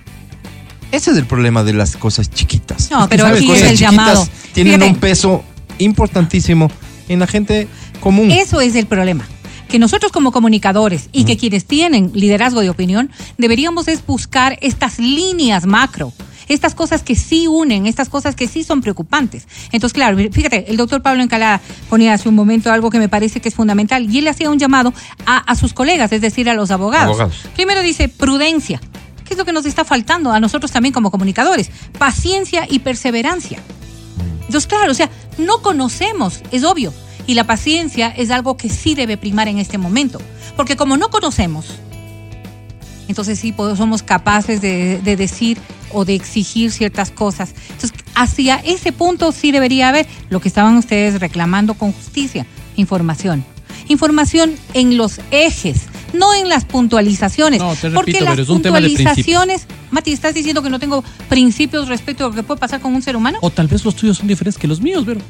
Ese 0.91 1.11
es 1.11 1.17
el 1.17 1.27
problema 1.27 1.65
de 1.65 1.73
las 1.73 1.97
cosas 1.97 2.31
chiquitas. 2.31 2.91
No, 2.91 3.09
pero 3.09 3.27
aquí 3.27 3.47
cosas 3.47 3.63
es 3.63 3.71
el 3.71 3.79
chiquitas 3.79 3.93
llamado. 3.93 4.29
Tienen 4.53 4.75
Fíjate. 4.75 4.93
un 4.93 5.01
peso 5.01 5.45
importantísimo 5.79 6.71
en 7.09 7.19
la 7.19 7.27
gente 7.27 7.69
común. 8.01 8.31
Eso 8.31 8.61
es 8.61 8.75
el 8.77 8.87
problema. 8.87 9.27
Que 9.75 9.81
nosotros 9.81 10.13
como 10.13 10.31
comunicadores 10.31 11.09
y 11.11 11.25
que 11.25 11.37
quienes 11.37 11.65
tienen 11.65 12.13
liderazgo 12.15 12.61
de 12.61 12.71
opinión, 12.71 13.11
deberíamos 13.39 13.89
es 13.89 14.07
buscar 14.07 14.57
estas 14.61 15.01
líneas 15.01 15.67
macro, 15.67 16.13
estas 16.47 16.77
cosas 16.77 17.03
que 17.03 17.17
sí 17.17 17.49
unen, 17.49 17.89
estas 17.89 18.09
cosas 18.09 18.37
que 18.37 18.47
sí 18.47 18.63
son 18.63 18.83
preocupantes. 18.83 19.49
Entonces, 19.73 19.93
claro, 19.93 20.17
fíjate, 20.31 20.71
el 20.71 20.77
doctor 20.77 21.03
Pablo 21.03 21.25
Encalada 21.25 21.61
ponía 21.91 22.13
hace 22.13 22.29
un 22.29 22.37
momento 22.37 22.71
algo 22.71 22.89
que 22.89 23.01
me 23.01 23.09
parece 23.09 23.41
que 23.41 23.49
es 23.49 23.57
fundamental 23.57 24.09
y 24.09 24.19
él 24.19 24.29
hacía 24.29 24.49
un 24.49 24.61
llamado 24.61 24.95
a, 25.27 25.39
a 25.39 25.57
sus 25.57 25.73
colegas, 25.75 26.13
es 26.13 26.21
decir, 26.21 26.49
a 26.49 26.55
los 26.55 26.71
abogados. 26.71 27.09
Abogados. 27.09 27.43
Primero 27.57 27.83
dice 27.83 28.09
prudencia. 28.09 28.81
¿Qué 29.25 29.35
es 29.35 29.39
lo 29.39 29.45
que 29.45 29.53
nos 29.53 29.67
está 29.67 29.85
faltando 29.85 30.31
a 30.31 30.39
nosotros 30.39 30.71
también 30.71 30.93
como 30.93 31.11
comunicadores? 31.11 31.73
Paciencia 31.99 32.65
y 32.71 32.79
perseverancia. 32.79 33.59
Entonces, 34.43 34.69
claro, 34.69 34.93
o 34.93 34.95
sea, 34.95 35.11
no 35.37 35.63
conocemos, 35.63 36.43
es 36.53 36.63
obvio. 36.63 36.95
Y 37.27 37.35
la 37.35 37.45
paciencia 37.45 38.09
es 38.09 38.31
algo 38.31 38.57
que 38.57 38.69
sí 38.69 38.95
debe 38.95 39.17
primar 39.17 39.49
en 39.49 39.59
este 39.59 39.79
momento. 39.79 40.21
Porque 40.57 40.77
como 40.77 40.97
no 40.97 41.09
conocemos, 41.11 41.67
entonces 43.09 43.39
sí 43.39 43.53
pues, 43.53 43.79
somos 43.79 44.03
capaces 44.03 44.61
de, 44.61 45.01
de 45.01 45.17
decir 45.17 45.59
o 45.93 46.05
de 46.05 46.15
exigir 46.15 46.71
ciertas 46.71 47.11
cosas. 47.11 47.55
Entonces, 47.71 47.93
hacia 48.15 48.57
ese 48.57 48.93
punto 48.93 49.33
sí 49.33 49.53
debería 49.53 49.89
haber 49.89 50.07
lo 50.29 50.41
que 50.41 50.49
estaban 50.49 50.77
ustedes 50.77 51.21
reclamando 51.21 51.75
con 51.75 51.93
justicia, 51.93 52.47
información. 52.77 53.45
Información 53.89 54.55
en 54.73 54.97
los 54.97 55.21
ejes, 55.31 55.83
no 56.13 56.35
en 56.35 56.49
las 56.49 56.65
puntualizaciones. 56.65 57.61
No, 57.61 57.75
te 57.77 57.91
porque 57.91 58.21
las 58.21 58.31
pero 58.31 58.43
es 58.43 58.49
un 58.49 58.63
tema 58.63 58.81
de 58.81 58.89
puntualizaciones, 58.89 59.67
Mati, 59.91 60.13
¿estás 60.13 60.35
diciendo 60.35 60.63
que 60.63 60.71
no 60.71 60.79
tengo 60.79 61.05
principios 61.29 61.89
respecto 61.89 62.25
a 62.25 62.29
lo 62.29 62.35
que 62.35 62.43
puede 62.43 62.59
pasar 62.59 62.81
con 62.81 62.95
un 62.95 63.03
ser 63.03 63.17
humano? 63.17 63.39
O 63.43 63.51
tal 63.51 63.69
vez 63.69 63.85
los 63.85 63.95
tuyos 63.95 64.19
son 64.19 64.27
diferentes 64.27 64.59
que 64.59 64.67
los 64.67 64.81
míos, 64.81 65.05
pero, 65.07 65.21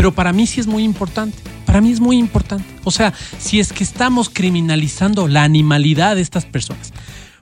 pero 0.00 0.12
para 0.12 0.32
mí 0.32 0.46
sí 0.46 0.60
es 0.60 0.66
muy 0.66 0.82
importante. 0.82 1.36
Para 1.66 1.82
mí 1.82 1.92
es 1.92 2.00
muy 2.00 2.16
importante. 2.16 2.64
O 2.84 2.90
sea, 2.90 3.12
si 3.38 3.60
es 3.60 3.70
que 3.70 3.84
estamos 3.84 4.30
criminalizando 4.30 5.28
la 5.28 5.44
animalidad 5.44 6.16
de 6.16 6.22
estas 6.22 6.46
personas, 6.46 6.94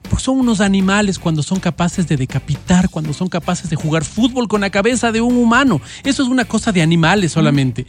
porque 0.09 0.25
son 0.25 0.41
unos 0.41 0.59
animales 0.59 1.19
cuando 1.19 1.41
son 1.41 1.61
capaces 1.61 2.09
de 2.09 2.17
decapitar, 2.17 2.89
cuando 2.89 3.13
son 3.13 3.29
capaces 3.29 3.69
de 3.69 3.77
jugar 3.77 4.03
fútbol 4.03 4.49
con 4.49 4.59
la 4.59 4.71
cabeza 4.71 5.13
de 5.13 5.21
un 5.21 5.37
humano. 5.37 5.79
Eso 6.03 6.21
es 6.21 6.27
una 6.27 6.43
cosa 6.43 6.73
de 6.73 6.81
animales 6.81 7.31
solamente. 7.31 7.87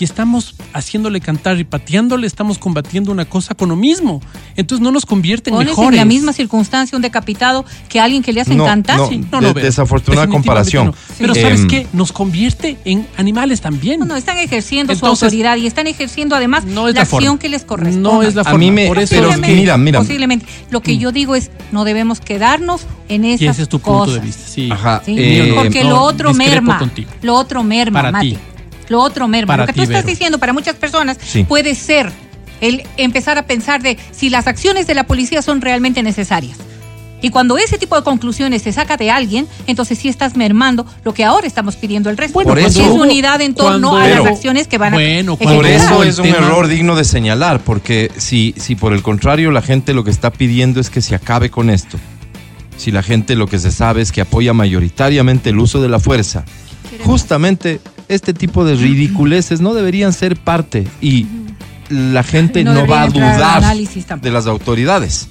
Y 0.00 0.02
estamos 0.04 0.56
haciéndole 0.72 1.20
cantar 1.20 1.58
y 1.60 1.64
pateándole, 1.64 2.26
estamos 2.26 2.58
combatiendo 2.58 3.12
una 3.12 3.24
cosa 3.26 3.54
con 3.54 3.68
lo 3.68 3.76
mismo. 3.76 4.20
Entonces 4.56 4.82
no 4.82 4.90
nos 4.90 5.06
convierte 5.06 5.50
en 5.50 5.56
mejores. 5.58 5.90
en 5.92 5.96
la 5.96 6.04
misma 6.04 6.32
circunstancia 6.32 6.96
un 6.96 7.02
decapitado 7.02 7.64
que 7.88 8.00
alguien 8.00 8.22
que 8.22 8.32
le 8.32 8.40
hacen 8.40 8.56
No, 8.56 8.64
cantar. 8.64 8.98
no. 8.98 9.08
Sí. 9.08 9.22
de- 9.40 9.54
desafortunada 9.54 10.26
comparación. 10.26 10.86
no. 10.88 10.94
Pero. 11.18 11.34
¿sabes 11.34 11.60
Em, 11.60 11.68
qué? 11.68 11.86
Nos 11.92 12.10
convierte 12.10 12.76
en 12.84 13.06
animales 13.16 13.60
también. 13.60 14.00
No, 14.00 14.06
no, 14.06 14.16
están 14.16 14.38
ejerciendo 14.38 14.92
Entonces, 14.92 15.18
su 15.18 15.24
autoridad 15.26 15.56
y 15.58 15.66
están 15.68 15.86
ejerciendo 15.86 16.34
además 16.34 16.64
no 16.64 16.88
es 16.88 16.94
la 16.94 17.00
la 17.00 17.08
acción 17.08 17.38
que 17.38 17.48
les 17.48 17.62
corresponde. 17.64 18.00
No 18.02 18.22
es 18.24 18.34
la 18.34 18.40
A 18.42 18.44
forma. 18.44 18.58
mí 18.58 18.70
me- 18.72 18.88
Por 18.88 18.98
eso 18.98 19.14
pero 19.14 19.28
es 19.28 19.34
que 19.36 19.40
Posiblemente, 19.42 19.60
mira, 19.60 19.78
mira. 19.78 19.98
Posiblemente. 20.00 20.46
Lo 20.70 20.80
que 20.82 20.98
yo 20.98 21.12
digo 21.12 21.36
es, 21.36 21.50
no 21.70 21.84
debemos 21.84 22.20
quedarnos 22.20 22.82
en 23.08 23.24
esas 23.24 23.40
y 23.42 23.46
ese 23.46 23.62
es 23.62 23.68
tu 23.68 23.78
punto 23.78 24.00
cosas. 24.06 24.14
de 24.14 24.20
vista. 24.20 24.42
Sí. 24.48 24.68
Ajá. 24.72 25.02
¿sí? 25.06 25.14
Eh, 25.16 25.52
Porque 25.54 25.84
no, 25.84 25.90
lo 25.90 26.00
otro 26.02 26.34
merma. 26.34 26.78
contigo. 26.78 27.10
Lo 27.22 27.34
otro 27.36 27.62
merma, 27.62 28.00
Para 28.00 28.10
Mati. 28.10 28.32
ti. 28.32 28.38
Lo 28.88 29.00
otro 29.00 29.28
merma. 29.28 29.52
Para 29.54 29.62
lo 29.62 29.66
que 29.68 29.72
ti, 29.72 29.78
tú 29.78 29.82
estás 29.84 30.04
Vero. 30.04 30.08
diciendo 30.10 30.38
para 30.38 30.52
muchas 30.52 30.74
personas 30.76 31.16
Sí. 31.24 31.44
puede 31.44 31.74
ser 31.74 32.10
el 32.60 32.82
empezar 32.96 33.38
a 33.38 33.46
pensar 33.46 33.82
de 33.82 33.98
si 34.12 34.30
las 34.30 34.46
acciones 34.46 34.86
de 34.86 34.94
la 34.94 35.04
policía 35.04 35.42
son 35.42 35.60
realmente 35.60 36.02
necesarias. 36.02 36.56
Y 37.22 37.30
cuando 37.30 37.56
ese 37.56 37.78
tipo 37.78 37.96
de 37.96 38.02
conclusiones 38.02 38.60
se 38.60 38.70
saca 38.72 38.98
de 38.98 39.10
alguien, 39.10 39.48
entonces 39.66 39.98
sí 39.98 40.08
estás 40.10 40.36
mermando 40.36 40.84
lo 41.04 41.14
que 41.14 41.24
ahora 41.24 41.46
estamos 41.46 41.76
pidiendo 41.76 42.10
el 42.10 42.18
resto. 42.18 42.34
Bueno, 42.34 42.50
Por 42.50 42.58
eso- 42.58 42.82
es 42.82 42.88
unidad 42.88 43.40
en 43.40 43.54
torno 43.54 43.90
cuando- 43.90 43.96
a 43.96 44.08
las 44.08 44.20
Pero- 44.20 44.34
acciones 44.34 44.68
que 44.68 44.76
van 44.76 44.92
a 44.92 44.96
Bueno, 44.96 45.32
ejecutar. 45.32 45.56
Por 45.56 45.66
eso 45.66 46.02
es 46.02 46.18
un 46.18 46.24
tema- 46.30 46.36
error 46.46 46.68
digno 46.68 46.96
de 46.96 47.04
señalar, 47.04 47.60
porque 47.60 48.10
si, 48.18 48.54
si 48.58 48.74
por 48.76 48.92
el 48.92 49.00
contrario 49.02 49.50
la 49.52 49.62
gente 49.62 49.94
lo 49.94 50.04
que 50.04 50.10
está 50.10 50.30
pidiendo 50.32 50.80
es 50.80 50.90
que 50.90 51.00
se 51.00 51.14
acabe 51.14 51.50
con 51.50 51.70
esto, 51.70 51.98
si 52.76 52.90
la 52.90 53.02
gente 53.02 53.36
lo 53.36 53.46
que 53.46 53.58
se 53.58 53.70
sabe 53.70 54.02
es 54.02 54.12
que 54.12 54.20
apoya 54.20 54.52
mayoritariamente 54.52 55.48
el 55.48 55.58
uso 55.60 55.80
de 55.80 55.88
la 55.88 56.00
fuerza, 56.00 56.44
justamente 57.04 57.80
este 58.08 58.34
tipo 58.34 58.64
de 58.64 58.76
ridiculeces 58.76 59.60
no 59.60 59.74
deberían 59.74 60.12
ser 60.12 60.36
parte 60.36 60.86
y 61.00 61.26
la 61.88 62.22
gente 62.22 62.64
No 62.64 62.74
no, 62.74 62.86
va 62.86 63.02
a 63.02 63.08
dudar 63.08 63.76
de 64.20 64.30
las 64.30 64.46
autoridades. 64.46 65.28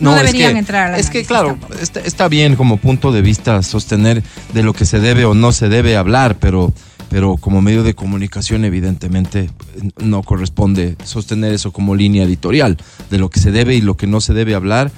No 0.00 0.14
deberían 0.14 0.52
que, 0.52 0.58
entrar 0.60 0.92
al 0.92 1.00
Es 1.00 1.10
que 1.10 1.24
claro, 1.24 1.58
está, 1.80 2.00
está 2.00 2.28
bien 2.28 2.54
como 2.54 2.76
punto 2.76 3.10
de 3.10 3.20
vista 3.20 3.62
sostener 3.62 4.22
de 4.52 4.62
lo 4.62 4.72
que 4.72 4.84
se 4.84 5.00
debe 5.00 5.24
o 5.24 5.34
no 5.34 5.50
se 5.50 5.68
debe 5.68 5.96
hablar, 5.96 6.36
pero, 6.38 6.72
pero 7.08 7.36
como 7.36 7.62
medio 7.62 7.82
de 7.82 7.94
comunicación 7.94 8.64
evidentemente 8.64 9.50
no 9.98 10.22
corresponde 10.22 10.96
sostener 11.02 11.52
eso 11.52 11.72
como 11.72 11.96
línea 11.96 12.22
editorial, 12.22 12.76
de 13.10 13.18
lo 13.18 13.28
que 13.28 13.40
se 13.40 13.50
debe 13.50 13.74
y 13.74 13.80
lo 13.80 13.96
que 13.96 14.06
no 14.06 14.20
se 14.20 14.34
debe 14.34 14.54
hablar. 14.54 14.92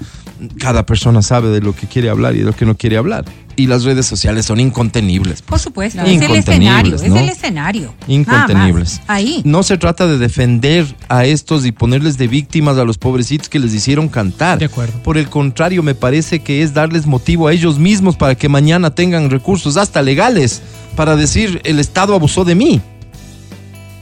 Cada 0.59 0.85
persona 0.85 1.23
sabe 1.23 1.49
de 1.49 1.61
lo 1.61 1.75
que 1.75 1.87
quiere 1.87 2.11
hablar 2.11 2.35
y 2.35 2.41
de 2.41 2.45
lo 2.45 2.53
que 2.55 2.67
no 2.67 2.77
quiere 2.77 2.99
hablar. 2.99 3.25
Y 3.57 3.67
las 3.67 3.85
redes 3.85 4.07
sociales 4.07 4.47
son 4.47 4.61
incontenibles. 4.61 5.43
Por 5.43 5.59
supuesto, 5.59 6.01
es 6.03 6.23
el 6.23 6.33
escenario, 6.33 6.97
Incontenibles, 6.97 7.03
es 7.03 7.09
¿no? 7.11 7.19
el 7.19 7.29
escenario. 7.29 7.95
Incontenibles. 8.07 9.01
Ahí. 9.07 9.43
No 9.45 9.63
se 9.63 9.77
trata 9.77 10.07
de 10.07 10.19
defender 10.19 10.87
a 11.09 11.25
estos 11.25 11.67
y 11.67 11.73
ponerles 11.73 12.17
de 12.17 12.29
víctimas 12.29 12.79
a 12.79 12.85
los 12.85 12.97
pobrecitos 12.97 13.49
que 13.49 13.59
les 13.59 13.75
hicieron 13.75 14.09
cantar. 14.09 14.59
De 14.59 14.65
acuerdo. 14.67 15.03
Por 15.03 15.19
el 15.19 15.29
contrario, 15.29 15.83
me 15.83 15.95
parece 15.95 16.41
que 16.41 16.63
es 16.63 16.73
darles 16.73 17.07
motivo 17.07 17.49
a 17.49 17.53
ellos 17.53 17.79
mismos 17.79 18.17
para 18.17 18.35
que 18.35 18.49
mañana 18.49 18.95
tengan 18.95 19.31
recursos, 19.31 19.77
hasta 19.77 20.03
legales, 20.03 20.63
para 20.97 21.17
decir 21.17 21.61
el 21.65 21.79
Estado 21.79 22.15
abusó 22.15 22.45
de 22.45 22.55
mí. 22.55 22.81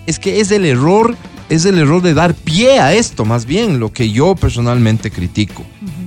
Es 0.06 0.18
que 0.18 0.40
es 0.40 0.50
el 0.50 0.64
error, 0.64 1.16
es 1.48 1.64
el 1.64 1.78
error 1.78 2.02
de 2.02 2.14
dar 2.14 2.34
pie 2.34 2.80
a 2.80 2.94
esto, 2.94 3.24
más 3.24 3.44
bien, 3.44 3.78
lo 3.78 3.92
que 3.92 4.10
yo 4.10 4.34
personalmente 4.34 5.10
critico. 5.10 5.64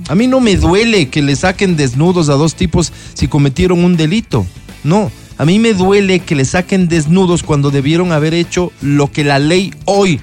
A 0.08 0.14
mí 0.14 0.26
no 0.26 0.40
me 0.40 0.56
duele 0.56 1.08
que 1.08 1.22
le 1.22 1.36
saquen 1.36 1.76
desnudos 1.76 2.28
a 2.28 2.34
dos 2.34 2.54
tipos 2.54 2.92
si 3.14 3.28
cometieron 3.28 3.84
un 3.84 3.96
delito. 3.96 4.46
No, 4.84 5.10
a 5.38 5.44
mí 5.44 5.58
me 5.58 5.74
duele 5.74 6.20
que 6.20 6.34
le 6.34 6.44
saquen 6.44 6.88
desnudos 6.88 7.42
cuando 7.42 7.70
debieron 7.70 8.12
haber 8.12 8.34
hecho 8.34 8.72
lo 8.82 9.10
que 9.10 9.24
la 9.24 9.38
ley 9.38 9.72
hoy 9.84 10.20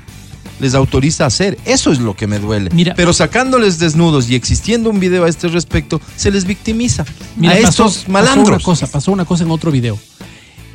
les 0.60 0.76
autoriza 0.76 1.24
a 1.24 1.28
hacer. 1.28 1.58
Eso 1.66 1.92
es 1.94 2.00
lo 2.00 2.16
que 2.16 2.28
me 2.28 2.38
duele. 2.40 2.70
Mira- 2.74 2.94
Pero 2.96 3.14
sacándoles 3.14 3.80
desnudos 3.80 4.30
y 4.30 4.36
existiendo 4.36 4.90
un 4.90 5.00
video 5.00 5.24
a 5.24 5.30
este 5.30 5.48
respecto, 5.48 6.02
se 6.18 6.30
les 6.32 6.44
victimiza. 6.46 7.06
Mira, 7.38 7.54
a 7.54 7.62
pasó- 7.62 7.86
estos 7.88 7.96
Pasó 8.00 8.10
una 8.10 8.20
malandros. 8.22 8.64
cosa, 8.64 8.88
pasó 8.88 9.12
una 9.14 9.24
cosa 9.26 9.46
en 9.46 9.52
otro 9.52 9.72
video. 9.72 9.98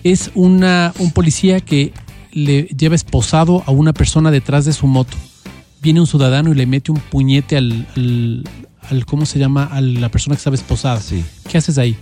Es 0.02 0.30
una, 0.34 0.92
un 0.98 1.10
policía 1.12 1.60
que 1.60 1.92
le 2.32 2.62
lleva 2.64 2.94
esposado 2.94 3.62
a 3.66 3.70
una 3.70 3.92
persona 3.92 4.30
detrás 4.30 4.64
de 4.64 4.72
su 4.72 4.86
moto. 4.86 5.16
Viene 5.82 6.00
un 6.00 6.06
ciudadano 6.06 6.50
y 6.50 6.54
le 6.54 6.66
mete 6.66 6.90
un 6.90 6.98
puñete 6.98 7.58
al, 7.58 7.86
al, 7.94 8.44
al- 8.90 9.06
¿cómo 9.06 9.26
se 9.26 9.38
llama? 9.38 9.64
A 9.64 9.80
la 9.80 10.08
persona 10.10 10.34
que 10.36 10.38
estaba 10.38 10.56
esposada. 10.56 11.00
Sí. 11.00 11.24
¿Qué 11.50 11.58
haces 11.58 11.78
ahí? 11.78 11.96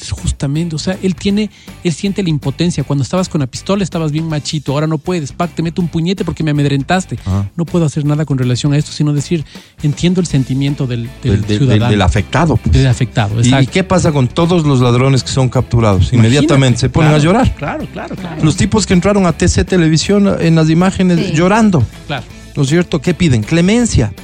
Es 0.00 0.10
justamente, 0.10 0.74
o 0.74 0.78
sea, 0.78 0.96
él 1.02 1.14
tiene, 1.14 1.50
él 1.84 1.92
siente 1.92 2.22
la 2.22 2.30
impotencia. 2.30 2.82
Cuando 2.84 3.02
estabas 3.02 3.28
con 3.28 3.40
la 3.42 3.46
pistola 3.46 3.82
estabas 3.82 4.10
bien 4.10 4.26
machito, 4.26 4.72
ahora 4.72 4.86
no 4.86 4.96
puedes, 4.96 5.32
pac, 5.32 5.50
te 5.54 5.62
meto 5.62 5.82
un 5.82 5.88
puñete 5.88 6.24
porque 6.24 6.42
me 6.42 6.52
amedrentaste. 6.52 7.18
Ajá. 7.26 7.50
No 7.56 7.66
puedo 7.66 7.84
hacer 7.84 8.04
nada 8.06 8.24
con 8.24 8.38
relación 8.38 8.72
a 8.72 8.78
esto, 8.78 8.90
sino 8.92 9.12
decir, 9.12 9.44
entiendo 9.82 10.20
el 10.22 10.26
sentimiento 10.26 10.86
del, 10.86 11.10
del 11.22 11.32
Del, 11.32 11.46
del- 11.46 11.58
ciudadano. 11.58 11.90
del 11.90 12.00
afectado. 12.02 12.56
pues. 12.56 12.72
del 12.74 12.86
afectado, 12.86 13.36
¿Y, 13.36 13.40
exacto. 13.40 13.62
y 13.64 13.66
qué 13.66 13.84
pasa 13.84 14.12
con 14.12 14.28
todos 14.28 14.64
los 14.66 14.80
ladrones 14.80 15.22
que 15.22 15.30
son 15.30 15.50
capturados? 15.50 16.10
Inmediatamente 16.12 16.54
Imagínate, 16.54 16.80
se 16.80 16.88
ponen 16.88 17.10
claro, 17.10 17.20
a 17.20 17.24
llorar. 17.24 17.54
Claro, 17.56 17.86
claro, 17.92 18.16
claro. 18.16 18.44
Los 18.44 18.56
tipos 18.56 18.86
que 18.86 18.94
entraron 18.94 19.26
a 19.26 19.32
TC 19.32 19.64
Televisión 19.66 20.36
en 20.40 20.54
las 20.54 20.70
imágenes 20.70 21.18
Sí. 21.26 21.32
llorando. 21.34 21.82
claro. 22.06 22.24
¿No 22.54 22.62
es 22.62 22.68
cierto? 22.70 23.02
¿Qué 23.02 23.12
piden? 23.12 23.42
Clemencia. 23.42 24.14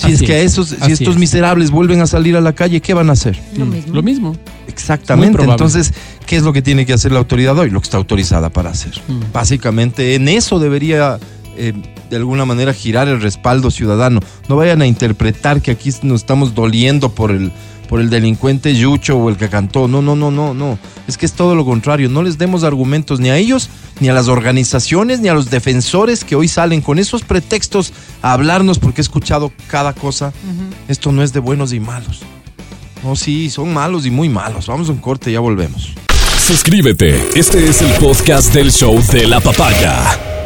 Si 0.00 0.06
Así 0.06 0.14
es 0.14 0.22
que 0.22 0.32
a 0.34 0.38
es, 0.38 0.52
esos, 0.52 0.68
si 0.68 0.92
estos 0.92 1.14
es. 1.14 1.16
miserables 1.20 1.70
vuelven 1.70 2.00
a 2.00 2.06
salir 2.06 2.34
a 2.36 2.40
la 2.40 2.54
calle, 2.54 2.80
¿qué 2.80 2.94
van 2.94 3.10
a 3.10 3.12
hacer? 3.12 3.38
Lo 3.56 3.66
Mm, 3.66 3.70
mismo. 3.70 3.94
Lo 3.94 4.02
mismo. 4.02 4.36
Exactamente. 4.66 5.42
Entonces, 5.42 5.92
¿qué 6.26 6.36
es 6.36 6.42
lo 6.42 6.52
que 6.52 6.62
tiene 6.62 6.86
que 6.86 6.92
hacer 6.94 7.12
la 7.12 7.18
autoridad 7.18 7.58
hoy? 7.58 7.70
Lo 7.70 7.80
que 7.80 7.84
está 7.84 7.98
autorizada 7.98 8.48
para 8.50 8.70
hacer. 8.70 8.92
Mm. 9.08 9.32
Básicamente, 9.32 10.14
en 10.14 10.28
eso 10.28 10.58
debería, 10.58 11.18
eh, 11.56 11.72
de 12.08 12.16
alguna 12.16 12.44
manera, 12.46 12.72
girar 12.72 13.08
el 13.08 13.20
respaldo 13.20 13.70
ciudadano. 13.70 14.20
No 14.48 14.56
vayan 14.56 14.80
a 14.82 14.86
interpretar 14.86 15.60
que 15.60 15.70
aquí 15.72 15.90
nos 16.02 16.22
estamos 16.22 16.54
doliendo 16.54 17.10
por 17.14 17.30
el, 17.30 17.52
por 17.90 18.00
el 18.00 18.08
delincuente 18.08 18.72
Yucho 18.72 19.16
o 19.16 19.28
el 19.28 19.36
que 19.36 19.48
cantó. 19.48 19.88
No, 19.88 20.00
no, 20.00 20.14
no, 20.14 20.30
no, 20.30 20.54
no. 20.54 20.78
Es 21.08 21.18
que 21.18 21.26
es 21.26 21.32
todo 21.32 21.56
lo 21.56 21.64
contrario. 21.64 22.08
No 22.08 22.22
les 22.22 22.38
demos 22.38 22.62
argumentos 22.62 23.18
ni 23.18 23.30
a 23.30 23.36
ellos, 23.36 23.68
ni 23.98 24.08
a 24.08 24.12
las 24.12 24.28
organizaciones, 24.28 25.18
ni 25.18 25.26
a 25.28 25.34
los 25.34 25.50
defensores 25.50 26.22
que 26.22 26.36
hoy 26.36 26.46
salen 26.46 26.82
con 26.82 27.00
esos 27.00 27.22
pretextos 27.24 27.92
a 28.22 28.32
hablarnos 28.32 28.78
porque 28.78 29.00
he 29.00 29.02
escuchado 29.02 29.52
cada 29.66 29.92
cosa. 29.92 30.32
Esto 30.86 31.10
no 31.10 31.24
es 31.24 31.32
de 31.32 31.40
buenos 31.40 31.72
y 31.72 31.80
malos. 31.80 32.20
No, 33.02 33.16
sí, 33.16 33.50
son 33.50 33.74
malos 33.74 34.06
y 34.06 34.12
muy 34.12 34.28
malos. 34.28 34.68
Vamos 34.68 34.88
a 34.88 34.92
un 34.92 34.98
corte 34.98 35.30
y 35.30 35.32
ya 35.32 35.40
volvemos. 35.40 35.92
Suscríbete. 36.46 37.30
Este 37.34 37.68
es 37.68 37.82
el 37.82 37.90
podcast 37.94 38.54
del 38.54 38.70
show 38.70 39.02
de 39.10 39.26
la 39.26 39.40
papaya. 39.40 40.39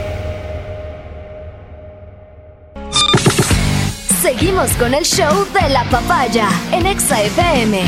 Seguimos 4.45 4.73
con 4.73 4.93
el 4.93 5.05
show 5.07 5.47
de 5.59 5.71
la 5.71 5.85
papaya 5.85 6.47
en 6.71 6.85
Exa 6.85 7.19
FM. 7.23 7.81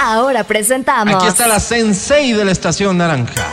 Ahora 0.00 0.44
presentamos. 0.44 1.16
Aquí 1.16 1.26
está 1.26 1.48
la 1.48 1.58
sensei 1.58 2.32
de 2.32 2.44
la 2.44 2.52
estación 2.52 2.96
naranja. 2.96 3.48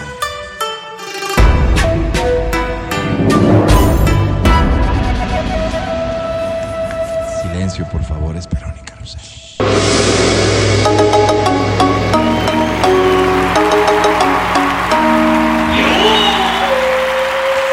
Silencio, 7.42 7.84
por 7.90 8.04
favor, 8.04 8.36
es 8.38 8.48
Verónica 8.48 8.94
Rosell. 9.00 9.20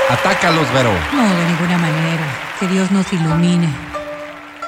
Atácalos, 0.08 0.66
Vero. 0.72 0.90
No, 1.12 1.22
de 1.22 1.44
ninguna 1.44 1.76
manera. 1.76 2.24
Que 2.58 2.66
Dios 2.68 2.90
nos 2.90 3.12
ilumine. 3.12 3.89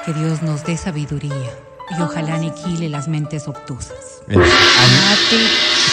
Que 0.05 0.13
Dios 0.13 0.41
nos 0.41 0.63
dé 0.65 0.77
sabiduría. 0.77 1.33
Y 1.97 2.01
ojalá 2.01 2.35
aniquile 2.35 2.89
las 2.89 3.07
mentes 3.07 3.47
obtusas. 3.47 4.21
An-. 4.29 4.41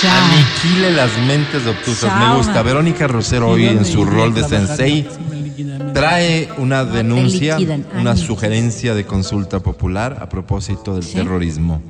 Aniquile 0.09 0.93
las 0.93 1.17
mentes 1.27 1.67
obtusas. 1.67 2.13
Me 2.19 2.37
gusta. 2.37 2.63
Verónica 2.63 3.07
Rosero 3.07 3.49
hoy 3.51 3.67
en 3.67 3.85
su 3.85 4.05
rol 4.05 4.33
de 4.35 4.45
sensei 4.45 5.07
trae 5.93 6.49
una 6.59 6.85
denuncia, 6.85 7.59
una 7.99 8.17
sugerencia 8.17 8.95
de 8.95 9.05
consulta 9.05 9.61
popular 9.61 10.19
a 10.21 10.29
propósito 10.29 10.95
del 10.95 11.07
terrorismo. 11.07 11.83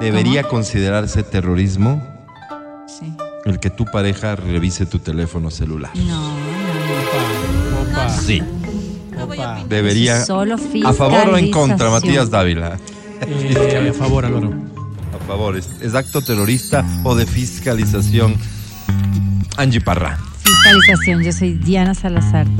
¿Debería 0.00 0.42
considerarse 0.44 1.22
terrorismo 1.22 2.02
Sí. 2.86 3.12
el 3.44 3.58
que 3.60 3.70
tu 3.70 3.84
pareja 3.84 4.36
revise 4.36 4.86
tu 4.86 4.98
teléfono 4.98 5.50
celular? 5.50 5.90
No, 5.96 6.32
no, 6.32 7.90
Opa. 7.92 8.08
Sí. 8.10 8.42
Opa. 9.22 9.64
Debería. 9.68 10.24
Solo 10.24 10.56
¿A 10.84 10.92
favor 10.92 11.28
o 11.30 11.36
en 11.38 11.50
contra. 11.50 11.90
Matías 11.90 12.30
Dávila? 12.30 12.78
Eh, 13.20 13.90
a 13.90 13.92
favor, 13.94 14.24
Álvaro. 14.24 14.52
A 15.14 15.26
favor. 15.26 15.56
¿Es, 15.56 15.68
es 15.80 15.94
acto 15.94 16.22
terrorista 16.22 16.84
o 17.04 17.14
de 17.14 17.26
fiscalización? 17.26 18.36
Angie 19.56 19.80
Parra. 19.80 20.18
Fiscalización, 20.44 21.22
yo 21.22 21.32
soy 21.32 21.54
Diana 21.54 21.94
Salazar. 21.94 22.46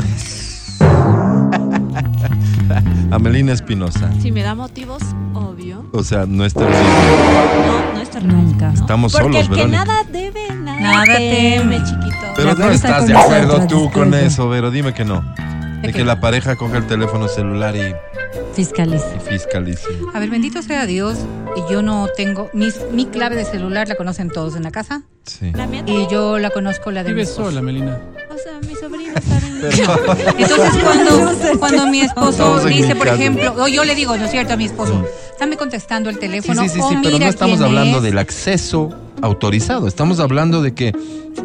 Amelina 3.11 3.52
Espinosa. 3.52 4.11
Si 4.20 4.30
me 4.32 4.42
da 4.42 4.54
motivos, 4.54 5.02
obvio. 5.34 5.84
O 5.92 6.02
sea, 6.02 6.26
no 6.26 6.44
es 6.44 6.52
terrible. 6.54 6.78
No, 6.78 7.94
no 7.94 8.00
es 8.00 8.11
terrible. 8.11 8.36
Nunca. 8.36 8.68
¿no? 8.68 8.74
Estamos 8.74 9.12
Porque 9.12 9.24
solos, 9.26 9.40
el 9.42 9.48
que 9.48 9.54
Verónica. 9.56 9.84
nada 9.84 10.04
debe, 10.12 10.52
nada, 10.54 10.80
Nada 10.80 11.04
teme, 11.16 11.76
teme. 11.76 11.76
chiquito. 11.84 12.26
Pero 12.36 12.54
no 12.54 12.70
estás 12.70 13.06
de 13.06 13.16
acuerdo 13.16 13.66
tú 13.66 13.90
con 13.90 14.12
eso, 14.14 14.48
Vero. 14.48 14.70
Dime 14.70 14.92
que 14.92 15.04
no. 15.04 15.24
De 15.83 15.93
que 15.93 16.05
la 16.05 16.20
pareja 16.20 16.57
coge 16.57 16.76
el 16.79 16.87
teléfono 16.87 17.29
celular 17.29 17.74
y, 17.76 17.95
Fiscaliza. 18.55 19.07
y 19.16 19.20
fiscalice. 19.31 19.87
A 20.12 20.18
ver, 20.18 20.29
bendito 20.31 20.61
sea 20.62 20.87
Dios, 20.87 21.16
y 21.57 21.72
yo 21.72 21.83
no 21.83 22.09
tengo, 22.16 22.51
mis, 22.53 22.76
mi 22.93 23.07
clave 23.07 23.37
de 23.37 23.45
celular 23.45 23.89
la 23.89 23.95
conocen 23.95 24.29
todos 24.31 24.57
en 24.57 24.62
la 24.64 24.70
casa 24.70 25.03
Sí. 25.24 25.53
La 25.55 25.66
mía 25.66 25.85
y 25.87 26.07
yo 26.11 26.39
la 26.39 26.49
conozco 26.49 26.91
la 26.91 27.03
de 27.05 27.11
mi 27.11 27.16
Vives 27.16 27.29
esposo. 27.31 27.51
sola, 27.51 27.61
Melina. 27.61 27.99
O 28.31 28.39
sea, 28.39 28.59
mis 28.66 28.79
sobrinos 28.81 29.22
saben. 29.22 29.61
Entonces 30.39 30.83
cuando, 30.83 31.59
cuando 31.59 31.87
mi 31.89 32.01
esposo 32.01 32.64
dice, 32.64 32.95
mi 32.95 32.99
por 32.99 33.09
ejemplo, 33.09 33.55
o 33.62 33.68
yo 33.68 33.85
le 33.85 33.95
digo, 33.95 34.16
¿no 34.16 34.24
es 34.24 34.31
cierto? 34.31 34.55
A 34.55 34.57
mi 34.57 34.64
esposo, 34.64 34.95
Mm. 34.95 35.05
dame 35.39 35.57
contestando 35.59 36.09
el 36.09 36.14
Sí, 36.16 36.20
teléfono. 36.22 36.62
sí, 36.62 36.68
sí, 36.70 36.81
o 36.81 36.89
sí, 36.89 36.97
pero 37.03 37.18
no 37.18 37.26
estamos 37.26 37.61
hablando 37.61 37.99
es. 37.99 38.05
del 38.05 38.16
acceso 38.18 38.89
autorizado. 39.23 39.87
Estamos 39.87 40.21
hablando 40.21 40.62
de 40.62 40.75
que 40.75 40.93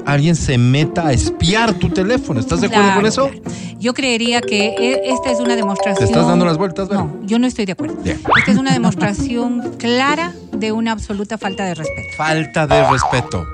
alguien 0.06 0.36
se 0.36 0.58
meta 0.58 1.08
a 1.08 1.14
espiar 1.14 1.74
tu 1.74 1.90
teléfono. 1.90 2.40
¿Estás 2.40 2.62
de 2.62 2.68
acuerdo 2.68 2.84
Claro, 2.86 3.02
con 3.02 3.06
eso? 3.08 3.30
claro. 3.30 3.44
Yo 3.80 3.94
creería 3.94 4.42
que 4.42 4.68
e- 4.78 5.02
esta 5.12 5.32
es 5.32 5.40
una 5.40 5.56
demostración. 5.56 5.98
¿Te 5.98 6.12
estás 6.12 6.28
dando 6.28 6.46
las 6.46 6.58
vueltas, 6.58 6.88
Vero? 6.88 7.06
No, 7.20 7.26
yo 7.28 7.38
no 7.40 7.48
estoy 7.48 7.66
de 7.66 7.74
acuerdo. 7.74 7.96
Bien. 8.04 8.20
Esta 8.40 8.52
es 8.52 8.58
una 8.58 8.72
demostración 8.72 9.74
clara 9.78 10.34
de 10.52 10.72
una 10.72 10.92
absoluta 10.94 11.38
falta 11.38 11.66
de 11.66 11.76
respeto. 11.76 12.08
Falta 12.18 12.66
de 12.68 12.88
respeto. 12.90 13.46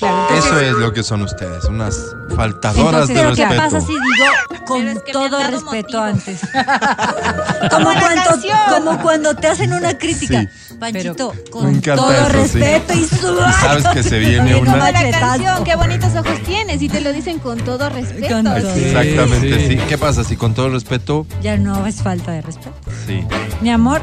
Claro, 0.00 0.22
entonces- 0.34 0.44
Eso 0.46 0.60
es 0.60 0.72
lo 0.72 0.92
que 0.92 1.02
son 1.02 1.22
ustedes, 1.22 1.64
unas 1.66 1.96
faltadoras 2.34 3.08
Entonces, 3.08 3.08
de 3.08 3.14
Pero 3.14 3.34
¿qué 3.34 3.44
respeto. 3.44 3.62
pasa 3.62 3.80
si 3.80 3.92
digo 3.92 4.64
con 4.66 4.88
es 4.88 5.02
que 5.02 5.12
todo 5.12 5.38
respeto 5.38 6.00
motivos. 6.00 6.02
antes? 6.04 6.40
como, 7.70 7.90
cuando, 7.92 8.30
como 8.70 9.02
cuando 9.02 9.34
te 9.36 9.46
hacen 9.48 9.72
una 9.72 9.96
crítica. 9.98 10.40
Sí. 10.42 10.48
Panchito, 10.80 11.34
con 11.50 11.78
todo 11.82 12.10
eso, 12.12 12.24
sí. 12.30 12.32
respeto 12.58 12.94
y 12.94 13.04
su... 13.04 13.16
Y 13.38 13.52
sabes 13.60 13.86
que 13.88 14.02
se 14.02 14.18
viene 14.18 14.54
una... 14.54 14.72
Como 14.72 14.84
la 14.90 15.10
canción, 15.10 15.64
qué 15.64 15.76
bonitos 15.76 16.14
ojos 16.16 16.42
tienes. 16.46 16.80
Y 16.80 16.88
te 16.88 17.02
lo 17.02 17.12
dicen 17.12 17.38
con 17.38 17.58
todo 17.60 17.90
respeto. 17.90 18.34
Con 18.36 18.44
todo. 18.44 18.74
Sí, 18.74 18.84
Exactamente, 18.84 19.58
sí. 19.68 19.68
sí. 19.76 19.80
¿Qué 19.86 19.98
pasa 19.98 20.24
si 20.24 20.36
con 20.36 20.54
todo 20.54 20.70
respeto? 20.70 21.26
Ya 21.42 21.58
no 21.58 21.86
es 21.86 21.96
falta 21.96 22.32
de 22.32 22.40
respeto. 22.40 22.72
Sí. 23.06 23.22
Mi 23.60 23.70
amor, 23.70 24.00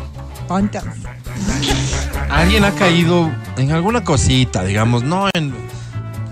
ponte. 0.47 0.79
Alguien 2.29 2.63
ha 2.65 2.71
caído 2.73 3.31
en 3.57 3.71
alguna 3.71 4.03
cosita, 4.03 4.63
digamos, 4.63 5.01
no 5.03 5.29
en... 5.33 5.55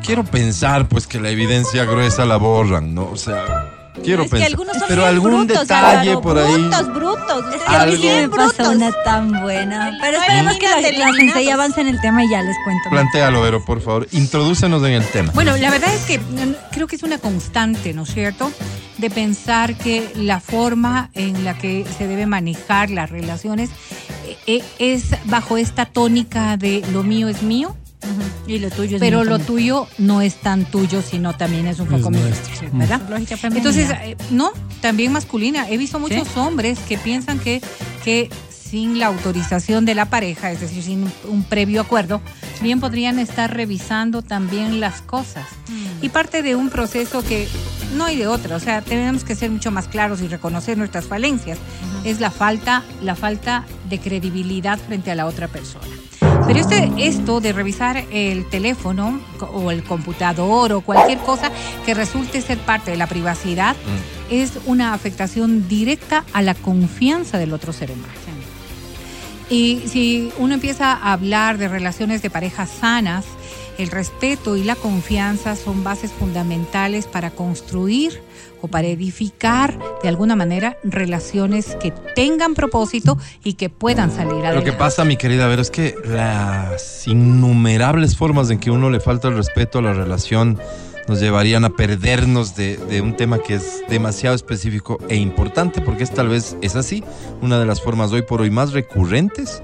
Quiero 0.06 0.24
pensar, 0.24 0.88
pues, 0.88 1.08
que 1.08 1.20
la 1.20 1.30
evidencia 1.30 1.86
gruesa 1.86 2.26
la 2.26 2.38
borran, 2.38 2.94
¿no? 2.94 3.10
O 3.10 3.18
sea, 3.18 3.72
quiero 4.04 4.24
es 4.24 4.30
que 4.30 4.38
pensar. 4.38 4.52
algunos 4.52 4.78
son 4.78 4.88
pero 4.88 5.06
algún 5.06 5.48
brutos, 5.48 5.60
detalle 5.62 6.12
Álvaro, 6.12 6.22
por 6.22 6.38
ahí. 6.38 6.54
Brutos, 6.54 6.94
brutos. 6.94 7.56
Es 7.56 7.62
que 7.64 7.76
a 7.76 7.86
mí 7.86 7.96
sí 7.98 8.08
me 8.08 8.68
una 8.68 8.92
tan 9.04 9.42
buena. 9.42 9.98
Pero 10.00 10.18
esperemos 10.18 10.58
que 10.58 10.68
la, 10.68 10.76
sensei 10.76 11.02
eliminados. 11.02 11.54
avance 11.54 11.82
en 11.82 11.88
el 11.88 12.02
tema 12.02 12.24
y 12.24 12.30
ya 12.30 12.42
les 12.42 12.56
cuento. 12.64 12.90
Plantéalo, 12.90 13.42
Vero, 13.42 13.66
por 13.66 13.82
favor. 13.82 14.08
Introdúcenos 14.12 14.84
en 14.84 14.94
el 14.94 15.06
tema. 15.06 15.32
Bueno, 15.34 15.58
la 15.58 15.72
verdad 15.72 15.94
es 15.94 16.02
que 16.06 16.20
mm, 16.20 16.56
creo 16.72 16.88
que 16.88 16.98
es 16.98 17.04
una 17.04 17.18
constante, 17.18 17.94
¿no 17.94 18.04
es 18.04 18.14
cierto? 18.14 18.52
De 18.98 19.10
pensar 19.10 19.76
que 19.76 20.12
la 20.16 20.40
forma 20.40 21.10
en 21.14 21.44
la 21.44 21.58
que 21.58 21.86
se 21.98 22.08
debe 22.08 22.28
manejar 22.28 22.92
las 22.92 23.10
relaciones 23.10 23.70
eh, 24.26 24.38
eh, 24.46 24.64
es 24.78 25.16
bajo 25.26 25.58
esta 25.58 25.86
tónica 25.86 26.58
de 26.58 26.84
lo 26.94 27.04
mío 27.04 27.28
es 27.28 27.42
mío, 27.42 27.76
Y 28.48 28.60
lo 28.60 28.70
tuyo 28.70 28.98
es 28.98 29.00
pero 29.00 29.24
lo 29.24 29.38
también. 29.38 29.48
tuyo 29.48 29.88
no 29.98 30.22
es 30.22 30.36
tan 30.36 30.66
tuyo, 30.66 31.02
sino 31.02 31.34
también 31.36 31.68
es 31.68 31.80
un 31.80 31.88
Es 31.88 31.94
poco 32.00 32.12
mío, 32.12 32.22
nuestro. 32.22 32.70
¿verdad? 32.74 33.02
Lógica 33.10 33.38
femenina. 33.38 33.70
Entonces, 33.70 33.98
eh, 34.04 34.18
no, 34.32 34.52
también 34.82 35.12
masculina. 35.12 35.70
He 35.70 35.78
visto 35.78 36.00
muchos 36.00 36.36
hombres 36.38 36.80
que 36.88 36.98
piensan 36.98 37.40
que, 37.40 37.62
que 38.04 38.30
sin 38.50 39.00
la 39.00 39.08
autorización 39.08 39.86
de 39.86 39.96
la 39.96 40.06
pareja, 40.10 40.52
es 40.52 40.60
decir, 40.62 40.84
sin 40.84 41.04
un, 41.04 41.14
un 41.30 41.44
previo 41.44 41.82
acuerdo, 41.82 42.22
bien 42.62 42.80
podrían 42.80 43.20
estar 43.20 43.54
revisando 43.54 44.22
también 44.22 44.80
las 44.80 45.02
cosas. 45.02 45.46
Y 46.02 46.10
parte 46.10 46.42
de 46.44 46.56
un 46.56 46.70
proceso 46.70 47.24
que 47.24 47.48
no 47.96 48.06
hay 48.06 48.18
de 48.18 48.28
otra, 48.28 48.56
o 48.56 48.60
sea, 48.60 48.82
tenemos 48.82 49.24
que 49.24 49.36
ser 49.36 49.50
mucho 49.50 49.72
más 49.72 49.88
claros 49.88 50.22
y 50.22 50.28
reconocer 50.28 50.78
nuestras 50.78 51.06
falencias. 51.06 51.58
Es 52.04 52.20
la 52.20 52.30
falta, 52.32 52.84
la 53.02 53.16
falta 53.16 53.66
de 53.90 54.00
credibilidad 54.00 54.78
frente 54.78 55.10
a 55.12 55.16
la 55.16 55.26
otra 55.26 55.48
persona. 55.48 55.86
Pero 56.48 56.60
este, 56.60 56.92
esto 56.98 57.42
de 57.42 57.54
revisar 57.54 58.06
el 58.12 58.48
teléfono 58.50 59.20
o 59.54 59.72
el 59.72 59.84
computador 59.84 60.74
o 60.74 60.82
cualquier 60.82 61.18
cosa 61.20 61.52
que 61.86 61.94
resulte 61.94 62.42
ser 62.42 62.58
parte 62.60 62.92
de 62.92 62.98
la 62.98 63.08
privacidad 63.08 63.76
es 64.30 64.60
una 64.66 64.94
afectación 64.94 65.68
directa 65.68 66.24
a 66.34 66.42
la 66.42 66.54
confianza 66.54 67.38
del 67.38 67.54
otro 67.54 67.74
ser 67.74 67.92
humano. 67.92 68.14
Y 69.50 69.84
si 69.88 70.32
uno 70.38 70.56
empieza 70.56 70.94
a 70.94 71.14
hablar 71.14 71.58
de 71.58 71.68
relaciones 71.68 72.22
de 72.22 72.30
parejas 72.30 72.70
sanas, 72.70 73.26
el 73.78 73.90
respeto 73.90 74.56
y 74.56 74.64
la 74.64 74.76
confianza 74.76 75.56
son 75.56 75.84
bases 75.84 76.12
fundamentales 76.12 77.06
para 77.06 77.32
construir 77.32 78.22
o 78.66 78.68
para 78.68 78.88
edificar 78.88 79.78
de 80.02 80.10
alguna 80.10 80.36
manera 80.36 80.78
relaciones 80.84 81.76
que 81.76 81.92
tengan 82.16 82.56
propósito 82.56 83.18
y 83.44 83.54
que 83.54 83.70
puedan 83.70 84.12
salir 84.12 84.34
adelante. 84.34 84.56
Lo 84.58 84.64
que 84.64 84.74
pasa, 84.74 85.06
mi 85.06 85.18
querida 85.18 85.48
Vero, 85.48 85.62
es 85.62 85.70
que 85.70 85.96
las 86.06 87.08
innumerables 87.08 88.18
formas 88.18 88.50
en 88.50 88.60
que 88.60 88.72
uno 88.72 88.90
le 88.90 89.00
falta 89.00 89.28
el 89.28 89.36
respeto 89.36 89.80
a 89.80 89.82
la 89.84 89.94
relación 89.94 90.60
nos 91.08 91.20
llevarían 91.20 91.64
a 91.64 91.70
perdernos 91.70 92.56
de, 92.56 92.78
de 92.78 93.02
un 93.02 93.16
tema 93.16 93.38
que 93.38 93.54
es 93.54 93.84
demasiado 93.88 94.36
específico 94.36 94.98
e 95.08 95.16
importante, 95.16 95.80
porque 95.80 96.04
es 96.04 96.12
tal 96.12 96.30
vez 96.30 96.58
es 96.64 96.76
así, 96.76 97.04
una 97.44 97.60
de 97.60 97.68
las 97.68 97.82
formas 97.82 98.12
hoy 98.12 98.24
por 98.24 98.42
hoy 98.42 98.50
más 98.50 98.74
recurrentes 98.74 99.62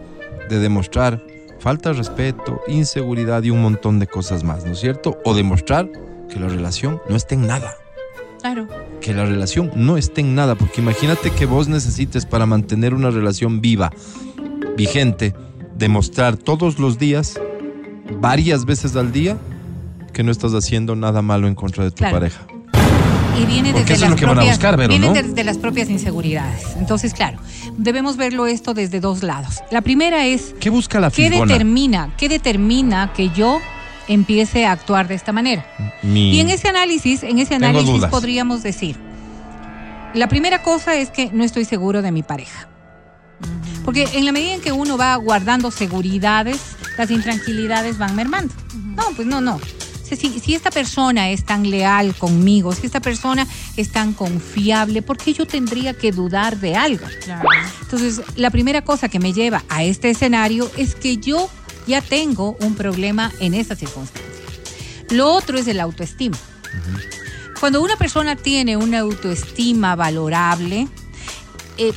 de 0.48 0.60
demostrar 0.60 1.24
falta 1.60 1.90
de 1.90 1.96
respeto, 1.96 2.62
inseguridad 2.68 3.42
y 3.42 3.50
un 3.50 3.64
montón 3.64 3.98
de 3.98 4.06
cosas 4.06 4.44
más, 4.44 4.64
¿no 4.66 4.74
es 4.74 4.80
cierto? 4.80 5.18
O 5.26 5.34
demostrar 5.34 5.90
que 6.30 6.40
la 6.40 6.48
relación 6.48 7.02
no 7.10 7.16
está 7.16 7.34
en 7.34 7.48
nada 7.48 7.76
Claro. 8.42 8.68
que 9.02 9.14
la 9.14 9.26
relación 9.26 9.72
no 9.76 9.98
esté 9.98 10.22
en 10.22 10.36
nada, 10.36 10.56
porque 10.56 10.82
imagínate 10.82 11.30
que 11.32 11.46
vos 11.46 11.68
necesites 11.68 12.26
para 12.26 12.46
mantener 12.46 12.94
una 12.94 13.10
relación 13.12 13.62
viva, 13.62 13.92
vigente, 14.78 15.34
demostrar 15.78 16.38
todos 16.38 16.80
los 16.80 16.98
días, 16.98 17.40
varias 18.20 18.66
veces 18.66 18.96
al 18.96 19.12
día, 19.12 19.38
que 20.14 20.24
no 20.24 20.32
estás 20.32 20.54
haciendo 20.54 20.96
nada 20.96 21.22
malo 21.22 21.48
en 21.48 21.56
contra 21.56 21.84
de 21.84 21.92
tu 21.92 21.98
Claro. 21.98 22.16
pareja. 22.18 22.42
Y 23.42 23.46
viene 23.46 23.72
desde 23.72 23.98
las 23.98 24.10
lo 24.10 24.16
que 24.18 24.26
van 24.26 24.32
a 24.32 24.42
propias, 24.42 24.58
buscar, 24.58 24.78
Vero, 24.78 24.90
viene 24.90 25.08
¿no? 25.08 25.14
desde 25.14 25.44
las 25.46 25.58
propias 25.58 25.90
inseguridades. 25.90 26.76
Entonces, 26.78 27.14
claro, 27.14 27.40
debemos 27.78 28.18
verlo 28.18 28.46
esto 28.46 28.74
desde 28.74 29.00
dos 29.00 29.24
lados. 29.24 29.60
La 29.72 29.82
primera 29.82 30.26
es 30.26 30.54
¿Qué 30.60 30.70
busca 30.70 31.00
la 31.00 31.10
qué 31.10 31.30
figona? 31.30 31.52
determina, 31.54 32.14
qué 32.18 32.28
determina 32.28 33.14
que 33.14 33.30
yo 33.30 33.60
empiece 34.08 34.66
a 34.66 34.72
actuar 34.72 35.08
de 35.08 35.16
esta 35.16 35.32
manera. 35.32 35.66
Mi- 36.02 36.36
Y 36.36 36.40
en 36.40 36.50
ese 36.50 36.68
análisis, 36.70 37.24
en 37.24 37.40
ese 37.40 37.56
análisis 37.56 37.88
podríamos 38.10 38.64
decir, 38.64 38.98
la 40.14 40.28
primera 40.28 40.62
cosa 40.62 40.96
es 40.96 41.10
que 41.10 41.30
no 41.32 41.44
estoy 41.44 41.66
seguro 41.66 42.02
de 42.02 42.12
mi 42.12 42.24
pareja. 42.24 42.68
Porque 43.86 44.08
en 44.14 44.26
la 44.26 44.32
medida 44.32 44.54
en 44.54 44.62
que 44.62 44.72
uno 44.72 44.98
va 44.98 45.16
guardando 45.16 45.72
seguridades, 45.72 46.60
las 46.98 47.10
intranquilidades 47.10 47.98
van 47.98 48.16
mermando. 48.16 48.54
No, 48.76 49.04
pues 49.16 49.28
no, 49.28 49.42
no. 49.42 49.60
Si 50.04 50.54
esta 50.54 50.72
persona 50.72 51.30
es 51.30 51.46
tan 51.46 51.70
leal 51.70 52.14
conmigo, 52.16 52.74
si 52.74 52.86
esta 52.86 53.00
persona 53.00 53.48
es 53.78 53.92
tan 53.94 54.12
confiable, 54.12 55.02
¿por 55.02 55.18
qué 55.18 55.32
yo 55.34 55.48
tendría 55.48 55.94
que 55.94 56.12
dudar 56.12 56.58
de 56.60 56.76
algo? 56.76 57.06
Entonces, 57.84 58.22
la 58.36 58.50
primera 58.50 58.82
cosa 58.84 59.08
que 59.08 59.20
me 59.20 59.32
lleva 59.32 59.64
a 59.70 59.84
este 59.86 60.10
escenario 60.10 60.70
es 60.76 60.96
que 60.96 61.16
yo 61.16 61.50
ya 61.88 62.02
tengo 62.02 62.56
un 62.60 62.76
problema 62.76 63.32
en 63.40 63.54
esa 63.54 63.76
circunstancia. 63.76 64.30
Lo 65.10 65.32
otro 65.32 65.58
es 65.58 65.68
el 65.68 65.80
autoestima. 65.80 66.38
Cuando 67.60 67.82
una 67.82 67.96
persona 67.96 68.36
tiene 68.36 68.78
una 68.78 69.00
autoestima 69.00 69.96
valorable, 69.96 70.88
eh, 71.78 71.94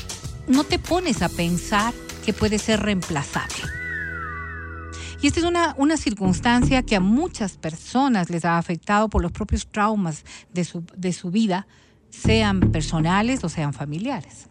no 0.47 0.65
te 0.65 0.79
pones 0.79 1.23
a 1.23 1.29
pensar 1.29 1.95
que 2.25 2.33
puede 2.33 2.59
ser 2.59 2.81
reemplazable. 2.81 3.57
Y 5.23 5.27
esta 5.27 5.41
es 5.41 5.47
una, 5.47 5.75
una 5.79 5.97
circunstancia 5.97 6.83
que 6.83 6.97
a 6.97 7.01
muchas 7.01 7.57
personas 7.57 8.29
les 8.29 8.45
ha 8.45 8.59
afectado 8.59 9.09
por 9.09 9.23
los 9.23 9.33
propios 9.33 9.67
traumas 9.67 10.25
de 10.53 10.65
su, 10.65 10.85
de 10.97 11.15
su 11.15 11.31
vida, 11.31 11.67
sean 12.11 12.61
personales 12.73 13.43
o 13.43 13.49
sean 13.49 13.73
familiares. 13.73 14.49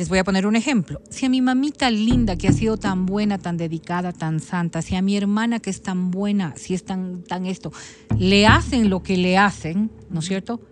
Les 0.00 0.08
voy 0.08 0.16
a 0.18 0.24
poner 0.24 0.46
un 0.46 0.56
ejemplo. 0.56 1.02
Si 1.10 1.26
a 1.26 1.28
mi 1.28 1.42
mamita 1.42 1.90
linda, 1.90 2.36
que 2.36 2.48
ha 2.48 2.52
sido 2.52 2.78
tan 2.78 3.04
buena, 3.04 3.36
tan 3.36 3.58
dedicada, 3.58 4.14
tan 4.14 4.40
santa, 4.40 4.80
si 4.80 4.96
a 4.96 5.02
mi 5.02 5.14
hermana 5.14 5.60
que 5.60 5.68
es 5.68 5.82
tan 5.82 6.10
buena, 6.10 6.54
si 6.56 6.72
es 6.72 6.84
tan, 6.86 7.22
tan 7.22 7.44
esto, 7.44 7.70
le 8.18 8.46
hacen 8.46 8.88
lo 8.88 9.02
que 9.02 9.18
le 9.18 9.36
hacen, 9.36 9.90
¿no 10.08 10.20
es 10.20 10.24
cierto? 10.26 10.62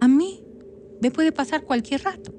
A 0.00 0.08
mí 0.08 0.40
me 1.00 1.12
puede 1.12 1.30
pasar 1.30 1.62
cualquier 1.62 2.02
rato. 2.02 2.34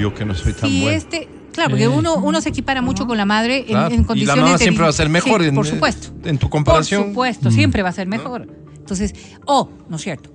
Yo 0.00 0.12
que 0.12 0.24
no 0.24 0.34
soy 0.34 0.54
tan 0.54 0.68
si 0.68 0.80
bueno. 0.80 0.96
este, 0.96 1.28
claro, 1.52 1.70
porque 1.70 1.84
Eh. 1.84 1.88
uno, 1.88 2.16
uno 2.16 2.40
se 2.40 2.48
equipara 2.48 2.82
mucho 2.82 3.06
con 3.06 3.16
la 3.16 3.24
madre 3.24 3.58
en- 3.60 3.66
Claro, 3.66 3.94
en, 3.94 4.00
y 4.00 4.04
condiciones 4.04 4.36
la 4.38 4.42
mamá 4.42 4.58
de 4.58 4.64
siempre 4.64 4.82
va 4.82 4.88
a 4.88 4.92
ser 4.92 5.06
sí, 5.06 5.12
mejor 5.12 5.42
en, 5.44 5.54
por 5.54 5.66
supuesto. 5.68 6.08
en 6.24 6.36
tu 6.38 6.46
Por 6.46 6.50
comparación. 6.50 7.10
supuesto, 7.10 7.52
siempre 7.52 7.84
va 7.84 7.90
a 7.90 7.92
ser 7.92 8.08
mejor. 8.08 8.48
Entonces, 8.76 9.14
o, 9.46 9.70
¿no 9.88 9.94
es 9.98 10.02
cierto? 10.02 10.30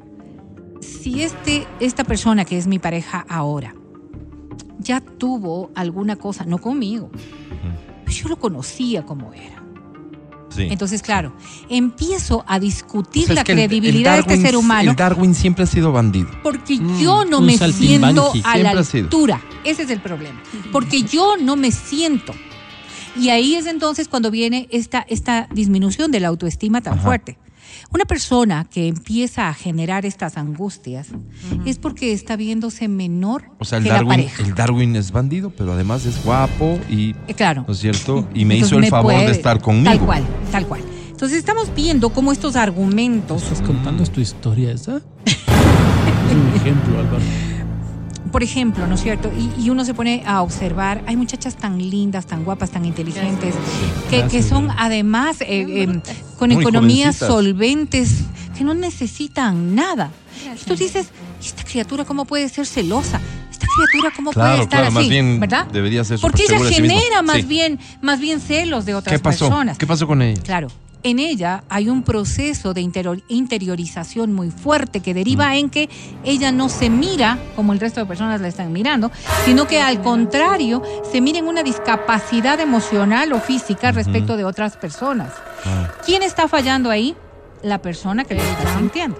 Si 0.79 1.23
este, 1.23 1.67
esta 1.81 2.05
persona 2.05 2.45
que 2.45 2.57
es 2.57 2.67
mi 2.67 2.79
pareja 2.79 3.25
ahora 3.27 3.75
ya 4.83 5.01
tuvo 5.01 5.71
alguna 5.75 6.15
cosa, 6.17 6.45
no 6.45 6.57
conmigo, 6.59 7.09
pues 8.03 8.17
yo 8.17 8.29
lo 8.29 8.37
conocía 8.37 9.03
como 9.05 9.33
era. 9.33 9.61
Sí. 10.49 10.67
Entonces, 10.69 11.01
claro, 11.01 11.33
empiezo 11.67 12.43
a 12.47 12.59
discutir 12.59 13.23
O 13.23 13.25
sea, 13.25 13.33
es 13.33 13.35
la 13.37 13.43
que 13.43 13.53
el- 13.53 13.59
el 13.59 13.67
credibilidad 13.69 14.13
de 14.13 14.19
este 14.19 14.37
ser 14.39 14.55
humano 14.55 14.91
El 14.91 14.95
Darwin 14.95 15.33
siempre 15.33 15.63
ha 15.63 15.67
sido 15.67 15.91
bandido. 15.91 16.29
porque 16.43 16.75
Mm, 16.79 16.99
yo 16.99 17.25
no 17.25 17.41
me 17.41 17.57
siento 17.57 18.31
a 18.43 18.57
la 18.59 18.69
altura. 18.71 19.41
Ese 19.63 19.81
es 19.83 19.89
el 19.89 19.99
problema. 19.99 20.39
Porque 20.71 21.01
yo 21.01 21.37
no 21.37 21.55
me 21.55 21.71
siento. 21.71 22.33
Y 23.19 23.29
ahí 23.29 23.55
es 23.55 23.65
entonces 23.65 24.07
cuando 24.07 24.29
viene 24.29 24.67
esta, 24.71 25.03
esta 25.07 25.47
disminución 25.51 26.11
de 26.11 26.19
la 26.19 26.27
autoestima 26.27 26.81
tan 26.81 26.93
Ajá. 26.93 27.03
fuerte. 27.03 27.37
Una 27.93 28.05
persona 28.05 28.65
que 28.65 28.87
empieza 28.87 29.49
a 29.49 29.53
generar 29.53 30.05
estas 30.05 30.37
angustias 30.37 31.07
es 31.65 31.77
porque 31.77 32.13
está 32.13 32.35
viéndose 32.35 32.87
menor 32.87 33.45
O 33.59 33.65
sea, 33.65 33.77
el 33.77 33.83
que 33.83 33.89
la 33.89 33.95
Darwin, 33.95 34.09
pareja. 34.09 34.43
el 34.43 34.55
Darwin 34.55 34.95
es 34.95 35.11
bandido, 35.11 35.49
pero 35.51 35.73
además 35.73 36.05
es 36.05 36.23
guapo 36.23 36.79
y, 36.89 37.11
Eh, 37.27 37.33
claro. 37.35 37.63
¿no 37.67 37.73
es 37.73 37.79
cierto? 37.79 38.27
Y 38.33 38.45
me 38.45 38.55
Entonces 38.55 38.67
hizo 38.67 38.75
el 38.75 38.81
me 38.81 38.89
favor 38.89 39.13
puede- 39.13 39.25
de 39.25 39.31
estar 39.31 39.59
conmigo. 39.61 39.89
Tal 39.89 39.99
cual, 39.99 40.23
tal 40.51 40.67
cual. 40.67 40.81
Entonces 41.09 41.37
estamos 41.37 41.73
viendo 41.73 42.09
cómo 42.09 42.31
estos 42.31 42.55
argumentos 42.55 43.43
¿Estás 43.43 43.61
contando 43.61 44.03
tu 44.05 44.19
historia 44.19 44.71
esa? 44.71 44.97
es 45.25 45.37
un 46.35 46.51
ejemplo, 46.55 46.99
Álvaro. 46.99 47.23
Por 48.33 48.41
ejemplo, 48.43 48.87
¿no 48.87 48.95
es 48.95 49.01
cierto? 49.03 49.31
Y, 49.37 49.63
y 49.63 49.69
uno 49.69 49.85
se 49.85 49.93
pone 49.93 50.23
a 50.25 50.41
observar, 50.41 51.03
hay 51.05 51.15
muchachas 51.15 51.55
tan 51.55 51.77
lindas, 51.77 52.25
tan 52.25 52.43
guapas, 52.43 52.71
tan 52.71 52.83
inteligentes, 52.83 53.53
que, 54.09 54.17
Gracias, 54.17 54.43
que 54.43 54.49
son 54.49 54.69
además 54.75 55.39
eh, 55.41 55.45
eh, 55.83 56.01
con 56.39 56.49
Muy 56.49 56.61
economías 56.63 57.19
jovencitas. 57.19 57.27
solventes, 57.29 58.09
que 58.57 58.63
no 58.63 58.73
necesitan 58.73 59.75
nada. 59.75 60.09
Y 60.59 60.65
tú 60.65 60.75
dices, 60.75 61.07
¿y 61.41 61.45
esta 61.45 61.63
criatura 61.63 62.05
cómo 62.05 62.25
puede 62.25 62.49
ser 62.49 62.65
celosa? 62.65 63.21
Esta 63.51 63.67
criatura 63.67 64.11
cómo 64.15 64.31
puede 64.31 64.53
estar 64.63 64.67
claro, 64.67 64.85
así, 64.87 64.93
más 64.95 65.07
bien 65.09 65.39
¿verdad? 65.39 65.67
debería 65.67 66.03
ser 66.03 66.19
Porque 66.19 66.43
ella 66.43 66.57
sí 66.67 66.73
genera 66.73 67.21
más 67.21 67.37
Sí. 67.37 67.41
bien, 67.43 67.79
más 68.01 68.19
bien 68.19 68.41
celos 68.41 68.85
de 68.85 68.95
otras 68.95 69.13
¿Qué 69.15 69.19
pasó? 69.23 69.45
personas. 69.47 69.77
¿Qué 69.77 69.85
pasó 69.87 70.07
con 70.07 70.21
ella? 70.23 70.41
Claro. 70.41 70.67
En 71.03 71.19
ella 71.19 71.63
hay 71.69 71.89
un 71.89 72.01
proceso 72.03 72.73
de 72.73 72.79
interior- 72.81 73.21
interiorización 73.27 74.31
muy 74.33 74.51
fuerte 74.51 75.01
que 75.01 75.13
deriva 75.13 75.49
Mm. 75.49 75.53
en 75.53 75.69
que 75.69 75.89
ella 76.23 76.51
no 76.51 76.69
se 76.69 76.89
mira 76.89 77.37
como 77.55 77.73
el 77.73 77.79
resto 77.81 77.99
de 77.99 78.05
personas 78.05 78.39
la 78.39 78.47
están 78.47 78.71
mirando, 78.71 79.11
sino 79.43 79.67
que 79.67 79.81
al 79.81 80.01
contrario 80.01 80.81
se 81.11 81.19
mira 81.19 81.39
en 81.39 81.47
una 81.47 81.61
discapacidad 81.63 82.59
emocional 82.61 83.33
o 83.33 83.39
física 83.41 83.91
respecto 83.91 84.37
de 84.37 84.45
otras 84.45 84.77
personas. 84.77 85.33
Ah, 85.65 85.89
¿Quién 86.05 86.23
está 86.23 86.47
fallando 86.47 86.89
ahí? 86.89 87.15
La 87.61 87.79
persona 87.81 88.23
que 88.23 88.35
lo 88.35 88.41
está 88.41 88.77
sintiendo. 88.77 89.19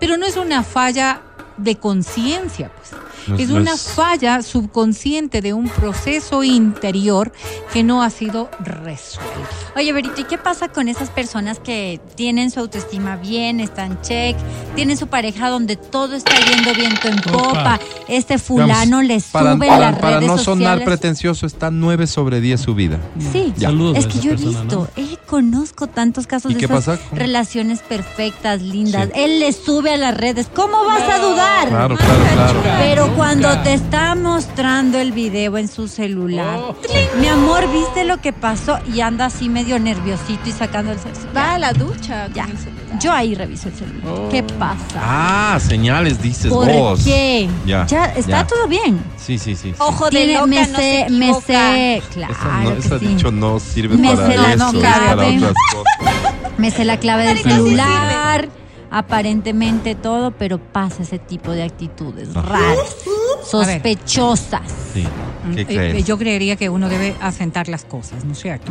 Pero 0.00 0.16
no 0.16 0.24
es 0.26 0.36
una 0.36 0.62
falla 0.62 1.20
de 1.58 1.76
conciencia, 1.76 2.70
pues. 2.74 2.90
No 3.26 3.36
es- 3.36 3.48
no 3.48 3.56
una 3.56 3.72
es- 3.74 3.82
falla 3.92 4.42
subconsciente 4.42 5.40
de 5.40 5.52
un 5.52 5.68
proceso 5.68 6.42
interior 6.44 7.32
que 7.72 7.82
no 7.82 8.02
ha 8.02 8.10
sido 8.10 8.50
resuelto. 8.60 9.32
Oye, 9.76 9.92
Berito, 9.92 10.20
¿y 10.20 10.24
qué 10.24 10.38
pasa 10.38 10.68
con 10.68 10.88
esas 10.88 11.10
personas 11.10 11.58
que 11.58 12.00
tienen 12.14 12.50
su 12.50 12.60
autoestima 12.60 13.16
bien, 13.16 13.60
están 13.60 14.00
check, 14.02 14.36
tienen 14.74 14.96
su 14.96 15.06
pareja 15.06 15.48
donde 15.48 15.76
todo 15.76 16.14
está 16.14 16.32
yendo 16.40 16.74
viento 16.74 17.08
en 17.08 17.18
Opa. 17.20 17.32
popa, 17.32 17.80
este 18.08 18.38
fulano 18.38 19.00
Digamos, 19.00 19.04
le 19.06 19.20
sube 19.20 19.32
para, 19.32 19.56
para- 19.56 19.78
las 19.78 19.98
para 19.98 20.16
redes 20.16 20.28
no 20.28 20.38
sonar 20.38 20.78
sociales? 20.78 20.84
pretencioso, 20.84 21.46
está 21.46 21.70
9 21.70 22.06
sobre 22.06 22.40
10 22.40 22.60
su 22.60 22.74
vida. 22.74 22.98
Sí, 23.32 23.52
Ya. 23.56 23.68
Saludos 23.68 23.98
es 23.98 24.04
a 24.06 24.08
que 24.08 24.18
yo 24.20 24.32
he 24.32 24.36
visto, 24.36 24.62
¿no? 24.64 24.88
eh, 25.02 25.16
conozco 25.26 25.86
tantos 25.86 26.26
casos 26.26 26.50
¿Y 26.52 26.54
de 26.54 26.60
qué 26.60 26.66
esas 26.74 27.00
relaciones 27.12 27.80
perfectas, 27.80 28.60
lindas. 28.62 29.06
Sí. 29.14 29.20
Él 29.20 29.40
le 29.40 29.52
sube 29.52 29.92
a 29.94 29.96
las 29.96 30.14
redes. 30.16 30.48
¿Cómo 30.54 30.84
vas 30.84 31.02
a 31.02 31.18
dudar? 31.18 31.68
Claro, 31.68 31.96
claro, 31.96 32.24
claro. 32.34 32.60
Pero 32.78 33.11
Nunca. 33.12 33.16
cuando 33.16 33.62
te 33.62 33.74
está 33.74 34.14
mostrando 34.14 34.98
el 34.98 35.12
video 35.12 35.58
en 35.58 35.68
su 35.68 35.88
celular, 35.88 36.58
Oh. 36.60 36.76
mi 37.20 37.28
amor, 37.28 37.70
¿viste 37.72 38.04
lo 38.04 38.20
que 38.20 38.32
pasó? 38.32 38.78
Y 38.92 39.00
anda 39.00 39.26
así 39.26 39.48
medio 39.48 39.78
nerviosito 39.78 40.48
y 40.48 40.52
sacando 40.52 40.92
el 40.92 40.98
celular. 40.98 41.36
Va 41.36 41.54
a 41.54 41.58
la 41.58 41.72
ducha 41.72 42.28
Ya. 42.34 42.42
con 42.44 42.52
el 42.52 42.58
celular. 42.58 42.98
Yo 43.00 43.12
ahí 43.12 43.34
reviso 43.34 43.68
el 43.68 43.74
celular. 43.74 44.02
Oh. 44.08 44.28
¿Qué 44.30 44.42
pasa? 44.42 44.84
Ah, 45.00 45.58
señales 45.60 46.20
dices 46.22 46.50
¿Por 46.52 46.70
vos. 46.72 47.00
qué? 47.04 47.48
Ya, 47.66 47.82
está 47.84 48.20
ya. 48.20 48.46
todo 48.46 48.66
bien. 48.68 49.00
Sí, 49.16 49.38
sí, 49.38 49.54
sí. 49.56 49.70
sí. 49.70 49.74
Ojo 49.78 50.04
de 50.06 50.10
Tiene- 50.10 50.34
loca, 50.34 50.46
me 50.46 50.66
no 50.66 50.78
sé, 50.78 51.04
se 51.06 51.10
me 51.10 51.34
sé, 51.34 52.02
claro 52.12 52.32
Esa, 52.34 52.58
no, 52.62 52.72
que 52.72 52.78
esa 52.78 52.98
sí. 52.98 53.06
dicho 53.06 53.30
no 53.30 53.60
sirve 53.60 53.96
Me 53.96 54.14
para 54.14 54.32
eso, 54.52 54.56
no 54.72 54.78
es 54.78 54.84
para 54.84 55.06
cabe. 55.06 55.36
otras 55.38 55.54
cosas. 55.72 56.32
Me 56.58 56.70
sé 56.70 56.84
la 56.84 56.96
clave 56.98 57.24
del 57.26 57.38
celular, 57.38 58.48
aparentemente 58.92 59.94
todo, 59.94 60.30
pero 60.32 60.58
pasa 60.58 61.02
ese 61.02 61.18
tipo 61.18 61.50
de 61.50 61.62
actitudes 61.64 62.28
Ajá. 62.36 62.42
raras, 62.42 62.96
sospechosas. 63.44 64.60
Sí. 64.92 65.06
¿Qué 65.54 65.60
Eh, 65.62 65.66
crees? 65.66 65.94
eh, 65.96 66.02
yo 66.04 66.18
creería 66.18 66.56
que 66.56 66.68
uno 66.68 66.88
debe 66.88 67.16
asentar 67.20 67.68
las 67.68 67.84
cosas, 67.84 68.24
¿no 68.24 68.32
es 68.32 68.38
cierto? 68.40 68.70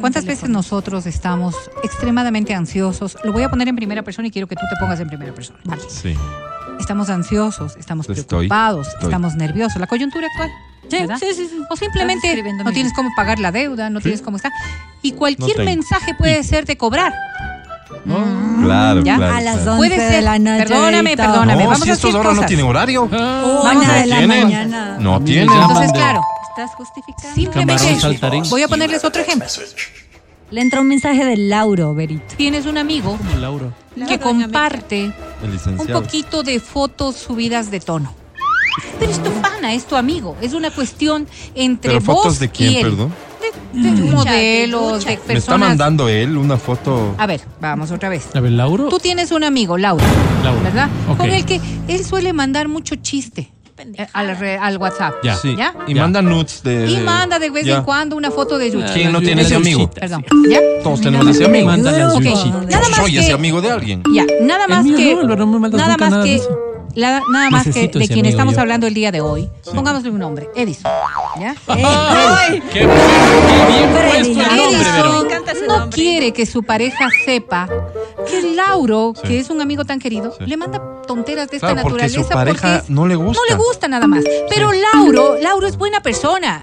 ¿Cuántas 0.00 0.24
veces 0.26 0.48
nosotros 0.50 1.06
estamos 1.06 1.54
extremadamente 1.82 2.54
ansiosos? 2.54 3.16
Lo 3.24 3.32
voy 3.32 3.42
a 3.44 3.48
poner 3.48 3.68
en 3.68 3.76
primera 3.76 4.02
persona 4.02 4.28
y 4.28 4.30
quiero 4.30 4.46
que 4.46 4.56
tú 4.56 4.62
te 4.68 4.76
pongas 4.78 5.00
en 5.00 5.08
primera 5.08 5.32
persona. 5.32 5.58
Vale. 5.64 5.82
Sí. 5.88 6.14
Estamos 6.78 7.08
ansiosos, 7.10 7.76
estamos 7.76 8.08
Estoy, 8.08 8.24
preocupados, 8.24 8.88
estoy. 8.88 9.04
estamos 9.04 9.36
nerviosos. 9.36 9.80
La 9.80 9.86
coyuntura 9.86 10.26
actual. 10.26 10.50
Sí, 10.88 10.96
sí, 11.20 11.34
sí, 11.34 11.46
sí. 11.48 11.60
O 11.70 11.76
simplemente 11.76 12.42
no 12.64 12.72
tienes 12.72 12.92
cómo 12.94 13.10
pagar 13.14 13.38
la 13.38 13.52
deuda, 13.52 13.90
no 13.90 14.00
tienes 14.00 14.22
cómo 14.22 14.38
estar. 14.38 14.50
Y 15.02 15.12
cualquier 15.12 15.64
mensaje 15.64 16.14
puede 16.14 16.42
ser 16.42 16.64
de 16.66 16.76
cobrar. 16.76 17.14
Claro, 18.62 19.02
¿Ya? 19.02 19.16
claro. 19.16 19.34
A 19.34 19.40
las 19.40 19.56
claro. 19.56 19.72
11 19.72 19.76
Puede 19.88 20.02
de 20.04 20.10
ser. 20.10 20.22
la 20.22 20.38
noche. 20.38 20.64
Perdóname, 20.66 21.16
perdóname. 21.16 21.62
No, 21.64 21.70
vamos 21.70 21.84
si 21.84 21.90
a 21.90 21.92
estos 21.94 22.14
ahora 22.14 22.32
no 22.34 22.42
tienen 22.46 22.66
horario. 22.66 23.08
Ah, 23.12 23.62
Una 23.72 23.90
a 23.90 24.00
de 24.00 24.06
la 24.06 24.18
¿Tienen? 24.18 24.42
mañana. 24.44 24.96
No 24.98 25.20
tienen. 25.22 25.48
Entonces, 25.50 25.92
de- 25.92 25.98
claro, 25.98 26.20
¿Estás 26.50 26.74
justificando? 26.76 27.34
simplemente 27.34 28.48
voy 28.50 28.62
a 28.62 28.68
ponerles 28.68 29.04
otro 29.04 29.22
ejemplo. 29.22 29.46
Le 30.50 30.60
entra 30.60 30.80
un 30.80 30.88
mensaje 30.88 31.24
de 31.24 31.36
Lauro, 31.36 31.94
Berito. 31.94 32.34
Tienes 32.36 32.66
un 32.66 32.76
amigo 32.76 33.16
Lauro. 33.38 33.72
que 34.08 34.18
comparte 34.18 35.12
El 35.42 35.78
un 35.78 35.86
poquito 35.86 36.42
de 36.42 36.58
fotos 36.58 37.16
subidas 37.16 37.70
de 37.70 37.78
tono. 37.80 38.12
Pero 38.98 39.10
es 39.12 39.22
tu 39.22 39.30
pana, 39.40 39.72
es 39.74 39.84
tu 39.84 39.94
amigo. 39.96 40.36
Es 40.40 40.52
una 40.52 40.70
cuestión 40.70 41.28
entre 41.54 41.92
¿Pero 41.92 42.04
vos 42.04 42.16
fotos 42.16 42.38
de 42.40 42.46
y 42.46 42.48
quién, 42.48 42.74
él. 42.74 42.82
perdón? 42.82 43.14
De, 43.72 43.90
ducha, 43.92 44.12
modelos, 44.16 45.04
de 45.04 45.12
de 45.16 45.20
Me 45.28 45.34
está 45.34 45.56
mandando 45.58 46.08
él 46.08 46.36
una 46.36 46.56
foto. 46.56 47.14
A 47.18 47.26
ver, 47.26 47.40
vamos 47.60 47.90
otra 47.90 48.08
vez. 48.08 48.26
A 48.34 48.40
ver, 48.40 48.52
Lauro. 48.52 48.88
Tú 48.88 48.98
tienes 48.98 49.30
un 49.32 49.44
amigo, 49.44 49.78
Laura, 49.78 50.04
Laura. 50.42 50.60
¿verdad? 50.62 50.88
Con 51.16 51.30
el 51.30 51.44
que 51.44 51.60
él 51.88 52.04
suele 52.04 52.32
mandar 52.32 52.68
mucho 52.68 52.96
chiste 52.96 53.52
eh, 53.96 54.06
al, 54.12 54.36
re- 54.36 54.58
al 54.58 54.76
WhatsApp. 54.76 55.14
Ya. 55.22 55.36
Sí. 55.36 55.54
¿Ya? 55.56 55.74
Y 55.86 55.94
Ya. 55.94 56.02
manda 56.02 56.20
nudes 56.20 56.62
de. 56.62 56.90
Y 56.90 56.96
manda 56.98 57.38
de 57.38 57.48
vez 57.50 57.64
Ya. 57.64 57.76
en 57.78 57.82
cuando 57.84 58.16
una 58.16 58.30
foto 58.30 58.58
de 58.58 58.70
Yuchi. 58.70 58.92
¿Quién 58.92 59.12
no 59.12 59.20
tiene 59.20 59.42
ese 59.42 59.54
amigo? 59.54 59.88
Perdón. 59.90 60.24
¿Ya? 60.50 60.60
Todos 60.82 61.00
tenemos 61.00 61.28
ese 61.28 61.44
amigo. 61.44 61.66
mandan 61.66 61.98
las 61.98 62.14
Ok. 62.14 62.22
yuchitas. 62.22 62.66
Nada 62.66 62.88
más 62.88 62.96
Soy 62.98 63.12
que- 63.12 63.20
ese 63.20 63.32
amigo 63.32 63.60
de 63.62 63.70
alguien. 63.70 64.02
Ya, 64.14 64.26
nada 64.42 64.66
más 64.68 64.84
que. 64.84 65.14
no, 65.14 65.20
Álvaro, 65.20 65.46
no 65.46 65.52
me 65.52 65.58
mandas 65.60 65.78
nada 65.80 65.92
nunca 65.92 66.04
más 66.06 66.10
nada 66.10 66.24
de 66.24 66.36
que. 66.40 66.69
La- 66.94 67.20
nada 67.30 67.50
más 67.50 67.64
que 67.64 67.88
de 67.88 68.08
quien 68.08 68.26
estamos 68.26 68.54
yo. 68.54 68.60
hablando 68.60 68.86
el 68.86 68.94
día 68.94 69.10
de 69.12 69.20
hoy. 69.20 69.48
Pongámosle 69.74 70.10
un 70.10 70.18
nombre, 70.18 70.48
Edison. 70.54 70.90
¿Ya? 71.38 71.54
¡Ay! 71.68 72.60
¡Qué, 72.72 72.80
qué 72.80 72.86
bien 72.86 73.90
puesto 73.92 74.16
el 74.18 74.36
nombre, 74.36 74.90
Vero! 74.92 75.20
Edison 75.30 75.66
no 75.68 75.78
nombre. 75.78 75.94
quiere 75.96 76.32
que 76.32 76.46
su 76.46 76.62
pareja 76.62 77.08
sepa 77.24 77.68
que 78.28 78.54
Lauro, 78.54 79.12
Sí. 79.20 79.28
que 79.28 79.38
es 79.38 79.50
un 79.50 79.60
amigo 79.60 79.84
tan 79.84 79.98
querido, 79.98 80.34
Sí. 80.36 80.44
le 80.46 80.56
manda 80.56 80.80
tonteras 81.06 81.48
de 81.48 81.56
esta 81.56 81.72
Claro, 81.72 81.82
porque 81.88 82.02
naturaleza 82.04 82.22
su 82.22 82.34
pareja 82.34 82.76
es- 82.78 82.90
no 82.90 83.06
le 83.06 83.14
gusta. 83.16 83.40
no 83.40 83.54
le 83.56 83.62
gusta 83.62 83.88
nada 83.88 84.06
más. 84.06 84.24
Pero 84.48 84.70
Lauro, 84.72 85.36
Lauro 85.40 85.66
es 85.66 85.76
buena 85.76 86.00
persona. 86.02 86.60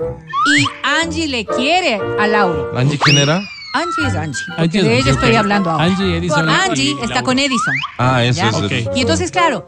Y 0.57 0.65
Angie 1.01 1.28
le 1.28 1.45
quiere 1.45 1.99
a 2.19 2.28
Lauro. 2.28 2.71
¿Angie 2.78 2.97
quién 2.97 3.17
era? 3.17 3.41
Angie 3.80 4.07
es 4.07 4.15
Angie. 4.15 4.43
Porque 4.47 4.61
Angie 4.61 4.80
es 4.80 4.86
de 4.86 4.97
ella 4.99 5.11
estoy 5.11 5.36
hablando 5.36 5.69
ahora. 5.71 5.84
Angie, 5.86 6.17
Edison, 6.17 6.39
Con 6.45 6.49
Angie 6.49 6.95
está 7.03 7.23
con 7.23 7.39
Edison. 7.39 7.73
Ah, 7.97 8.23
eso 8.23 8.45
es. 8.47 8.55
Ok. 8.55 8.71
eso. 8.71 8.91
Y 8.95 9.01
entonces, 9.01 9.32
claro. 9.32 9.65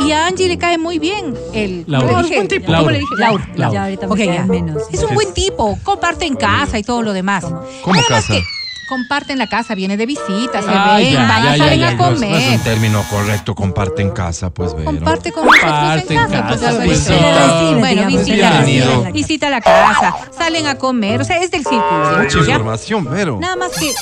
Y 0.00 0.12
a 0.12 0.26
Angie 0.26 0.46
le 0.48 0.58
cae 0.58 0.78
muy 0.78 0.98
bien 1.00 1.34
el. 1.52 1.84
Lauro. 1.88 2.06
¿cómo 2.08 2.20
le 2.20 2.24
Es 2.24 2.28
dije? 2.28 2.36
buen 2.36 2.48
tipo. 2.48 2.66
¿Cómo 2.66 2.76
Lauro. 2.76 2.90
le 2.92 2.98
dije? 3.00 3.14
Lauro. 3.16 3.44
Lauro. 3.56 3.74
Ya 3.74 3.82
ahorita 3.84 4.06
me 4.06 4.26
ya. 4.26 4.44
menos. 4.44 4.82
Es 4.92 5.02
un 5.02 5.14
buen 5.14 5.34
tipo, 5.34 5.76
comparte 5.82 6.24
en 6.24 6.36
casa 6.36 6.78
y 6.78 6.82
todo 6.84 7.02
lo 7.02 7.12
demás. 7.12 7.42
¿Cómo 7.44 7.94
Nada 7.96 8.06
más 8.10 8.26
casa? 8.26 8.34
que 8.34 8.42
comparten 8.88 9.38
la 9.38 9.46
casa, 9.48 9.74
viene 9.74 9.96
de 9.96 10.06
visita, 10.06 10.62
se 10.62 10.68
Ah, 10.70 10.96
ven, 10.96 11.12
ya, 11.12 11.28
van, 11.28 11.42
ya, 11.44 11.56
ya, 11.56 11.64
salen 11.64 11.78
ya, 11.80 11.88
a. 11.88 11.94
No 11.94 12.10
es- 12.12 12.20
no 12.20 12.26
es 12.26 12.32
comer. 12.32 12.58
un 12.58 12.64
término 12.64 13.02
correcto, 13.10 13.54
comparte 13.54 14.02
en 14.02 14.10
casa, 14.10 14.50
pues, 14.50 14.74
Vero. 14.74 14.84
Comparte 14.86 15.32
con 15.32 15.46
Comparte 15.46 15.68
en 15.68 15.86
nosotros 15.96 16.10
en 16.10 16.16
casa. 16.16 16.48
casa, 16.48 16.66
pues, 16.66 16.76
pues, 16.76 16.88
visita. 17.08 17.58
sí. 17.60 17.74
Bueno, 17.78 18.06
visita, 18.06 18.60
visita, 18.62 19.10
visita 19.12 19.50
la 19.50 19.60
casa, 19.60 20.16
salen 20.36 20.66
a 20.66 20.76
comer, 20.76 21.20
o 21.20 21.24
sea, 21.24 21.36
es 21.38 21.50
del 21.50 21.62
círculo. 21.62 22.18
Mucha 22.22 22.38
información, 22.38 23.08
Vero. 23.10 23.38
Nada 23.40 23.56
más 23.56 23.70
que 23.78 23.92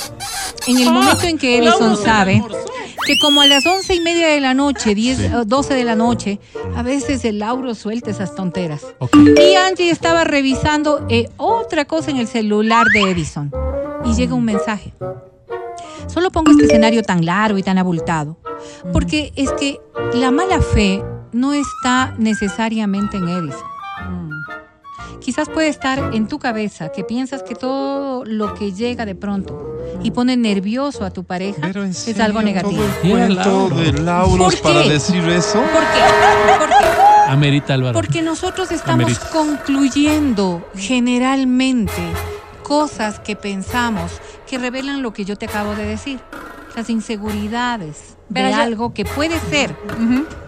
en 0.71 0.79
el 0.79 0.91
momento 0.91 1.23
en 1.27 1.37
que 1.37 1.57
Edison 1.57 1.97
sabe 1.97 2.43
que 3.05 3.13
como 3.21 3.39
a 3.41 3.47
las 3.47 3.65
once 3.65 3.95
y 3.95 4.01
media 4.01 4.27
de 4.27 4.41
la 4.41 4.53
noche, 4.53 4.93
10, 4.93 5.19
eh, 5.19 5.31
12 5.45 5.73
de 5.75 5.83
la 5.85 5.95
noche, 5.95 6.39
a 6.75 6.83
veces 6.83 7.23
el 7.23 7.39
Lauro 7.39 7.73
suelta 7.73 8.11
esas 8.11 8.35
tonteras. 8.35 8.81
Y 9.13 9.55
Angie 9.55 9.89
estaba 9.91 10.25
revisando 10.25 11.05
eh, 11.09 11.29
otra 11.37 11.85
cosa 11.85 12.11
en 12.11 12.17
el 12.17 12.27
celular 12.27 12.85
de 12.93 13.11
Edison. 13.11 13.49
Y 14.07 14.13
llega 14.15 14.33
un 14.33 14.45
mensaje. 14.45 14.93
Solo 16.07 16.31
pongo 16.31 16.51
este 16.51 16.65
escenario 16.65 17.03
tan 17.03 17.25
largo 17.25 17.57
y 17.57 17.63
tan 17.63 17.77
abultado. 17.77 18.37
Porque 18.93 19.31
es 19.35 19.51
que 19.53 19.79
la 20.13 20.31
mala 20.31 20.61
fe 20.61 21.03
no 21.33 21.53
está 21.53 22.15
necesariamente 22.17 23.17
en 23.17 23.27
Edison. 23.27 23.67
Quizás 25.19 25.49
puede 25.49 25.67
estar 25.67 26.13
en 26.13 26.27
tu 26.29 26.39
cabeza 26.39 26.89
que 26.89 27.03
piensas 27.03 27.43
que 27.43 27.53
todo 27.53 28.23
lo 28.23 28.53
que 28.53 28.71
llega 28.71 29.05
de 29.05 29.13
pronto 29.13 29.75
y 30.01 30.11
pone 30.11 30.37
nervioso 30.37 31.03
a 31.03 31.11
tu 31.11 31.25
pareja 31.25 31.59
Pero 31.61 31.83
en 31.83 31.89
es 31.89 32.19
algo 32.21 32.41
negativo. 32.41 32.81
todo 33.01 33.17
el 33.17 33.35
cuento 33.35 33.69
de 33.75 33.91
Lauros 34.03 34.55
¿Por 34.55 34.61
para 34.61 34.83
qué? 34.83 34.89
decir 34.91 35.27
eso. 35.27 35.59
¿Por 35.59 35.81
qué? 35.81 36.57
¿Por 36.59 36.69
qué? 36.69 36.85
Amerita 37.27 37.73
Álvaro. 37.73 37.93
Porque 37.93 38.21
nosotros 38.21 38.71
estamos 38.71 39.03
Amerita. 39.03 39.29
concluyendo 39.33 40.65
generalmente 40.75 41.91
cosas 42.67 43.19
que 43.19 43.35
pensamos 43.35 44.11
que 44.49 44.57
revelan 44.57 45.01
lo 45.01 45.13
que 45.13 45.23
yo 45.25 45.35
te 45.37 45.45
acabo 45.45 45.73
de 45.75 45.85
decir. 45.85 46.19
Las 46.75 46.89
inseguridades 46.89 48.17
Pero 48.31 48.47
de 48.49 48.53
yo- 48.53 48.61
algo 48.61 48.93
que 48.93 49.03
puede 49.05 49.39
ser, 49.49 49.75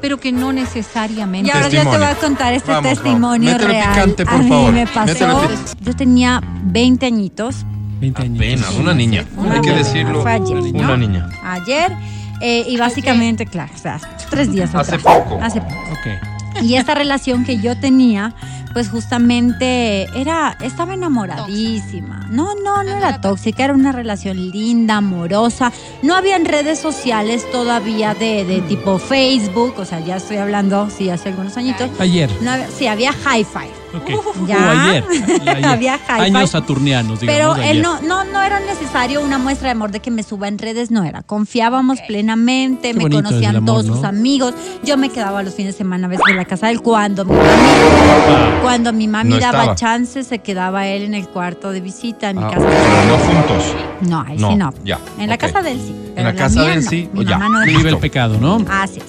pero 0.01 0.19
que 0.19 0.31
no 0.31 0.51
necesariamente. 0.53 1.47
Y 1.47 1.51
ahora 1.51 1.69
yo 1.69 1.69
te 1.71 1.75
Testimonio. 1.77 1.99
voy 2.07 2.15
a 2.15 2.19
contar 2.19 2.53
este 2.53 2.71
Vamos, 2.71 2.83
vamos. 2.83 2.99
testimonio 3.03 3.51
Métele 3.53 3.67
real. 3.73 3.89
picante, 3.93 4.25
por 4.25 4.33
a 4.35 4.37
mí 4.37 4.49
favor. 4.49 4.71
me 4.73 4.85
pasó. 4.87 5.41
Yo 5.81 5.95
tenía 5.95 6.41
20 6.65 7.05
añitos. 7.07 7.65
20 7.99 8.21
años. 8.21 8.37
Apenas, 8.37 8.75
una 8.75 8.93
niña. 8.93 9.25
Una 9.35 9.55
Hay 9.55 9.61
que 9.61 9.69
niña. 9.71 9.77
decirlo. 9.83 10.21
Fue 10.21 10.31
ayer, 10.33 10.57
Una 10.57 10.87
¿no? 10.87 10.97
niña. 10.97 11.29
Ayer. 11.43 11.95
eh, 12.41 12.63
y 12.67 12.77
básicamente, 12.77 13.45
claro, 13.45 13.71
o 13.75 13.77
sea, 13.77 13.99
tres 14.29 14.49
días 14.51 14.73
Hace 14.75 14.95
atrás. 14.95 15.17
poco. 15.23 15.39
Hace 15.43 15.59
poco. 15.59 15.73
Ok. 15.91 16.38
Y 16.61 16.75
esta 16.75 16.93
relación 16.95 17.45
que 17.45 17.59
yo 17.59 17.77
tenía, 17.79 18.33
pues 18.73 18.89
justamente 18.89 20.07
era, 20.19 20.55
estaba 20.61 20.93
enamoradísima. 20.93 22.27
No, 22.29 22.53
no, 22.63 22.83
no 22.83 22.91
era 22.97 23.21
tóxica, 23.21 23.63
era 23.65 23.73
una 23.73 23.91
relación 23.91 24.51
linda, 24.51 24.97
amorosa. 24.97 25.71
No 26.03 26.15
habían 26.15 26.45
redes 26.45 26.79
sociales 26.79 27.49
todavía 27.51 28.13
de, 28.13 28.45
de 28.45 28.61
tipo 28.61 28.99
Facebook, 28.99 29.73
o 29.77 29.85
sea, 29.85 29.99
ya 29.99 30.17
estoy 30.17 30.37
hablando, 30.37 30.89
sí, 30.89 31.09
hace 31.09 31.29
algunos 31.29 31.55
añitos. 31.57 31.89
Ayer. 31.99 32.29
No 32.41 32.51
había- 32.51 32.69
sí, 32.69 32.87
había 32.87 33.11
hi-fi. 33.11 33.69
Ok. 33.95 34.47
Ya. 34.47 34.57
Uh, 34.57 34.79
ayer. 34.79 35.03
ayer. 35.47 35.65
Había 35.65 35.95
hi-fi. 35.95 36.21
Años 36.21 36.49
saturnianos, 36.51 37.19
Pero 37.19 37.55
digamos. 37.55 37.57
él 37.59 37.63
ayer. 37.63 37.81
no, 37.83 38.01
no, 38.01 38.23
no 38.25 38.41
era 38.41 38.59
necesario 38.59 39.21
una 39.21 39.37
muestra 39.37 39.67
de 39.67 39.71
amor 39.71 39.91
de 39.91 39.99
que 39.99 40.11
me 40.11 40.23
suba 40.23 40.47
en 40.47 40.57
redes, 40.57 40.91
no 40.91 41.03
era. 41.03 41.23
Confiábamos 41.23 41.99
plenamente, 42.07 42.89
Qué 42.93 42.97
me 42.97 43.09
conocían 43.09 43.55
amor, 43.57 43.65
todos 43.83 43.85
sus 43.87 44.03
amigos. 44.03 44.53
Yo 44.83 44.97
me 44.97 45.09
quedaba 45.09 45.41
los 45.43 45.55
fines 45.55 45.73
de 45.73 45.77
semana 45.77 46.07
a 46.07 46.09
veces 46.09 46.25
en 46.29 46.35
la 46.37 46.45
casa 46.45 46.67
de 46.67 46.73
él 46.73 46.81
cuando 46.81 47.25
mi 47.25 47.33
mami, 47.33 48.61
cuando 48.61 48.93
mi 48.93 49.07
mami 49.07 49.29
No 49.31 49.39
daba 49.39 49.59
estaba. 49.59 49.75
chance, 49.75 50.23
se 50.23 50.39
quedaba 50.39 50.87
él 50.87 51.03
en 51.03 51.13
el 51.13 51.27
cuarto 51.27 51.71
de 51.71 51.81
visita 51.81 52.29
en 52.29 52.37
mi 52.37 52.43
Ah, 52.43 52.49
casa. 52.51 52.65
pero 52.67 53.05
no 53.07 53.17
juntos. 53.17 53.75
No, 54.01 54.21
ahí 54.25 54.37
No, 54.37 54.49
sí 54.51 54.55
no. 54.55 54.73
ya, 54.83 54.99
En 55.17 55.29
la 55.29 55.37
casa 55.37 55.61
de 55.61 55.71
él 55.73 55.79
sí. 55.81 55.89
En 55.89 56.13
pero 56.15 56.29
la 56.29 56.35
casa 56.35 56.63
de 56.63 56.73
él 56.73 56.83
sí, 56.83 57.09
Mi 57.13 57.25
ya. 57.25 57.37
mamá 57.37 57.65
no 57.65 57.65
Vive 57.65 57.89
el 57.89 57.97
pecado, 57.97 58.37
¿no? 58.39 58.63
Así 58.69 58.99
es. 58.99 59.05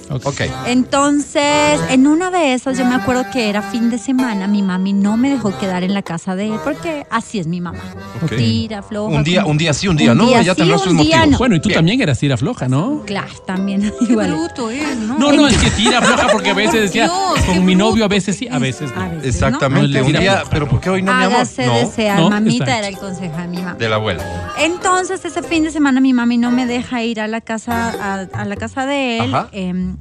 Entonces, 0.67 1.81
en 1.91 2.07
una 2.07 2.31
de 2.31 2.55
esas, 2.55 2.79
yo 2.79 2.85
me 2.85 2.95
acuerdo 2.95 3.25
que 3.33 3.49
era 3.49 3.63
fin 3.63 3.91
de 3.91 3.99
semana, 3.99 4.47
mi 4.47 4.63
mami 4.71 4.93
no 4.93 5.17
me 5.17 5.31
dejó 5.31 5.57
quedar 5.59 5.83
en 5.83 5.95
la 5.95 6.03
casa 6.03 6.37
de 6.37 6.47
él, 6.47 6.55
porque 6.63 7.05
así 7.11 7.39
es 7.41 7.47
mi 7.49 7.61
mamá. 7.61 7.81
Tira, 8.29 8.83
floja. 8.83 9.17
Un 9.17 9.25
día, 9.25 9.41
como- 9.43 9.51
un 9.53 9.59
día 9.59 9.73
sí, 9.75 9.89
un 9.89 9.97
día 9.97 10.13
Un 10.13 10.19
no. 10.19 10.27
día 10.29 10.41
Ella 10.43 10.53
sí, 10.53 10.59
tendrá 10.59 10.77
un 10.77 10.83
sus 10.83 10.93
motivos. 10.95 11.29
no. 11.29 11.39
Bueno, 11.39 11.57
y 11.57 11.61
tú 11.61 11.69
Bien. 11.69 11.79
también 11.79 12.01
eras 12.01 12.19
tira 12.19 12.37
floja, 12.37 12.69
¿no? 12.69 13.03
Claro, 13.07 13.33
también 13.47 13.81
Qué 13.99 14.13
igual. 14.13 14.31
bruto 14.31 14.71
es, 14.71 14.97
¿no? 14.99 15.19
No, 15.19 15.33
no, 15.33 15.49
es 15.49 15.57
que 15.59 15.71
tira 15.71 16.01
floja 16.01 16.29
porque 16.31 16.51
a 16.51 16.55
veces 16.55 16.83
decía, 16.83 17.05
Dios, 17.07 17.45
con 17.47 17.65
mi 17.65 17.75
novio 17.75 18.05
a 18.05 18.09
veces 18.09 18.37
sí, 18.37 18.47
a 18.49 18.59
veces 18.59 18.95
no. 18.95 19.03
A 19.03 19.09
veces. 19.09 19.35
Exactamente. 19.35 19.99
No, 20.01 20.07
un 20.07 20.13
día, 20.13 20.43
pero 20.51 20.69
¿por 20.69 20.81
qué 20.81 20.91
hoy 20.91 21.03
no, 21.03 21.13
mi 21.15 21.25
amor? 21.25 21.35
Hágase 21.37 21.67
No, 21.67 21.75
desear, 21.75 22.19
No, 22.21 22.31
mamita, 22.31 22.65
exacto. 22.65 22.79
era 22.79 22.89
el 22.89 22.97
consejo 22.99 23.37
de 23.39 23.49
mi 23.49 23.57
mamá. 23.59 23.75
de 23.75 23.89
la 23.89 23.97
abuela. 23.97 24.23
Entonces, 24.59 25.25
ese 25.25 25.43
fin 25.43 25.65
de 25.65 25.71
semana 25.71 26.01
mi 26.01 26.13
mami 26.13 26.37
no 26.39 26.51
me 26.51 26.67
deja 26.67 27.03
ir 27.03 27.21
a 27.21 27.27
la 27.27 27.41
casa, 27.41 27.91
a, 28.01 28.21
a 28.41 28.45
la 28.45 28.57
casa 28.57 28.87
de 28.87 29.19
él. 29.19 29.35
Ajá. 29.35 29.49
Em, 29.53 29.97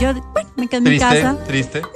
yo, 0.00 0.12
bueno, 0.32 0.50
me 0.56 0.68
quedo 0.68 0.78
en 0.78 0.92
mi 0.92 0.98
casa. 0.98 1.36
triste. 1.46 1.80
No, 1.82 1.88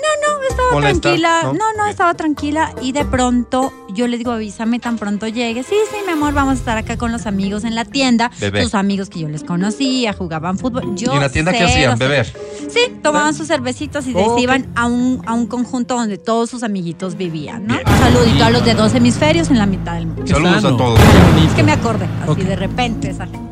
estaba 0.49 0.73
molesta, 0.73 1.01
tranquila. 1.01 1.41
¿no? 1.45 1.53
No, 1.53 1.73
no, 1.77 1.87
estaba 1.87 2.15
tranquila. 2.15 2.73
Y 2.81 2.93
de 2.93 3.05
pronto 3.05 3.73
yo 3.95 4.07
le 4.07 4.17
digo, 4.19 4.33
avísame 4.33 4.79
tan 4.79 4.97
pronto 4.97 5.27
llegue. 5.29 5.63
Sí, 5.63 5.75
sí, 5.91 5.97
mi 6.07 6.13
amor, 6.13 6.33
vamos 6.35 6.53
a 6.53 6.57
estar 6.59 6.79
acá 6.79 6.97
con 6.97 7.13
los 7.13 7.27
amigos 7.27 7.65
en 7.65 7.75
la 7.75 7.85
tienda. 7.85 8.31
Bebé. 8.41 8.63
Sus 8.63 8.75
amigos 8.75 9.11
que 9.11 9.21
yo 9.21 9.29
les 9.29 9.45
conocía, 9.45 10.13
jugaban 10.13 10.59
fútbol. 10.59 10.95
Yo 10.95 11.13
¿Y 11.13 11.17
en 11.17 11.23
la 11.23 11.29
tienda 11.29 11.53
qué 11.53 11.65
hacían? 11.65 11.99
Beber. 11.99 12.27
Sí, 12.69 12.81
tomaban 13.03 13.35
sus 13.35 13.49
cervecitos 13.49 14.07
y 14.07 14.15
Ok. 14.15 14.37
se 14.37 14.41
iban 14.41 14.67
a 14.77 14.87
un, 14.87 15.23
a 15.27 15.35
un 15.35 15.47
conjunto 15.47 15.95
donde 15.97 16.19
todos 16.19 16.49
sus 16.51 16.63
amiguitos 16.63 17.17
vivían, 17.17 17.67
¿no? 17.67 17.75
Bien. 17.75 17.89
Un 17.89 17.99
saludito 17.99 18.45
a 18.45 18.51
los 18.51 18.65
de 18.65 18.75
dos 18.75 18.95
hemisferios 18.95 19.51
en 19.51 19.59
la 19.59 19.67
mitad 19.67 19.95
del 19.95 20.07
mundo. 20.07 20.27
Saludos 20.27 20.65
a 20.65 20.77
todos. 20.77 21.01
Es 21.47 21.55
que 21.55 21.63
me 21.63 21.73
acordé, 21.73 22.09
así 22.27 22.43
de 22.43 22.57
repente 22.57 23.11
esa 23.11 23.27
gente. 23.27 23.46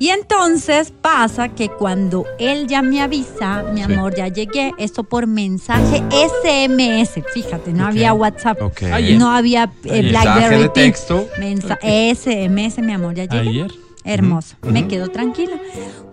Y 0.00 0.10
entonces 0.10 0.92
pasa 1.02 1.48
que 1.48 1.68
cuando 1.70 2.24
él 2.38 2.68
ya 2.68 2.82
me 2.82 3.00
avisa, 3.00 3.64
mi 3.72 3.82
Sí. 3.84 3.92
amor, 3.92 4.14
ya 4.14 4.28
llegué, 4.28 4.72
esto 4.78 5.02
por 5.02 5.26
mensaje 5.26 6.02
SMS, 6.10 7.20
fíjate, 7.34 7.72
no 7.72 7.86
había 7.86 8.12
WhatsApp, 8.12 8.62
Ok. 8.62 8.82
Ayer. 8.84 9.18
no 9.18 9.32
había 9.32 9.70
eh, 9.84 10.08
Blackberry 10.08 10.62
de 10.62 10.68
texto. 10.68 11.26
Mensa- 11.40 11.78
SMS, 11.82 12.78
mi 12.80 12.92
amor, 12.92 13.14
ya 13.14 13.24
llegué. 13.24 13.48
Ayer. 13.48 13.70
Hermoso, 14.04 14.54
me 14.62 14.86
quedo 14.86 15.08
tranquila. 15.08 15.56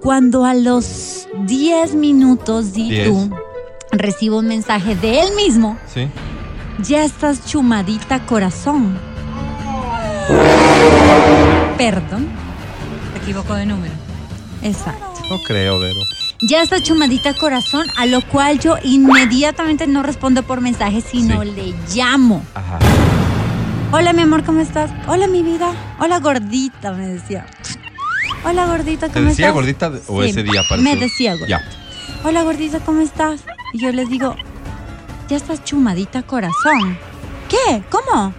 Cuando 0.02 0.46
a 0.46 0.54
los 0.56 1.28
10 1.46 1.94
minutos, 1.94 2.74
di 2.74 2.90
Diez. 2.90 3.08
tú, 3.08 3.30
recibo 3.92 4.40
un 4.40 4.48
mensaje 4.48 4.96
de 4.96 5.22
él 5.22 5.30
mismo, 5.36 5.78
Sí. 5.94 6.08
ya 6.80 7.06
estás 7.06 7.46
chumadita 7.46 8.26
corazón. 8.26 8.98
Perdón. 11.78 12.28
Equivocó 13.26 13.55
de 13.55 13.65
número. 13.65 13.93
Exacto. 14.61 15.21
No 15.30 15.39
creo, 15.41 15.80
Vero. 15.80 15.99
Ya 16.47 16.61
está 16.61 16.82
chumadita 16.82 17.34
corazón, 17.34 17.88
a 17.97 18.05
lo 18.05 18.21
cual 18.21 18.59
yo 18.59 18.76
inmediatamente 18.84 19.88
no 19.88 20.03
respondo 20.03 20.43
por 20.43 20.61
mensaje, 20.61 21.01
sino 21.01 21.41
Sí. 21.41 21.51
le 21.51 21.73
llamo. 21.95 22.43
Ajá. 22.53 22.78
Hola, 23.91 24.13
mi 24.13 24.21
amor, 24.21 24.43
¿cómo 24.43 24.59
estás? 24.61 24.91
Hola, 25.07 25.28
mi 25.28 25.41
vida. 25.41 25.71
Hola, 25.99 26.19
gordita, 26.19 26.91
me 26.91 27.07
decía. 27.07 27.45
Hola, 28.43 28.67
gordita, 28.67 29.07
¿Te 29.07 29.13
¿cómo 29.13 29.30
decía 29.30 29.47
estás? 29.47 29.53
gordita 29.55 29.91
o 30.07 30.21
Sí, 30.23 30.30
ese 30.30 30.43
día 30.43 30.61
apareció? 30.61 30.84
Me 30.93 30.95
decía 30.99 31.32
gordita. 31.36 31.59
Ya. 31.59 32.28
Hola, 32.28 32.43
gordita, 32.43 32.80
¿cómo 32.82 33.01
estás? 33.01 33.41
Y 33.73 33.80
yo 33.80 33.91
les 33.91 34.09
digo, 34.09 34.36
ya 35.30 35.38
estás 35.38 35.63
chumadita 35.63 36.21
corazón. 36.23 36.97
¿Qué? 37.49 37.84
¿Cómo? 37.89 38.34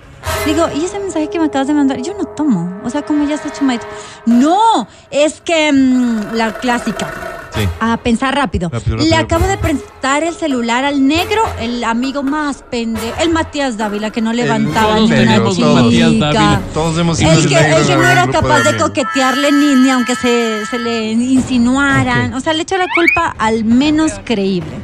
Digo, 0.45 0.68
¿y 0.74 0.85
ese 0.85 0.99
mensaje 1.01 1.29
que 1.29 1.39
me 1.41 1.47
acabas 1.47 1.66
de 1.66 1.74
mandar? 1.74 2.01
Yo 2.01 2.14
no 2.16 2.24
tomo. 2.24 2.81
O 2.85 2.91
sea, 2.91 3.03
como 3.03 3.27
ya 3.27 3.35
está 3.35 3.53
chumadita. 3.53 3.87
No, 4.27 4.87
es 5.11 5.41
que 5.41 5.72
mm, 5.72 6.35
la 6.35 6.53
clásica. 6.55 7.12
Sí. 7.55 7.66
A 7.81 7.97
pensar 7.97 8.35
rápido. 8.35 8.68
Rápido, 8.68 8.97
Le 8.99 9.05
rápido. 9.05 9.18
acabo 9.18 9.47
de 9.47 9.57
prestar 9.57 10.22
el 10.22 10.35
celular 10.35 10.85
al 10.85 11.07
negro, 11.09 11.43
el 11.59 11.83
amigo 11.85 12.22
más 12.22 12.62
pende, 12.70 13.01
el 13.18 13.31
Matías 13.31 13.79
Dávila, 13.79 14.11
que 14.11 14.20
no 14.20 14.33
levantaba 14.35 14.97
todos 14.97 15.11
ni 15.11 15.16
una 15.16 15.33
tenemos 15.33 15.59
un 15.59 15.74
Matías 15.74 16.11
chica. 16.11 16.27
Dávila. 16.33 16.61
Todos 16.74 16.99
hemos 16.99 17.16
sido 17.18 17.33
El 17.33 17.49
que, 17.49 17.55
negro 17.55 17.77
el 17.79 17.87
que 17.87 17.97
no 17.97 18.09
era 18.09 18.27
capaz 18.29 18.61
de, 18.61 18.77
coquetearle 18.77 19.53
ni, 19.53 19.74
ni 19.74 19.91
aunque 19.91 20.14
se, 20.16 20.66
se 20.66 20.79
le 20.79 21.12
insinuaran. 21.12 22.35
O 22.35 22.41
sea, 22.41 22.53
le 22.53 22.62
echó 22.62 22.77
la 22.77 22.87
culpa 22.95 23.35
al 23.39 23.64
menos 23.64 24.12
creíble. 24.24 24.77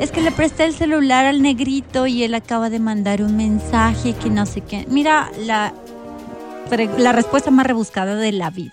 Es 0.00 0.10
que 0.10 0.20
le 0.20 0.30
presté 0.30 0.64
el 0.64 0.74
celular 0.74 1.26
al 1.26 1.42
negrito 1.42 2.06
y 2.06 2.22
él 2.22 2.34
acaba 2.34 2.70
de 2.70 2.78
mandar 2.78 3.22
un 3.22 3.36
mensaje 3.36 4.14
que 4.14 4.30
no 4.30 4.46
sé 4.46 4.60
qué. 4.60 4.86
Mira, 4.88 5.30
la, 5.38 5.72
la 6.98 7.12
respuesta 7.12 7.50
más 7.50 7.66
rebuscada 7.66 8.16
de 8.16 8.32
la 8.32 8.50
vida. 8.50 8.72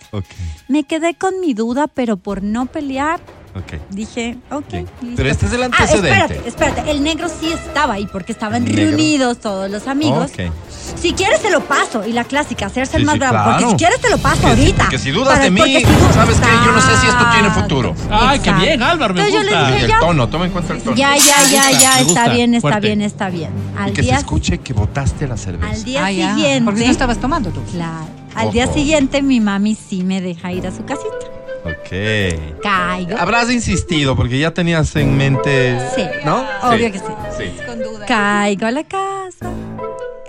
Me 0.68 0.84
quedé 0.84 1.14
con 1.14 1.40
mi 1.40 1.54
duda, 1.54 1.86
pero 1.86 2.16
por 2.16 2.42
no 2.42 2.66
pelear, 2.66 3.20
ok. 3.58 3.80
dije, 3.90 4.36
ok. 4.50 4.64
Bien. 4.70 4.86
listo. 5.00 5.16
Pero 5.16 5.28
este 5.30 5.46
es 5.46 5.52
el 5.52 5.62
Ah, 5.62 5.66
antecedente. 5.66 6.10
espérate, 6.10 6.48
espérate. 6.48 6.90
El 6.90 7.02
negro 7.02 7.28
sí 7.28 7.52
estaba 7.52 7.94
ahí 7.94 8.06
porque 8.12 8.32
estaban 8.32 8.64
negro. 8.64 8.82
reunidos 8.90 9.38
todos 9.40 9.70
los 9.70 9.86
amigos. 9.88 10.30
Ok. 10.30 10.52
Si 10.96 11.12
quieres 11.14 11.42
te 11.42 11.50
lo 11.50 11.60
paso. 11.64 12.06
Y 12.06 12.12
la 12.12 12.24
clásica, 12.24 12.66
hacerse 12.66 12.96
el 12.96 13.02
Sí, 13.02 13.06
más 13.06 13.14
sí, 13.14 13.18
bravo. 13.18 13.34
claro. 13.34 13.50
Porque 13.58 13.70
si 13.70 13.76
quieres 13.76 14.00
te 14.00 14.08
lo 14.10 14.18
paso 14.18 14.36
Que 14.36 14.42
si- 14.42 14.48
ahorita. 14.48 14.82
porque 14.84 14.98
si 14.98 15.10
dudas 15.10 15.28
Para- 15.34 15.44
de 15.44 15.50
mí, 15.50 15.60
porque 15.60 15.78
si 15.78 15.84
dudas- 15.92 16.14
¿sabes 16.14 16.36
qué? 16.40 16.46
Yo 16.64 16.72
no 16.72 16.80
sé 16.80 16.96
si 17.00 17.06
esto 17.08 17.24
tiene 17.32 17.50
futuro. 17.50 17.94
Ay, 18.10 18.38
qué 18.38 18.50
Exacto. 18.50 18.62
bien, 18.66 18.82
Álvaro, 18.82 19.14
me 19.14 19.20
Entonces 19.20 19.34
yo 19.34 19.42
le 19.50 19.56
gusta. 19.56 19.68
Y 19.68 19.72
dije, 19.72 19.84
el 19.84 19.90
ya, 19.90 19.98
tono, 20.00 20.28
toma 20.28 20.44
en 20.46 20.50
cuenta 20.52 20.72
el 20.74 20.82
tono. 20.82 20.96
ya, 20.96 21.16
ya, 21.16 21.24
ya, 21.50 21.66
Me 21.66 21.72
ya, 21.78 22.02
gusta, 22.04 22.20
está 22.22 22.32
bien, 22.34 22.54
está 22.54 22.60
fuerte. 22.68 22.86
bien, 22.86 23.02
está 23.02 23.28
bien. 23.30 23.50
Y 23.74 23.82
Al 23.82 23.90
que 23.92 23.96
se 23.96 24.02
día, 24.02 24.16
escuche 24.18 24.58
que 24.58 24.72
botaste 24.72 25.26
la 25.26 25.36
cerveza. 25.36 25.72
al 25.72 25.84
día 25.84 26.04
Ah, 26.06 26.12
ya. 26.12 26.34
siguiente. 26.34 26.64
Porque 26.64 26.84
no 26.84 26.90
estabas 26.92 27.18
tomando 27.18 27.50
tú. 27.50 27.62
Claro. 27.72 28.06
Al 28.36 28.52
día 28.52 28.66
Ojo. 28.66 28.74
siguiente 28.74 29.22
mi 29.22 29.40
mami 29.40 29.74
sí 29.74 30.04
me 30.04 30.20
deja 30.20 30.52
ir 30.52 30.66
a 30.66 30.70
su 30.70 30.84
casita. 30.84 31.15
Ok. 31.66 32.60
Caigo. 32.62 33.16
Habrás 33.18 33.50
insistido 33.50 34.16
porque 34.16 34.38
ya 34.38 34.52
tenías 34.52 34.94
en 34.96 35.16
mente. 35.16 35.78
Sí. 35.94 36.02
¿No? 36.24 36.44
Obvio 36.62 36.92
que 36.92 36.98
sí. 36.98 37.04
Sí. 37.38 37.44
Con 37.66 37.78
duda. 37.82 38.06
Caigo 38.06 38.66
a 38.66 38.70
la 38.70 38.84
casa. 38.84 39.50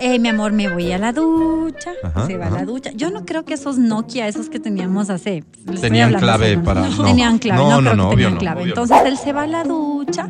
Eh, 0.00 0.18
mi 0.20 0.28
amor, 0.28 0.52
me 0.52 0.68
voy 0.72 0.92
a 0.92 0.98
la 0.98 1.12
ducha. 1.12 1.90
Ajá, 2.04 2.26
se 2.26 2.36
va 2.36 2.46
ajá. 2.46 2.54
a 2.56 2.58
la 2.60 2.64
ducha. 2.64 2.90
Yo 2.94 3.10
no 3.10 3.24
creo 3.26 3.44
que 3.44 3.54
esos 3.54 3.78
Nokia, 3.78 4.28
esos 4.28 4.48
que 4.48 4.60
teníamos 4.60 5.10
hace. 5.10 5.42
Tenían 5.80 6.14
clave 6.14 6.56
para- 6.58 6.82
No, 6.82 6.88
no. 6.88 7.04
tenían 7.04 7.38
clave, 7.38 7.60
No, 7.60 7.68
no, 7.68 7.80
no, 7.80 7.80
creo 7.80 7.96
no, 7.96 8.02
que 8.10 8.14
obvio 8.14 8.16
tenían 8.26 8.34
no, 8.34 8.38
clave. 8.38 8.60
obvio. 8.62 8.70
Entonces 8.72 8.96
él 9.06 9.16
se 9.18 9.32
va 9.32 9.42
a 9.42 9.46
la 9.48 9.64
ducha 9.64 10.28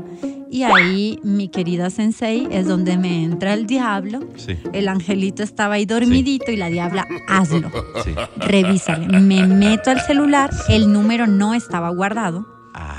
Y 0.51 0.63
ahí, 0.63 1.19
mi 1.23 1.49
querida 1.49 1.91
sensei, 1.91 2.49
es 2.51 2.67
donde 2.67 2.97
me 2.97 3.23
entra 3.25 3.55
el 3.55 3.67
diablo. 3.67 4.21
Sí. 4.37 4.57
El 4.73 4.89
angelito 4.89 5.43
estaba 5.43 5.75
ahí 5.75 5.85
dormidito 5.87 6.51
y 6.51 6.57
la 6.57 6.69
diabla, 6.69 7.07
hazlo. 7.29 7.71
Sí. 8.05 8.15
Revísale. 8.37 9.07
Me 9.21 9.47
meto 9.47 9.91
al 9.91 10.01
celular, 10.01 10.51
el 10.69 10.93
número 10.93 11.27
no 11.27 11.55
estaba 11.55 11.91
guardado. 11.91 12.47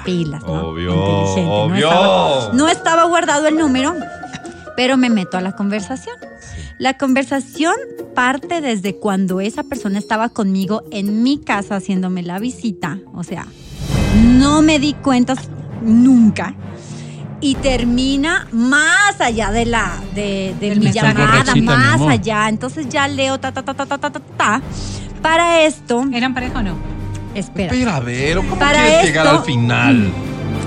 Pilas, 0.06 0.44
¿no? 0.44 0.56
Ah, 0.56 0.64
obvio, 0.64 0.92
Inteligente, 0.94 1.42
no 1.46 1.54
obvio. 1.64 1.88
estaba- 1.88 2.54
No 2.54 2.68
estaba, 2.70 3.04
guardado 3.06 3.48
el 3.48 3.58
número, 3.58 3.94
pero 4.76 4.98
me 4.98 5.10
meto 5.10 5.38
a 5.38 5.42
la 5.42 5.54
conversación. 5.54 6.16
La 6.80 6.98
conversación 6.98 7.74
parte 8.14 8.62
desde 8.62 8.96
cuando 8.96 9.40
esa 9.42 9.64
persona 9.64 9.98
estaba 10.00 10.30
conmigo 10.30 10.84
en 10.92 11.24
mi 11.24 11.38
casa 11.40 11.76
haciéndome 11.78 12.24
la 12.24 12.40
visita. 12.40 13.00
O 13.14 13.24
sea, 13.24 13.48
no 14.38 14.62
me 14.62 14.80
di 14.80 14.94
cuenta 14.94 15.36
nunca. 15.82 16.56
Y 17.42 17.56
termina 17.56 18.48
más 18.52 19.20
allá 19.22 19.52
de 19.52 19.66
la 19.66 19.94
de, 20.14 20.56
mi 20.80 20.92
llamada, 20.92 21.56
más 21.56 22.02
allá. 22.02 22.50
Entonces 22.50 22.90
ya 22.90 23.08
leo 23.08 23.40
ta 23.40 23.52
ta 23.52 23.64
ta 23.64 23.74
ta 23.74 23.86
ta 23.86 23.98
ta 23.98 24.10
ta. 24.10 24.20
ta. 24.38 24.62
Para 25.22 25.62
esto, 25.62 26.06
¿Eran 26.14 26.34
pareja 26.34 26.60
o 26.60 26.64
no? 26.64 26.76
espera. 27.36 27.72
Espera, 27.74 27.96
a 27.98 28.00
ver, 28.02 28.38
¿cómo 28.38 28.58
Para 28.58 28.82
quieres 28.84 29.06
llegar 29.06 29.28
al 29.28 29.44
final? 29.44 30.12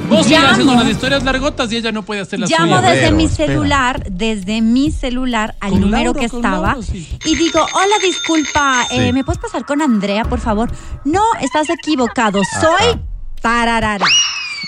Vos 0.09 0.27
sí 0.27 0.33
Llamo. 0.35 0.47
haces 0.49 0.64
unas 0.66 0.89
historias 0.89 1.23
largotas 1.25 1.73
y 1.73 1.77
ella 1.77 1.91
no 1.93 2.03
puede 2.03 2.20
hacer 2.20 2.39
las 2.39 2.51
Llamo 2.51 2.66
suyas. 2.77 2.83
desde 2.83 3.01
Pero, 3.05 3.16
mi 3.16 3.25
espera. 3.25 3.47
celular, 3.53 4.05
desde 4.11 4.61
mi 4.61 4.91
celular 4.91 5.55
al 5.61 5.70
Con 5.70 5.81
número 5.83 6.05
Laura, 6.05 6.20
que 6.20 6.29
con 6.29 6.39
estaba 6.39 6.68
Laura, 6.75 6.83
sí. 6.87 7.18
y 7.25 7.35
digo, 7.37 7.61
hola, 7.61 7.95
disculpa, 8.05 8.87
eh. 8.91 9.12
¿me 9.12 9.25
puedes 9.25 9.41
pasar 9.41 9.64
con 9.64 9.81
Andrea, 9.81 10.25
por 10.25 10.41
favor? 10.41 10.70
No, 11.05 11.23
estás 11.41 11.68
equivocado, 11.70 12.41
soy 12.61 13.01
tararara. 13.41 14.05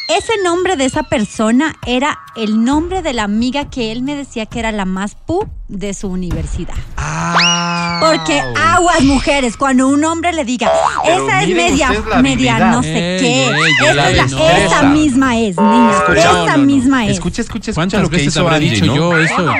Ese 0.09 0.33
nombre 0.45 0.77
de 0.77 0.85
esa 0.85 1.05
persona 1.05 1.77
era 1.87 2.19
el 2.37 2.63
nombre 2.63 3.01
de 3.01 3.15
la 3.15 3.23
amiga 3.23 3.71
que 3.71 3.91
él 3.91 4.03
me 4.03 4.15
decía 4.15 4.45
que 4.45 4.59
era 4.59 4.71
la 4.71 4.85
más 4.85 5.15
pu 5.15 5.49
de 5.69 5.95
su 5.95 6.09
universidad. 6.09 6.75
Ah. 6.99 8.01
Porque 8.03 8.39
aguas 8.55 9.01
mujeres, 9.03 9.57
cuando 9.57 9.89
un 9.89 10.05
hombre 10.05 10.35
le 10.35 10.45
diga, 10.45 10.71
esa 11.05 11.43
es 11.43 11.49
media, 11.55 11.91
media 12.21 12.59
no 12.71 12.83
sé 12.83 13.15
Ey, 13.17 13.21
qué. 13.21 13.47
ey, 13.47 13.53
Esa 13.83 13.95
la 13.95 14.11
es 14.11 14.17
la- 14.17 14.23
destreza. 14.25 14.65
esa 14.67 14.83
misma 14.83 15.39
es, 15.39 15.57
niña. 15.57 15.91
Escucha, 15.97 16.19
esa 16.21 16.33
no, 16.33 16.47
no, 16.47 16.57
no. 16.59 16.65
misma 16.65 17.07
es. 17.07 17.11
Escucha, 17.13 17.41
escucha, 17.41 17.71
escucha 17.71 17.75
¿Cuántas 17.75 18.03
lo 18.03 18.11
que 18.11 18.17
veces 18.17 18.37
hizo 18.37 18.47
Angie, 18.49 18.71
dicho 18.71 18.85
¿no? 18.87 18.95
yo 18.97 19.19
eso. 19.19 19.55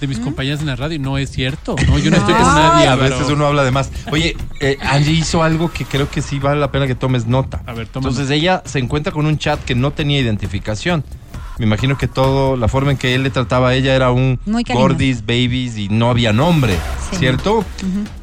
De 0.00 0.06
mis 0.06 0.18
compañeras 0.18 0.60
en 0.60 0.66
la 0.66 0.76
radio? 0.76 0.98
No 0.98 1.18
es 1.18 1.30
cierto. 1.30 1.76
No, 1.88 1.98
yo 1.98 2.10
no 2.10 2.16
estoy 2.16 2.34
con 2.34 2.42
nadie. 2.42 2.86
a 2.88 2.96
veces 2.96 3.28
uno 3.28 3.46
habla 3.46 3.62
de 3.64 3.70
más. 3.70 3.90
Oye, 4.10 4.36
eh, 4.60 4.78
Angie 4.82 5.12
hizo 5.12 5.42
algo 5.42 5.70
que 5.70 5.84
creo 5.84 6.08
que 6.10 6.22
sí 6.22 6.38
vale 6.38 6.58
la 6.60 6.70
pena 6.72 6.86
que 6.86 6.94
tomes 6.94 7.26
nota. 7.26 7.62
A 7.66 7.72
ver, 7.72 7.86
toma 7.86 8.08
Entonces 8.08 8.30
ella 8.30 8.62
se 8.64 8.78
encuentra 8.78 9.12
con 9.12 9.26
un 9.26 9.38
chat 9.38 9.62
que 9.64 9.74
no 9.74 9.90
tenía 9.92 10.18
identificación. 10.20 11.04
Me 11.58 11.66
imagino 11.66 11.98
que 11.98 12.08
todo, 12.08 12.56
la 12.56 12.68
forma 12.68 12.90
en 12.92 12.96
que 12.96 13.14
él 13.14 13.22
le 13.22 13.28
trataba 13.28 13.68
a 13.68 13.74
ella 13.74 13.94
era 13.94 14.10
un 14.12 14.40
gordis, 14.72 15.26
babies 15.26 15.76
y 15.76 15.90
no 15.90 16.08
había 16.08 16.32
nombre, 16.32 16.74
Sí. 17.10 17.16
¿cierto? 17.18 17.66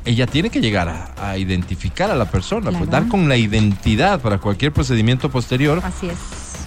Ella 0.05 0.25
tiene 0.25 0.49
que 0.49 0.59
llegar 0.59 0.89
a, 0.89 1.13
a 1.30 1.38
identificar 1.38 2.09
a 2.09 2.15
la 2.15 2.25
persona, 2.32 2.71
pues 2.71 2.89
dar 2.89 3.07
con 3.07 3.30
la 3.30 3.38
identidad 3.38 4.21
para 4.21 4.39
cualquier 4.39 4.71
procedimiento 4.73 5.30
posterior. 5.30 5.82
Así 5.84 6.07
es. 6.07 6.15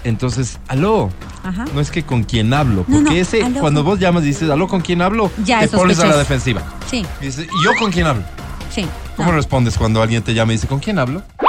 Entonces, 0.04 0.58
aló, 0.68 1.10
Ajá. 1.44 1.66
no 1.74 1.80
es 1.80 1.90
que 1.90 2.02
con 2.02 2.22
quién 2.24 2.54
hablo, 2.54 2.84
porque 2.84 3.00
no, 3.02 3.10
ese, 3.12 3.42
aló. 3.44 3.60
cuando 3.60 3.84
vos 3.84 3.98
llamas 3.98 4.22
y 4.22 4.26
dices, 4.28 4.48
aló, 4.50 4.66
¿con 4.66 4.80
quién 4.80 5.02
hablo? 5.02 5.30
Ya 5.44 5.58
te 5.60 5.66
es 5.66 5.70
pones 5.72 5.98
a 6.00 6.06
la 6.06 6.16
defensiva. 6.16 6.62
Sí, 6.90 7.04
Y 7.20 7.26
dices, 7.26 7.46
¿y 7.46 7.64
yo 7.64 7.72
con 7.78 7.90
quién 7.92 8.06
hablo? 8.06 8.22
sí. 8.70 8.86
¿Cómo 9.16 9.32
No, 9.32 9.36
respondes 9.36 9.76
cuando 9.76 10.00
alguien 10.00 10.22
te 10.22 10.32
llama 10.32 10.52
y 10.52 10.56
dice, 10.56 10.66
¿con 10.66 10.78
quién 10.80 10.98
hablo? 10.98 11.22
no. 11.42 11.48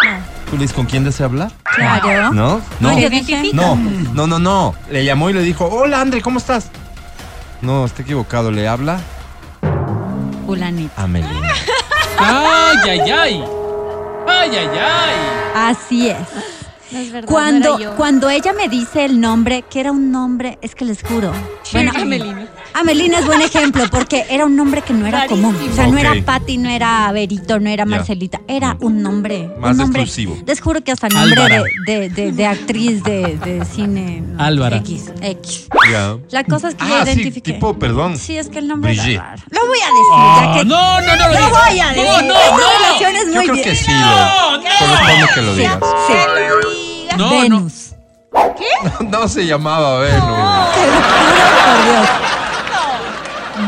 ¿Tú 0.49 0.57
le 0.57 0.63
dices, 0.63 0.75
¿con 0.75 0.85
quién 0.85 1.05
desea 1.05 1.27
hablar? 1.27 1.49
Claro. 1.63 2.33
¿No? 2.33 2.61
No, 2.81 2.91
No, 2.91 2.97
no, 3.53 3.75
no, 4.13 4.27
no, 4.27 4.39
no. 4.39 4.75
Le 4.89 5.05
llamó 5.05 5.29
y 5.29 5.33
le 5.33 5.41
dijo, 5.41 5.65
hola, 5.67 6.01
André, 6.01 6.21
¿cómo 6.21 6.39
estás? 6.39 6.69
No, 7.61 7.85
está 7.85 8.01
equivocado. 8.01 8.51
Le 8.51 8.67
habla 8.67 8.99
fulanito. 10.45 10.91
a 10.97 11.07
Melina. 11.07 11.53
¡Ay, 12.17 12.77
ay, 12.89 12.99
ay! 13.11 13.43
¡Ay, 14.27 14.49
ay, 14.57 14.67
ay! 14.77 15.15
Así 15.55 16.09
es. 16.09 16.17
No 16.91 16.99
es 16.99 17.11
verdad. 17.11 17.29
Cuando, 17.29 17.79
no 17.79 17.95
cuando 17.95 18.29
ella 18.29 18.53
me 18.53 18.67
dice 18.67 19.05
el 19.05 19.19
nombre, 19.19 19.63
que 19.63 19.79
era 19.79 19.91
un 19.91 20.11
nombre, 20.11 20.57
es 20.61 20.75
que 20.75 20.85
les 20.85 21.01
juro. 21.01 21.31
Bueno, 21.71 21.91
Amelina. 21.95 22.49
Amelina 22.73 23.19
es 23.19 23.25
buen 23.25 23.41
ejemplo 23.41 23.83
porque 23.91 24.25
era 24.29 24.45
un 24.45 24.55
nombre 24.55 24.81
que 24.81 24.93
no 24.93 25.05
era 25.05 25.27
común. 25.27 25.55
O 25.71 25.75
sea, 25.75 25.87
no 25.87 25.93
Ok. 25.93 25.99
era 25.99 26.13
Patti, 26.25 26.57
no 26.57 26.69
era 26.69 27.11
Berito, 27.11 27.59
no 27.59 27.69
era 27.69 27.83
Ya. 27.83 27.89
Marcelita. 27.89 28.41
Era 28.47 28.77
un 28.79 29.01
nombre. 29.03 29.49
Más 29.59 29.71
un 29.71 29.77
nombre, 29.77 30.01
exclusivo. 30.03 30.37
Les 30.45 30.61
juro 30.61 30.81
que 30.81 30.91
hasta 30.91 31.09
nombre 31.09 31.41
Álvara. 31.41 31.63
de, 31.85 31.99
de, 31.99 32.09
de- 32.09 32.31
de 32.31 32.45
actriz 32.47 33.03
de, 33.03 33.37
de 33.37 33.65
cine. 33.65 34.21
no, 34.25 34.41
Álvara. 34.43 34.77
X. 34.77 35.11
X. 35.21 35.67
Ya. 35.91 36.17
La 36.31 36.43
cosa 36.43 36.69
es 36.69 36.75
que 36.75 36.85
yo 36.87 36.93
Ah, 36.95 37.03
sí, 37.05 37.11
identifiqué. 37.11 37.53
tipo, 37.53 37.77
perdón. 37.77 38.17
Sí, 38.17 38.37
es 38.37 38.47
que 38.49 38.59
el 38.59 38.67
nombre 38.67 38.93
era 38.93 39.03
Brigitte. 39.03 39.21
raro. 39.21 39.41
Lo 39.49 39.67
voy 39.67 39.79
a 39.79 39.85
decir, 39.85 40.11
ya 40.11 40.15
Ah, 40.15 40.55
que. 40.57 40.65
no, 40.65 41.01
no, 41.01 41.15
no, 41.15 41.23
Lo 41.23 41.29
digas. 41.29 41.49
voy 41.51 41.79
a 41.79 41.87
decir. 41.89 42.03
No, 42.03 42.21
no, 42.21 42.33
Esta 42.33 42.51
no. 42.51 42.57
relación 42.79 43.15
es 43.15 43.25
Yo 43.25 43.33
muy 43.33 43.43
creo 43.43 43.53
bien. 43.55 43.63
que 43.69 43.75
sí, 43.75 43.91
No, 43.91 43.99
lo, 43.99 44.57
no. 44.57 44.63
corresponde 44.79 45.27
que 45.35 45.41
lo 45.41 45.55
digas. 45.55 45.79
Sí. 46.07 47.07
No, 47.17 47.17
no. 47.17 47.41
Venus. 47.41 47.87
No 49.09 49.27
se 49.27 49.45
llamaba 49.45 49.99
Venus. 49.99 50.21
Te 50.21 50.85
lo 50.87 51.01
juro 51.01 51.51
por 51.65 51.83
Dios. 51.85 52.30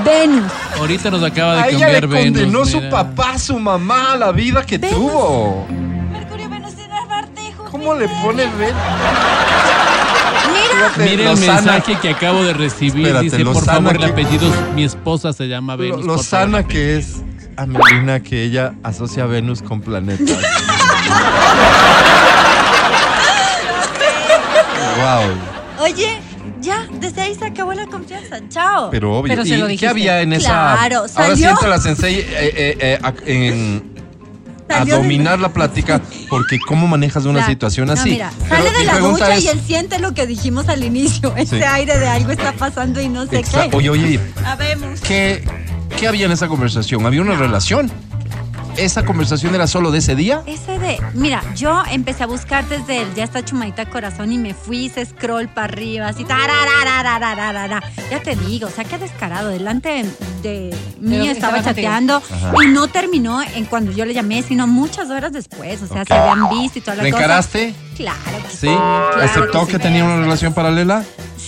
Venus. 0.05 0.51
Ahorita 0.77 1.09
nos 1.11 1.23
acaba 1.23 1.55
de 1.55 1.61
A 1.61 1.67
ella 1.69 1.87
le 1.87 2.01
cambiar 2.01 2.07
Venus. 2.07 2.39
condenó 2.41 2.65
su 2.65 2.77
mira. 2.77 2.89
papá, 2.89 3.37
su 3.37 3.59
mamá, 3.59 4.15
la 4.15 4.31
vida 4.31 4.65
que 4.65 4.77
Venus. 4.77 4.97
tuvo. 4.97 5.65
Mercurio, 6.11 6.49
Venus 6.49 6.73
tiene 6.75 6.93
abartejos. 6.97 7.69
¿Cómo 7.69 7.93
le 7.95 8.07
pone 8.07 8.43
Venus? 8.57 8.81
Mira. 10.53 10.91
Mire 10.97 11.23
el 11.23 11.29
Lozana. 11.29 11.53
mensaje 11.55 11.97
que 12.01 12.09
acabo 12.09 12.43
de 12.43 12.53
recibir. 12.53 13.05
Espérate, 13.07 13.23
Dice, 13.25 13.37
por 13.45 13.55
Lozana, 13.55 13.89
favor, 13.89 13.91
el 13.95 13.99
que- 13.99 14.05
apellido, 14.23 14.47
mi 14.75 14.83
esposa 14.83 15.31
se 15.33 15.47
llama 15.47 15.75
Venus. 15.75 16.01
lo 16.05 16.15
por 16.15 16.23
favor, 16.23 16.25
sana 16.25 16.59
el 16.59 16.67
que 16.67 16.97
es 16.97 17.21
a 17.55 17.65
Melina 17.65 18.19
que 18.21 18.43
ella 18.43 18.73
asocia 18.83 19.23
a 19.23 19.27
Venus 19.27 19.61
con 19.61 19.81
planetas. 19.81 20.37
wow. 24.97 25.85
Oye, 25.85 26.19
ya, 26.63 26.87
desde 26.99 27.21
ahí 27.21 27.35
se 27.35 27.45
acabó 27.45 27.73
la 27.73 27.85
confianza. 27.85 28.39
Chao. 28.49 28.89
Pero 28.89 29.19
obvio. 29.19 29.29
Pero 29.29 29.45
se 29.45 29.55
¿Y 29.55 29.57
lo 29.57 29.67
qué 29.67 29.87
había 29.87 30.21
en 30.21 30.33
esa? 30.33 30.49
Claro, 30.49 30.97
Ahora 31.15 31.35
salió- 31.35 31.55
la 31.67 31.79
sensei 31.79 32.15
eh, 32.19 32.25
eh, 32.29 32.77
eh, 32.79 32.99
a, 33.03 33.13
en- 33.25 33.93
a 34.69 34.77
Salió 34.79 34.95
de- 34.95 35.01
dominar 35.03 35.39
la 35.39 35.49
plática 35.53 36.01
porque 36.29 36.57
cómo 36.67 36.87
manejas 36.87 37.25
una 37.25 37.39
Claro. 37.39 37.51
situación 37.51 37.87
No, 37.87 37.93
así. 37.93 38.09
mira, 38.11 38.31
Pero 38.49 38.55
sale 38.55 38.71
de 38.71 38.79
mi 38.79 38.85
la 38.85 38.91
pregunta 38.93 39.25
ducha 39.25 39.35
es- 39.37 39.43
y 39.43 39.47
él 39.49 39.61
siente 39.65 39.99
lo 39.99 40.13
que 40.13 40.25
dijimos 40.25 40.67
al 40.69 40.83
inicio. 40.83 41.33
Ese 41.37 41.57
Sí. 41.57 41.63
aire 41.63 41.99
de 41.99 42.07
algo 42.07 42.31
está 42.31 42.53
pasando 42.53 42.99
y 43.01 43.09
no 43.09 43.25
sé 43.27 43.41
Exa- 43.43 43.69
qué. 43.69 43.75
Oye, 43.75 43.89
oye, 43.89 44.19
Sabemos. 44.41 45.01
¿qué, 45.01 45.43
¿qué 45.99 46.07
había 46.07 46.25
en 46.25 46.31
esa 46.31 46.47
conversación? 46.47 47.05
¿Había 47.05 47.21
una 47.21 47.35
relación? 47.35 47.91
¿Esa 48.77 49.05
conversación 49.05 49.53
era 49.53 49.67
solo 49.67 49.91
de 49.91 49.99
ese 49.99 50.15
día? 50.15 50.41
Ese 50.47 50.79
de, 50.79 50.99
mira, 51.13 51.43
yo 51.55 51.83
empecé 51.91 52.23
a 52.23 52.27
buscar 52.27 52.67
desde 52.67 53.03
el 53.03 53.13
ya 53.13 53.23
está 53.23 53.45
chumadita 53.45 53.85
corazón 53.85 54.31
y 54.31 54.37
me 54.37 54.53
fui, 54.53 54.85
hice 54.85 55.05
scroll 55.05 55.47
para 55.47 55.65
arriba, 55.65 56.07
así, 56.07 56.25
ya 56.25 58.19
te 58.23 58.35
digo, 58.35 58.67
o 58.67 58.71
sea, 58.71 58.83
qué 58.83 58.97
descarado, 58.97 59.49
delante 59.49 60.05
de 60.41 60.75
mí 60.99 61.27
estaba 61.27 61.63
chateando 61.63 62.21
y 62.63 62.67
no 62.67 62.87
terminó 62.87 63.41
en 63.43 63.65
cuando 63.65 63.91
yo 63.91 64.05
le 64.05 64.13
llamé, 64.13 64.41
sino 64.41 64.65
muchas 64.65 65.09
horas 65.09 65.31
después, 65.31 65.81
o 65.83 65.87
sea, 65.87 66.03
se 66.03 66.13
habían 66.13 66.49
visto 66.49 66.79
y 66.79 66.81
toda 66.81 66.97
la 66.97 67.03
¿Le 67.03 67.11
cosa. 67.11 67.23
encaraste? 67.23 67.75
Claro 67.95 68.19
que 68.49 68.55
sí. 68.55 68.75
¿Aceptó 69.21 69.67
que, 69.67 69.73
sí. 69.73 69.79
tenía 69.79 70.03
una 70.03 70.17
relación 70.17 70.53
paralela? 70.53 71.03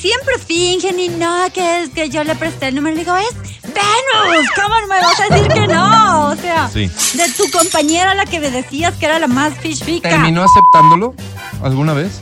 Siempre 0.05 0.37
fingen 0.37 0.99
y 0.99 1.09
no, 1.09 1.47
que 1.51 1.81
es 1.81 1.89
que 1.89 2.09
yo 2.11 2.23
le 2.23 2.35
presté 2.35 2.67
el 2.67 2.75
número. 2.75 2.95
Le 2.95 3.03
digo, 3.03 3.15
es 3.17 3.33
Venus, 3.63 4.47
¿cómo 4.55 4.75
me 4.87 4.99
vas 5.01 5.19
a 5.19 5.33
decir 5.33 5.47
que 5.51 5.67
no? 5.67 6.27
O 6.29 6.35
sea, 6.35 6.69
Sí. 6.71 6.91
de 7.17 7.27
tu 7.31 7.49
compañera 7.49 8.13
la 8.13 8.27
que 8.27 8.39
me 8.39 8.51
decías 8.51 8.93
que 8.99 9.07
era 9.07 9.17
la 9.17 9.25
más 9.25 9.55
fish 9.57 9.83
fica. 9.83 10.07
¿Terminó 10.09 10.43
aceptándolo 10.43 11.15
alguna 11.63 11.93
vez? 11.93 12.21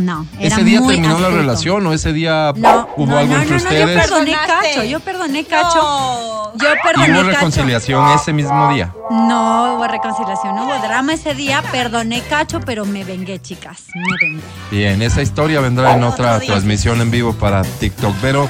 No, 0.00 0.26
era 0.38 0.56
¿Ese 0.56 0.64
día 0.64 0.80
muy 0.80 0.94
terminó 0.94 1.18
la 1.20 1.28
relación 1.28 1.86
o 1.86 1.92
ese 1.92 2.12
día 2.12 2.52
No, 2.56 2.88
hubo 2.96 3.06
no, 3.06 3.18
algo 3.18 3.34
no, 3.34 3.42
entre 3.42 3.58
no, 3.58 3.64
no, 3.64 3.70
yo 3.70 3.76
ustedes? 3.84 4.00
perdoné 4.00 4.32
cacho, 4.32 4.84
yo 4.84 5.00
perdoné 5.00 5.44
cacho. 5.44 6.52
Yo 6.56 6.66
¿Y 6.68 6.82
perdoné 6.82 7.12
hubo 7.12 7.18
cacho. 7.20 7.30
reconciliación 7.30 8.08
ese 8.12 8.32
mismo 8.32 8.72
día? 8.72 8.92
No 9.10 9.74
hubo 9.74 9.86
reconciliación, 9.86 10.56
no 10.56 10.64
hubo 10.64 10.78
drama 10.78 11.12
ese 11.14 11.34
día, 11.34 11.62
perdoné 11.70 12.22
cacho, 12.22 12.60
pero 12.60 12.84
me 12.86 13.04
vengué, 13.04 13.40
chicas, 13.40 13.84
me 13.94 14.02
vengué. 14.26 14.42
Bien, 14.70 15.02
esa 15.02 15.22
historia 15.22 15.60
vendrá 15.60 15.94
en 15.94 16.02
otra 16.04 16.40
transmisión 16.40 17.00
en 17.00 17.10
vivo 17.10 17.32
para 17.34 17.62
TikTok, 17.62 18.14
pero 18.22 18.48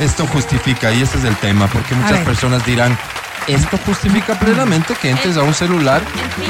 esto 0.00 0.26
justifica, 0.28 0.92
y 0.92 1.02
ese 1.02 1.18
es 1.18 1.24
el 1.24 1.36
tema, 1.36 1.66
porque 1.66 1.94
muchas 1.94 2.20
personas 2.20 2.64
dirán, 2.64 2.96
esto 3.46 3.78
justifica 3.84 4.34
plenamente 4.38 4.94
que 4.94 5.10
entres 5.10 5.36
a 5.36 5.42
un 5.42 5.54
celular 5.54 6.00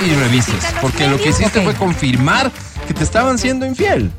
y 0.07 0.15
revises, 0.15 0.65
porque 0.81 1.09
lo 1.09 1.17
que 1.17 1.31
hiciste 1.31 1.61
fue 1.63 1.75
confirmar 1.75 2.51
que 2.87 2.95
te 2.95 3.03
estaban 3.03 3.37
siendo 3.39 3.67
infiel. 3.67 4.13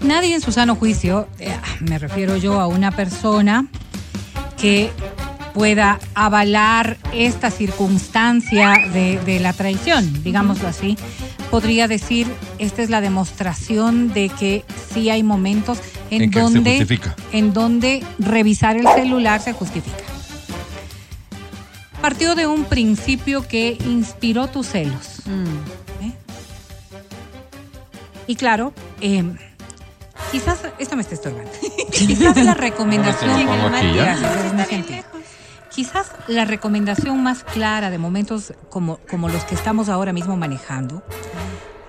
Nadie 0.00 0.34
en 0.34 0.40
su 0.40 0.52
sano 0.52 0.74
juicio, 0.76 1.28
eh, 1.38 1.56
me 1.80 1.98
refiero 1.98 2.36
yo 2.36 2.60
a 2.60 2.66
una 2.66 2.90
persona 2.90 3.66
que 4.58 4.90
pueda 5.54 5.98
avalar 6.14 6.96
esta 7.12 7.50
circunstancia 7.50 8.74
de, 8.92 9.18
de 9.24 9.40
la 9.40 9.52
traición, 9.52 10.22
digámoslo 10.22 10.68
así, 10.68 10.96
podría 11.50 11.88
decir, 11.88 12.26
esta 12.58 12.82
es 12.82 12.90
la 12.90 13.00
demostración 13.00 14.12
de 14.12 14.28
que 14.28 14.64
sí 14.92 15.10
hay 15.10 15.22
momentos 15.22 15.78
donde, 16.30 17.00
en 17.32 17.52
donde 17.52 18.04
revisar 18.18 18.76
el 18.76 18.86
celular 18.88 19.40
se 19.40 19.52
justifica. 19.52 19.96
Partió 22.00 22.34
de 22.34 22.46
un 22.46 22.64
principio 22.64 23.46
que 23.46 23.76
inspiró 23.86 24.48
tus 24.48 24.68
celos. 24.68 25.22
Mm. 25.26 25.89
Y 28.30 28.36
claro, 28.36 28.72
eh, 29.00 29.24
quizás 30.30 30.60
esto 30.78 30.94
me 30.94 31.02
está 31.02 31.16
estorbando. 31.16 31.50
quizás 31.90 32.36
la 32.36 32.54
recomendación. 32.54 33.32
Quizás 35.68 36.12
la 36.28 36.44
recomendación 36.44 37.20
más 37.24 37.42
clara 37.42 37.90
de 37.90 37.98
momentos 37.98 38.54
como, 38.68 38.98
como 39.10 39.28
los 39.28 39.42
que 39.46 39.56
estamos 39.56 39.88
ahora 39.88 40.12
mismo 40.12 40.36
manejando 40.36 41.02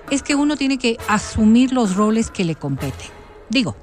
es 0.10 0.24
que 0.24 0.34
uno 0.34 0.58
tiene 0.58 0.80
que 0.80 0.98
asumir 1.08 1.74
los 1.74 1.96
roles 1.96 2.32
que 2.32 2.44
le 2.44 2.56
competen. 2.56 3.12
Digo, 3.50 3.76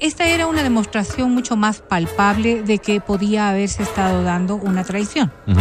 esta 0.00 0.26
era 0.26 0.48
una 0.48 0.64
demostración 0.64 1.32
mucho 1.32 1.54
más 1.54 1.80
palpable 1.80 2.64
de 2.64 2.78
que 2.78 3.00
podía 3.00 3.50
haberse 3.50 3.84
estado 3.84 4.24
dando 4.24 4.56
una 4.56 4.82
traición. 4.82 5.32
Ujú. 5.46 5.60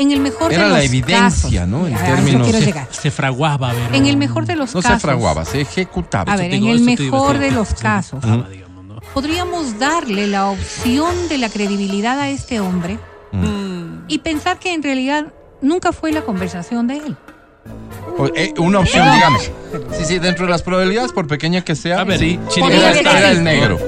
En 0.00 0.12
el 0.12 0.20
mejor 0.20 0.50
Era 0.52 0.64
de 0.64 0.70
la 0.70 0.76
los 0.78 0.84
evidencia, 0.86 1.20
casos, 1.60 1.68
¿no? 1.68 1.86
En 1.86 1.94
a 1.94 1.96
eso 1.96 2.14
términos- 2.16 2.60
llegar. 2.64 2.88
Se 2.90 3.10
fraguaba, 3.10 3.70
a 3.70 3.74
ver. 3.74 3.94
En 3.94 4.06
el 4.06 4.16
mejor 4.16 4.46
de 4.46 4.56
los 4.56 4.74
No 4.74 4.80
se 4.80 4.88
casos. 4.88 5.02
fraguaba, 5.02 5.44
se 5.44 5.60
ejecutaba. 5.60 6.32
A 6.32 6.36
ver, 6.36 6.54
en 6.54 6.64
el 6.64 6.80
mejor 6.80 7.34
se- 7.36 7.38
de 7.40 7.50
los 7.50 7.68
se 7.68 7.74
casos, 7.76 8.22
digamos, 8.22 8.84
¿no? 8.86 9.00
podríamos 9.12 9.78
darle 9.78 10.26
la 10.26 10.46
opción 10.46 11.14
de 11.28 11.36
la 11.38 11.48
credibilidad 11.50 12.18
a 12.18 12.30
este 12.30 12.60
hombre 12.60 12.98
Mm. 13.32 14.04
y 14.08 14.18
pensar 14.20 14.58
que 14.58 14.72
en 14.72 14.82
realidad 14.82 15.26
nunca 15.60 15.92
fue 15.92 16.12
la 16.12 16.22
conversación 16.22 16.86
de 16.86 16.96
él. 16.96 17.16
O- 18.18 18.26
eh, 18.34 18.52
una 18.58 18.80
opción, 18.80 19.10
digamos. 19.14 19.50
Sí, 19.96 20.04
sí, 20.04 20.18
dentro 20.18 20.44
de 20.46 20.50
las 20.50 20.62
probabilidades, 20.62 21.12
por 21.12 21.26
pequeña 21.26 21.62
que 21.64 21.74
sea, 21.76 22.00
A 22.00 22.04
ver, 22.04 22.18
sí, 22.18 22.38
Chiriboga 22.48 22.74
era, 22.90 22.90
está 22.92 23.18
era 23.18 23.28
ahí. 23.28 23.36
el 23.36 23.44
negro. 23.44 23.78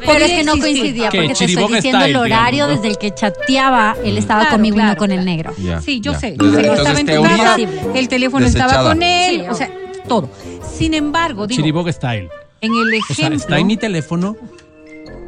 Pero 0.00 0.24
es 0.24 0.30
que 0.30 0.44
no 0.44 0.52
coincidía, 0.58 1.08
¿Qué? 1.08 1.18
porque 1.18 1.34
te 1.34 1.44
estoy 1.44 1.74
diciendo 1.74 1.98
style, 2.00 2.10
el 2.10 2.16
horario 2.16 2.66
desde 2.68 2.88
el 2.88 2.98
que 2.98 3.12
chateaba, 3.12 3.96
él 4.04 4.16
estaba 4.18 4.42
Claro, 4.42 4.56
conmigo 4.56 4.78
y 4.78 4.82
no 4.82 4.96
con 4.96 5.10
el 5.12 5.24
negro. 5.24 5.52
Ya, 5.58 5.80
Sí, 5.80 6.00
yo 6.00 6.12
ya. 6.12 6.20
sé. 6.20 6.28
Entonces, 6.28 6.64
Yo 6.64 6.72
sé 6.74 6.78
estaba 6.78 7.00
en 7.00 7.06
tu 7.06 7.22
casa, 7.22 7.56
el 7.94 8.08
teléfono 8.08 8.46
estaba 8.46 8.82
con 8.84 9.02
él, 9.02 9.40
Sí, 9.42 9.46
o 9.50 9.54
sea, 9.54 9.70
todo. 10.08 10.30
Sin 10.76 10.94
embargo, 10.94 11.46
digo, 11.46 11.56
Chiriboga 11.60 11.92
Style. 11.92 12.28
en 12.60 12.72
el 12.72 12.78
O 12.78 12.90
sea, 13.14 13.26
ejemplo, 13.26 13.36
está 13.36 13.58
en 13.58 13.66
mi 13.66 13.76
teléfono. 13.76 14.36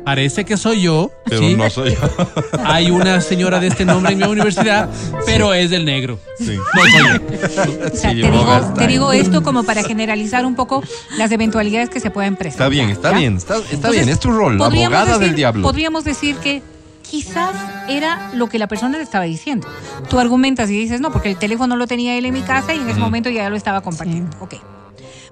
Parece 0.04 0.44
que 0.44 0.56
soy 0.56 0.82
yo. 0.82 1.10
Pero 1.24 1.40
¿sí? 1.40 1.54
no 1.54 1.70
soy 1.70 1.94
yo. 1.94 2.00
Hay 2.64 2.90
una 2.90 3.20
señora 3.20 3.58
de 3.60 3.68
este 3.68 3.84
nombre 3.84 4.12
en 4.12 4.18
mi 4.18 4.24
universidad, 4.24 4.88
pero 5.24 5.54
es 5.54 5.70
del 5.70 5.84
negro. 5.84 6.18
Sí. 6.38 6.56
No 6.56 6.82
soy 6.82 6.92
yo. 7.08 7.86
o 7.92 7.96
sea, 7.96 8.10
te, 8.10 8.14
digo, 8.16 8.74
te 8.76 8.86
digo 8.86 9.12
esto 9.12 9.42
como 9.42 9.64
para 9.64 9.82
generalizar 9.82 10.44
un 10.44 10.54
poco 10.54 10.82
las 11.16 11.30
eventualidades 11.32 11.88
que 11.90 12.00
se 12.00 12.10
pueden 12.10 12.36
presentar. 12.36 12.66
Está 12.66 12.68
bien, 12.68 12.90
está 12.90 13.12
¿ya? 13.12 13.18
bien, 13.18 13.36
está, 13.36 13.56
está 13.56 13.74
Entonces, 13.74 14.02
bien, 14.04 14.08
es 14.12 14.20
tu 14.20 14.30
rol, 14.30 14.60
abogada 14.60 15.06
decir- 15.14 15.18
del 15.20 15.34
diablo. 15.34 15.62
Podríamos 15.62 16.04
decir 16.04 16.36
que 16.36 16.62
quizás 17.08 17.54
era 17.88 18.30
lo 18.34 18.48
que 18.48 18.58
la 18.58 18.66
persona 18.66 18.98
le 18.98 19.04
estaba 19.04 19.24
diciendo. 19.24 19.66
Tú 20.10 20.18
argumentas 20.18 20.68
y 20.70 20.78
dices, 20.78 21.00
no, 21.00 21.12
porque 21.12 21.30
el 21.30 21.36
teléfono 21.36 21.76
lo 21.76 21.86
tenía 21.86 22.16
él 22.16 22.26
en 22.26 22.34
mi 22.34 22.42
casa 22.42 22.74
y 22.74 22.76
en 22.78 22.84
ese 22.84 22.92
Ujú. 22.92 23.00
momento 23.00 23.30
ya 23.30 23.48
lo 23.48 23.56
estaba 23.56 23.80
compartiendo. 23.80 24.36
Ok. 24.40 24.54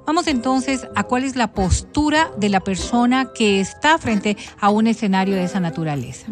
Vamos 0.07 0.27
entonces 0.27 0.87
a 0.95 1.05
cuál 1.05 1.25
es 1.25 1.37
la 1.37 1.53
postura 1.53 2.31
de 2.37 2.49
la 2.49 2.61
persona 2.61 3.31
que 3.33 3.61
está 3.61 3.99
frente 3.99 4.37
a 4.61 4.71
un 4.71 4.87
escenario 4.87 5.35
de 5.35 5.45
esa 5.45 5.61
naturaleza. 5.61 6.27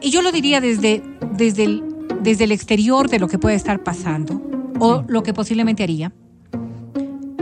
Y 0.00 0.10
yo 0.10 0.22
lo 0.22 0.32
diría 0.32 0.60
desde, 0.60 1.02
desde, 1.32 1.64
el, 1.64 1.84
desde 2.22 2.44
el 2.44 2.52
exterior 2.52 3.08
de 3.08 3.18
lo 3.18 3.28
que 3.28 3.38
puede 3.38 3.56
estar 3.56 3.82
pasando 3.82 4.40
o 4.78 5.04
lo 5.08 5.22
que 5.22 5.34
posiblemente 5.34 5.82
haría, 5.82 6.12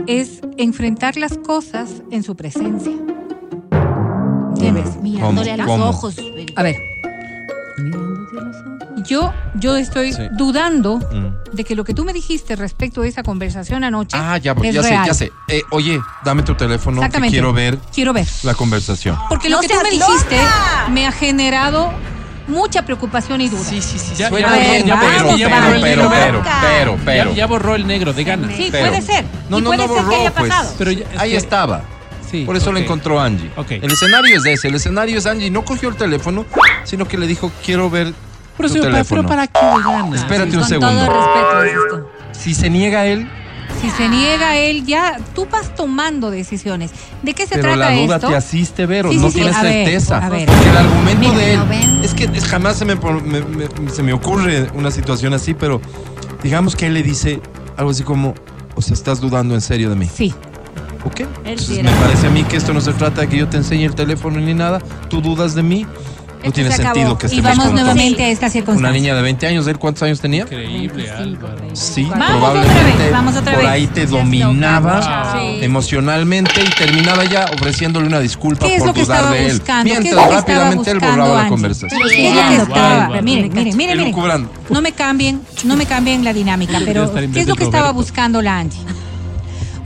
es 0.07 0.41
enfrentar 0.57 1.17
las 1.17 1.37
cosas 1.37 2.03
en 2.11 2.23
su 2.23 2.35
presencia. 2.35 2.93
¿Entiendes? 4.51 4.97
Mirándole 5.01 5.51
a 5.51 5.57
los 5.57 5.69
ojos. 5.69 6.15
A 6.55 6.63
ver, 6.63 6.75
yo, 9.07 9.33
yo 9.55 9.77
estoy 9.77 10.13
Sí. 10.13 10.23
dudando 10.31 10.97
Mm. 10.97 11.55
de 11.55 11.63
que 11.63 11.75
lo 11.75 11.83
que 11.83 11.93
tú 11.93 12.03
me 12.03 12.13
dijiste 12.13 12.55
respecto 12.55 13.01
a 13.01 13.07
esa 13.07 13.23
conversación 13.23 13.83
anoche 13.83 14.17
Ah, 14.19 14.37
ya, 14.37 14.53
es 14.63 14.73
ya 14.75 14.83
sé, 14.83 14.89
real. 14.89 15.05
ya 15.07 15.13
sé. 15.13 15.31
Eh, 15.47 15.61
oye, 15.71 15.99
dame 16.23 16.43
tu 16.43 16.55
teléfono 16.55 16.99
que 16.99 17.05
Exactamente. 17.05 17.33
quiero 17.33 17.53
ver 17.53 17.77
Quiero 17.93 18.13
ver. 18.13 18.25
la 18.43 18.53
conversación. 18.53 19.17
Porque 19.29 19.49
lo 19.49 19.57
¡No 19.57 19.61
que 19.61 19.67
tú 19.69 19.75
me 19.83 19.89
dijiste 19.91 20.37
me 20.91 21.07
ha 21.07 21.11
generado 21.11 21.91
mucha 22.47 22.85
preocupación 22.85 23.41
y 23.41 23.49
duda. 23.49 23.63
sí, 23.63 23.81
sí. 23.81 23.97
Ya- 24.17 24.29
suena 24.29 24.49
ya- 24.55 24.55
ya- 24.57 24.59
pero, 24.59 24.85
ya- 24.85 24.99
pero, 24.99 25.37
ya- 25.37 25.49
pero, 25.49 25.75
ya- 25.75 25.81
pero, 25.81 26.09
pero, 26.09 26.43
Ya, 26.97 27.01
pero. 27.03 27.33
ya 27.33 27.47
borró 27.47 27.75
el 27.75 27.87
negro 27.87 28.13
de 28.13 28.23
ganas. 28.23 28.55
Sí, 28.55 28.69
pero- 28.71 28.87
puede 28.89 29.01
ser. 29.01 29.25
No, 29.49 29.57
y 29.57 29.61
no, 29.61 29.67
puede 29.69 29.77
no 29.87 29.93
ser 29.93 29.95
borró, 30.03 30.09
que 30.09 30.15
haya 30.15 30.33
pues. 30.33 30.49
pasado. 30.49 30.73
Pero 30.77 30.91
ya- 30.91 31.05
es 31.11 31.19
Ahí 31.19 31.31
que- 31.31 31.37
estaba. 31.37 31.81
Sí, 32.29 32.43
Por 32.43 32.55
eso 32.57 32.67
ok. 32.69 32.73
lo 32.73 32.79
encontró 32.79 33.19
Angie. 33.21 33.49
Ok. 33.55 33.71
El 33.71 33.91
escenario 33.91 34.37
es 34.37 34.45
ese. 34.45 34.67
El 34.67 34.75
escenario 34.75 35.17
es 35.17 35.25
Angie. 35.25 35.49
No 35.51 35.63
cogió 35.63 35.89
el 35.89 35.95
teléfono, 35.95 36.45
sino 36.83 37.07
que 37.07 37.17
le 37.17 37.27
dijo, 37.27 37.51
quiero 37.63 37.89
ver 37.89 38.13
Pero, 38.57 38.69
tu 38.69 38.81
teléfono. 38.81 39.21
pero 39.21 39.27
para 39.27 39.47
qué 39.47 39.59
de 39.65 39.83
ganas. 39.83 40.19
Espérate 40.21 40.51
un 40.51 40.59
Con 40.59 40.67
segundo. 40.69 41.05
todo 41.05 41.13
respeto. 41.13 42.09
Si 42.31 42.53
se 42.53 42.69
niega 42.69 43.05
él, 43.05 43.29
Si 43.81 43.89
se 43.89 44.07
niega 44.07 44.55
él, 44.57 44.85
ya 44.85 45.17
tú 45.33 45.47
vas 45.51 45.75
tomando 45.75 46.31
decisiones. 46.31 46.91
¿De 47.23 47.33
qué 47.33 47.43
se 47.45 47.55
pero 47.55 47.73
trata 47.75 47.91
la 47.91 47.95
duda 48.01 48.15
esto? 48.15 48.27
te 48.29 48.35
asiste, 48.35 48.85
Vero. 48.85 49.11
Sí, 49.11 49.17
no 49.17 49.27
sí, 49.29 49.35
tienes 49.35 49.55
a 49.55 49.63
ver, 49.63 49.73
certeza. 49.85 50.17
a 50.25 50.29
ver. 50.29 50.47
Porque 50.47 50.69
el 50.69 50.77
argumento 50.77 51.19
Mira, 51.19 51.65
de 51.65 51.83
él 51.83 51.99
es 52.03 52.13
que 52.13 52.27
jamás 52.41 52.77
se 52.77 52.85
me, 52.85 52.95
por- 52.95 53.21
me- 53.21 53.41
me- 53.41 53.89
se 53.89 54.01
me 54.03 54.13
ocurre 54.13 54.69
una 54.73 54.91
situación 54.91 55.33
así, 55.33 55.53
pero 55.53 55.81
digamos 56.43 56.75
que 56.75 56.87
él 56.87 56.93
le 56.93 57.03
dice 57.03 57.41
algo 57.77 57.91
así 57.91 58.03
como, 58.03 58.33
o 58.75 58.81
sea, 58.81 58.93
estás 58.93 59.19
dudando 59.19 59.53
en 59.55 59.61
serio 59.61 59.89
de 59.89 59.95
mí. 59.95 60.09
Sí. 60.13 60.33
¿Ok? 61.03 61.19
Él 61.21 61.27
Entonces, 61.45 61.75
sí 61.77 61.83
me 61.83 61.91
parece 61.91 62.27
a 62.27 62.29
mí 62.29 62.43
que 62.43 62.57
esto 62.57 62.73
no 62.73 62.81
se 62.81 62.93
trata 62.93 63.21
de 63.21 63.27
que 63.29 63.37
yo 63.37 63.47
te 63.47 63.57
enseñe 63.57 63.83
el 63.85 63.93
teléfono 63.95 64.39
ni 64.39 64.53
nada. 64.53 64.79
Tú 65.09 65.21
dudas 65.21 65.53
de 65.53 65.61
mí. 65.63 65.85
No 66.45 66.51
tiene 66.51 66.69
se 66.71 66.75
acabó. 66.81 66.95
sentido 66.95 67.17
que 67.17 67.25
Y 67.27 67.29
estemos 67.29 67.49
vamos 67.51 67.65
juntos. 67.65 67.81
nuevamente 67.85 68.23
a 68.23 68.29
esta 68.29 68.49
circunstancia. 68.49 68.89
Una 68.89 68.97
niña 68.99 69.15
de 69.15 69.21
20 69.21 69.47
años, 69.47 69.67
¿él 69.67 69.77
cuántos 69.79 70.03
años 70.03 70.19
tenía? 70.21 70.43
Increíble, 70.43 71.03
25, 71.03 71.47
Álvaro. 71.47 71.75
Sí, 71.75 72.03
Vamos 72.09 72.27
probablemente 72.27 72.81
otra 72.81 73.03
vez, 73.03 73.11
vamos 73.11 73.35
otra 73.35 73.53
por 73.55 73.65
ahí 73.65 73.87
te 73.87 74.05
dominaba 74.05 75.39
emocionalmente 75.61 76.51
y 76.63 76.69
terminaba 76.71 77.25
ya 77.25 77.45
ofreciéndole 77.53 78.07
una 78.07 78.19
disculpa 78.19 78.65
¿Qué 78.67 78.73
es 78.75 78.79
por 78.79 78.87
lo 78.89 78.93
que 78.93 79.01
dudar 79.03 79.17
estaba 79.19 79.35
de 79.35 79.47
él. 79.47 79.61
Mientras 79.83 80.29
rápidamente 80.33 80.91
él 80.91 80.99
borraba 80.99 81.43
la 81.43 81.49
conversación. 81.49 81.89
Pero 81.91 82.09
¿Qué 82.09 82.15
sí, 82.15 82.25
es 82.27 82.35
lo 82.35 82.49
que 82.49 82.71
estaba? 82.71 83.21
Miren, 83.21 83.51
miren, 83.53 83.77
miren. 83.77 84.13
No 84.69 84.81
me 84.81 84.91
cambien, 84.91 85.41
no 85.63 85.75
me 85.75 85.85
cambien 85.85 86.23
la 86.23 86.33
dinámica, 86.33 86.79
pero 86.85 87.13
¿qué 87.13 87.41
es 87.41 87.47
lo 87.47 87.55
que 87.55 87.63
estaba 87.63 87.91
buscando 87.91 88.41
la 88.41 88.59
Angie? 88.59 88.79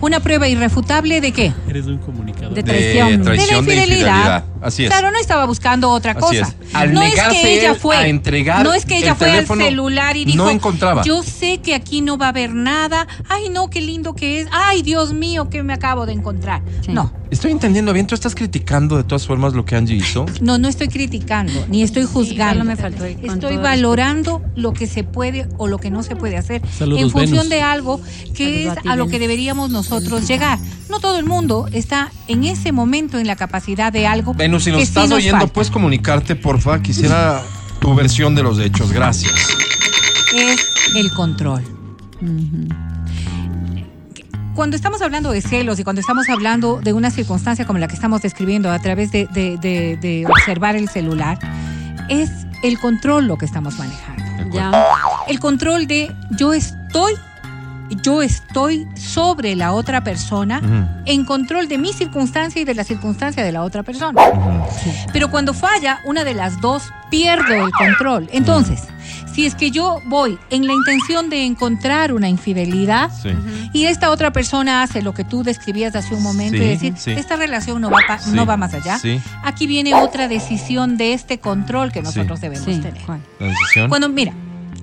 Una 0.02 0.22
prueba 0.22 0.48
irrefutable 0.48 1.19
de 1.19 1.34
qué? 1.34 1.52
Eres 1.68 1.86
un 1.86 1.98
comunicador. 1.98 2.53
De 2.53 2.64
De 2.64 2.64
traición. 2.64 3.22
de 3.23 3.36
infidelidad. 3.36 4.45
Así 4.61 4.84
es. 4.84 4.90
Claro, 4.90 5.11
no 5.11 5.18
estaba 5.19 5.45
buscando 5.45 5.90
otra 5.90 6.11
Así 6.11 6.22
cosa. 6.22 6.56
es. 6.61 6.76
Al 6.76 6.94
no 6.94 7.02
es 7.02 7.10
negarse 7.11 7.41
que 7.41 7.60
ella 7.60 7.76
fue 7.76 7.95
a 7.95 8.07
entregar 8.07 8.64
No 8.64 8.73
es 8.73 8.86
que 8.86 8.98
ella 8.98 9.11
el 9.11 9.15
fue 9.15 9.31
al 9.31 9.48
celular 9.48 10.18
y 10.18 10.26
dijo, 10.26 10.38
no 10.44 10.49
encontraba. 10.49 11.02
yo 11.03 11.23
sé 11.23 11.60
que 11.60 11.73
aquí 11.76 12.02
no 12.02 12.18
va 12.18 12.27
a 12.27 12.30
haber 12.30 12.53
nada. 12.53 13.07
Ay, 13.27 13.49
no, 13.49 13.69
qué 13.69 13.81
lindo 13.81 14.14
que 14.14 14.41
es. 14.41 14.48
Ay, 14.52 14.81
Dios 14.81 15.14
mío, 15.14 15.49
que 15.49 15.64
me 15.64 15.73
acabo 15.73 16.06
de 16.06 16.14
encontrar. 16.14 16.61
Sí. 16.86 16.91
No. 16.94 17.11
Estoy 17.31 17.52
entendiendo 17.52 17.94
bien, 17.94 18.07
tú 18.07 18.15
estás 18.15 18.34
criticando 18.34 18.98
de 18.98 19.03
todas 19.03 19.27
formas 19.27 19.53
lo 19.53 19.64
que 19.64 19.76
Angie 19.76 19.95
hizo. 19.95 20.26
No, 20.41 20.57
no 20.57 20.68
estoy 20.68 20.88
criticando, 20.88 21.53
ni 21.69 21.84
estoy 21.84 22.03
juzgando. 22.06 22.53
solo 22.61 22.65
me 22.65 22.76
faltó 22.76 23.06
estoy 23.06 23.57
valorando 23.57 24.41
lo 24.56 24.73
que 24.73 24.88
se 24.88 25.03
puede 25.03 25.48
o 25.57 25.68
lo 25.68 25.77
que 25.77 25.91
no 25.91 26.02
se 26.02 26.15
puede 26.15 26.38
hacer 26.38 26.61
Saludos, 26.76 27.03
en 27.03 27.10
función 27.11 27.31
Venus. 27.31 27.49
de 27.49 27.61
algo 27.61 28.02
que 28.34 28.64
Saludos 28.64 28.68
a 28.69 28.73
es 28.73 28.81
ti, 28.81 28.90
a 28.90 28.95
lo 28.95 29.07
que 29.07 29.19
deberíamos 29.19 29.69
nosotros 29.69 30.27
llegar. 30.27 30.57
No 30.90 30.99
todo 30.99 31.19
el 31.19 31.26
mundo 31.26 31.68
está 31.72 32.11
en 32.27 32.44
ese 32.45 32.72
momento 32.72 33.19
en 33.19 33.27
la 33.27 33.36
capacidad 33.36 33.94
de 33.94 34.07
algo. 34.07 34.34
Si 34.59 34.71
nos 34.71 34.80
sí 34.80 34.84
estás 34.84 35.09
nos 35.09 35.17
oyendo, 35.17 35.39
falta. 35.41 35.53
puedes 35.53 35.69
comunicarte, 35.69 36.35
porfa. 36.35 36.81
Quisiera 36.81 37.43
tu 37.80 37.93
versión 37.93 38.34
de 38.35 38.43
los 38.43 38.57
hechos. 38.59 38.91
Gracias. 38.91 39.34
es 40.34 40.59
el 40.95 41.11
control. 41.13 41.63
Cuando 44.55 44.76
estamos 44.76 45.01
hablando 45.01 45.31
de 45.31 45.41
celos 45.41 45.80
y 45.80 45.84
cuando 45.84 46.01
estamos 46.01 46.27
hablando 46.30 46.81
de 46.84 46.91
una 46.91 47.11
circunstancia 47.11 47.65
como 47.65 47.80
la 47.80 47.88
que 47.88 47.95
estamos 47.95 48.21
describiendo 48.21 48.69
a 48.71 48.80
través 48.80 49.11
de, 49.11 49.27
de- 49.27 49.57
de- 49.57 49.97
de 49.97 50.26
observar 50.27 50.76
el 50.76 50.89
celular, 50.89 51.39
es 52.09 52.30
el 52.63 52.77
control 52.80 53.26
lo 53.27 53.38
que 53.38 53.45
estamos 53.45 53.77
manejando. 53.77 54.23
Ya. 54.53 54.71
El 55.27 55.39
control 55.39 55.88
de 55.88 56.13
yo 56.31 56.53
estoy, 56.53 57.13
yo 58.03 58.21
estoy 58.21 58.87
sobre 58.95 59.55
la 59.55 59.73
otra 59.73 60.03
persona, 60.03 61.01
en 61.05 61.25
control 61.25 61.67
de 61.67 61.77
mi 61.77 61.93
circunstancia 61.93 62.61
y 62.61 62.65
de 62.65 62.75
la 62.75 62.83
circunstancia 62.83 63.43
de 63.43 63.51
la 63.51 63.63
otra 63.63 63.83
persona. 63.83 64.21
Pero 65.13 65.29
cuando 65.31 65.53
falla 65.53 65.99
una 66.05 66.23
de 66.23 66.33
las 66.33 66.61
dos, 66.61 66.83
pierdo 67.09 67.53
el 67.53 67.71
control. 67.71 68.29
Entonces, 68.31 68.83
si 69.33 69.45
es 69.45 69.55
que 69.55 69.71
yo 69.71 70.01
voy 70.05 70.37
en 70.49 70.67
la 70.67 70.73
intención 70.73 71.29
de 71.29 71.45
encontrar 71.45 72.13
una 72.13 72.29
infidelidad 72.29 73.09
Sí. 73.11 73.29
y 73.73 73.85
esta 73.85 74.09
otra 74.11 74.31
persona 74.31 74.83
hace 74.83 75.01
lo 75.01 75.13
que 75.13 75.23
tú 75.23 75.43
describías 75.43 75.95
hace 75.95 76.13
un 76.13 76.21
momento 76.23 76.57
Sí, 76.57 76.63
y 76.63 76.67
decir, 76.67 76.93
sí. 76.97 77.11
esta 77.11 77.35
relación 77.37 77.81
no 77.81 77.89
va, 77.89 77.99
pa- 78.07 78.19
Sí, 78.19 78.31
no 78.33 78.45
va 78.45 78.57
más 78.57 78.73
allá, 78.73 78.99
sí. 78.99 79.19
aquí 79.43 79.65
viene 79.65 79.93
otra 79.95 80.27
decisión 80.27 80.97
de 80.97 81.13
este 81.13 81.39
control 81.39 81.91
que 81.91 82.01
nosotros 82.01 82.41
debemos 82.41 82.65
Sí, 82.65 82.79
tener. 82.79 83.01
¿cuál? 83.05 83.21
La 83.39 83.47
decisión. 83.47 83.89
Cuando, 83.89 84.09
mira, 84.09 84.33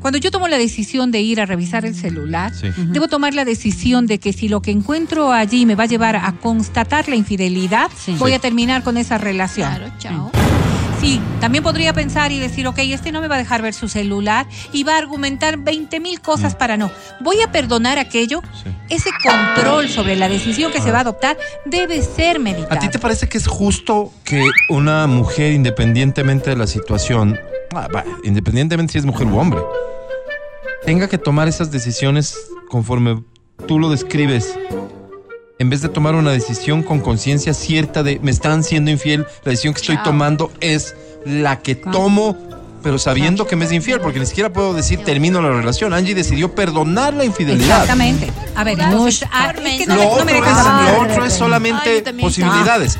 Cuando 0.06 0.18
yo 0.20 0.30
tomo 0.30 0.46
la 0.46 0.56
decisión 0.56 1.10
de 1.10 1.20
ir 1.20 1.40
a 1.40 1.46
revisar 1.46 1.84
el 1.84 1.92
celular, 1.92 2.54
Sí. 2.54 2.68
debo 2.76 3.08
tomar 3.08 3.34
la 3.34 3.44
decisión 3.44 4.06
de 4.06 4.20
que 4.20 4.32
si 4.32 4.48
lo 4.48 4.62
que 4.62 4.70
encuentro 4.70 5.32
allí 5.32 5.66
me 5.66 5.74
va 5.74 5.82
a 5.82 5.86
llevar 5.88 6.14
a 6.14 6.30
constatar 6.40 7.08
la 7.08 7.16
infidelidad, 7.16 7.90
Sí. 7.98 8.14
voy 8.16 8.30
Sí. 8.30 8.36
a 8.36 8.38
terminar 8.38 8.84
con 8.84 8.98
esa 8.98 9.18
relación. 9.18 9.68
Claro, 9.68 9.92
chao. 9.98 10.30
Sí, 11.00 11.20
también 11.40 11.64
podría 11.64 11.92
pensar 11.92 12.30
y 12.30 12.38
decir, 12.38 12.68
ok, 12.68 12.78
este 12.78 13.10
no 13.10 13.20
me 13.20 13.26
va 13.26 13.34
a 13.34 13.38
dejar 13.38 13.62
ver 13.62 13.74
su 13.74 13.88
celular 13.88 14.46
y 14.72 14.84
va 14.84 14.94
a 14.94 14.98
argumentar 14.98 15.56
20 15.56 15.98
mil 15.98 16.20
cosas 16.20 16.54
para 16.54 16.76
no. 16.76 16.88
Voy 17.20 17.40
a 17.40 17.50
perdonar 17.50 17.98
aquello. 17.98 18.42
Sí. 18.62 18.70
Ese 18.88 19.10
control 19.24 19.88
sobre 19.88 20.14
la 20.14 20.28
decisión 20.28 20.70
que 20.70 20.80
se 20.80 20.92
va 20.92 20.98
a 20.98 21.00
adoptar 21.00 21.36
debe 21.64 22.00
ser 22.02 22.38
meditado. 22.38 22.74
¿A 22.76 22.78
ti 22.78 22.88
te 22.90 23.00
parece 23.00 23.28
que 23.28 23.38
es 23.38 23.48
justo 23.48 24.12
que 24.22 24.48
una 24.68 25.08
mujer, 25.08 25.52
independientemente 25.52 26.50
de 26.50 26.56
la 26.56 26.68
situación, 26.68 27.36
independientemente 28.22 28.92
si 28.92 28.98
es 29.00 29.04
mujer 29.04 29.26
u 29.26 29.36
hombre, 29.36 29.60
tenga 30.86 31.08
que 31.08 31.18
tomar 31.18 31.48
esas 31.48 31.72
decisiones 31.72 32.36
conforme 32.70 33.22
tú 33.66 33.78
lo 33.78 33.90
describes? 33.90 34.56
En 35.58 35.68
vez 35.68 35.82
de 35.82 35.88
tomar 35.88 36.14
una 36.14 36.30
decisión 36.30 36.82
con 36.82 37.00
conciencia 37.00 37.54
cierta 37.54 38.02
de 38.02 38.20
me 38.22 38.30
están 38.30 38.62
siendo 38.62 38.90
infiel, 38.90 39.26
la 39.44 39.50
decisión 39.50 39.74
que 39.74 39.80
estoy 39.80 39.98
tomando 40.04 40.52
es 40.60 40.94
la 41.24 41.58
que 41.58 41.74
tomo, 41.74 42.36
pero 42.84 42.98
sabiendo 42.98 43.48
que 43.48 43.56
me 43.56 43.64
es 43.64 43.72
infiel, 43.72 44.00
porque 44.00 44.20
ni 44.20 44.26
siquiera 44.26 44.52
puedo 44.52 44.74
decir 44.74 45.00
termino 45.02 45.42
la 45.42 45.50
relación. 45.50 45.92
Angie 45.92 46.14
decidió 46.14 46.54
perdonar 46.54 47.14
la 47.14 47.24
infidelidad. 47.24 47.82
Exactamente. 47.82 48.30
A 48.54 48.62
ver, 48.62 48.78
entonces, 48.78 49.28
ah, 49.32 49.52
es 49.64 49.78
que 49.78 49.86
no 49.86 49.96
Lo, 49.96 50.00
me, 50.02 50.06
no 50.06 50.24
me 50.24 50.38
otro, 50.38 50.50
es, 50.50 50.56
hablar. 50.56 50.94
lo 50.94 51.02
otro 51.02 51.24
es 51.24 51.32
Ay, 51.32 51.38
solamente 51.38 52.12
posibilidades. 52.20 52.98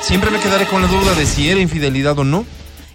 Siempre 0.00 0.30
me 0.30 0.40
quedaré 0.40 0.64
con 0.66 0.80
la 0.80 0.88
duda 0.88 1.14
de 1.14 1.26
si 1.26 1.50
era 1.50 1.60
infidelidad 1.60 2.18
o 2.18 2.24
no. 2.24 2.46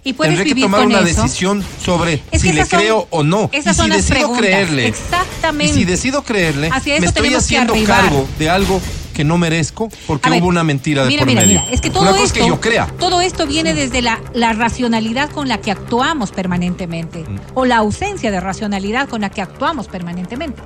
Y 0.04 0.12
puedes 0.12 0.32
Tendré 0.32 0.44
que 0.44 0.54
vivir 0.54 0.64
tomar 0.66 0.80
con 0.82 0.90
una 0.90 1.00
eso. 1.08 1.22
decisión 1.22 1.64
sobre 1.82 2.14
Es 2.30 2.42
que 2.42 2.50
si 2.50 2.52
le 2.52 2.66
son- 2.66 2.78
creo 2.78 3.06
o 3.10 3.22
no. 3.22 3.48
Y 3.52 3.56
esas 3.56 3.74
si 3.74 3.80
son 3.82 3.88
las 3.88 3.98
decido 3.98 4.14
preguntas. 4.18 4.38
creerle. 4.40 4.86
Exactamente. 4.88 5.72
Y 5.72 5.76
si 5.76 5.84
decido 5.86 6.22
creerle, 6.22 6.70
me 6.70 7.06
estoy 7.06 7.30
que 7.30 7.36
haciendo 7.36 7.74
cargo 7.86 8.26
de 8.38 8.50
algo 8.50 8.80
que 9.14 9.24
no 9.24 9.38
merezco 9.38 9.88
porque 10.06 10.28
ver, 10.28 10.40
hubo 10.42 10.48
una 10.48 10.64
mentira 10.64 11.02
de 11.04 11.08
mira, 11.08 11.20
por 11.20 11.28
mira, 11.28 11.40
medio. 11.42 11.60
Mira, 11.60 11.72
es 11.72 11.80
que 11.80 11.88
todo 11.88 12.02
una 12.02 12.10
cosa 12.10 12.24
esto, 12.24 12.38
es 12.40 12.42
que 12.44 12.48
yo 12.48 12.60
crea. 12.60 12.86
Todo 12.98 13.20
esto 13.20 13.46
viene 13.46 13.72
desde 13.72 14.02
la, 14.02 14.20
la 14.34 14.52
racionalidad 14.52 15.30
con 15.30 15.48
la 15.48 15.58
que 15.60 15.70
actuamos 15.70 16.32
permanentemente 16.32 17.20
Mm. 17.20 17.38
o 17.54 17.64
la 17.64 17.76
ausencia 17.76 18.30
de 18.30 18.40
racionalidad 18.40 19.08
con 19.08 19.20
la 19.22 19.30
que 19.30 19.40
actuamos 19.40 19.86
permanentemente. 19.86 20.60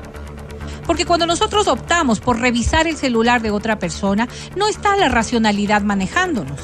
Porque 0.87 1.05
cuando 1.05 1.27
nosotros 1.27 1.69
optamos 1.69 2.21
por 2.21 2.41
revisar 2.41 2.87
el 2.87 2.97
celular 2.97 3.43
de 3.43 3.51
otra 3.51 3.79
persona, 3.79 4.27
no 4.57 4.67
está 4.67 4.97
la 4.97 5.09
racionalidad 5.11 5.83
manejándonos. 5.83 6.59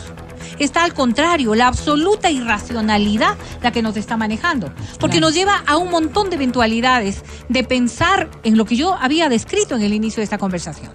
Está 0.59 0.85
al 0.85 0.94
contrario, 0.94 1.55
la 1.55 1.66
absoluta 1.66 2.31
irracionalidad 2.31 3.36
la 3.62 3.72
que 3.72 3.82
nos 3.82 3.97
está 3.97 4.16
manejando. 4.16 4.72
Porque 4.98 5.20
nos 5.20 5.35
lleva 5.35 5.62
a 5.66 5.76
un 5.76 5.90
montón 5.90 6.31
de 6.31 6.36
eventualidades 6.36 7.22
de 7.48 7.64
pensar 7.64 8.31
en 8.43 8.56
lo 8.56 8.64
que 8.64 8.76
yo 8.76 8.94
había 8.94 9.28
descrito 9.28 9.76
en 9.76 9.82
el 9.82 9.94
inicio 9.94 10.20
de 10.20 10.24
esta 10.24 10.39
conversación 10.39 10.93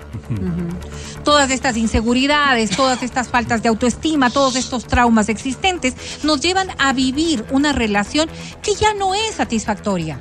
todas 1.24 1.52
estas 1.52 1.78
inseguridades, 1.78 2.72
todas 2.72 3.04
estas 3.04 3.28
faltas 3.28 3.62
de 3.62 3.70
autoestima, 3.70 4.30
todos 4.30 4.56
estos 4.56 4.86
traumas 4.86 5.30
existentes, 5.30 5.94
nos 6.24 6.42
llevan 6.42 6.70
a 6.78 6.94
vivir 6.94 7.46
una 7.52 7.72
relación 7.74 8.30
que 8.62 8.74
ya 8.76 8.94
no 8.94 9.14
es 9.14 9.36
satisfactoria. 9.36 10.20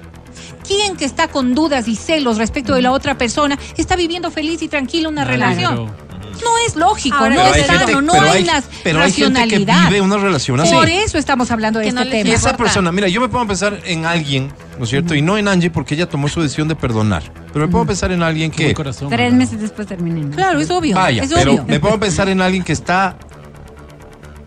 ¿Quién 0.67 0.97
que 0.97 1.05
está 1.05 1.29
con 1.29 1.55
dudas 1.55 1.89
y 1.89 1.97
celos 1.97 2.37
respecto 2.37 2.75
de 2.75 2.83
la 2.83 2.93
otra 2.93 3.17
persona 3.17 3.59
está 3.77 3.97
viviendo 3.97 4.31
feliz 4.31 4.61
y 4.63 4.69
tranquila 4.69 5.09
una 5.09 5.25
relación? 5.25 6.08
No 6.43 6.59
es 6.67 6.77
lógico, 6.77 7.17
Ahora, 7.17 7.35
no 7.35 7.43
Pero 7.43 7.55
hay 7.55 7.61
es 7.61 7.67
gente- 7.69 7.85
sano, 7.87 8.01
no 8.03 8.13
pero 8.13 8.31
hay, 8.31 8.49
hay- 8.49 8.61
pero 8.85 9.01
hay 9.03 9.13
gente 9.13 9.33
que 9.33 9.45
racionalidad. 9.45 9.89
vive 9.89 10.01
una 10.01 10.17
relación 10.19 10.61
así. 10.61 10.73
Por 10.75 10.89
eso 10.89 11.19
estamos 11.19 11.51
hablando 11.51 11.79
de 11.81 11.87
Que 11.87 11.93
no 11.93 12.01
este 12.03 12.13
les 12.13 12.21
Y 12.21 12.25
tema. 12.25 12.37
esa 12.37 12.57
persona, 12.57 12.93
mira, 12.93 13.09
yo 13.09 13.21
me 13.21 13.29
puedo 13.29 13.47
pensar 13.47 13.79
en 13.85 14.07
alguien, 14.07 14.53
¿no 14.79 14.85
es 14.85 14.91
cierto? 14.91 15.15
Y 15.15 15.23
no 15.23 15.37
en 15.39 15.49
Angie 15.49 15.71
porque 15.71 15.95
ella 15.95 16.09
tomó 16.09 16.29
su 16.29 16.41
decisión 16.43 16.69
de 16.69 16.77
perdonar. 16.77 17.23
Pero 17.53 17.67
me 17.67 17.73
puedo 17.73 17.87
pensar 17.87 18.13
en 18.13 18.23
alguien 18.23 18.51
que 18.51 18.73
corazón. 18.75 19.09
Tres 19.09 19.19
¿verdad? 19.21 19.37
meses 19.39 19.61
después 19.61 19.87
terminé. 19.89 20.29
Claro, 20.35 20.61
es 20.61 20.71
obvio. 20.71 20.95
Vaya, 20.97 21.23
es 21.23 21.33
pero 21.33 21.53
obvio. 21.53 21.65
me 21.67 21.81
puedo 21.81 21.99
pensar 21.99 22.29
en 22.29 22.41
alguien 22.41 22.63
que 22.63 22.73
está 22.73 23.17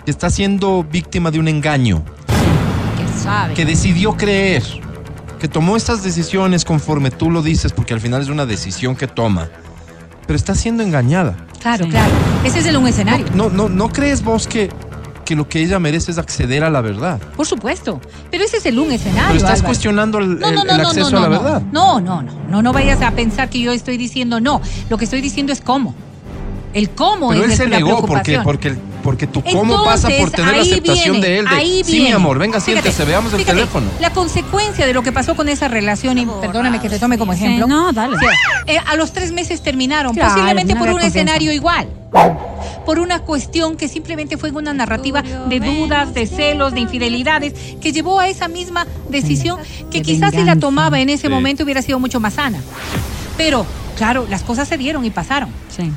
que 0.05 0.09
está 0.11 0.30
siendo 0.31 0.84
víctima 0.84 1.30
de 1.30 1.38
un 1.39 1.47
engaño, 1.47 2.03
Que 2.97 3.22
sabe. 3.23 3.53
que 3.53 3.65
decidió 3.65 4.18
creer, 4.18 4.63
que 5.39 5.47
tomó 5.47 5.77
estas 5.77 6.03
decisiones 6.03 6.65
conforme 6.65 7.11
tú 7.11 7.30
lo 7.30 7.43
dices, 7.43 7.72
porque 7.72 7.93
al 7.93 8.01
final 8.01 8.22
es 8.22 8.30
una 8.30 8.47
decisión 8.47 8.95
que 8.95 9.05
toma, 9.07 9.49
pero 10.26 10.38
está 10.38 10.55
siendo 10.55 10.81
engañada. 10.81 11.35
Claro, 11.61 11.85
Sí. 11.85 11.91
claro. 11.91 12.11
Ese 12.43 12.59
es 12.59 12.65
el 12.65 12.77
un 12.77 12.88
escenario. 12.88 13.25
No, 13.35 13.49
no, 13.49 13.69
no 13.69 13.89
crees 13.89 14.23
vos 14.23 14.47
que, 14.47 14.69
que 15.25 15.35
lo 15.35 15.47
que 15.47 15.61
ella 15.61 15.79
merece 15.79 16.11
es 16.11 16.17
acceder 16.17 16.63
a 16.63 16.69
la 16.69 16.81
verdad. 16.81 17.19
Por 17.35 17.45
supuesto. 17.45 18.01
Pero 18.31 18.43
ese 18.43 18.57
es 18.57 18.65
el 18.65 18.79
un 18.79 18.91
escenario. 18.91 19.27
Pero 19.27 19.38
estás 19.38 19.51
Álvaro. 19.51 19.65
cuestionando 19.67 20.17
el, 20.19 20.39
No, 20.39 20.49
el- 20.49 20.55
no, 20.55 20.63
no, 20.63 20.71
el 20.71 20.81
no, 20.81 20.88
acceso 20.89 21.09
no, 21.11 21.17
a 21.17 21.21
la 21.21 21.27
no, 21.27 21.31
verdad. 21.43 21.61
No, 21.71 21.99
no, 22.01 22.21
no, 22.21 22.33
no, 22.49 22.61
no 22.61 22.73
vayas 22.73 23.01
a 23.01 23.11
pensar 23.11 23.49
que 23.49 23.59
yo 23.59 23.71
estoy 23.71 23.97
diciendo 23.97 24.39
no. 24.39 24.59
Lo 24.89 24.97
que 24.97 25.05
estoy 25.05 25.21
diciendo 25.21 25.53
es 25.53 25.61
cómo. 25.61 25.93
El 26.73 26.89
cómo 26.89 27.29
Pero 27.29 27.43
es 27.43 27.51
él 27.51 27.57
se 27.57 27.63
el- 27.65 27.69
la 27.69 27.77
negó 27.77 27.89
porque, 28.05 28.31
preocupación. 28.33 28.43
porque, 28.43 28.69
porque 28.71 28.90
tu 29.02 29.41
cómo 29.44 29.61
Entonces, 29.76 29.86
pasa 29.86 30.10
por 30.19 30.32
tener 30.32 30.56
la 30.56 30.61
aceptación 30.61 31.14
viene, 31.22 31.28
de 31.28 31.40
él. 31.40 31.45
De, 31.45 31.56
ahí 31.56 31.82
sí, 31.84 32.02
mi 32.02 32.11
amor, 32.11 32.38
venga, 32.40 32.60
Fíjate, 32.61 32.82
siéntese, 32.82 33.06
veamos 33.06 33.34
el 33.34 33.40
fíjate, 33.40 33.57
teléfono. 33.57 33.88
La 33.99 34.11
consecuencia 34.11 34.86
de 34.86 34.94
lo 34.94 35.03
que 35.03 35.11
pasó 35.11 35.36
con 35.36 35.49
esa 35.49 35.68
relación, 35.68 36.18
y 36.18 36.26
perdóname 36.26 36.80
que 36.80 36.90
te 36.90 36.99
tome 36.99 37.18
como 37.18 37.34
ejemplo. 37.34 37.68
no, 37.68 37.91
dale. 37.91 38.15
Eh, 38.68 38.78
a 38.86 38.95
los 38.95 39.11
tres 39.14 39.32
meses 39.32 39.61
terminaron, 39.61 40.14
Claro, 40.14 40.30
posiblemente 40.34 40.73
por 40.76 40.88
un 40.88 40.94
confianza. 40.94 41.19
escenario 41.19 41.52
igual. 41.52 41.88
Por 42.86 42.99
una 42.99 43.19
cuestión 43.19 43.78
que 43.78 43.88
simplemente 43.88 44.38
fue 44.38 44.52
una 44.52 44.73
narrativa 44.73 45.22
de 45.22 45.60
dudas, 45.60 46.14
de 46.14 46.26
celos, 46.28 46.73
de 46.73 46.82
infidelidades, 46.82 47.53
que 47.80 47.91
llevó 47.94 48.19
a 48.19 48.28
esa 48.28 48.48
misma 48.48 48.86
decisión 49.10 49.60
que 49.91 49.99
De 49.99 50.03
quizás 50.03 50.32
si 50.32 50.44
la 50.44 50.56
tomaba 50.57 50.99
en 50.99 51.10
ese 51.10 51.28
Sí. 51.28 51.30
momento 51.30 51.64
hubiera 51.64 51.82
sido 51.82 51.99
mucho 51.99 52.19
más 52.19 52.34
sana. 52.36 52.60
Pero, 53.38 53.65
claro, 53.98 54.26
las 54.30 54.41
cosas 54.44 54.68
se 54.68 54.78
dieron 54.78 55.06
y 55.06 55.10
pasaron. 55.11 55.49
Sí. 55.76 55.91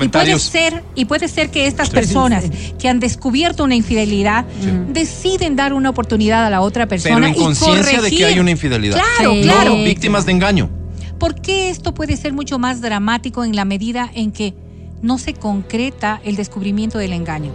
Y 0.00 0.08
puede 0.08 0.38
ser, 0.38 0.84
y 0.94 1.04
puede 1.04 1.28
ser 1.28 1.50
que 1.50 1.66
estas 1.66 1.90
personas 1.90 2.44
que 2.78 2.88
han 2.88 3.00
descubierto 3.00 3.64
una 3.64 3.74
infidelidad 3.74 4.44
deciden 4.88 5.56
dar 5.56 5.72
una 5.72 5.90
oportunidad 5.90 6.44
a 6.46 6.50
la 6.50 6.60
otra 6.60 6.86
persona 6.86 7.14
Pero 7.16 7.26
en 7.26 7.32
y 7.34 7.36
conciencia 7.36 8.00
de 8.00 8.10
que 8.10 8.24
hay 8.24 8.38
una 8.38 8.50
infidelidad. 8.50 8.96
Claro, 9.16 9.32
Sí. 9.32 9.42
claro. 9.42 9.76
No 9.76 9.84
víctimas 9.84 10.26
de 10.26 10.32
engaño. 10.32 10.70
¿Por 11.18 11.34
qué 11.40 11.70
esto 11.70 11.92
puede 11.92 12.16
ser 12.16 12.32
mucho 12.32 12.58
más 12.58 12.80
dramático 12.80 13.44
en 13.44 13.54
la 13.54 13.64
medida 13.64 14.10
en 14.14 14.32
que 14.32 14.54
no 15.02 15.18
se 15.18 15.34
concreta 15.34 16.20
el 16.24 16.36
descubrimiento 16.36 16.98
del 16.98 17.12
engaño? 17.12 17.52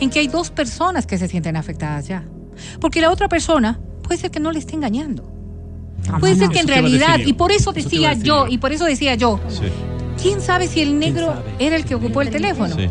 En 0.00 0.10
que 0.10 0.18
hay 0.18 0.28
dos 0.28 0.50
personas 0.50 1.06
que 1.06 1.16
se 1.18 1.28
sienten 1.28 1.56
afectadas 1.56 2.06
ya. 2.08 2.24
Porque 2.80 3.00
la 3.00 3.10
otra 3.10 3.28
persona 3.28 3.78
puede 4.02 4.20
ser 4.20 4.30
que 4.30 4.40
no 4.40 4.52
le 4.52 4.58
esté 4.58 4.74
engañando. 4.74 5.24
Puede 6.20 6.36
ser 6.36 6.50
que 6.50 6.60
en 6.60 6.68
realidad, 6.68 7.18
y 7.24 7.32
por 7.32 7.50
eso 7.50 7.70
Eso 7.70 7.72
decía 7.72 8.12
yo, 8.12 8.46
yo. 8.46 8.46
y 8.48 8.58
por 8.58 8.72
eso 8.72 8.84
decía 8.84 9.14
yo, 9.16 9.40
¿quién 10.20 10.40
sabe 10.40 10.68
si 10.68 10.80
el 10.80 10.98
negro 10.98 11.34
era 11.58 11.76
el 11.76 11.84
que 11.84 11.94
ocupó 11.94 12.22
el 12.22 12.30
teléfono? 12.30 12.74
Sí. 12.76 12.88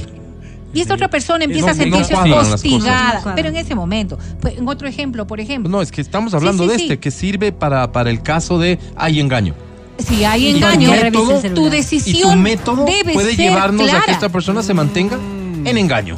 Y 0.74 0.82
esta 0.82 0.94
otra 0.96 1.08
persona 1.10 1.46
empieza 1.46 1.72
a 1.72 1.74
sentirse 1.74 2.14
no 2.14 2.36
hostigada. 2.36 3.34
Pero 3.34 3.48
en 3.48 3.56
ese 3.56 3.76
momento, 3.76 4.18
pues, 4.42 4.58
en 4.58 4.68
otro 4.68 4.88
ejemplo, 4.90 5.26
por 5.26 5.40
ejemplo, 5.40 5.70
No, 5.72 5.82
es 5.82 5.90
que 5.92 6.02
estamos 6.02 6.34
hablando 6.34 6.64
Sí, 6.66 6.70
sí, 6.70 6.74
de 6.74 6.78
sí. 6.80 6.84
este, 6.86 7.00
que 7.00 7.12
sirve 7.12 7.52
para, 7.54 7.92
para 7.94 8.10
el 8.10 8.22
caso 8.22 8.60
de 8.60 8.78
hay 8.98 9.22
engaño. 9.22 9.54
si 9.98 10.26
hay 10.26 10.52
tu 10.52 10.58
engaño, 10.58 10.92
método- 10.92 11.42
tu 11.42 11.48
Y 11.48 11.50
tu 11.52 11.70
decisión 11.70 12.42
método 12.42 12.84
debe 12.86 13.14
puede 13.14 13.30
ser 13.36 13.38
llevarnos 13.38 13.94
a 13.94 14.02
que 14.02 14.12
esta 14.12 14.28
persona 14.28 14.62
se 14.64 14.74
mantenga 14.74 15.16
en 15.16 15.78
engaño. 15.78 16.18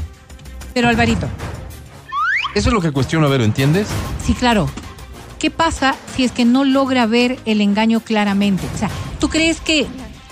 Pero 0.73 0.87
Alvarito, 0.89 1.27
Eso 2.55 2.69
es 2.69 2.73
lo 2.73 2.81
que 2.81 2.91
cuestiono, 2.91 3.29
Vero, 3.29 3.43
¿entiendes? 3.43 3.87
sí, 4.25 4.33
claro. 4.33 4.67
¿Qué 5.37 5.51
pasa 5.51 5.93
si 6.15 6.23
es 6.23 6.31
que 6.31 6.45
no 6.45 6.63
logra 6.63 7.05
ver 7.05 7.37
el 7.45 7.61
engaño 7.61 7.99
claramente? 7.99 8.63
O 8.73 8.77
sea, 8.79 8.89
¿tú 9.19 9.29
crees 9.29 9.61
que 9.61 9.85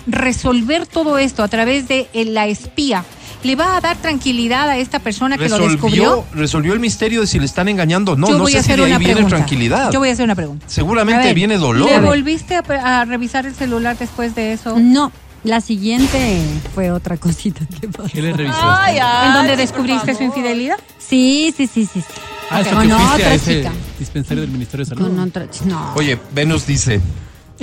resolver 0.06 0.86
todo 0.86 1.18
esto 1.18 1.42
a 1.42 1.48
través 1.48 1.88
de 1.88 2.08
eh, 2.12 2.24
la 2.24 2.46
espía 2.46 3.04
le 3.42 3.54
va 3.54 3.76
a 3.76 3.80
dar 3.80 3.96
tranquilidad 3.96 4.68
a 4.68 4.76
esta 4.78 4.98
persona 4.98 5.38
que 5.38 5.48
lo 5.48 5.58
descubrió? 5.58 6.24
Resolvió, 6.32 6.72
el 6.72 6.80
misterio 6.80 7.20
de 7.20 7.26
si 7.26 7.38
le 7.38 7.44
están 7.44 7.68
engañando 7.68 8.12
o 8.12 8.16
no. 8.16 8.26
Yo 8.28 8.38
no 8.38 8.44
voy 8.44 8.52
sé 8.52 8.58
a 8.58 8.62
si 8.62 8.68
de 8.72 8.74
ahí 8.74 8.90
una 8.90 8.98
viene 8.98 9.14
pregunta. 9.14 9.36
tranquilidad. 9.36 9.92
Yo 9.92 10.00
voy 10.00 10.08
a 10.08 10.12
hacer 10.12 10.24
una 10.24 10.34
pregunta. 10.34 10.66
Seguramente 10.68 11.26
ver, 11.26 11.34
viene 11.34 11.56
dolor. 11.56 11.88
¿Le 11.88 12.00
volviste 12.00 12.56
a, 12.56 13.00
a 13.00 13.04
revisar 13.04 13.46
el 13.46 13.54
celular 13.54 13.96
después 13.98 14.34
de 14.34 14.52
eso? 14.52 14.78
No, 14.78 15.12
la 15.44 15.60
siguiente 15.60 16.40
fue 16.74 16.90
otra 16.90 17.18
cosita 17.18 17.60
que 17.80 17.88
pasó. 17.88 18.08
¿Qué 18.12 18.20
le? 18.22 18.32
Ay, 18.52 18.98
ay, 19.00 19.28
¿En 19.28 19.34
dónde 19.34 19.56
descubriste 19.56 20.14
su 20.14 20.24
infidelidad? 20.24 20.76
Sí, 20.98 21.54
sí, 21.56 21.66
sí, 21.68 21.86
sí. 21.86 22.00
sí. 22.00 22.06
Ah, 22.50 22.60
eso 22.62 22.70
Con 22.70 22.90
otra 22.90 23.28
a 23.28 23.34
ese 23.34 23.58
chica. 23.58 23.72
dispensario 23.98 24.40
del 24.42 24.50
Ministerio 24.50 24.84
de 24.84 24.88
Salud. 24.88 25.08
Con 25.08 25.18
otra 25.18 25.46
No. 25.66 25.92
Oye, 25.94 26.18
Venus 26.32 26.66
dice. 26.66 27.00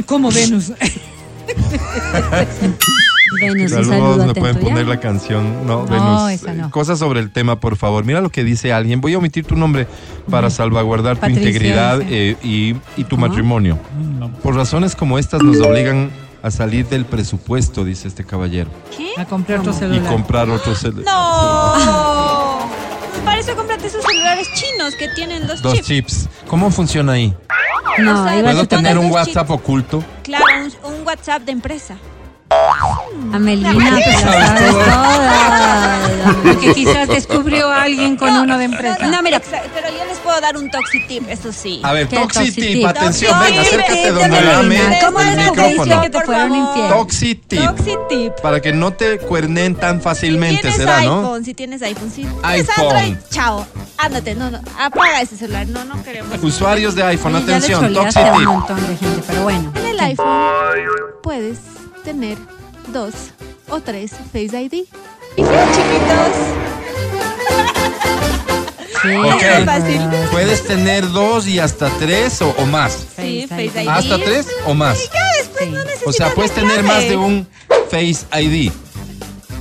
¿Cómo 0.05 0.31
Venus? 0.31 0.71
Venus, 3.41 3.71
Saludos, 3.71 3.87
saludo 3.87 4.25
me 4.27 4.33
pueden 4.35 4.59
poner 4.59 4.87
la 4.87 4.99
canción. 4.99 5.65
No, 5.65 5.85
No, 5.85 5.87
Venus. 5.87 6.31
esa 6.31 6.53
no. 6.53 6.69
Cosas 6.71 6.99
sobre 6.99 7.19
el 7.19 7.31
tema, 7.31 7.59
por 7.59 7.75
favor. 7.77 8.03
Mira 8.05 8.21
lo 8.21 8.29
que 8.29 8.43
dice 8.43 8.71
alguien. 8.71 9.01
Voy 9.01 9.13
a 9.15 9.17
omitir 9.17 9.45
tu 9.45 9.55
nombre 9.55 9.87
para 10.29 10.49
salvaguardar 10.49 11.17
Patricia, 11.17 11.41
tu 11.41 11.47
integridad 11.47 12.01
eh, 12.07 12.37
y, 12.43 12.75
y 12.95 13.03
tu 13.05 13.17
matrimonio. 13.17 13.79
Por 14.43 14.55
razones 14.55 14.95
como 14.95 15.17
estas 15.17 15.41
nos 15.41 15.59
obligan 15.61 16.11
a 16.43 16.51
salir 16.51 16.85
del 16.87 17.05
presupuesto, 17.05 17.83
dice 17.85 18.07
este 18.07 18.23
caballero, 18.25 18.69
A 19.17 19.25
comprar 19.25 19.59
otro 19.59 19.71
y 19.71 19.75
celular. 19.75 20.11
comprar 20.11 20.49
otro 20.49 20.75
celular. 20.75 21.05
No. 21.05 22.59
Para 23.25 23.39
eso 23.39 23.55
cómprate 23.55 23.87
esos 23.87 24.03
celulares 24.03 24.47
chinos 24.53 24.93
que 24.95 25.07
tienen 25.15 25.47
dos, 25.47 25.61
Dos 25.61 25.73
chips. 25.75 25.87
chips. 25.87 26.29
¿Cómo 26.47 26.69
funciona 26.71 27.13
ahí? 27.13 27.33
No, 27.99 28.23
¿Puedo 28.43 28.67
tener 28.67 28.97
un 28.97 29.11
WhatsApp 29.11 29.49
oculto? 29.51 30.03
Claro, 30.23 30.42
WhatsApp 31.13 31.45
de 31.45 31.51
empresa. 31.51 32.12
Amelina, 33.33 33.73
la 33.73 34.19
sabes 34.19 34.71
toda. 34.71 35.99
Porque 36.43 36.73
quizás 36.73 37.07
descubrió 37.07 37.71
a 37.71 37.83
alguien 37.83 38.15
con 38.15 38.31
uno 38.31 38.57
de 38.57 38.65
empresa. 38.65 39.07
No, 39.07 39.21
mira, 39.23 39.39
pero 39.39 39.87
yo 39.89 40.05
les 40.05 40.19
puedo 40.19 40.39
dar 40.39 40.55
un 40.55 40.69
toxi 40.69 41.07
tip, 41.07 41.27
eso 41.29 41.51
sí. 41.51 41.81
A 41.83 41.93
ver, 41.93 42.07
¿Qué 42.07 42.15
Toxitip, 42.15 42.55
Toxitip? 42.55 42.85
atención, 42.85 43.39
venga, 43.39 43.63
Toxitip, 43.63 43.79
acércate 43.79 44.11
donde 44.11 44.29
me 44.29 44.41
la 44.41 44.59
ame 44.59 44.81
vine. 44.81 44.99
¿Cómo 45.03 45.19
el 45.19 45.37
micrófono. 45.37 46.01
que 46.01 46.09
te 46.09 46.21
fueron 46.21 46.55
infiel? 46.55 46.89
Toxitip. 46.89 47.65
Toxi 47.65 47.95
tip. 48.09 48.33
Para 48.41 48.61
que 48.61 48.71
no 48.71 48.93
te 48.93 49.17
cuernen 49.19 49.75
tan 49.75 50.01
fácilmente, 50.01 50.61
tienes 50.61 50.77
¿será, 50.77 50.97
iPhone, 50.99 51.39
no? 51.39 51.43
si 51.43 51.53
tienes 51.53 51.81
iPhone, 51.81 52.11
si 52.11 52.21
tienes 52.21 52.37
iPhone. 52.43 52.95
Android, 52.97 53.17
chao, 53.31 53.65
ándate, 53.97 54.35
no, 54.35 54.51
no, 54.51 54.61
apaga 54.79 55.21
ese 55.21 55.37
celular, 55.37 55.67
no, 55.67 55.83
no 55.85 56.03
queremos. 56.03 56.41
Usuarios 56.43 56.95
de 56.95 57.03
iPhone, 57.03 57.35
atención, 57.35 57.81
choleaste 57.81 58.19
a 58.19 58.33
un 58.33 58.45
montón 58.45 58.87
de 58.87 58.95
gente, 58.95 59.23
pero 59.27 59.43
bueno. 59.43 59.71
En 59.75 59.85
el 59.87 59.99
iPhone 59.99 60.27
puedes 61.21 61.57
tener 62.03 62.37
dos 62.87 63.13
o 63.69 63.79
tres 63.81 64.11
Face 64.31 64.61
ID. 64.61 64.73
Y 65.35 65.41
ya, 65.41 65.67
chiquitos. 65.71 66.35
Sí, 69.01 69.15
Ok. 69.15 69.41
Es 69.41 69.65
fácil. 69.65 70.01
Puedes 70.31 70.63
tener 70.65 71.09
dos 71.11 71.47
y 71.47 71.59
hasta 71.59 71.89
tres 71.99 72.41
o, 72.41 72.49
o 72.57 72.65
más. 72.65 72.97
Sí, 73.15 73.45
Face 73.49 73.83
ID. 73.83 73.87
¿Hasta 73.89 74.17
tres 74.17 74.47
o 74.65 74.73
más? 74.73 74.97
Sí. 75.59 75.73
O 76.05 76.13
sea, 76.13 76.33
puedes 76.33 76.51
tener 76.53 76.83
más 76.83 77.01
de 77.07 77.17
un 77.17 77.47
Face 77.89 78.25
ID. 78.41 78.71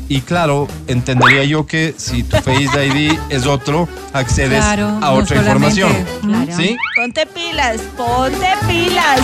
Y 0.08 0.20
claro, 0.20 0.68
entendería 0.88 1.44
yo 1.44 1.66
que 1.66 1.94
si 1.96 2.22
tu 2.22 2.36
Face 2.36 2.86
ID 2.86 3.18
es 3.30 3.46
otro, 3.46 3.88
accedes 4.12 4.58
Claro, 4.62 4.88
a 4.88 5.00
no 5.00 5.12
otra 5.12 5.36
información. 5.38 5.92
Claro. 6.20 6.52
¿Sí? 6.56 6.76
Ponte 6.96 7.24
pilas, 7.26 7.80
ponte 7.96 8.48
pilas. 8.68 9.20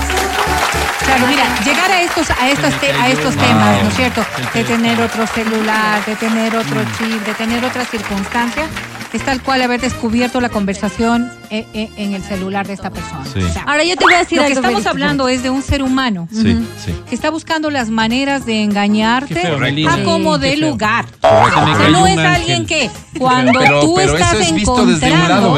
Claro, 1.05 1.26
mira, 1.26 1.44
llegar 1.64 1.90
a 1.90 2.02
estos, 2.02 2.30
a 2.30 2.48
estos, 2.48 2.72
te- 2.80 2.92
a 2.92 3.09
estos 3.09 3.34
Wow. 3.36 3.44
temas, 3.44 3.82
¿no 3.82 3.88
es 3.90 3.96
cierto? 3.96 4.24
De 4.55 4.64
tener 4.64 5.00
otro 5.00 5.26
celular, 5.26 6.05
de 6.06 6.16
tener 6.16 6.56
otro 6.56 6.80
chip, 6.98 7.22
de 7.24 7.34
tener 7.34 7.64
otra 7.64 7.84
circunstancia, 7.84 8.64
es 9.12 9.22
tal 9.24 9.42
cual 9.42 9.62
haber 9.62 9.80
descubierto 9.80 10.40
la 10.40 10.48
conversación 10.50 11.30
eh, 11.50 11.66
eh, 11.74 11.90
en 11.96 12.14
el 12.14 12.22
celular 12.22 12.66
de 12.66 12.74
esta 12.74 12.90
persona. 12.90 13.24
Sí. 13.32 13.40
O 13.40 13.48
sea, 13.52 13.62
Ahora 13.62 13.84
yo 13.84 13.96
te 13.96 14.04
voy 14.04 14.14
a 14.14 14.18
decir 14.18 14.38
lo 14.38 14.44
que 14.44 14.52
estamos 14.52 14.72
Verito. 14.74 14.90
hablando 14.90 15.28
es 15.28 15.42
de 15.42 15.50
un 15.50 15.62
ser 15.62 15.82
humano 15.82 16.28
Sí, 16.32 16.58
sí. 16.84 16.94
que 17.08 17.14
está 17.14 17.30
buscando 17.30 17.70
las 17.70 17.90
maneras 17.90 18.46
de 18.46 18.62
engañarte 18.62 19.34
feo, 19.34 19.58
a 19.88 20.02
como 20.04 20.38
de 20.38 20.56
lugar. 20.56 21.06
Correcto. 21.20 21.60
O 21.62 21.76
sea, 21.76 21.88
no 21.90 22.06
es 22.06 22.18
alguien 22.18 22.66
que 22.66 22.90
cuando 23.18 23.58
Pero- 23.60 23.80
tú 23.80 23.94
pero 23.96 24.14
estás 24.16 24.34
es 24.34 24.48
encontrando, 24.52 25.28
lado, 25.28 25.56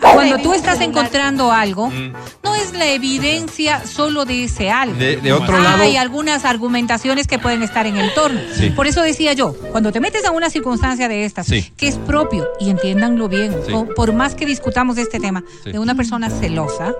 cuando 0.00 0.38
tú 0.38 0.52
estás 0.54 0.80
encontrando 0.80 1.52
algo, 1.52 1.88
Mm. 1.90 2.12
no 2.42 2.54
es 2.54 2.72
la 2.72 2.86
evidencia 2.86 3.82
solo 3.86 4.24
de 4.24 4.44
ese 4.44 4.70
algo. 4.70 4.96
De, 4.98 5.16
de 5.16 5.32
otro 5.32 5.58
lado, 5.60 5.82
Hay 5.84 5.96
algunas 5.96 6.44
argumentaciones 6.44 7.26
que 7.26 7.38
pueden 7.38 7.62
estar 7.62 7.86
en 7.86 7.96
el 7.96 8.12
torno. 8.14 8.40
Sí. 8.56 8.70
Por 8.70 8.86
eso 8.86 9.02
decía 9.02 9.32
yo, 9.32 9.54
cuando 9.72 9.92
te 9.92 10.00
metes 10.00 10.24
a 10.24 10.30
una 10.30 10.50
circunstancia 10.50 11.08
de 11.08 11.24
estas, 11.24 11.46
Sí. 11.46 11.72
que 11.76 11.88
es 11.88 11.96
propio, 11.96 12.46
y 12.60 12.70
entiéndanlo 12.70 13.28
bien, 13.28 13.54
Sí. 13.66 13.72
o- 13.72 13.86
por 13.94 14.12
más 14.12 14.34
que 14.34 14.46
discutamos 14.46 14.96
de 14.96 15.02
este 15.02 15.20
tema, 15.24 15.42
Sí. 15.62 15.72
de 15.72 15.78
una 15.78 15.94
persona 15.94 16.28
celosa, 16.28 16.92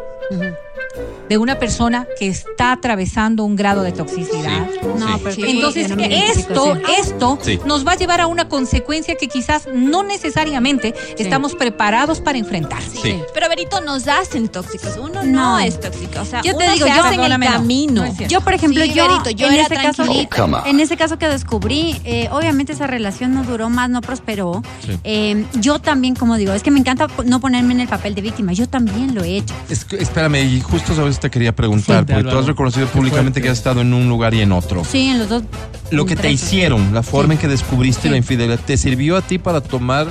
de 1.28 1.38
una 1.38 1.58
persona 1.58 2.06
que 2.18 2.28
está 2.28 2.72
atravesando 2.72 3.44
un 3.44 3.56
grado 3.56 3.82
de 3.82 3.92
toxicidad. 3.92 4.68
Sí, 4.72 4.78
No, 4.98 5.06
sí. 5.16 5.20
pero 5.22 5.34
Sí, 5.34 5.42
Entonces, 5.46 5.90
esto, 6.36 6.78
esto 6.98 7.38
Sí. 7.42 7.58
nos 7.66 7.86
va 7.86 7.92
a 7.92 7.96
llevar 7.96 8.20
a 8.20 8.26
una 8.26 8.48
consecuencia 8.48 9.16
que 9.16 9.28
quizás 9.28 9.68
no 9.72 10.02
necesariamente 10.02 10.94
estamos 11.18 11.54
preparados 11.54 12.20
para 12.20 12.38
enfrentar. 12.38 12.82
Sí. 12.82 13.18
Pero 13.32 13.48
Berito, 13.48 13.80
nos 13.80 14.06
hacen 14.08 14.48
tóxicos. 14.48 14.96
Uno 14.98 15.22
no, 15.22 15.54
No. 15.54 15.58
es 15.58 15.80
tóxico. 15.80 16.20
O 16.20 16.24
sea, 16.24 16.42
Yo 16.42 16.56
te 16.56 16.64
uno 16.64 16.72
digo, 16.74 16.86
se 16.86 16.94
yo- 16.94 17.02
hace 17.02 17.14
en 17.14 17.20
el 17.32 17.40
camino. 17.40 18.04
No. 18.06 18.26
Yo, 18.28 18.40
por 18.40 18.52
ejemplo, 18.54 18.84
Sí, 18.84 18.92
yo, 18.92 19.04
en 19.04 19.52
era 19.54 19.62
ese 19.64 19.74
caso, 19.74 20.02
tranquilita. 20.04 20.62
en 20.66 20.80
ese 20.80 20.96
caso 20.96 21.18
que 21.18 21.28
descubrí, 21.28 22.00
eh, 22.04 22.28
obviamente 22.32 22.72
esa 22.72 22.86
relación 22.86 23.34
no 23.34 23.44
duró 23.44 23.70
más, 23.70 23.88
no 23.90 24.00
prosperó. 24.00 24.62
Sí. 24.84 24.98
Eh, 25.04 25.44
yo 25.54 25.78
también, 25.78 26.14
como 26.14 26.36
digo, 26.36 26.52
es 26.52 26.62
que 26.62 26.70
me 26.70 26.78
encanta 26.80 27.06
no 27.24 27.40
ponerme 27.40 27.72
en 27.74 27.80
el 27.80 27.88
papel 27.88 28.14
de 28.14 28.20
víctima. 28.22 28.52
Yo 28.52 28.68
también 28.68 29.14
lo 29.14 29.22
he 29.24 29.36
hecho. 29.38 29.54
Es 29.68 29.86
espérame, 29.98 30.36
y 30.44 30.60
justo 30.60 30.83
sobre 30.92 31.10
eso 31.10 31.20
te 31.20 31.30
quería 31.30 31.54
preguntar, 31.54 32.04
porque 32.04 32.24
tú 32.24 32.36
has 32.38 32.46
reconocido 32.46 32.86
públicamente 32.88 33.40
que 33.40 33.48
has 33.48 33.58
estado 33.58 33.80
en 33.80 33.94
un 33.94 34.08
lugar 34.08 34.34
y 34.34 34.40
en 34.42 34.52
otro. 34.52 34.84
Sí, 34.84 35.08
en 35.08 35.18
los 35.20 35.28
dos. 35.28 35.42
Lo 35.90 36.04
que 36.04 36.16
te 36.16 36.30
hicieron, 36.30 36.92
la 36.92 37.02
forma 37.02 37.34
en 37.34 37.38
que 37.38 37.48
descubriste 37.48 38.02
Sí. 38.02 38.08
la 38.10 38.16
infidelidad, 38.16 38.58
¿te 38.58 38.76
sirvió 38.76 39.16
a 39.16 39.22
ti 39.22 39.38
para 39.38 39.60
tomar 39.60 40.08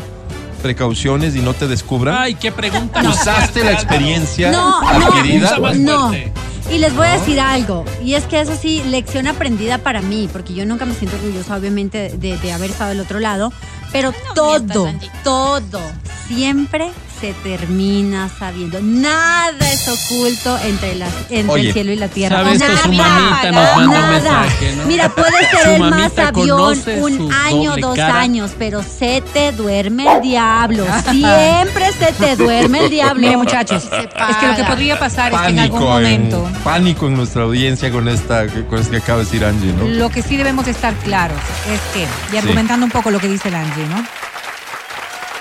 precauciones 0.62 1.36
y 1.36 1.40
no 1.42 1.54
te 1.54 1.68
descubran? 1.68 2.16
Ay, 2.18 2.36
qué 2.36 2.52
pregunta. 2.52 3.02
¿Usaste 3.08 3.64
la 3.64 3.74
experiencia 3.74 4.52
No, 4.52 4.80
adquirida? 4.82 5.58
No. 5.58 6.10
fuerte. 6.10 6.32
Y 6.72 6.78
les 6.78 6.96
voy 6.96 7.06
a 7.08 7.12
decir 7.20 7.40
algo, 7.42 7.84
y 8.04 8.14
es 8.14 8.24
que 8.24 8.40
eso 8.40 8.54
sí, 8.60 8.82
lección 8.88 9.28
aprendida 9.28 9.80
para 9.80 10.02
mí, 10.02 10.30
porque 10.32 10.54
yo 10.54 10.66
nunca 10.66 10.86
me 10.86 10.94
siento 10.96 11.18
orgullosa, 11.18 11.58
obviamente, 11.58 12.14
de, 12.18 12.38
de 12.38 12.52
haber 12.54 12.72
estado 12.72 12.92
del 12.92 13.02
otro 13.02 13.20
lado, 13.20 13.52
pero 13.92 14.14
todo, 14.34 14.88
todo, 15.24 15.82
siempre 16.28 16.90
se 17.24 17.32
termina 17.36 18.28
sabiendo. 18.38 18.80
Nada 18.82 19.54
es 19.72 19.88
oculto 19.88 20.58
entre, 20.66 20.96
las, 20.96 21.10
entre 21.30 21.54
Oye, 21.54 21.68
el 21.68 21.74
cielo 21.74 21.92
y 21.94 21.96
la 21.96 22.10
tierra. 22.10 22.44
¿Sabes? 22.44 22.62
Su 22.84 22.92
Nada. 22.92 23.10
mamita 23.22 23.52
nos 23.54 23.76
manda 23.78 23.84
un 23.86 23.92
Nada. 23.94 24.12
mensaje, 24.12 24.76
¿no? 24.76 24.86
Mira, 24.88 25.08
puede 25.08 25.32
ser 25.32 25.70
el 25.76 25.80
más 25.80 26.18
avión 26.18 26.84
un 27.00 27.32
año, 27.32 27.78
dos 27.78 27.96
cara. 27.96 28.20
años, 28.20 28.52
pero 28.60 28.84
se 28.84 29.24
te 29.34 29.54
duerme 29.54 30.16
el 30.18 30.22
diablo. 30.22 30.86
Siempre 31.12 31.94
se 31.98 32.12
te 32.12 32.36
duerme 32.36 32.80
el 32.84 32.90
diablo. 32.90 33.22
Mire, 33.22 33.38
muchachos, 33.38 33.86
es 33.86 34.36
que 34.36 34.48
lo 34.48 34.56
que 34.58 34.64
podría 34.66 35.00
pasar 35.00 35.32
es 35.32 35.40
que 35.40 35.48
en 35.48 35.60
algún 35.60 35.80
Pánico 35.80 36.00
en, 36.00 36.04
momento, 36.04 36.50
pánico 36.66 37.08
en 37.08 37.16
nuestra 37.16 37.44
audiencia 37.44 37.90
con 37.90 38.10
esta 38.10 38.48
con 38.48 38.80
esto 38.80 38.92
que 38.92 38.98
acaba 38.98 39.20
de 39.20 39.24
decir 39.26 39.46
Angie, 39.46 39.72
¿no? 39.72 39.86
lo 39.88 40.10
que 40.10 40.22
sí 40.22 40.36
debemos 40.36 40.66
de 40.66 40.72
estar 40.72 40.94
claros 40.96 41.38
es 41.72 41.80
que, 41.94 42.02
y 42.04 42.32
Sí. 42.32 42.38
argumentando 42.38 42.86
un 42.86 42.92
poco 42.92 43.12
lo 43.12 43.20
que 43.20 43.30
dice 43.30 43.48
el 43.48 43.56
Angie, 43.56 43.86
¿no? 43.88 44.04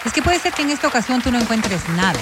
Es 0.05 0.13
que 0.13 0.23
puede 0.23 0.39
ser 0.39 0.53
que 0.53 0.63
en 0.63 0.71
esta 0.71 0.89
ocasión 0.89 1.23
tú 1.23 1.31
no 1.31 1.39
encuentres 1.39 1.89
nada. 1.97 2.19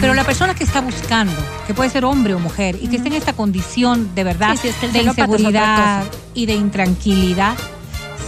Pero 0.00 0.14
la 0.14 0.24
persona 0.24 0.54
que 0.54 0.62
está 0.62 0.80
buscando, 0.80 1.34
que 1.66 1.74
puede 1.74 1.90
ser 1.90 2.04
hombre 2.04 2.34
o 2.34 2.38
mujer, 2.38 2.76
y 2.80 2.88
que 2.88 2.96
esté 2.96 3.08
en 3.08 3.14
esta 3.14 3.32
condición 3.32 4.14
de 4.14 4.24
verdad, 4.24 4.52
Sí, 4.52 4.58
sí, 4.62 4.68
es 4.68 4.76
que 4.76 4.88
de 4.88 5.02
inseguridad 5.02 6.04
y 6.34 6.46
de 6.46 6.54
intranquilidad, 6.54 7.56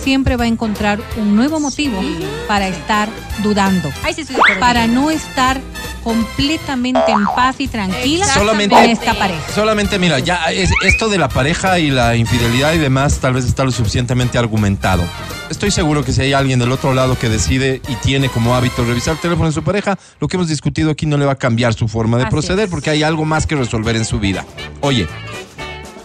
siempre 0.02 0.36
va 0.36 0.44
a 0.44 0.48
encontrar 0.48 1.00
un 1.16 1.36
nuevo 1.36 1.60
motivo 1.60 2.00
para 2.48 2.66
estar 2.66 3.08
dudando, 3.42 3.92
Ay, 4.02 4.16
para 4.58 4.88
no 4.88 5.10
estar 5.10 5.60
completamente 6.02 7.12
en 7.12 7.24
paz 7.36 7.56
y 7.60 7.68
tranquila 7.68 8.26
Solamente- 8.26 8.76
en 8.84 8.90
esta 8.90 9.14
pareja. 9.14 9.40
Solamente, 9.54 10.00
mira, 10.00 10.18
ya 10.18 10.50
es, 10.50 10.70
esto 10.84 11.08
de 11.08 11.18
la 11.18 11.28
pareja 11.28 11.78
y 11.78 11.90
la 11.90 12.16
infidelidad 12.16 12.72
y 12.72 12.78
demás 12.78 13.18
tal 13.20 13.34
vez 13.34 13.44
está 13.44 13.62
lo 13.64 13.70
suficientemente 13.70 14.36
argumentado. 14.38 15.04
Estoy 15.52 15.70
seguro 15.70 16.02
que 16.02 16.12
si 16.12 16.22
hay 16.22 16.32
alguien 16.32 16.58
del 16.58 16.72
otro 16.72 16.94
lado 16.94 17.18
que 17.18 17.28
decide 17.28 17.82
y 17.86 17.94
tiene 17.96 18.30
como 18.30 18.54
hábito 18.54 18.86
revisar 18.86 19.14
el 19.16 19.20
teléfono 19.20 19.48
de 19.50 19.52
su 19.52 19.62
pareja, 19.62 19.98
lo 20.18 20.26
que 20.26 20.38
hemos 20.38 20.48
discutido 20.48 20.90
aquí 20.90 21.04
no 21.04 21.18
le 21.18 21.26
va 21.26 21.32
a 21.32 21.36
cambiar 21.36 21.74
su 21.74 21.88
forma 21.88 22.16
de 22.16 22.24
Así 22.24 22.30
proceder 22.30 22.64
es. 22.64 22.70
porque 22.70 22.88
hay 22.88 23.02
algo 23.02 23.26
más 23.26 23.46
que 23.46 23.54
resolver 23.54 23.94
en 23.94 24.06
su 24.06 24.18
vida. 24.18 24.46
Oye, 24.80 25.06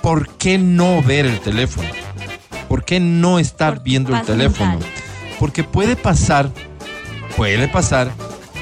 ¿por 0.02 0.28
qué 0.36 0.58
no 0.58 1.02
ver 1.02 1.26
el 1.26 1.40
teléfono? 1.40 1.88
¿Por 2.68 2.84
qué 2.84 3.00
no 3.00 3.40
estar 3.40 3.76
Por 3.76 3.84
viendo 3.84 4.14
el 4.18 4.22
teléfono? 4.24 4.72
mental. 4.72 4.90
Porque 5.40 5.64
puede 5.64 5.96
pasar, 5.96 6.52
puede 7.38 7.70
pasar 7.70 8.12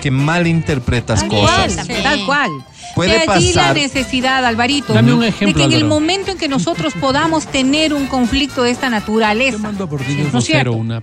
que 0.06 0.12
malinterpretas 0.12 1.22
Tal 1.22 1.30
cosas. 1.30 1.74
cual, 1.74 1.88
Sí. 1.88 2.04
tal 2.04 2.26
cual. 2.28 2.52
Puede 2.94 3.14
de 3.26 3.26
allí 3.28 3.54
la 3.54 3.62
pasar- 3.64 3.76
necesidad, 3.76 4.46
Alvarito, 4.46 4.94
Dame 4.94 5.14
un 5.14 5.22
de 5.22 5.30
ejemplo, 5.30 5.58
que 5.68 5.74
en 5.76 5.82
el 5.82 5.86
momento 5.86 6.32
en 6.34 6.38
que 6.38 6.48
nosotros 6.48 6.94
podamos 7.02 7.48
tener 7.48 7.92
un 7.92 8.06
conflicto 8.06 8.62
de 8.62 8.70
esta 8.70 8.88
naturaleza, 8.92 9.54
Yo 9.58 9.64
mando 9.64 9.90
por 9.90 10.02
¿no 10.32 10.38
es 10.38 10.46
cierto? 10.46 10.74
una. 10.74 11.02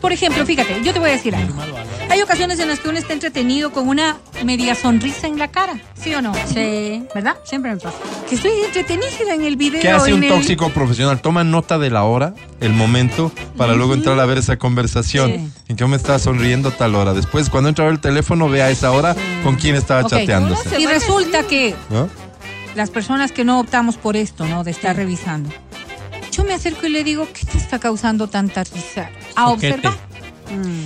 Por 0.00 0.12
ejemplo, 0.12 0.44
fíjate, 0.46 0.80
yo 0.84 0.92
te 0.92 0.98
voy 0.98 1.10
a 1.10 1.12
decir 1.12 1.34
algo. 1.34 1.54
Hay 2.08 2.22
ocasiones 2.22 2.58
en 2.60 2.68
las 2.68 2.78
que 2.80 2.88
uno 2.88 2.98
está 2.98 3.12
entretenido 3.12 3.72
con 3.72 3.88
una 3.88 4.16
media 4.44 4.74
sonrisa 4.74 5.26
en 5.26 5.38
la 5.38 5.48
cara, 5.48 5.80
¿sí 6.00 6.14
o 6.14 6.22
no? 6.22 6.32
Sí, 6.52 7.02
¿Verdad? 7.14 7.36
siempre 7.44 7.72
me 7.72 7.76
pasa. 7.78 7.96
Que 8.28 8.36
estoy 8.36 8.52
entretenida 8.64 9.34
en 9.34 9.44
el 9.44 9.56
video. 9.56 9.80
¿Qué 9.80 9.90
hace 9.90 10.10
en 10.10 10.16
un 10.16 10.24
el- 10.24 10.30
tóxico 10.30 10.70
profesional? 10.70 11.20
Toma 11.20 11.42
nota 11.44 11.78
de 11.78 11.90
la 11.90 12.04
hora, 12.04 12.34
el 12.60 12.72
momento, 12.72 13.32
para 13.56 13.74
luego 13.74 13.94
entrar 13.94 14.18
a 14.20 14.26
ver 14.26 14.38
esa 14.38 14.56
conversación. 14.56 15.32
Sí. 15.32 15.48
¿En 15.68 15.76
qué 15.76 15.86
me 15.86 15.96
estaba 15.96 16.18
sonriendo 16.18 16.70
tal 16.70 16.94
hora? 16.94 17.12
Después, 17.12 17.50
cuando 17.50 17.68
entra 17.68 17.84
a 17.84 17.88
ver 17.88 17.94
el 17.94 18.00
teléfono, 18.00 18.48
ve 18.48 18.62
a 18.62 18.70
esa 18.70 18.92
hora 18.92 19.16
con 19.42 19.56
quién 19.56 19.74
estaba 19.74 20.02
Ok. 20.02 20.10
chateándose. 20.10 20.80
Y 20.80 20.86
resulta 20.86 21.42
que 21.42 21.74
¿No? 21.90 22.08
las 22.76 22.90
personas 22.90 23.32
que 23.32 23.44
no 23.44 23.58
optamos 23.60 23.96
por 23.96 24.16
esto, 24.16 24.46
¿no? 24.46 24.62
De 24.64 24.70
estar 24.70 24.94
revisando. 24.96 25.50
Yo 26.32 26.44
me 26.44 26.54
acerco 26.54 26.86
y 26.86 26.90
le 26.90 27.04
digo, 27.04 27.26
¿qué 27.32 27.44
te 27.46 27.58
está 27.58 27.78
causando 27.78 28.28
tanta 28.28 28.64
risa? 28.64 29.10
A 29.34 29.46
Coquete. 29.46 29.74
observar. 29.74 30.06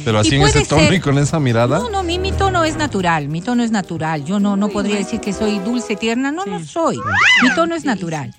Pero 0.07 0.19
así 0.19 0.37
en 0.37 0.43
ese 0.43 0.65
tono 0.65 0.81
ser- 0.83 0.95
y 0.95 1.01
con 1.01 1.19
esa 1.19 1.39
mirada. 1.39 1.81
No, 1.81 1.91
no, 1.91 2.03
mi, 2.03 2.19
mi 2.19 2.33
tono 2.33 2.65
es 2.65 2.77
natural, 2.77 3.29
mi 3.29 3.43
tono 3.43 3.63
es 3.63 3.71
natural. 3.71 4.25
Yo 4.25 4.41
no, 4.41 4.57
no 4.57 4.69
podría 4.71 4.97
decir 4.97 5.21
que 5.21 5.35
soy 5.35 5.59
dulce, 5.59 5.97
tierna, 5.97 6.33
no, 6.33 6.47
no 6.47 6.65
soy. 6.65 6.97
Mi 7.43 7.55
tono 7.55 7.75
es 7.75 7.85
natural. 7.85 8.35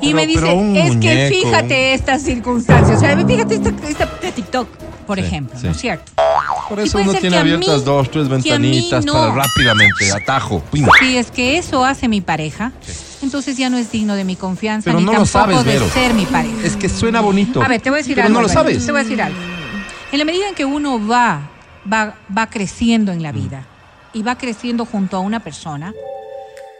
Y 0.00 0.12
Pero- 0.12 0.16
me 0.16 0.26
dice, 0.26 0.80
es 0.88 0.96
que 0.96 1.28
fíjate 1.42 1.94
estas 1.94 2.22
circunstancias, 2.22 2.96
o 2.96 3.00
sea, 3.00 3.16
fíjate 3.24 3.54
esta, 3.54 3.70
esta 3.88 4.06
de 4.20 4.32
TikTok, 4.32 4.68
por 5.06 5.18
Sí, 5.18 5.24
ejemplo, 5.24 5.58
sí. 5.60 5.66
¿no 5.66 5.70
es 5.72 5.78
cierto? 5.78 6.12
Por 6.68 6.80
eso 6.80 6.98
uno 6.98 7.14
tiene 7.14 7.36
mí- 7.36 7.40
abiertas 7.52 7.84
dos, 7.84 8.10
tres 8.10 8.28
ventanitas 8.28 9.04
no. 9.04 9.12
para 9.12 9.32
rápidamente, 9.34 10.10
atajo. 10.12 10.60
pim. 10.72 10.86
Si 10.98 11.16
es 11.16 11.30
que 11.30 11.56
eso 11.58 11.84
hace 11.84 12.08
mi 12.08 12.20
pareja, 12.20 12.72
entonces 13.22 13.56
ya 13.56 13.68
no 13.70 13.76
es 13.78 13.90
digno 13.90 14.14
de 14.14 14.24
mi 14.24 14.36
confianza 14.36 14.84
Pero 14.86 14.98
ni 15.00 15.04
no 15.06 15.12
lo 15.12 15.18
tampoco 15.24 15.32
sabes, 15.32 15.64
de 15.64 15.72
Vero. 15.72 15.88
ser 15.90 16.14
mi 16.14 16.26
pareja. 16.26 16.56
Es 16.64 16.76
que 16.76 16.88
suena 16.88 17.20
bonito. 17.20 17.62
A 17.62 17.68
ver, 17.68 17.80
te 17.80 17.90
voy 17.90 17.98
a 17.98 18.02
decir 18.02 18.14
pero 18.14 18.26
algo. 18.28 18.38
no 18.40 18.42
lo 18.42 18.48
sabes. 18.48 18.84
Te 18.84 18.92
voy 18.92 19.00
a 19.00 19.04
decir 19.04 19.20
algo. 19.22 19.38
En 20.12 20.18
la 20.18 20.24
medida 20.24 20.48
en 20.48 20.54
que 20.54 20.64
uno 20.64 21.04
va, 21.06 21.50
va, 21.90 22.16
va 22.36 22.48
creciendo 22.48 23.12
Mm. 23.12 23.16
en 23.16 23.22
la 23.22 23.32
vida 23.32 23.66
y 24.12 24.22
va 24.22 24.36
creciendo 24.38 24.84
junto 24.86 25.16
a 25.16 25.20
una 25.20 25.40
persona, 25.40 25.92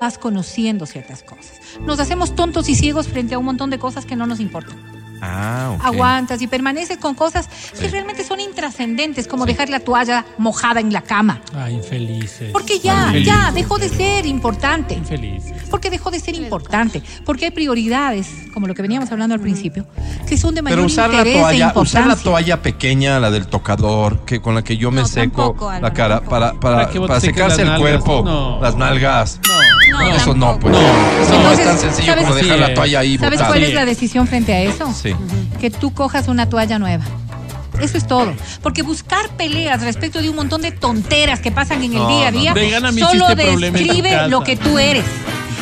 vas 0.00 0.16
conociendo 0.18 0.86
ciertas 0.86 1.22
cosas. 1.22 1.52
Nos 1.80 1.98
hacemos 2.00 2.34
tontos 2.34 2.68
y 2.68 2.74
ciegos 2.74 3.08
frente 3.08 3.34
a 3.34 3.38
un 3.38 3.44
montón 3.44 3.68
de 3.70 3.78
cosas 3.78 4.06
que 4.06 4.16
no 4.16 4.26
nos 4.26 4.40
importan. 4.40 4.78
Ah. 5.20 5.76
Aguantas 5.82 6.40
y 6.42 6.46
permaneces 6.46 6.98
con 6.98 7.14
cosas 7.14 7.48
que 7.78 7.88
realmente 7.88 8.24
son 8.24 8.40
intrascendentes, 8.40 9.26
como 9.26 9.46
dejar 9.46 9.68
la 9.68 9.80
toalla 9.80 10.24
mojada 10.38 10.80
en 10.80 10.92
la 10.92 11.02
cama. 11.02 11.40
Ay, 11.54 11.74
infelices. 11.74 12.50
Porque 12.52 12.78
ya, 12.78 13.06
Infelices. 13.06 13.26
ya, 13.34 13.52
dejó 13.52 13.78
de 13.78 13.88
ser 13.88 14.26
importante. 14.26 14.94
Infelices. 14.94 15.52
Porque 15.70 15.90
dejó 15.90 16.10
de 16.10 16.20
ser 16.20 16.34
importante. 16.34 17.02
Porque 17.24 17.46
hay 17.46 17.50
prioridades, 17.50 18.28
como 18.54 18.66
lo 18.66 18.74
que 18.74 18.82
veníamos 18.82 19.10
hablando 19.12 19.34
al 19.34 19.40
principio, 19.40 19.86
que 20.26 20.36
son 20.38 20.54
de 20.54 20.62
mayor 20.62 20.78
Pero 20.78 20.86
usar 20.86 21.12
la 21.12 21.22
e 21.22 21.32
toalla, 21.34 21.72
usar 21.76 22.06
la 22.06 22.16
toalla 22.16 22.62
pequeña, 22.62 23.18
la 23.20 23.30
del 23.30 23.46
tocador, 23.46 24.24
que 24.24 24.40
con 24.40 24.54
la 24.54 24.62
que 24.62 24.76
yo 24.76 24.90
me 24.90 25.02
No, 25.02 25.08
seco 25.08 25.42
tampoco, 25.54 25.72
la 25.72 25.92
cara 25.92 26.14
tampoco. 26.16 26.30
para, 26.30 26.52
para, 26.54 26.90
Para 27.06 27.20
secarse 27.20 27.62
el 27.62 27.68
nalgas. 27.68 27.80
cuerpo, 28.02 28.22
No. 28.24 28.60
las 28.62 28.76
nalgas. 28.76 29.40
No, 29.48 29.54
No, 29.98 30.14
eso 30.14 30.34
no, 30.34 30.58
pues. 30.58 30.72
No. 30.72 30.80
Eso 30.80 31.30
no 31.30 31.36
Entonces, 31.36 31.58
es 31.58 31.64
tan 31.66 31.78
sencillo 31.78 32.12
¿sabes? 32.12 32.24
como 32.24 32.34
dejar 32.36 32.54
Sí, 32.54 32.60
la 32.60 32.74
toalla 32.74 32.98
ahí 33.00 33.18
¿Sabes 33.18 33.38
botada. 33.38 33.48
cuál 33.48 33.64
es 33.64 33.74
la 33.74 33.84
decisión 33.84 34.26
frente 34.26 34.54
a 34.54 34.60
eso? 34.62 34.92
Sí. 34.94 35.14
Que 35.60 35.70
tú 35.70 35.92
cojas 35.92 36.28
una 36.28 36.48
toalla 36.48 36.78
nueva. 36.78 37.04
Eso 37.80 37.96
es 37.96 38.06
todo. 38.06 38.32
Porque 38.62 38.82
buscar 38.82 39.28
peleas 39.36 39.82
respecto 39.82 40.20
de 40.20 40.28
un 40.28 40.36
montón 40.36 40.62
de 40.62 40.72
tonteras 40.72 41.40
que 41.40 41.52
pasan 41.52 41.82
en 41.84 41.92
el 41.92 41.98
No, 41.98 42.08
día 42.08 42.28
a 42.28 42.32
día 42.32 42.80
no. 42.80 42.92
Solo 42.92 43.34
describe 43.34 44.28
lo 44.28 44.42
que 44.42 44.56
tú 44.56 44.78
eres. 44.78 45.04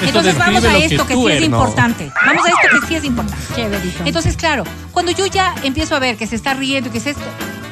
Entonces 0.02 0.36
vamos 0.36 0.64
a 0.64 0.72
que 0.72 0.84
esto 0.84 1.06
que, 1.06 1.14
sí 1.14 1.20
es 1.26 1.30
eres. 1.30 1.44
Importante. 1.44 2.10
Vamos 2.26 2.44
a 2.44 2.48
esto 2.48 2.80
que 2.80 2.86
sí 2.86 2.94
es 2.96 3.04
importante. 3.04 3.44
Chéverito. 3.54 4.02
Entonces, 4.04 4.36
claro, 4.36 4.64
cuando 4.92 5.12
yo 5.12 5.26
ya 5.26 5.54
empiezo 5.62 5.96
a 5.96 5.98
ver 5.98 6.16
que 6.16 6.26
se 6.26 6.36
está 6.36 6.54
riendo 6.54 6.88
y 6.90 6.92
que 6.92 6.98
es 6.98 7.06
esto, 7.06 7.22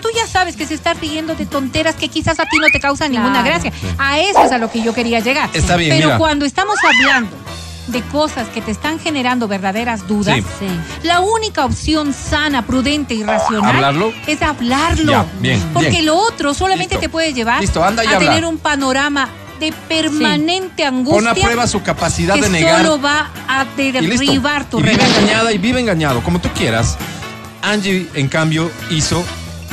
tú 0.04 0.10
ya 0.14 0.26
sabes 0.26 0.54
que 0.54 0.66
se 0.66 0.74
está 0.74 0.92
riendo 0.92 1.34
de 1.34 1.46
tonteras 1.46 1.94
que 1.94 2.08
quizás 2.08 2.38
a 2.38 2.44
ti 2.44 2.58
no 2.60 2.66
te 2.70 2.78
causan 2.78 3.10
ninguna 3.10 3.42
gracia. 3.42 3.72
A 3.96 4.18
eso 4.20 4.44
es 4.44 4.52
a 4.52 4.58
lo 4.58 4.70
que 4.70 4.82
yo 4.82 4.92
quería 4.92 5.20
llegar. 5.20 5.48
Está 5.54 5.76
bien, 5.76 5.92
Pero 5.96 6.08
mira. 6.08 6.18
cuando 6.18 6.44
estamos 6.44 6.76
hablando 6.84 7.34
de 7.86 8.02
cosas 8.02 8.46
que 8.48 8.60
te 8.60 8.70
están 8.70 8.98
generando 9.00 9.48
verdaderas 9.48 10.06
dudas, 10.06 10.36
Sí. 10.58 10.66
La 11.04 11.20
única 11.20 11.64
opción 11.64 12.12
sana, 12.12 12.66
prudente 12.66 13.14
y 13.14 13.22
racional 13.22 13.76
¿Hablarlo? 13.76 14.12
es 14.26 14.42
hablarlo. 14.42 15.10
Ya, 15.10 15.26
bien, 15.40 15.58
Porque 15.72 15.88
bien. 15.88 16.06
lo 16.06 16.16
otro 16.16 16.52
solamente 16.52 16.96
Listo. 16.96 17.00
te 17.00 17.08
puede 17.08 17.32
llevar 17.32 17.62
Listo, 17.62 17.82
anda 17.82 18.02
a 18.02 18.06
habla. 18.06 18.18
tener 18.18 18.44
un 18.44 18.58
panorama 18.58 19.28
de 19.58 19.72
permanente 19.88 20.84
angustia. 20.84 21.14
Pon 21.14 21.28
a 21.28 21.34
prueba 21.34 21.66
su 21.66 21.82
capacidad 21.82 22.34
que 22.34 22.42
de 22.42 22.48
negar. 22.50 22.82
solo 22.82 23.00
va 23.00 23.30
a 23.48 23.64
derribar 23.76 24.64
tu 24.68 24.80
y 24.80 24.82
vive 24.82 25.02
engañada 25.02 25.50
y 25.52 25.58
vive 25.58 25.80
engañado, 25.80 26.20
como 26.22 26.40
tú 26.40 26.48
quieras. 26.50 26.98
Angie, 27.62 28.06
en 28.14 28.28
cambio, 28.28 28.70
hizo 28.90 29.24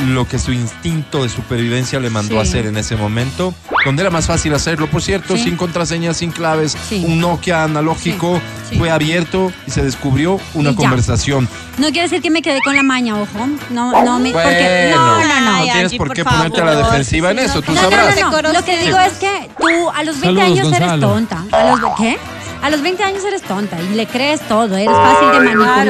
lo 0.02 0.26
que 0.26 0.38
su 0.38 0.52
instinto 0.52 1.22
de 1.22 1.28
supervivencia 1.28 2.00
le 2.00 2.10
mandó 2.10 2.34
Sí. 2.34 2.38
a 2.38 2.42
hacer 2.42 2.66
en 2.66 2.76
ese 2.76 2.96
momento, 2.96 3.54
donde 3.84 4.02
era 4.02 4.10
más 4.10 4.26
fácil 4.26 4.52
hacerlo, 4.54 4.88
por 4.88 5.02
cierto, 5.02 5.36
Sí. 5.36 5.44
sin 5.44 5.56
contraseñas, 5.56 6.16
sin 6.16 6.30
claves, 6.30 6.76
Sí. 6.88 7.04
un 7.06 7.20
Nokia 7.20 7.64
analógico, 7.64 8.36
Sí, 8.36 8.70
sí. 8.74 8.78
fue 8.78 8.90
abierto 8.90 9.52
y 9.66 9.70
se 9.70 9.82
descubrió 9.82 10.40
una 10.54 10.70
Y 10.70 10.72
ya. 10.74 10.78
conversación. 10.78 11.48
No 11.78 11.86
quiere 11.88 12.02
decir 12.02 12.20
que 12.20 12.30
me 12.30 12.42
quedé 12.42 12.58
con 12.64 12.76
la 12.76 12.82
maña, 12.82 13.14
ojo. 13.16 13.28
No, 13.70 14.02
no 14.04 14.18
me. 14.18 14.30
Porque, 14.32 14.90
Bueno, 14.94 15.18
no, 15.18 15.24
no, 15.26 15.40
no. 15.40 15.54
Ay, 15.54 15.70
tienes 15.72 15.94
por 15.94 16.08
por 16.08 16.16
qué 16.16 16.24
ponerte 16.24 16.60
a 16.60 16.64
la 16.64 16.74
defensiva 16.76 17.30
en 17.30 17.38
eso, 17.38 17.62
tú 17.62 17.72
No, 17.72 17.82
no, 17.82 17.90
sabrás. 17.90 18.20
no, 18.20 18.42
no. 18.42 18.52
Lo 18.52 18.64
que 18.64 18.78
digo 18.78 18.98
es 18.98 19.12
que 19.14 19.48
tú 19.58 19.90
a 19.90 20.02
los 20.04 20.20
20 20.20 20.40
Saludos, 20.40 20.44
años 20.44 20.66
eres 20.68 20.80
Gonzalo. 20.80 21.08
tonta. 21.08 21.44
A 21.52 21.76
los, 21.76 21.90
¿Qué? 21.96 22.18
A 22.62 22.70
los 22.70 22.80
20 22.80 23.02
años 23.02 23.24
eres 23.24 23.42
tonta 23.42 23.76
y 23.80 23.88
le 23.94 24.06
crees 24.06 24.40
todo, 24.42 24.76
eres 24.76 24.94
fácil 24.94 25.32
de 25.32 25.40
manipular. 25.56 25.88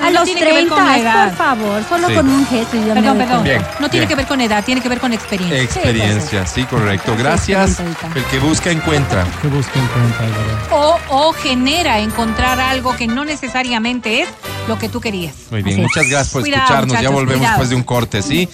A 0.00 0.04
No 0.10 0.10
los 0.10 0.24
tiene 0.24 0.40
que 0.40 0.46
ver 0.46 0.54
30, 0.54 0.74
con 0.74 0.84
la 0.84 0.96
es 0.96 1.02
edad. 1.02 1.28
por 1.28 1.36
favor, 1.36 1.84
solo 1.88 2.08
Sí. 2.08 2.14
con 2.14 2.28
un 2.28 2.46
gesto 2.46 2.76
y 2.76 2.80
yo 2.80 2.86
me 2.86 2.94
Perdón, 2.94 3.18
doy 3.18 3.26
perdón. 3.26 3.44
Bien, 3.44 3.62
no 3.78 3.88
tiene 3.88 4.06
bien. 4.06 4.08
que 4.08 4.14
ver 4.16 4.26
con 4.26 4.40
edad, 4.40 4.64
tiene 4.64 4.80
que 4.80 4.88
ver 4.88 4.98
con 5.00 5.12
experiencia. 5.12 5.62
Experiencia, 5.62 6.46
sí, 6.46 6.64
correcto. 6.64 7.14
Gracias. 7.16 7.78
El 8.14 8.24
que 8.24 8.38
busca 8.40 8.70
encuentra. 8.72 9.24
Que 9.40 9.48
busquen 9.48 9.86
cuenta, 9.86 10.24
Álvaro. 10.24 10.98
o, 11.10 11.28
o 11.28 11.32
genera 11.34 12.00
encontrar 12.00 12.58
algo 12.60 12.96
que 12.96 13.06
no 13.06 13.24
necesariamente 13.24 14.22
es 14.22 14.28
lo 14.66 14.76
que 14.78 14.88
tú 14.88 15.00
querías. 15.00 15.34
Muy 15.50 15.62
bien, 15.62 15.76
Así 15.76 15.82
es. 15.82 15.88
muchas 15.88 16.10
gracias 16.10 16.32
por 16.32 16.42
Cuidado, 16.42 16.62
escucharnos. 16.64 17.00
ya 17.00 17.10
volvemos 17.10 17.36
cuidado. 17.38 17.52
después 17.52 17.70
de 17.70 17.76
un 17.76 17.82
corte, 17.84 18.22
¿sí? 18.22 18.48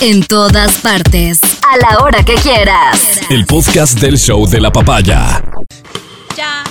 En 0.00 0.24
todas 0.24 0.78
partes. 0.78 1.40
A 1.70 1.76
la 1.76 1.98
hora 2.02 2.22
que 2.24 2.34
quieras. 2.36 3.20
El 3.28 3.44
podcast 3.44 3.98
del 4.00 4.18
show 4.18 4.46
de 4.48 4.60
la 4.60 4.72
papaya. 4.72 5.42
Ya. 6.36 6.64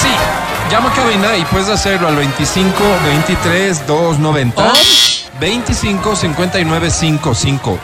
Sí. 0.00 0.08
Llama 0.70 0.90
a 0.90 0.92
cabina 0.92 1.36
y 1.36 1.44
puedes 1.46 1.68
hacerlo 1.68 2.08
al 2.08 2.16
25 2.16 2.74
23 3.04 3.86
290 3.86 4.72
25 5.40 6.16
59 6.16 6.88
555 7.00 7.78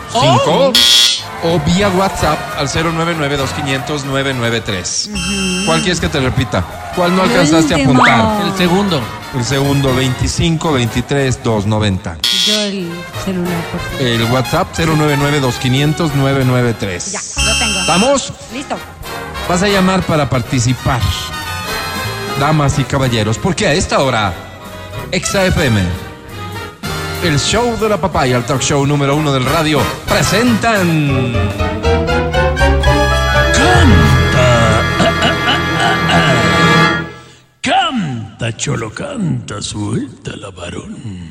o 1.45 1.59
vía 1.61 1.89
WhatsApp 1.91 2.39
al 2.59 2.69
099 2.69 3.37
2500 3.37 4.05
993. 4.05 5.11
¿Cuál 5.67 5.81
quieres 5.81 6.01
que 6.01 6.09
te 6.09 6.21
repita? 6.21 6.65
¿Cuál 6.97 7.15
no 7.15 7.23
alcanzaste 7.23 7.75
a 7.75 7.77
último. 7.77 8.03
apuntar? 8.05 8.47
El 8.47 8.57
segundo. 8.57 9.01
El 9.37 9.45
segundo 9.45 9.95
25 9.95 10.73
23 10.73 11.43
290. 11.43 12.19
Yo 12.47 12.61
el 12.61 12.91
celular, 13.25 13.63
por 13.71 13.81
favor. 13.81 14.01
El 14.01 14.23
WhatsApp 14.25 14.79
099 14.79 15.41
2500 15.41 16.15
993. 16.15 17.13
Ya, 17.13 17.21
lo 17.45 17.59
tengo. 17.59 17.81
¿Estamos? 17.81 18.33
Listo. 18.53 18.77
Vas 19.49 19.63
a 19.63 19.69
llamar 19.69 20.03
para 20.03 20.29
participar. 20.29 21.01
Damas 22.41 22.79
y 22.79 22.85
caballeros, 22.85 23.37
porque 23.37 23.67
a 23.67 23.73
esta 23.75 23.99
hora, 23.99 24.33
Exa 25.11 25.45
FM, 25.47 25.83
el 27.23 27.39
show 27.39 27.77
de 27.79 27.89
la 27.89 27.97
papaya, 27.97 28.37
el 28.37 28.45
talk 28.45 28.61
show 28.61 28.87
número 28.87 29.17
uno 29.17 29.33
del 29.33 29.45
radio, 29.45 29.81
presentan. 30.07 31.33
Canta, 37.61 38.53
cholo, 38.57 38.93
canta, 38.93 39.61
suelta 39.61 40.33
la 40.37 40.51
varón. 40.51 41.31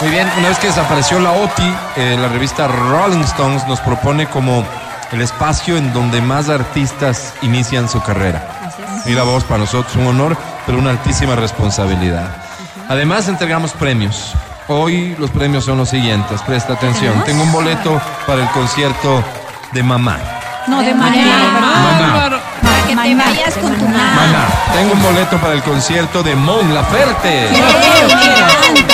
Muy 0.00 0.10
bien, 0.10 0.30
una 0.38 0.48
vez 0.48 0.58
que 0.58 0.68
desapareció 0.68 1.18
la 1.18 1.32
OTI, 1.32 1.74
eh, 1.96 2.16
la 2.18 2.28
revista 2.28 2.68
Rolling 2.68 3.22
Stones 3.22 3.66
nos 3.66 3.80
propone 3.80 4.28
como 4.28 4.64
el 5.10 5.20
espacio 5.20 5.76
en 5.76 5.92
donde 5.92 6.22
más 6.22 6.48
artistas 6.48 7.34
inician 7.42 7.88
su 7.88 8.00
carrera. 8.02 8.46
Así 8.64 8.82
es. 8.82 9.06
Mira 9.06 9.24
vos, 9.24 9.44
para 9.44 9.58
nosotros 9.58 9.96
un 9.96 10.06
honor, 10.06 10.36
pero 10.66 10.78
una 10.78 10.90
altísima 10.90 11.34
responsabilidad. 11.34 12.47
Además, 12.88 13.28
entregamos 13.28 13.72
premios. 13.72 14.32
Hoy 14.66 15.14
los 15.18 15.30
premios 15.30 15.64
son 15.64 15.78
los 15.78 15.90
siguientes, 15.90 16.40
presta 16.42 16.72
atención. 16.72 17.22
¿Tenemos? 17.22 17.24
Tengo 17.24 17.42
un 17.42 17.52
boleto 17.52 18.00
para 18.26 18.42
el 18.42 18.48
concierto 18.48 19.22
de 19.72 19.82
Mamá. 19.82 20.18
No, 20.66 20.80
de 20.80 20.86
De 20.86 20.94
mañana. 20.94 21.70
Mamá. 21.82 22.40
Para 22.62 22.82
que 22.86 22.96
te 22.96 23.14
vayas 23.14 23.54
con 23.54 23.74
tu 23.74 23.84
mamá. 23.86 24.14
Mamá. 24.14 24.46
Tengo 24.74 24.92
un 24.92 25.02
boleto 25.02 25.38
para 25.38 25.52
el 25.54 25.62
concierto 25.62 26.22
de 26.22 26.34
Mon 26.34 26.74
Laferte. 26.74 27.48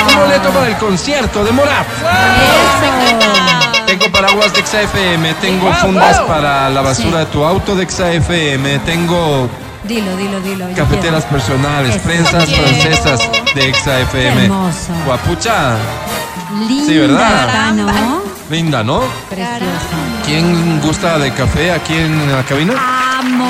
Un 0.09 0.21
boleto 0.21 0.51
para 0.51 0.67
el 0.69 0.77
concierto 0.77 1.45
de 1.45 1.53
Morat. 1.53 1.87
Tengo 3.87 4.11
paraguas 4.11 4.53
de 4.53 4.65
XFM, 4.65 5.35
tengo 5.35 5.73
fundas 5.75 6.19
para 6.21 6.69
la 6.71 6.81
basura 6.81 7.21
de 7.21 7.27
tu 7.27 7.45
auto 7.45 7.77
de 7.77 7.89
XFM, 7.89 8.79
tengo 8.81 9.49
Dilo, 9.85 10.17
dilo, 10.17 10.41
dilo. 10.41 10.67
cafeteras 10.75 11.25
quiero. 11.25 11.37
personales, 11.45 11.99
prensas 11.99 12.45
Quiero. 12.47 12.63
francesas 12.65 13.21
de 13.55 13.75
XFM. 13.75 14.45
Hermoso. 14.45 14.93
Guapucha, 15.05 15.77
Linda 16.69 16.87
Sí, 16.87 16.99
¿verdad? 16.99 17.73
¿no? 17.75 18.23
linda, 18.51 18.83
¿no? 18.85 19.01
Preciosa. 19.29 19.59
¿Quién 20.25 20.81
gusta 20.81 21.19
de 21.19 21.33
café 21.33 21.73
aquí 21.73 21.95
en 21.95 22.31
la 22.33 22.43
cabina? 22.45 22.75
Amo. 23.19 23.47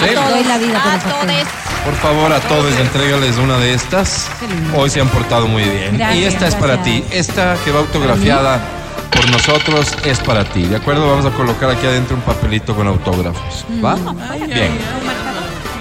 Sí. 0.00 0.14
Doy 0.14 0.44
la 0.44 0.58
vida 0.58 0.80
por 0.82 0.92
A 0.92 0.94
el 0.94 1.00
café. 1.00 1.10
todos. 1.26 1.46
Por 1.84 1.94
favor, 1.96 2.32
a 2.32 2.40
todos 2.40 2.74
entrégales 2.78 3.36
una 3.38 3.58
de 3.58 3.74
estas. 3.74 4.28
Hoy 4.76 4.90
se 4.90 5.00
han 5.00 5.08
portado 5.08 5.46
muy 5.46 5.62
bien. 5.62 5.96
Gracias, 5.98 6.18
y 6.18 6.24
esta 6.24 6.46
es 6.48 6.54
para 6.54 6.82
ti. 6.82 7.04
Esta 7.10 7.56
que 7.64 7.70
va 7.70 7.80
autografiada 7.80 8.60
por 9.10 9.28
nosotros 9.30 9.94
es 10.04 10.18
para 10.20 10.44
ti. 10.44 10.62
¿De 10.64 10.76
acuerdo? 10.76 11.08
Vamos 11.08 11.26
a 11.26 11.30
colocar 11.30 11.70
aquí 11.70 11.86
adentro 11.86 12.16
un 12.16 12.22
papelito 12.22 12.74
con 12.74 12.86
autógrafos. 12.88 13.64
¿Va? 13.84 13.94
Bien. 14.46 14.78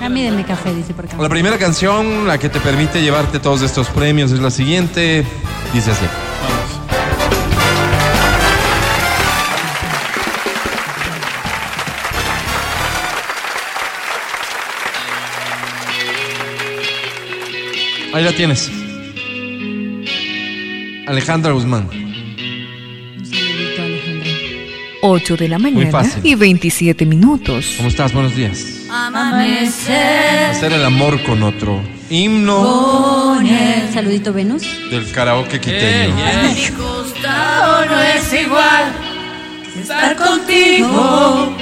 Camídenme 0.06 0.46
café, 0.46 0.72
dice 0.72 0.94
por 0.94 1.06
acá. 1.06 1.18
La 1.20 1.30
primera 1.30 1.58
canción, 1.58 2.28
la 2.28 2.38
que 2.38 2.48
te 2.48 2.60
permite 2.60 3.02
llevarte 3.02 3.40
todos 3.40 3.64
estos 3.64 3.88
premios, 3.88 4.32
es 4.32 4.40
la 4.40 4.52
siguiente. 4.52 5.26
Dice 5.74 5.90
así. 5.90 6.06
Ahí 18.14 18.24
la 18.24 18.32
tienes. 18.34 18.70
Alejandra 21.08 21.52
Guzmán. 21.54 21.90
8 25.02 25.36
de 25.36 25.50
la 25.50 25.58
mañana 25.58 26.04
y 26.22 26.36
27 26.36 27.08
minutos. 27.08 27.74
¿Cómo 27.78 27.90
estás? 27.90 28.14
Buenos 28.14 28.36
días. 28.36 28.85
Amanecer 28.96 30.52
Hacer 30.52 30.72
el 30.72 30.86
amor 30.86 31.22
con 31.24 31.44
otro. 31.44 31.84
Himno 32.10 33.34
con 33.36 33.46
el 33.46 33.94
saludito 33.94 34.32
Venus. 34.32 34.64
del 34.90 35.12
karaoke 35.12 35.60
quiteño. 35.60 36.16
no 36.16 38.00
es 38.02 38.34
igual 38.34 38.86
estar 39.82 40.16
contigo. 40.16 41.54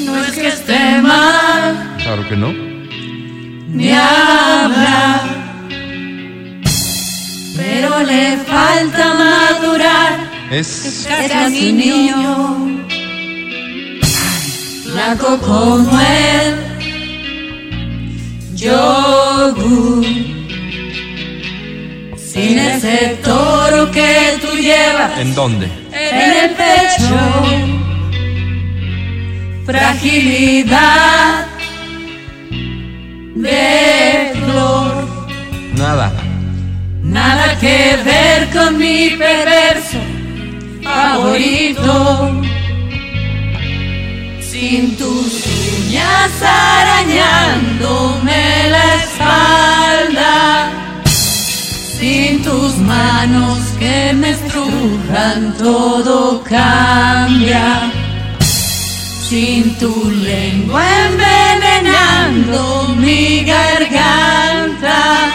No 0.00 0.16
es 0.24 0.32
que 0.32 0.48
esté 0.48 1.02
mal 1.02 1.94
Claro 2.02 2.26
que 2.28 2.36
no. 2.36 2.50
ni 3.68 3.90
hablar, 3.90 5.20
pero 7.56 8.02
le 8.02 8.38
falta 8.38 9.14
madurar. 9.14 10.18
Es 10.50 10.84
Es 10.86 11.06
casi 11.06 11.70
un 11.70 11.76
niño, 11.76 12.83
blanco 14.94 15.38
como 15.40 16.00
él, 16.00 16.54
yogur, 18.54 20.04
sin 22.16 22.58
ese 22.58 23.18
toro 23.24 23.90
que 23.90 24.38
tú 24.40 24.56
llevas 24.56 25.18
¿En 25.18 25.34
dónde? 25.34 25.66
en 25.92 26.44
el 26.44 26.50
pecho, 26.50 27.18
fragilidad 29.66 31.46
de 33.34 34.32
flor. 34.44 35.08
Nada. 35.76 36.12
Nada 37.02 37.58
que 37.58 37.96
ver 38.04 38.48
con 38.50 38.78
mi 38.78 39.10
perverso 39.10 39.98
favorito. 40.82 42.43
Sin 44.74 44.96
tus 44.96 45.46
uñas 45.86 46.32
arañándome 46.42 48.42
la 48.70 48.94
espalda. 49.04 50.68
Sin 51.96 52.42
tus 52.42 52.76
manos 52.78 53.60
que 53.78 54.12
me 54.14 54.30
estrujan, 54.30 55.54
todo 55.58 56.42
cambia. 56.42 57.88
Sin 59.28 59.76
tu 59.76 60.10
lengua 60.10 60.82
envenenando 61.06 62.96
mi 62.96 63.44
garganta. 63.44 65.30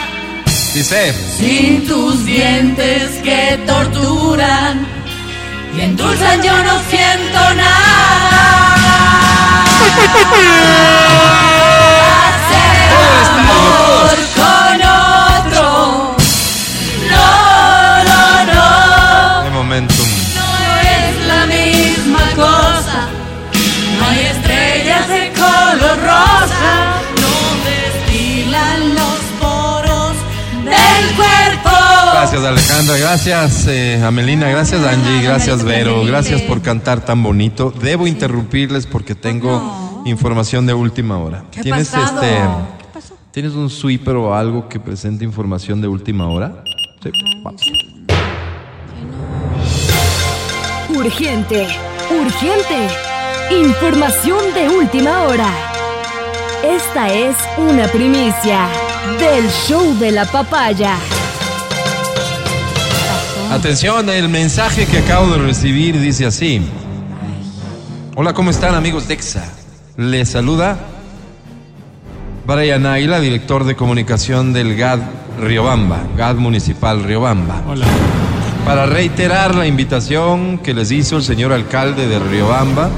Dice. 0.74 1.14
Sin 1.38 1.88
tus 1.88 2.26
dientes 2.26 3.22
que 3.24 3.58
torturan 3.66 4.86
y 5.78 5.82
endulzan 5.82 6.44
yo 6.44 6.58
no 6.62 6.78
siento 6.90 7.54
nada. 7.56 7.99
Gracias 32.14 32.44
Alejandra, 32.44 32.98
gracias 32.98 33.68
eh, 33.68 34.04
Amelina, 34.06 34.50
gracias 34.50 34.84
Angie, 34.86 35.22
gracias 35.24 35.64
Vero, 35.64 36.04
gracias 36.06 36.42
por 36.42 36.62
cantar 36.62 37.04
tan 37.04 37.24
bonito. 37.24 37.74
Debo 37.82 38.06
interrumpirles 38.06 38.86
porque 38.86 39.16
tengo 39.16 39.89
información 40.06 40.66
de 40.66 40.74
última 40.74 41.18
hora. 41.18 41.44
¿Qué 41.52 41.62
¿Tienes 41.62 41.90
pasado? 41.90 42.22
este 42.22 42.38
¿Qué 42.78 42.86
pasó? 42.94 43.18
¿Tienes 43.32 43.54
un 43.54 43.70
sweeper 43.70 44.16
o 44.16 44.34
algo 44.34 44.68
que 44.68 44.80
presente 44.80 45.24
información 45.24 45.82
de 45.82 45.88
última 45.88 46.28
hora? 46.28 46.64
Sí, 47.04 47.10
vamos. 47.44 47.62
Urgente, 50.90 51.68
urgente. 52.10 52.88
Información 53.52 54.40
de 54.54 54.70
última 54.70 55.24
hora. 55.24 55.50
Esta 56.64 57.08
es 57.14 57.36
una 57.58 57.88
primicia 57.88 58.68
del 59.20 59.50
show 59.50 59.98
de 59.98 60.12
la 60.12 60.26
papaya. 60.26 60.96
Atención, 63.52 64.10
el 64.10 64.30
mensaje 64.30 64.86
que 64.86 65.00
acabo 65.00 65.32
de 65.32 65.38
recibir 65.40 66.00
dice 66.00 66.26
así. 66.26 66.62
Hola, 68.16 68.34
¿cómo 68.34 68.52
están 68.52 68.76
amigos 68.76 69.08
de 69.08 69.16
EXA? 69.16 69.59
Les 70.00 70.30
saluda 70.30 70.80
Brian 72.48 72.86
Águila, 72.86 73.20
director 73.20 73.66
de 73.66 73.76
comunicación 73.76 74.54
del 74.54 74.78
GAD 74.78 75.02
Riobamba, 75.42 76.08
GAD 76.16 76.36
Municipal 76.36 77.04
Riobamba. 77.04 77.62
Hola. 77.68 77.86
Para 78.64 78.86
reiterar 78.86 79.56
la 79.56 79.68
invitación 79.68 80.60
que 80.60 80.74
les 80.74 80.94
hizo 80.94 81.18
el 81.18 81.24
señor 81.24 81.52
alcalde 81.52 82.08
de 82.08 82.18
Riobamba, 82.18 82.90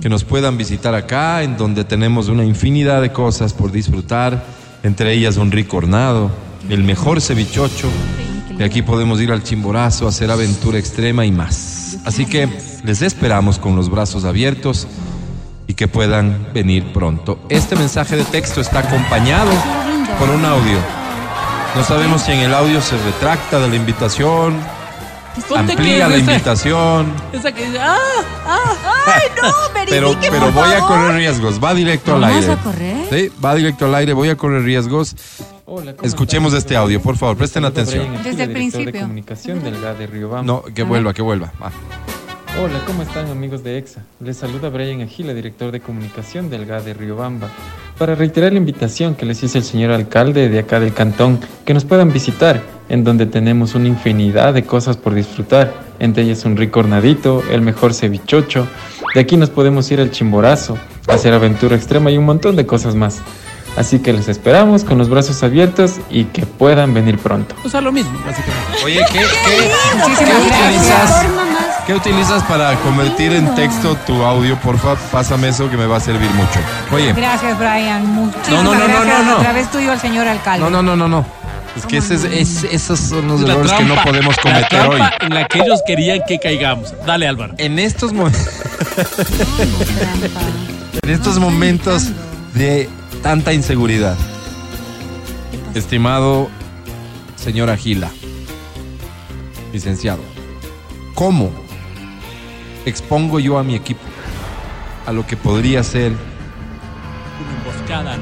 que 0.00 0.08
nos 0.08 0.24
puedan 0.24 0.56
visitar 0.56 0.94
acá, 0.94 1.42
en 1.42 1.58
donde 1.58 1.84
tenemos 1.84 2.28
una 2.28 2.46
infinidad 2.46 3.02
de 3.02 3.12
cosas 3.12 3.52
por 3.52 3.70
disfrutar, 3.70 4.46
entre 4.82 5.12
ellas 5.12 5.36
un 5.36 5.50
rico 5.50 5.76
hornado, 5.76 6.30
el 6.70 6.84
mejor 6.84 7.20
cevichocho, 7.20 7.90
y 8.58 8.62
aquí 8.62 8.80
podemos 8.80 9.20
ir 9.20 9.30
al 9.30 9.42
Chimborazo, 9.42 10.08
hacer 10.08 10.30
aventura 10.30 10.78
extrema 10.78 11.26
y 11.26 11.32
más. 11.32 11.98
Así 12.06 12.24
que 12.24 12.48
les 12.82 13.02
esperamos 13.02 13.58
con 13.58 13.76
los 13.76 13.90
brazos 13.90 14.24
abiertos 14.24 14.88
y 15.66 15.74
que 15.74 15.88
puedan 15.88 16.48
venir 16.52 16.92
pronto. 16.92 17.38
Este 17.48 17.76
mensaje 17.76 18.16
de 18.16 18.24
texto 18.24 18.60
está 18.60 18.80
acompañado 18.80 19.50
por 20.18 20.30
un 20.30 20.44
audio. 20.44 20.78
No 21.76 21.82
sabemos 21.82 22.22
si 22.22 22.32
en 22.32 22.40
el 22.40 22.54
audio 22.54 22.80
se 22.80 22.96
retracta 22.98 23.58
de 23.58 23.68
la 23.68 23.76
invitación, 23.76 24.56
Ponte 25.48 25.72
amplía 25.72 26.06
la 26.08 26.14
esa- 26.16 26.30
invitación. 26.32 27.12
Esa 27.32 27.50
que 27.50 27.66
¡Ah! 27.80 27.96
Ay, 29.06 29.22
no, 29.42 29.52
Pero, 29.88 30.16
pero 30.20 30.40
por 30.46 30.52
voy 30.52 30.72
a 30.72 30.80
correr 30.80 31.16
riesgos, 31.16 31.62
va 31.62 31.74
directo 31.74 32.14
al 32.14 32.20
¿Vamos 32.22 32.36
aire. 32.42 32.52
a 32.52 32.56
correr? 32.56 33.06
Sí, 33.10 33.32
va 33.44 33.54
directo 33.54 33.84
al 33.86 33.94
aire, 33.96 34.12
voy 34.12 34.28
a 34.30 34.36
correr 34.36 34.62
riesgos. 34.62 35.16
Hola, 35.66 35.94
¿cómo 35.94 36.06
Escuchemos 36.06 36.52
están? 36.52 36.58
este 36.58 36.76
audio, 36.76 37.02
por 37.02 37.16
favor, 37.16 37.36
presten 37.36 37.64
atención. 37.64 38.22
Desde 38.22 38.44
el 38.44 38.52
principio. 38.52 38.92
de 38.92 39.00
comunicación 39.00 39.62
del 39.64 39.80
GAD 39.80 39.96
de 39.96 40.06
Riobamba. 40.06 40.42
No, 40.46 40.62
que 40.62 40.82
vuelva, 40.84 41.12
que 41.12 41.22
vuelva. 41.22 41.52
va. 41.60 41.72
Hola, 42.56 42.80
¿cómo 42.86 43.02
están 43.02 43.28
amigos 43.30 43.64
de 43.64 43.78
EXA? 43.78 44.02
Les 44.20 44.36
saluda 44.36 44.68
Brian 44.68 45.00
Agila, 45.00 45.34
director 45.34 45.72
de 45.72 45.80
comunicación 45.80 46.50
del 46.50 46.66
GAD 46.66 46.82
de 46.82 46.94
Riobamba. 46.94 47.48
Para 47.98 48.14
reiterar 48.14 48.52
la 48.52 48.58
invitación 48.58 49.16
que 49.16 49.26
les 49.26 49.42
hizo 49.42 49.58
el 49.58 49.64
señor 49.64 49.90
alcalde 49.90 50.48
de 50.48 50.60
acá 50.60 50.78
del 50.78 50.94
cantón, 50.94 51.40
que 51.64 51.74
nos 51.74 51.84
puedan 51.84 52.12
visitar, 52.12 52.62
en 52.88 53.02
donde 53.02 53.26
tenemos 53.26 53.74
una 53.74 53.88
infinidad 53.88 54.54
de 54.54 54.62
cosas 54.62 54.96
por 54.96 55.14
disfrutar, 55.14 55.74
entre 55.98 56.22
ellas 56.22 56.44
un 56.44 56.56
rico 56.56 56.78
hornadito, 56.78 57.42
el 57.50 57.60
mejor 57.60 57.92
cevichocho, 57.92 58.68
de 59.14 59.20
aquí 59.20 59.36
nos 59.36 59.50
podemos 59.50 59.90
ir 59.90 60.00
al 60.00 60.12
Chimborazo, 60.12 60.78
hacer 61.08 61.34
aventura 61.34 61.74
extrema 61.74 62.12
y 62.12 62.18
un 62.18 62.24
montón 62.24 62.54
de 62.54 62.66
cosas 62.66 62.94
más. 62.94 63.20
Así 63.76 63.98
que 63.98 64.12
les 64.12 64.28
esperamos 64.28 64.84
con 64.84 64.98
los 64.98 65.08
brazos 65.08 65.42
abiertos 65.42 65.96
y 66.08 66.26
que 66.26 66.46
puedan 66.46 66.94
venir 66.94 67.18
pronto. 67.18 67.56
O 67.64 67.68
sea, 67.68 67.80
lo 67.80 67.90
mismo, 67.90 68.16
básicamente. 68.24 68.84
Oye, 68.84 69.00
¿qué, 69.10 69.18
qué, 69.18 70.24
qué 70.24 70.36
utilizas, 70.36 71.26
¿qué 71.86 71.94
utilizas 71.94 72.42
para 72.44 72.74
convertir 72.76 73.32
en 73.32 73.54
texto 73.54 73.96
tu 74.06 74.22
audio? 74.22 74.56
Porfa, 74.60 74.94
pásame 75.12 75.48
eso 75.48 75.70
que 75.70 75.76
me 75.76 75.86
va 75.86 75.96
a 75.96 76.00
servir 76.00 76.30
mucho. 76.30 76.60
Oye, 76.92 77.12
Gracias, 77.12 77.58
Brian. 77.58 78.06
Muchísimas 78.06 78.64
No, 78.64 78.74
no, 78.74 78.74
no, 78.74 78.88
no, 78.88 79.00
gracias. 79.00 79.24
no, 79.26 79.30
no. 79.32 79.36
A 79.38 79.40
través 79.40 79.70
tuyo 79.70 79.92
al 79.92 80.00
señor 80.00 80.26
alcalde. 80.28 80.64
no, 80.64 80.70
no, 80.70 80.82
no, 80.82 80.96
no, 80.96 81.08
no. 81.08 81.26
Es 81.76 81.86
que 81.86 81.96
ese 81.96 82.14
es, 82.14 82.24
es- 82.24 82.64
esos 82.64 83.00
son 83.00 83.26
los 83.26 83.40
La 83.40 83.54
errores 83.54 83.72
que 83.72 83.84
no 83.84 83.96
podemos 84.04 84.36
La 84.36 84.42
cometer 84.42 84.80
hoy. 84.86 84.96
trampa 84.96 85.16
en 85.26 85.34
la 85.34 85.48
que 85.48 85.58
ellos 85.58 85.80
querían 85.86 86.20
que 86.26 86.38
caigamos. 86.38 86.94
Dale, 87.04 87.26
Álvaro. 87.26 87.54
En 87.58 87.78
estos 87.80 88.12
momentos. 88.12 88.48
en 91.02 91.10
estos 91.10 91.38
momentos 91.38 92.08
de 92.54 92.88
tanta 93.22 93.52
inseguridad. 93.52 94.16
Estimado 95.74 96.48
señor 97.36 97.68
Agila, 97.70 98.10
licenciado, 99.72 100.20
¿cómo 101.14 101.50
expongo 102.84 103.40
yo 103.40 103.58
a 103.58 103.64
mi 103.64 103.74
equipo 103.74 104.02
a 105.06 105.12
lo 105.12 105.26
que 105.26 105.36
podría 105.36 105.82
ser, 105.82 106.12
Una 107.40 107.58
emboscada, 107.58 108.16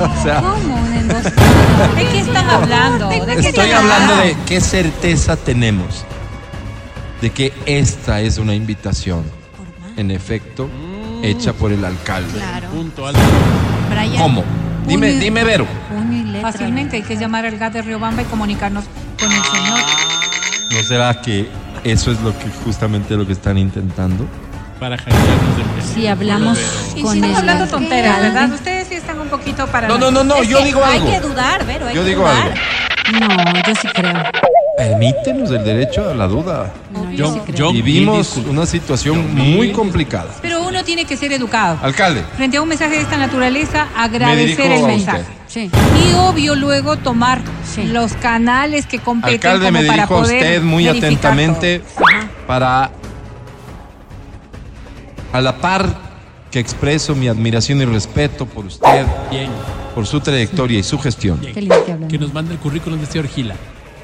o 0.20 0.22
sea, 0.22 0.40
¿Cómo 0.40 0.74
una 0.74 1.00
emboscada? 1.00 1.94
¿De 1.94 2.08
qué 2.08 2.20
están 2.20 2.50
hablando? 2.50 3.08
¿De 3.08 3.36
qué 3.36 3.48
estoy 3.48 3.70
hablando 3.70 4.16
de 4.16 4.36
qué 4.46 4.60
certeza 4.60 5.36
tenemos 5.36 6.04
de 7.24 7.30
que 7.30 7.54
esta 7.64 8.20
es 8.20 8.36
una 8.36 8.54
invitación, 8.54 9.24
en 9.96 10.10
efecto, 10.10 10.68
hecha 11.22 11.54
por 11.54 11.72
el 11.72 11.82
alcalde. 11.82 12.38
Claro. 12.38 12.68
Punto, 12.68 13.06
Álvaro. 13.06 13.26
Brian, 13.88 14.18
¿Cómo? 14.18 14.44
Dime, 14.86 15.12
dime, 15.12 15.42
Vero. 15.42 15.66
Fácilmente 16.42 16.96
hay 16.96 17.02
que 17.02 17.16
llamar 17.16 17.46
al 17.46 17.56
GAT 17.56 17.72
de 17.72 17.82
Riobamba 17.82 18.20
y 18.20 18.24
comunicarnos 18.26 18.84
con 19.18 19.32
el 19.32 19.42
señor. 19.42 19.78
¿No 20.70 20.82
será 20.82 21.22
que 21.22 21.48
eso 21.84 22.10
es 22.12 22.20
lo 22.20 22.36
que 22.38 22.46
justamente 22.64 23.14
lo 23.16 23.26
que 23.26 23.32
están 23.32 23.58
intentando? 23.58 24.26
Para 24.80 24.96
hackearnos 24.98 25.56
del 25.56 25.66
presidente. 25.66 26.00
Si 26.00 26.06
hablamos 26.08 26.58
Y 26.96 27.02
con 27.02 27.12
si 27.12 27.18
estamos 27.18 27.22
el 27.22 27.34
hablando 27.50 27.66
tonteras. 27.68 28.20
¿verdad? 28.20 28.52
Ustedes 28.52 28.88
sí 28.88 28.94
están 28.94 29.20
un 29.20 29.28
poquito 29.28 29.66
para. 29.68 29.88
No, 29.88 29.98
no, 29.98 30.10
no, 30.10 30.24
no, 30.24 30.42
yo 30.42 30.60
digo 30.62 30.84
hay 30.84 30.98
algo. 30.98 31.10
que 31.10 31.20
dudar, 31.20 31.64
Vero, 31.66 31.86
hay 31.86 31.94
Yo 31.94 32.02
que 32.02 32.08
digo 32.08 32.22
dudar. 32.22 32.42
algo. 32.42 32.54
No, 33.20 33.62
yo 33.66 33.74
sí 33.80 33.88
creo. 33.94 34.12
Permítenos 34.76 35.50
el 35.52 35.64
derecho 35.64 36.10
a 36.10 36.14
la 36.14 36.26
duda. 36.26 36.72
No, 36.90 37.04
Yo- 37.12 37.16
yo 37.16 37.32
sí 37.34 37.40
creo. 37.46 37.56
yo- 37.56 37.72
Vivimos 37.72 38.36
una 38.38 38.66
situación 38.66 39.32
muy 39.34 39.70
complicada. 39.72 40.30
Pero 40.42 40.66
uno 40.66 40.82
tiene 40.82 41.04
que 41.04 41.16
ser 41.16 41.32
educado. 41.32 41.78
Alcalde, 41.80 42.24
Frente 42.36 42.56
a 42.56 42.62
un 42.62 42.68
mensaje 42.68 42.96
de 42.96 43.02
esta 43.02 43.16
naturaleza, 43.16 43.86
agradecer 43.96 44.72
el 44.72 44.84
a 44.84 44.86
mensaje. 44.88 45.20
usted. 45.20 45.32
Sí. 45.54 45.70
Y 46.10 46.14
obvio 46.14 46.56
luego 46.56 46.96
tomar 46.96 47.40
Sí. 47.64 47.84
los 47.84 48.14
canales 48.14 48.86
que 48.86 48.98
competen 48.98 49.34
alcalde, 49.34 49.66
como 49.66 49.78
me 49.78 49.86
para 49.86 49.92
dirijo 50.02 50.14
a 50.16 50.20
poder 50.22 50.36
usted 50.38 50.62
muy 50.62 50.88
atentamente 50.88 51.78
todo. 51.78 52.04
Para, 52.48 52.90
a 55.32 55.40
la 55.40 55.56
par 55.58 55.86
que 56.50 56.58
expreso 56.58 57.14
mi 57.14 57.28
admiración 57.28 57.80
y 57.80 57.84
respeto 57.84 58.46
por 58.46 58.64
usted, 58.66 59.06
Bien. 59.30 59.48
por 59.94 60.08
su 60.08 60.18
trayectoria 60.18 60.80
y 60.80 60.82
su 60.82 60.98
gestión. 60.98 61.38
Qué 61.38 61.60
lindo 61.60 61.84
que 62.08 62.18
nos 62.18 62.34
mande 62.34 62.54
el 62.54 62.58
currículum 62.58 62.98
de 62.98 63.06
señor 63.06 63.28
Gila. 63.28 63.54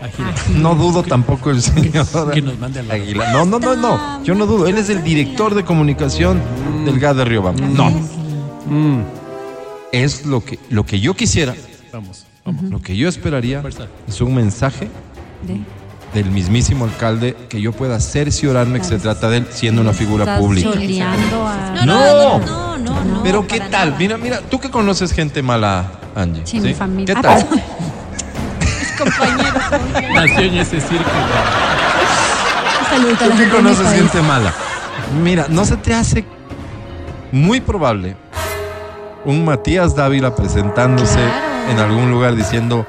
A 0.00 0.06
Gila. 0.06 0.32
No 0.60 0.76
dudo 0.76 1.02
tampoco 1.02 1.50
el 1.50 1.60
señor 1.60 2.06
Que 2.32 2.42
nos 2.42 2.58
mande 2.60 2.78
al 2.78 2.90
Aguilar. 2.92 3.32
No, 3.32 3.44
no, 3.44 3.58
no, 3.58 3.74
no. 3.74 4.24
Yo 4.24 4.36
no 4.36 4.46
dudo. 4.46 4.68
Él 4.68 4.78
es 4.78 4.88
el 4.88 5.02
director 5.02 5.54
de 5.56 5.64
comunicación 5.64 6.40
del 6.84 7.00
GAD 7.00 7.16
de 7.16 7.24
Riobamba. 7.24 7.66
No. 7.66 7.90
Mm, 8.66 9.02
Es 9.92 10.24
lo 10.26 10.44
que, 10.44 10.58
lo 10.70 10.84
que 10.86 11.00
yo 11.00 11.14
quisiera, 11.14 11.54
Vamos, 11.92 12.24
vamos. 12.44 12.62
lo 12.64 12.80
que 12.80 12.96
yo 12.96 13.08
esperaría 13.08 13.62
es 14.06 14.20
un 14.20 14.34
mensaje 14.34 14.88
De- 15.42 15.60
del 16.20 16.30
mismísimo 16.30 16.84
alcalde 16.84 17.36
que 17.48 17.60
yo 17.60 17.72
pueda 17.72 17.98
cerciorarme 18.00 18.78
que 18.78 18.84
se 18.84 18.98
trata 18.98 19.28
de 19.28 19.38
él 19.38 19.46
siendo 19.50 19.80
una 19.82 19.92
figura 19.92 20.24
Estás 20.24 20.38
pública. 20.40 20.70
a- 20.70 21.84
No, 21.84 22.38
no, 22.38 22.38
no, 22.38 22.38
no, 22.38 22.78
no, 22.78 23.04
no, 23.04 23.22
Pero 23.22 23.46
¿qué 23.46 23.58
tal? 23.60 23.70
nada. 23.90 23.96
Mira, 23.98 24.16
mira, 24.16 24.40
tú 24.40 24.60
que 24.60 24.70
conoces 24.70 25.12
gente 25.12 25.42
mala, 25.42 25.90
Angie. 26.14 26.42
Sí, 26.46 26.60
mi 26.60 26.74
familia. 26.74 27.14
¿Qué 27.14 27.18
Ah, 27.18 27.22
tal? 27.22 27.46
perdón. 27.46 27.62
Nació 30.14 30.40
en 30.40 30.54
ese 30.58 30.80
círculo. 30.80 31.08
Tú 33.18 33.36
que 33.38 33.48
conoces 33.48 33.88
gente 33.92 34.20
mala. 34.22 34.52
Mira, 35.22 35.46
¿no 35.48 35.64
se 35.64 35.76
te 35.76 35.94
hace 35.94 36.24
muy 37.32 37.60
probable 37.60 38.16
un 39.24 39.44
Matías 39.44 39.94
Dávila 39.94 40.34
presentándose 40.34 41.14
Claro. 41.18 41.70
en 41.70 41.78
algún 41.78 42.10
lugar 42.10 42.34
diciendo 42.36 42.86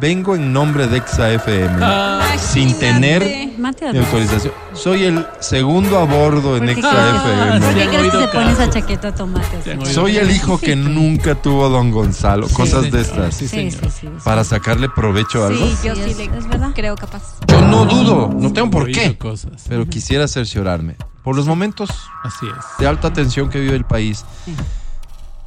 vengo 0.00 0.34
en 0.34 0.52
nombre 0.52 0.86
de 0.88 0.98
Exa 0.98 1.30
FM 1.30 1.78
Ah, 1.82 2.20
sin 2.38 2.78
tener 2.78 3.22
mi 3.58 3.98
autorización? 3.98 4.52
Soy 4.74 5.04
el 5.04 5.26
segundo 5.40 5.98
a 5.98 6.04
bordo 6.04 6.56
en 6.58 6.66
¿Por 6.66 6.74
qué 6.74 6.80
Exa 6.80 6.90
crees 6.90 7.22
que- 7.22 7.28
Ah, 7.28 7.56
FM. 7.56 7.60
¿Por 7.60 7.74
qué 7.74 7.88
crees 7.88 8.12
que 8.12 8.20
se 8.20 8.28
pone 8.28 8.52
esa 8.52 8.70
chaqueta 8.70 9.10
de 9.10 9.16
tomate? 9.16 9.86
Soy 9.86 10.16
el 10.18 10.30
hijo 10.30 10.58
que 10.58 10.76
nunca 10.76 11.34
tuvo 11.34 11.68
Don 11.70 11.90
Gonzalo. 11.90 12.46
Cosas 12.48 12.90
de 12.90 13.00
estas. 13.00 13.34
Sí, 13.34 13.48
Sí, 13.48 13.70
sí, 13.70 13.70
señor. 13.70 13.90
sí. 13.92 13.98
sí. 14.02 14.08
Para 14.24 14.44
sacarle 14.44 14.88
provecho 14.90 15.44
a 15.44 15.46
algo. 15.48 15.66
Sí, 15.66 15.76
yo 15.88 15.94
Sí, 15.94 16.14
le 16.14 16.24
es 16.24 16.46
verdad. 16.48 16.70
creo 16.74 16.94
capaz. 16.96 17.22
Yo 17.48 17.60
no 17.62 17.86
dudo, 17.86 18.30
no 18.38 18.52
tengo 18.52 18.70
por 18.70 18.90
qué. 18.90 19.16
Cosas. 19.16 19.64
Pero 19.68 19.86
quisiera 19.86 20.28
cerciorarme. 20.28 20.96
Por 21.24 21.34
los 21.36 21.46
momentos 21.46 21.88
Así 22.22 22.46
es. 22.46 22.64
de 22.78 22.86
alta 22.86 23.12
tensión 23.12 23.48
que 23.48 23.58
vive 23.60 23.74
el 23.76 23.84
país. 23.84 24.24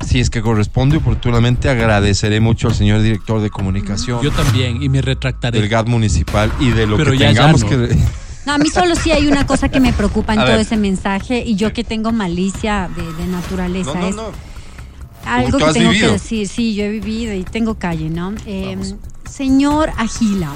Si 0.06 0.20
es 0.20 0.30
que 0.30 0.42
corresponde 0.42 0.98
oportunamente, 0.98 1.70
agradeceré 1.70 2.40
mucho 2.40 2.68
al 2.70 2.74
señor 2.76 3.02
director 3.02 3.42
de 3.42 3.50
comunicación 3.50 4.22
Yo 4.24 4.32
también, 4.32 4.82
y 4.82 4.90
me 4.90 5.02
retractaré. 5.02 5.60
del 5.60 5.70
GAD 5.70 5.88
municipal 5.88 6.52
y 6.60 6.70
de 6.70 6.88
lo 6.88 6.98
Pero 6.98 7.12
que 7.12 7.18
ya, 7.18 7.32
ya 7.32 7.34
tengamos 7.34 7.64
no. 7.64 7.70
que. 7.70 7.98
No, 8.46 8.54
a 8.54 8.58
mí 8.58 8.70
solo 8.70 8.96
sí 8.96 9.12
hay 9.12 9.28
una 9.28 9.46
cosa 9.46 9.70
que 9.70 9.80
me 9.80 9.94
preocupa 9.94 10.34
en 10.34 10.40
A 10.40 10.44
todo 10.46 10.54
ver. 10.54 10.62
ese 10.62 10.76
mensaje 10.78 11.44
y 11.46 11.56
yo 11.56 11.72
que 11.74 11.84
tengo 11.84 12.12
malicia 12.12 12.90
de, 12.96 13.04
de 13.22 13.28
naturaleza 13.30 13.94
No, 13.94 14.00
no, 14.00 14.08
es 14.10 14.16
no. 14.16 14.32
algo 15.26 15.58
que 15.60 15.66
tengo 15.74 15.90
vivido. 15.92 16.08
que 16.08 16.14
decir. 16.14 16.48
Sí, 16.48 16.74
yo 16.74 16.86
he 16.86 16.90
vivido 16.90 17.34
y 17.36 17.44
tengo 17.44 17.76
calle, 17.76 18.10
¿no? 18.10 18.34
Eh, 18.48 18.76
señor 19.30 19.92
Agila, 19.98 20.50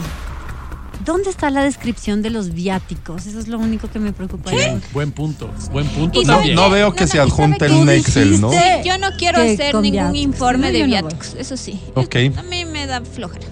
¿dónde 1.05 1.29
está 1.29 1.49
la 1.49 1.63
descripción 1.63 2.21
de 2.21 2.29
los 2.29 2.53
viáticos? 2.53 3.25
Eso 3.25 3.39
es 3.39 3.47
lo 3.47 3.59
único 3.59 3.89
que 3.89 3.99
me 3.99 4.13
preocupa. 4.13 4.51
Buen 4.93 5.11
punto. 5.11 5.49
Buen 5.71 5.87
punto 5.87 6.21
No, 6.23 6.35
también. 6.35 6.55
no 6.55 6.69
veo 6.69 6.93
que 6.93 7.01
No, 7.01 7.07
se 7.07 7.17
no, 7.17 7.23
¿y 7.23 7.27
adjunte 7.27 7.65
en 7.65 7.73
un 7.73 7.87
qué 7.87 7.95
Excel, 7.97 8.41
¿no? 8.41 8.51
Sí, 8.51 8.57
yo 8.85 8.97
no 8.97 9.09
quiero 9.17 9.39
Que 9.39 9.53
hacer 9.53 9.75
ningún 9.75 9.91
viáticos. 9.91 10.17
informe 10.21 10.67
No, 10.71 10.73
de 10.77 10.83
viáticos, 10.83 11.35
eso 11.37 11.57
sí. 11.57 11.79
Ok. 11.95 12.15
A 12.37 12.43
mí 12.43 12.65
me 12.65 12.85
da 12.87 13.01
flojera. 13.01 13.45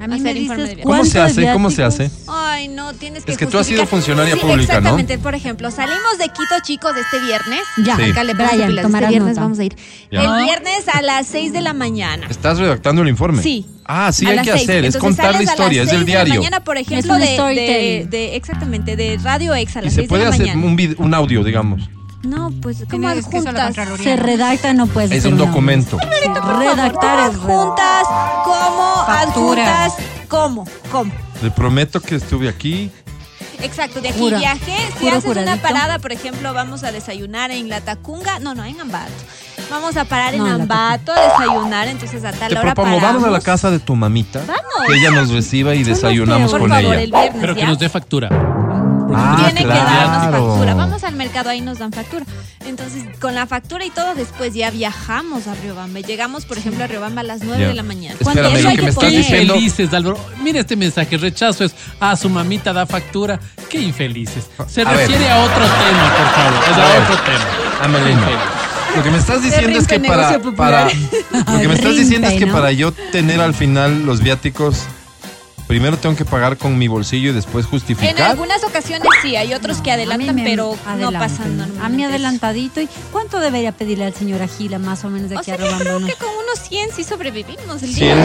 A 0.00 0.06
mí 0.08 0.14
hacer 0.14 0.22
me 0.22 0.34
dices. 0.34 0.78
¿Cómo 0.82 1.04
se 1.04 1.12
¿cuánto 1.12 1.12
de 1.12 1.20
hace? 1.20 1.52
¿Cómo 1.52 1.70
se 1.70 1.82
hace? 1.84 2.10
Ay, 2.26 2.68
no, 2.68 2.94
tienes 2.94 3.24
que 3.24 3.32
Es 3.32 3.38
que 3.38 3.46
tú 3.46 3.58
has 3.58 3.66
sido 3.66 3.86
funcionaria 3.86 4.34
Sí, 4.34 4.40
pública, 4.40 4.74
¿no? 4.74 4.78
Exactamente. 4.78 5.18
Por 5.18 5.34
ejemplo, 5.34 5.70
salimos 5.70 6.18
de 6.18 6.24
Quito, 6.24 6.54
chicos, 6.62 6.92
este 6.96 7.20
viernes. 7.24 7.60
Ya, 7.84 7.96
Sí. 7.96 8.02
Alcalde, 8.02 8.34
ponga 8.34 8.50
Brian, 8.52 8.78
Este 8.78 9.06
viernes 9.08 9.28
nota. 9.28 9.40
vamos 9.42 9.58
a 9.58 9.64
ir. 9.64 9.76
Ya. 10.10 10.22
El 10.38 10.44
viernes 10.44 10.88
a 10.92 11.02
las 11.02 11.26
6 11.26 11.52
de 11.52 11.60
la 11.60 11.74
mañana. 11.74 12.26
¿Estás 12.30 12.58
redactando 12.58 13.02
el 13.02 13.08
informe? 13.08 13.42
Sí. 13.42 13.66
Ah, 13.84 14.10
sí, 14.12 14.24
A 14.26 14.30
hay 14.30 14.38
que 14.38 14.52
seis. 14.52 14.62
hacer. 14.62 14.84
Es 14.84 14.94
Entonces 14.94 15.00
contar 15.00 15.34
la 15.34 15.42
historia, 15.42 15.82
es 15.82 15.88
del 15.90 16.00
de 16.06 16.12
la 16.14 16.24
diario. 16.24 16.34
mañana, 16.36 16.60
por 16.64 16.76
ejemplo, 16.78 17.14
un 17.14 17.20
de, 17.20 17.26
de, 17.26 18.06
de- 18.08 18.36
exactamente, 18.36 18.94
de 18.96 19.18
Radio 19.22 19.54
Ex 19.54 19.76
a 19.76 19.82
las 19.82 19.92
Y 19.92 19.96
se 19.96 20.00
6 20.02 20.04
de 20.04 20.08
puede 20.08 20.22
la 20.24 20.30
hacer 20.30 20.46
mañana. 20.46 20.66
un, 20.66 20.76
vid- 20.78 20.94
un 20.98 21.12
audio, 21.12 21.42
digamos. 21.44 21.90
No, 22.22 22.50
pues 22.60 22.84
como 22.90 23.08
adjuntas. 23.08 23.74
Se 24.02 24.16
redacta, 24.16 24.72
no 24.74 24.86
puedes 24.86 25.10
Es 25.10 25.24
un 25.24 25.34
una- 25.34 25.46
documento. 25.46 25.98
Redactar 25.98 27.30
es 27.30 27.36
Adjuntas, 27.36 28.04
¿cómo? 28.44 29.04
Factura. 29.06 29.84
Adjuntas, 29.84 30.06
¿cómo? 30.28 30.64
¿Cómo? 30.92 31.12
Le 31.42 31.50
prometo 31.50 32.00
que 32.00 32.16
estuve 32.16 32.48
aquí. 32.48 32.90
Exacto, 33.62 34.00
de 34.00 34.08
aquí 34.10 34.18
Jura. 34.18 34.38
viajé. 34.38 34.76
Si 34.98 35.04
Juro, 35.04 35.16
haces 35.16 35.24
una 35.30 35.42
juradito. 35.42 35.62
parada, 35.62 35.98
por 35.98 36.12
ejemplo, 36.12 36.52
vamos 36.54 36.82
a 36.84 36.92
desayunar 36.92 37.50
en 37.50 37.68
La 37.68 37.80
Tacunga. 37.80 38.38
No, 38.38 38.54
no, 38.54 38.64
en 38.64 38.80
Ambato. 38.80 39.12
Vamos 39.70 39.96
a 39.96 40.04
parar 40.04 40.34
No, 40.34 40.46
en 40.46 40.52
en 40.52 40.58
La 40.58 40.62
Ambato 40.64 41.12
a 41.12 41.20
desayunar, 41.20 41.88
entonces 41.88 42.24
a 42.24 42.32
tal 42.32 42.48
Te 42.52 42.58
hora 42.58 42.74
propongo, 42.74 42.96
paramos. 42.98 43.22
vamos 43.22 43.28
a 43.28 43.30
la 43.30 43.40
casa 43.40 43.70
de 43.70 43.78
tu 43.78 43.94
mamita. 43.96 44.40
Vamos. 44.46 44.62
Que 44.88 44.94
ella 44.98 45.10
nos 45.10 45.30
reciba 45.30 45.74
y 45.74 45.84
desayunamos 45.84 46.50
Por 46.50 46.60
con 46.60 46.70
favor, 46.70 46.94
ella. 46.94 47.02
el 47.02 47.10
viernes 47.12 47.40
Pero 47.40 47.54
que 47.54 47.60
ya. 47.60 47.66
nos 47.68 47.78
dé 47.78 47.88
factura. 47.88 48.28
Ah, 49.16 49.36
Tiene 49.44 49.60
que 49.62 49.66
darnos 49.66 50.28
claro. 50.28 50.46
factura. 50.48 50.74
Vamos 50.74 51.04
al 51.04 51.14
mercado, 51.14 51.50
ahí 51.50 51.60
nos 51.60 51.78
dan 51.78 51.92
factura. 51.92 52.24
Entonces, 52.66 53.04
con 53.20 53.34
la 53.34 53.46
factura 53.46 53.84
y 53.84 53.90
todo, 53.90 54.14
después 54.14 54.54
ya 54.54 54.70
viajamos 54.70 55.46
a 55.46 55.54
Riobamba. 55.54 56.00
Llegamos, 56.00 56.44
por 56.44 56.58
ejemplo, 56.58 56.84
a 56.84 56.86
Riobamba 56.86 57.22
a 57.22 57.24
las 57.24 57.42
9 57.42 57.60
Ya. 57.62 57.68
de 57.68 57.74
la 57.74 57.82
mañana. 57.82 58.16
Espérame, 58.20 58.52
Eso 58.54 58.62
lo 58.62 58.68
hay 58.68 58.76
que 58.76 58.82
me 58.82 58.88
estás 58.90 58.94
poner. 58.94 59.10
Qué 59.12 59.16
diciendo- 59.18 59.54
infelices, 59.54 59.94
Álvaro. 59.94 60.18
Mira 60.42 60.60
este 60.60 60.76
mensaje. 60.76 61.16
Rechazo 61.16 61.64
es 61.64 61.74
a 61.98 62.14
su 62.16 62.28
mamita 62.28 62.72
da 62.72 62.86
factura. 62.86 63.40
Qué 63.68 63.80
infelices. 63.80 64.44
Se 64.68 64.82
A 64.82 64.90
ver. 64.90 64.98
refiere 65.08 65.30
a 65.30 65.38
otro 65.38 65.62
tema, 65.62 66.14
por 66.16 66.26
favor. 66.34 66.62
Es 66.70 66.76
A 66.76 67.02
otro 67.12 67.24
tema. 67.24 67.84
Amelina, 67.84 68.28
Lo 68.96 69.02
que 69.02 69.10
me 69.10 69.18
estás 69.18 69.42
diciendo 69.42 69.78
es 69.78 69.86
que 69.86 70.00
para, 70.00 70.38
para 70.56 70.84
lo 70.84 71.58
que 71.60 71.68
me 71.68 71.74
estás 71.78 71.96
diciendo 71.96 72.28
es 72.28 72.38
que 72.38 72.46
para 72.46 72.72
yo 72.72 72.92
tener 73.12 73.40
al 73.40 73.54
final 73.54 74.04
los 74.04 74.20
viáticos 74.20 74.82
primero 75.70 75.96
tengo 75.98 76.16
que 76.16 76.24
pagar 76.24 76.56
con 76.56 76.76
mi 76.76 76.88
bolsillo 76.88 77.30
y 77.30 77.32
después 77.32 77.64
En 77.64 77.70
justificar. 77.70 78.22
algunas 78.22 78.64
ocasiones 78.64 79.06
sí, 79.22 79.36
hay 79.36 79.54
otros 79.54 79.80
que 79.80 79.92
adelantan, 79.92 80.34
me 80.34 80.42
pero 80.42 80.76
no 80.98 81.12
pasan 81.12 81.58
normalmente. 81.58 81.86
A 81.86 81.88
mí 81.88 82.04
adelantadito. 82.04 82.80
¿Y 82.80 82.88
cuánto 83.12 83.38
debería 83.38 83.70
pedirle 83.70 84.06
al 84.06 84.14
señor 84.14 84.42
Agila 84.42 84.80
más 84.80 85.04
o 85.04 85.10
menos 85.10 85.30
de 85.30 85.36
O 85.36 85.38
aquí 85.38 85.44
sea, 85.46 85.54
a 85.54 85.58
yo 85.58 85.78
creo 85.78 85.98
que 86.04 86.14
con 86.14 86.28
unos 86.28 86.58
100 86.68 86.90
sí 86.96 87.04
sobrevivimos 87.04 87.84
el 87.84 87.94
día. 87.94 88.16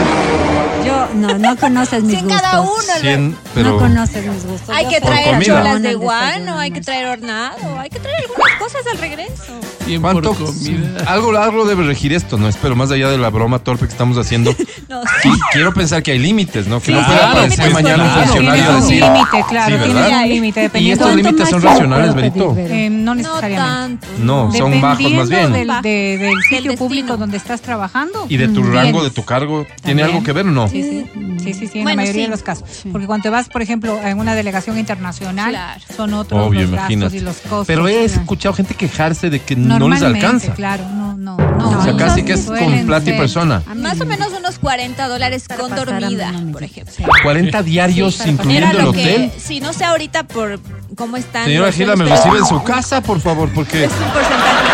Yo, 0.84 1.08
no, 1.14 1.38
no 1.38 1.56
conoces 1.56 2.02
mis 2.02 2.16
100 2.18 2.24
gustos. 2.24 2.42
cada 2.42 2.60
uno. 2.62 2.72
cien, 3.00 3.36
pero 3.54 3.70
No 3.70 3.78
conoces 3.78 4.26
mis 4.26 4.44
gustos. 4.44 4.74
Hay 4.74 4.88
que 4.88 5.00
traer 5.00 5.40
cholas 5.44 5.80
de 5.82 5.94
guano, 5.94 6.26
desayuno, 6.28 6.58
hay 6.58 6.70
que 6.72 6.80
traer 6.80 7.06
hornado, 7.06 7.78
hay 7.78 7.90
que 7.90 8.00
traer 8.00 8.24
algunas 8.24 8.56
cosas 8.58 8.82
al 8.90 8.98
regreso. 8.98 9.60
¿Cuánto? 10.00 10.34
comida. 10.34 11.04
Algo, 11.06 11.36
algo 11.38 11.64
debe 11.64 11.84
regir 11.84 12.12
esto, 12.12 12.36
¿no? 12.38 12.48
Espero, 12.48 12.74
más 12.74 12.90
allá 12.90 13.08
de 13.08 13.18
la 13.18 13.30
broma 13.30 13.60
torpe 13.60 13.86
que 13.86 13.92
estamos 13.92 14.18
haciendo. 14.18 14.52
No, 14.88 15.02
Sí, 15.20 15.28
quiero 15.52 15.74
pensar 15.74 16.00
que 16.00 16.12
hay 16.12 16.18
límites, 16.20 16.68
¿no? 16.68 16.78
Que 16.78 16.86
Sí, 16.86 16.92
no 16.92 17.00
sí, 17.00 17.06
pueda 17.06 17.32
hay 17.38 17.44
aparecer 17.46 17.66
límites 17.66 17.82
mañana 17.82 18.02
un 18.04 18.10
claro. 18.10 18.26
funcionario 18.26 18.62
a 18.62 18.66
Tienes 18.66 18.82
un 18.82 18.88
decir. 18.88 19.04
límite, 19.04 19.44
claro, 19.48 19.76
Sí, 19.76 19.92
¿verdad? 19.92 20.22
un 20.22 20.28
límite 20.28 20.70
Y 20.80 20.90
estos 20.90 21.14
límites 21.16 21.48
son 21.48 21.62
racionales, 21.62 22.14
Vero? 22.14 22.54
Eh, 22.58 22.88
no 22.90 23.04
no 23.06 23.14
necesariamente. 23.14 24.06
tanto. 24.06 24.22
No, 24.24 24.52
son 24.52 24.80
bajos 24.80 25.12
más 25.12 25.28
bien. 25.28 25.52
Del, 25.52 25.68
de- 25.82 26.18
del 26.18 26.34
sitio 26.42 26.56
destino. 26.56 26.76
público 26.76 27.16
donde 27.16 27.36
estás 27.36 27.60
trabajando. 27.60 28.26
Y 28.28 28.36
de 28.36 28.48
tu 28.48 28.62
rango, 28.62 28.82
tienes. 28.82 29.02
de 29.04 29.10
tu 29.10 29.24
cargo, 29.24 29.64
¿tiene 29.82 30.02
También. 30.02 30.08
algo 30.08 30.22
que 30.22 30.32
ver 30.32 30.46
o 30.46 30.50
no? 30.50 30.68
Sí, 30.68 30.82
sí, 30.82 31.06
sí, 31.42 31.54
sí, 31.54 31.66
sí, 31.68 31.78
en 31.78 31.84
Bueno, 31.84 31.88
la 31.90 31.96
mayoría 32.02 32.12
sí. 32.24 32.26
de 32.26 32.28
los 32.28 32.42
casos. 32.42 32.64
Porque 32.90 33.06
cuando 33.06 33.22
te 33.24 33.30
vas, 33.30 33.48
por 33.48 33.62
ejemplo, 33.62 33.98
en 34.02 34.18
una 34.18 34.34
delegación 34.34 34.78
internacional, 34.78 35.50
Claro. 35.50 35.80
son 35.96 36.14
otros 36.14 36.48
Obvio, 36.48 36.62
los 36.62 36.70
gastos 36.72 36.90
imagínate. 36.92 37.16
y 37.16 37.20
los 37.20 37.36
costos. 37.38 37.66
Pero 37.66 37.88
he 37.88 37.92
Claro. 38.06 38.20
escuchado 38.22 38.54
gente 38.54 38.74
quejarse 38.74 39.30
de 39.30 39.40
que 39.40 39.56
no 39.56 39.88
les 39.88 40.02
alcanza. 40.02 40.54
Claro, 40.54 40.84
no, 40.94 41.14
no, 41.16 41.36
no. 41.36 41.70
O 41.78 41.82
sea, 41.82 41.92
No, 41.92 41.98
casi 41.98 42.20
no, 42.20 42.26
que 42.26 42.32
es 42.34 42.46
con 42.46 42.86
plata 42.86 43.10
y 43.10 43.12
persona. 43.14 43.62
Más 43.76 43.94
o 44.00 44.04
no. 44.04 44.06
menos 44.06 44.28
unos 44.38 44.58
40 44.58 45.08
dólares 45.08 45.46
con 45.48 45.74
dormida, 45.74 46.32
no 46.32 46.52
por 46.52 46.62
ejemplo. 46.64 46.92
40 47.26 47.62
diarios 47.62 48.14
Sí, 48.14 48.30
incluyendo 48.30 48.68
Era 48.70 48.80
el 48.80 48.86
hotel. 48.88 49.30
que, 49.32 49.40
sí, 49.40 49.60
no 49.60 49.72
sé 49.72 49.84
ahorita 49.84 50.24
por 50.24 50.60
cómo 50.96 51.16
están. 51.16 51.44
Señora 51.44 51.72
Gila, 51.72 51.96
¿me 51.96 52.04
recibe 52.04 52.38
en 52.38 52.46
su 52.46 52.62
casa, 52.62 53.00
por 53.00 53.20
favor? 53.20 53.48
Porque 53.54 53.84
Es 53.84 53.92
un 53.92 54.12
porcentaje. 54.12 54.66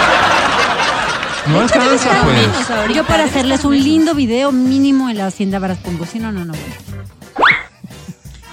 No 1.47 1.61
alcanza, 1.61 2.11
pues. 2.23 2.71
ahorita, 2.71 2.95
Yo 2.95 3.05
para 3.05 3.25
hacerles 3.25 3.65
un 3.65 3.77
lindo 3.77 4.15
video 4.15 4.53
mínimo 4.53 5.11
en 5.11 5.19
la 5.19 5.27
hacienda 5.27 5.59
Baraspongo. 5.59 6.07
Si 6.07 6.19
no, 6.21 6.31
no, 6.31 6.45
no. 6.45 6.53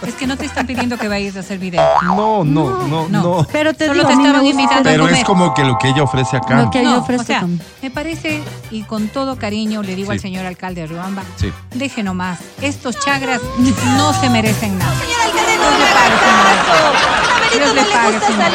Es 0.05 0.13
que 0.15 0.26
no 0.27 0.38
te 0.38 0.45
están 0.45 0.65
pidiendo 0.65 0.97
que 0.97 1.07
vayas 1.07 1.35
a 1.35 1.39
hacer 1.41 1.59
video. 1.59 1.81
No, 2.03 2.43
no, 2.45 2.88
no, 2.88 3.07
No. 3.09 3.21
no. 3.21 3.47
Pero 3.51 3.73
te 3.73 3.88
Solo 3.88 3.99
digo, 4.03 4.07
te 4.07 4.13
estaban 4.13 4.45
invitando 4.45 4.89
a 4.89 4.91
Pero 4.91 5.03
es 5.05 5.09
comer. 5.11 5.26
como 5.26 5.53
que 5.53 5.63
lo 5.65 5.77
que 5.77 5.89
ella 5.89 6.03
ofrece 6.03 6.38
acá. 6.38 6.61
Lo 6.61 6.71
que 6.71 6.81
No, 6.84 6.99
ofrezco 6.99 7.23
o 7.23 7.26
sea, 7.26 7.39
también. 7.41 7.61
me 7.81 7.91
parece, 7.91 8.41
y 8.71 8.84
con 8.84 9.09
todo 9.09 9.38
cariño 9.38 9.84
le 9.84 9.95
digo 9.95 10.07
Sí. 10.11 10.13
al 10.13 10.19
señor 10.21 10.45
alcalde 10.45 10.81
de 10.81 10.88
Riobamba, 10.88 11.23
Sí. 11.35 11.51
deje 11.76 12.01
nomás, 12.03 12.39
estos 12.61 12.97
chagras 12.99 13.41
no 13.97 14.13
se 14.13 14.30
merecen 14.30 14.77
nada. 14.80 14.93
Señor 14.99 15.21
alcalde, 15.21 15.57
no 15.57 15.77
Dios 15.77 15.89
me 17.23 17.28
le 17.57 17.73
Dios 17.73 17.88
pague, 17.91 18.19
señora. 18.19 18.49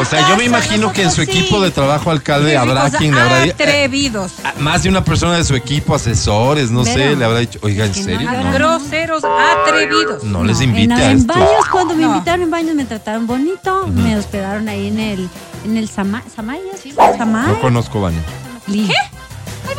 O 0.00 0.04
sea, 0.04 0.28
yo 0.28 0.36
me 0.36 0.44
imagino 0.44 0.92
que 0.92 1.02
en 1.02 1.10
su 1.10 1.22
equipo 1.22 1.56
sí. 1.58 1.62
de 1.64 1.70
trabajo 1.70 2.10
alcalde 2.10 2.56
habrá 2.56 2.82
Cosas 2.84 2.98
quien 2.98 3.14
le 3.14 3.20
habrá 3.20 3.40
dicho. 3.42 3.54
Atrevidos. 3.54 4.32
Más 4.58 4.82
de 4.82 4.88
una 4.88 5.04
persona 5.04 5.36
de 5.36 5.44
su 5.44 5.54
equipo, 5.54 5.94
asesores, 5.94 6.70
no 6.70 6.84
sé, 6.84 6.94
Pero- 6.94 7.16
le 7.16 7.24
habrá 7.24 7.38
dicho, 7.40 7.58
oiga, 7.62 7.84
¿en 7.86 7.94
serio? 7.94 8.30
No, 8.30 8.52
Groseros, 8.52 9.22
atrevidos. 9.24 10.24
no 10.24 10.44
les 10.44 10.60
invite 10.60 10.84
en, 10.84 10.92
a 10.92 11.10
en 11.10 11.18
esto. 11.18 11.32
baños, 11.32 11.68
cuando 11.70 11.94
me 11.94 12.02
No. 12.02 12.12
invitaron 12.14 12.42
en 12.42 12.50
baños, 12.50 12.74
me 12.74 12.84
trataron 12.84 13.26
bonito. 13.26 13.86
Me 13.88 14.16
hospedaron 14.16 14.68
ahí 14.68 14.88
en 14.88 14.98
el, 14.98 15.28
en 15.64 15.76
el 15.76 15.88
Sama- 15.88 16.22
Samaya. 16.34 16.60
Samaya. 17.18 17.48
No 17.48 17.60
conozco 17.60 18.00
baño. 18.00 18.18
¿Qué? 18.66 18.88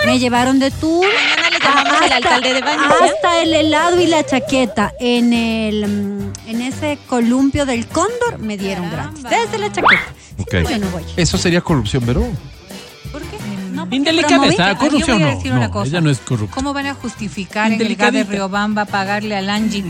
Me 0.05 0.19
llevaron 0.19 0.59
de 0.59 0.71
tour. 0.71 1.05
Mañana 1.05 1.49
le 1.51 1.59
llamamos 1.59 1.93
al 1.93 2.03
hasta- 2.03 2.15
alcalde 2.15 2.53
de. 2.53 2.59
Hasta 2.59 3.41
el 3.41 3.53
helado 3.53 3.99
y 4.01 4.07
la 4.07 4.25
chaqueta 4.25 4.93
en 4.99 5.33
el 5.33 5.87
mm, 5.87 6.33
en 6.49 6.61
ese 6.61 6.97
columpio 7.07 7.65
del 7.65 7.87
cóndor 7.87 8.39
me 8.39 8.57
dieron 8.57 8.89
gratis. 8.89 9.23
Desde 9.23 9.57
la 9.57 9.71
chaqueta. 9.71 10.01
Si 10.37 10.41
Ok. 10.43 10.53
no, 10.63 10.69
yo 10.69 10.77
no 10.79 10.89
voy. 10.89 11.03
Eso 11.17 11.37
sería 11.37 11.61
corrupción, 11.61 12.03
pero 12.05 12.21
¿Por 12.21 12.29
qué? 13.89 13.95
Indelicadeza, 13.95 14.75
corrupción 14.75 15.21
a 15.23 15.25
no. 15.31 15.35
decir 15.35 15.51
una 15.51 15.67
No, 15.67 15.71
cosa. 15.71 15.87
ella 15.87 16.01
no 16.01 16.09
es 16.09 16.19
corrupta. 16.19 16.55
¿Cómo 16.55 16.73
van 16.73 16.87
a 16.87 16.93
justificar 16.93 17.71
en 17.71 17.81
el 17.81 17.95
GAD 17.95 18.13
de. 18.13 18.23
Riobamba 18.23 18.85
pagarle 18.85 19.35
al 19.35 19.49
Angie 19.49 19.83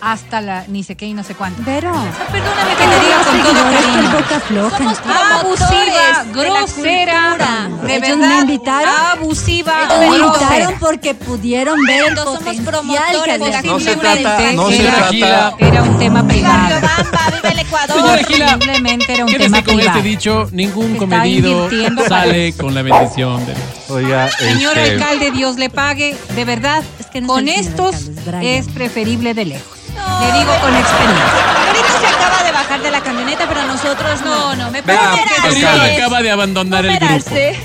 hasta 0.00 0.40
la 0.40 0.64
ni 0.68 0.82
sé 0.82 0.96
qué 0.96 1.06
y 1.06 1.14
no 1.14 1.22
sé 1.22 1.34
cuánto? 1.34 1.62
Pero. 1.64 1.92
Perdóname 2.32 2.74
que 2.76 2.86
le 2.86 3.00
diga 3.00 3.18
con 3.24 3.42
todo 3.42 4.70
cariño. 4.70 4.70
Somos 4.70 4.98
Abusiva, 5.04 6.24
grosera, 6.32 7.36
de 7.84 7.96
Ellos 7.96 8.08
verdad, 8.18 8.28
me 8.28 8.40
invitaron. 8.40 8.94
abusiva, 9.12 9.74
me 9.98 10.06
invitaron 10.06 10.74
porque 10.80 11.14
pudieron 11.14 11.78
ver 11.86 12.04
el 12.08 12.14
potencial 12.16 12.64
promotores 12.64 13.22
que 13.24 13.32
de 13.32 13.38
la 13.38 13.58
había. 13.58 13.70
No 13.72 13.80
se 13.80 13.96
trata- 13.96 14.52
no 14.54 14.70
se 14.70 14.82
trata-. 14.84 15.54
Era 15.58 15.82
un 15.82 15.98
tema 15.98 16.26
privado. 16.26 16.68
Riobamba, 16.80 17.30
viva 17.34 17.48
el 17.50 17.58
Ecuador. 17.58 17.96
Señora 17.96 18.22
Gila, 18.24 18.48
Simplemente 18.48 19.14
era 19.14 19.24
un 19.24 19.30
Quédese 19.30 19.44
tema 19.50 19.64
con 19.64 19.76
privado. 19.76 19.98
este 19.98 20.08
dicho, 20.08 20.48
ningún 20.52 20.96
comedido 20.96 21.68
sale 22.08 22.52
con 22.54 22.74
la 22.74 22.82
bendición 22.82 23.33
de 23.40 23.54
Oiga, 23.88 24.30
Señor 24.30 24.76
este, 24.78 24.94
alcalde, 24.94 25.30
Dios 25.30 25.56
le 25.56 25.70
pague. 25.70 26.16
De 26.34 26.44
verdad, 26.44 26.82
Es 26.98 27.06
que 27.06 27.20
no 27.20 27.28
con 27.28 27.48
es 27.48 27.66
estos 27.66 27.94
alcalde, 28.18 28.58
es 28.58 28.66
es 28.66 28.72
preferible 28.72 29.34
de 29.34 29.44
lejos. 29.44 29.78
No. 29.94 30.20
Le 30.20 30.38
digo 30.38 30.52
con 30.60 30.74
experiencia. 30.74 31.24
Ahorita 31.66 32.00
se 32.00 32.06
acaba 32.06 32.42
de 32.42 32.52
bajar 32.52 32.82
de 32.82 32.90
la 32.90 33.00
camioneta, 33.00 33.48
pero 33.48 33.64
nosotros 33.66 34.20
no, 34.24 34.56
no, 34.56 34.70
me 34.70 34.82
puedo 34.82 34.98
Querida, 35.44 35.70
Alcalde. 35.72 35.96
acaba 35.96 36.22
de 36.22 36.30
abandonar 36.30 36.84
el 36.86 36.98
grupo. 36.98 37.30
Se- 37.30 37.56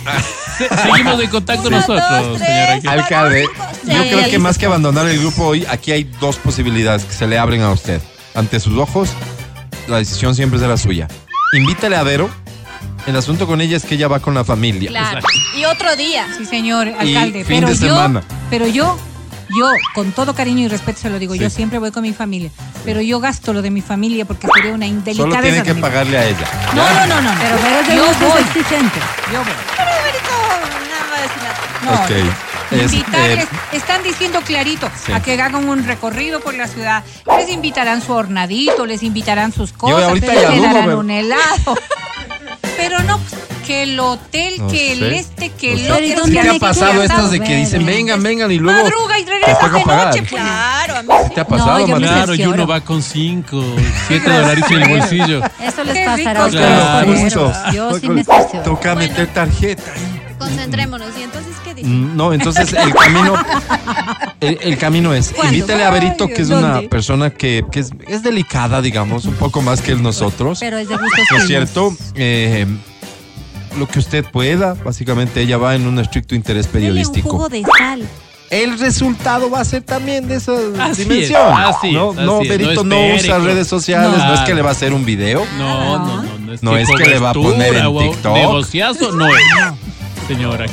Seguimos 0.84 1.20
en 1.22 1.30
contacto 1.30 1.68
Uno, 1.70 1.78
nosotros, 1.78 2.10
dos, 2.28 2.38
tres. 2.38 2.82
señora. 2.82 2.92
Alcalde, 3.02 3.46
yo 3.86 3.98
creo 4.04 4.30
que 4.30 4.40
más 4.40 4.58
que 4.58 4.66
abandonar 4.66 5.08
el 5.08 5.20
grupo 5.20 5.46
hoy, 5.46 5.66
aquí 5.70 5.92
hay 5.92 6.04
dos 6.20 6.36
posibilidades 6.36 7.06
que 7.06 7.14
se 7.14 7.28
le 7.28 7.40
abren 7.40 7.62
a 7.62 7.72
usted. 7.72 8.02
Ante 8.36 8.60
sus 8.60 8.78
ojos, 8.78 9.10
la 9.88 9.98
decisión 9.98 10.36
siempre 10.36 10.60
será 10.60 10.78
suya. 10.78 11.08
Invítale 11.54 11.96
a 11.96 12.04
Vero. 12.04 12.30
El 13.08 13.16
asunto 13.16 13.48
con 13.48 13.60
ella 13.62 13.78
es 13.78 13.86
que 13.86 13.96
ella 13.96 14.08
va 14.08 14.20
con 14.20 14.34
la 14.36 14.44
familia. 14.44 14.90
Claro. 14.90 15.22
Y 15.56 15.66
otro 15.66 15.96
día. 15.96 16.28
Sí, 16.38 16.46
señor 16.46 16.88
alcalde. 16.88 17.44
fin 17.44 17.62
pero 17.62 17.68
de 17.70 17.74
yo, 17.76 17.96
semana. 17.96 18.22
pero 18.50 18.68
yo, 18.68 18.98
yo, 19.58 19.72
con 19.96 20.12
todo 20.12 20.36
cariño 20.36 20.66
y 20.66 20.68
respeto 20.68 21.00
se 21.02 21.10
lo 21.10 21.18
digo, 21.18 21.34
Sí. 21.34 21.40
yo 21.40 21.50
siempre 21.50 21.80
voy 21.80 21.92
con 21.92 22.04
mi 22.04 22.14
familia. 22.14 22.52
Pero 22.86 23.02
yo 23.02 23.20
gasto 23.20 23.52
lo 23.54 23.62
de 23.62 23.72
mi 23.72 23.82
familia 23.82 24.26
porque 24.26 24.48
sería 24.54 24.74
una 24.74 24.86
indelicadeza. 24.86 25.38
Solo 25.38 25.42
tiene 25.42 25.64
que 25.64 25.76
pagarle 25.76 26.18
a 26.18 26.26
ella. 26.28 26.48
No, 26.76 26.84
no, 26.94 27.08
no, 27.08 27.22
no. 27.22 27.32
Pero 27.40 27.88
de 27.90 27.96
yo 27.96 28.06
gustos 28.06 28.30
voy. 28.30 28.42
exigente. 28.42 29.00
Yo 29.34 29.40
voy. 29.40 29.54
Pero 29.76 29.92
Benito, 30.06 30.36
nada 30.92 32.06
más. 32.06 32.10
No. 32.10 32.16
Es, 32.72 32.94
Invitarles, 32.94 33.46
eh, 33.46 33.48
están 33.72 34.04
diciendo 34.04 34.42
clarito 34.46 34.92
Sí. 35.04 35.12
a 35.12 35.22
que 35.24 35.34
hagan 35.34 35.56
un 35.68 35.84
recorrido 35.86 36.40
por 36.40 36.54
la 36.54 36.68
ciudad. 36.68 37.04
Les 37.40 37.50
invitarán 37.50 38.00
su 38.04 38.14
hornadito, 38.14 38.86
les 38.86 39.02
invitarán 39.02 39.52
sus 39.52 39.74
cosas, 39.74 40.14
les 40.14 40.22
darán 40.22 40.86
pero- 40.86 41.00
un 41.00 41.10
helado. 41.10 41.76
Pero 42.80 43.04
no, 43.04 43.20
que 43.68 43.84
el 43.84 44.00
hotel, 44.00 44.56
No 44.60 44.68
que 44.70 44.92
el 44.94 45.00
sé. 45.00 45.16
este, 45.18 45.50
que 45.52 45.76
No 45.76 45.78
el 45.78 45.86
otro. 45.86 45.96
Pero 45.96 46.06
¿y 46.06 46.10
que 46.10 46.16
dónde 46.16 46.36
¿Qué 46.36 46.42
te 46.42 46.56
ha 46.56 46.60
pasado 46.60 47.04
estas 47.04 47.32
de 47.32 47.40
que 47.42 47.56
dicen 47.56 47.86
vengan, 47.86 48.24
vengan 48.24 48.52
y 48.52 48.58
luego 48.58 48.84
Madruga 48.84 49.20
y 49.20 49.26
regresa 49.26 49.70
de 49.70 49.86
noche, 49.86 50.24
pues. 50.24 50.42
Claro, 50.42 50.96
a 50.98 51.04
mí 51.04 51.14
sí. 51.26 51.34
¿Te 51.36 51.42
ha 51.42 51.48
pasado, 51.48 51.88
No? 51.88 51.98
Claro, 51.98 52.36
y 52.36 52.46
uno 52.46 52.66
va 52.66 52.82
con 52.82 53.04
cinco, 53.04 53.64
siete 54.08 54.30
dólares 54.30 54.64
en 54.70 54.82
el 54.82 54.90
bolsillo. 54.90 55.42
Eso 55.62 55.84
les 55.84 56.06
pasará 56.06 56.44
a 56.44 56.48
ustedes. 56.48 57.34
Yo 57.74 58.00
sí 58.00 58.10
me. 58.10 58.24
Toca 58.64 58.96
meter 58.96 59.28
tarjeta. 59.34 59.84
Concentrémonos. 60.38 61.10
¿Y 61.20 61.24
entonces 61.24 61.54
qué 61.66 61.69
dice? 61.80 61.88
Mm, 61.90 62.16
No, 62.18 62.34
entonces 62.34 62.72
el 62.74 62.94
camino, 62.94 63.34
el, 64.42 64.58
el 64.62 64.78
camino 64.78 65.14
es, 65.14 65.32
¿Cuándo? 65.32 65.54
invítale 65.54 65.84
a 65.84 65.90
Berito, 65.90 66.28
que 66.28 66.42
es 66.42 66.50
¿dónde? 66.50 66.68
una 66.80 66.90
persona 66.90 67.30
que, 67.30 67.64
que 67.72 67.80
es, 67.82 67.92
es 68.08 68.24
delicada, 68.24 68.82
digamos, 68.82 69.26
un 69.26 69.34
poco 69.36 69.62
más 69.62 69.82
que 69.82 69.96
nosotros. 69.96 70.60
Pero 70.60 70.78
es 70.78 70.88
de 70.90 70.96
gustos 70.98 71.26
¿No 71.32 71.38
es 71.38 71.48
cierto? 71.48 71.94
Eh, 72.16 72.66
lo 73.78 73.88
que 73.88 74.00
usted 74.00 74.26
pueda, 74.26 74.74
básicamente 74.74 75.42
ella 75.42 75.58
va 75.58 75.76
en 75.76 75.86
un 75.88 76.00
estricto 76.00 76.36
interés 76.36 76.66
Dele 76.72 76.88
un 76.88 76.94
periodístico. 76.94 77.30
jugo 77.30 77.50
de 77.50 77.64
sal. 77.78 78.04
El 78.50 78.80
resultado 78.80 79.52
va 79.52 79.60
a 79.62 79.66
ser 79.66 79.84
también 79.84 80.28
de 80.28 80.38
esa 80.38 80.54
Así 80.80 81.04
dimensión. 81.04 81.52
es, 81.52 81.58
así 81.68 81.92
no, 81.92 82.10
es, 82.14 82.18
no, 82.18 82.38
así 82.40 82.48
es. 82.48 82.58
Berito 82.58 82.84
No 82.84 83.14
usa 83.14 83.38
redes 83.38 83.68
sociales, 83.68 84.18
no. 84.18 84.34
es 84.34 84.40
que 84.40 84.56
le 84.56 84.64
va 84.64 84.70
a 84.70 84.72
hacer 84.72 84.92
un 84.92 85.06
video. 85.06 85.46
No, 85.60 86.00
no, 86.00 86.24
no. 86.24 86.40
No 86.40 86.54
es, 86.54 86.64
No 86.64 86.76
es 86.76 86.90
que 86.90 87.06
le 87.10 87.20
va 87.20 87.30
a 87.30 87.34
poner 87.34 87.76
en 87.76 87.96
TikTok. 87.96 88.34
Negociazo, 88.34 89.12
no 89.12 89.28
es. 89.28 89.34
Señora. 90.30 90.68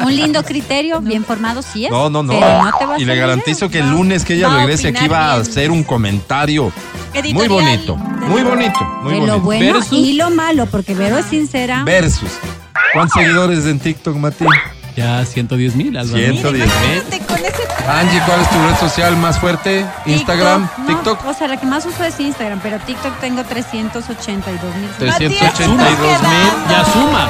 Un 0.00 0.16
lindo 0.16 0.42
criterio, 0.42 1.00
bien 1.00 1.24
formado, 1.24 1.62
sí 1.62 1.84
es. 1.84 1.90
No, 1.92 2.10
no, 2.10 2.24
no. 2.24 2.32
pero 2.32 2.64
no 2.64 2.70
te 2.76 2.84
va 2.84 2.94
a 2.96 2.98
y 2.98 3.04
le 3.04 3.14
garantizo 3.14 3.68
que 3.68 3.78
el 3.78 3.90
lunes 3.90 4.24
que 4.24 4.34
ella 4.34 4.48
regrese 4.48 4.88
aquí 4.88 5.06
va 5.06 5.34
a 5.34 5.36
hacer 5.36 5.70
un 5.70 5.84
comentario 5.84 6.72
muy 7.32 7.46
bonito, 7.46 7.94
muy 7.94 8.42
bonito, 8.42 8.84
muy 9.02 9.12
de 9.14 9.18
bonito. 9.20 9.26
lo 9.26 9.40
bueno 9.40 9.74
Versus- 9.74 9.92
y 9.92 10.14
lo 10.14 10.30
malo, 10.30 10.66
porque 10.66 10.94
Vero 10.96 11.16
es 11.16 11.26
sincera. 11.26 11.84
Versus. 11.84 12.28
¿Cuántos 12.92 13.22
seguidores 13.22 13.64
en 13.66 13.78
TikTok, 13.78 14.16
Mati? 14.16 14.44
Ya 14.96 15.24
110 15.24 15.76
mil, 15.76 15.96
Álvaro. 15.96 16.18
110 16.18 16.66
mil. 16.66 17.02
Angie, 17.88 18.20
¿cuál 18.26 18.40
es 18.40 18.50
tu 18.50 18.56
red 18.66 18.76
social 18.80 19.16
más 19.16 19.38
fuerte? 19.38 19.86
Instagram, 20.06 20.68
No, 20.78 20.86
TikTok. 20.86 21.24
o 21.24 21.34
sea, 21.34 21.46
la 21.46 21.56
que 21.56 21.66
más 21.66 21.86
uso 21.86 22.02
es 22.02 22.18
Instagram, 22.18 22.58
pero 22.62 22.78
TikTok 22.80 23.20
tengo 23.20 23.44
382 23.44 24.74
mil. 24.76 24.90
382 24.98 25.68
mil. 25.68 25.78
Ya 26.68 26.84
suma. 26.92 27.28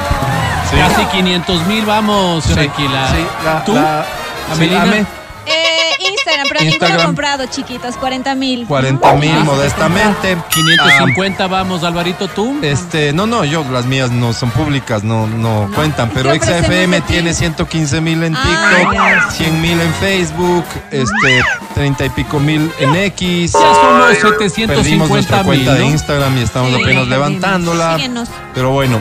Sí. 0.69 0.75
Casi 0.77 1.05
500 1.05 1.65
mil, 1.67 1.85
vamos, 1.85 2.43
Sí, 2.43 2.53
tranquila. 2.53 3.07
sí, 3.09 3.25
la- 3.45 3.63
¿Tú? 3.63 3.73
la- 3.73 4.03
sí, 4.47 4.51
Amelina? 4.53 4.81
Ame, 4.83 5.05
Eh, 5.49 6.09
Instagram, 6.11 6.45
pero 6.49 6.65
Instagram. 6.65 6.99
he 6.99 7.03
comprado, 7.05 7.45
chiquitos, 7.45 7.95
40 7.95 8.35
mil. 8.35 8.67
40 8.67 9.13
mil 9.13 9.31
Ah, 9.31 9.43
modestamente. 9.45 10.37
550, 10.49 11.47
vamos, 11.47 11.85
Alvarito, 11.85 12.27
tú. 12.27 12.57
Ah, 12.61 12.65
este, 12.65 13.13
no, 13.13 13.27
no, 13.27 13.45
yo, 13.45 13.63
las 13.71 13.85
mías 13.85 14.11
no 14.11 14.33
son 14.33 14.51
públicas, 14.51 15.05
no, 15.05 15.25
no, 15.25 15.69
cuentan, 15.73 16.11
pero 16.13 16.31
¿Qué 16.33 16.37
ofrecemos 16.39 16.65
XFM 16.65 16.95
de 16.97 17.01
ti? 17.01 17.13
tiene 17.13 17.33
115 17.33 18.01
mil 18.01 18.23
en 18.23 18.35
Ah, 18.35 18.41
TikTok, 18.75 18.93
ya. 18.93 19.31
100 19.31 19.61
mil 19.61 19.79
en 19.79 19.93
Facebook, 19.93 20.65
este, 20.91 21.41
30 21.75 22.03
y 22.05 22.09
pico 22.09 22.41
mil 22.41 22.69
en 22.79 22.93
X. 22.97 23.53
Ya 23.53 23.59
somos 23.59 23.73
Perdimos 24.07 24.41
750 24.41 25.07
nuestra 25.07 25.37
mil, 25.37 25.45
cuenta 25.45 25.73
de 25.75 25.79
¿no? 25.79 25.85
Instagram 25.91 26.37
y 26.37 26.41
estamos 26.41 26.69
Sí, 26.71 26.75
apenas 26.75 26.87
perdimos. 27.05 27.07
levantándola. 27.07 27.95
Síguenos. 27.95 28.29
Pero 28.53 28.71
bueno, 28.71 28.99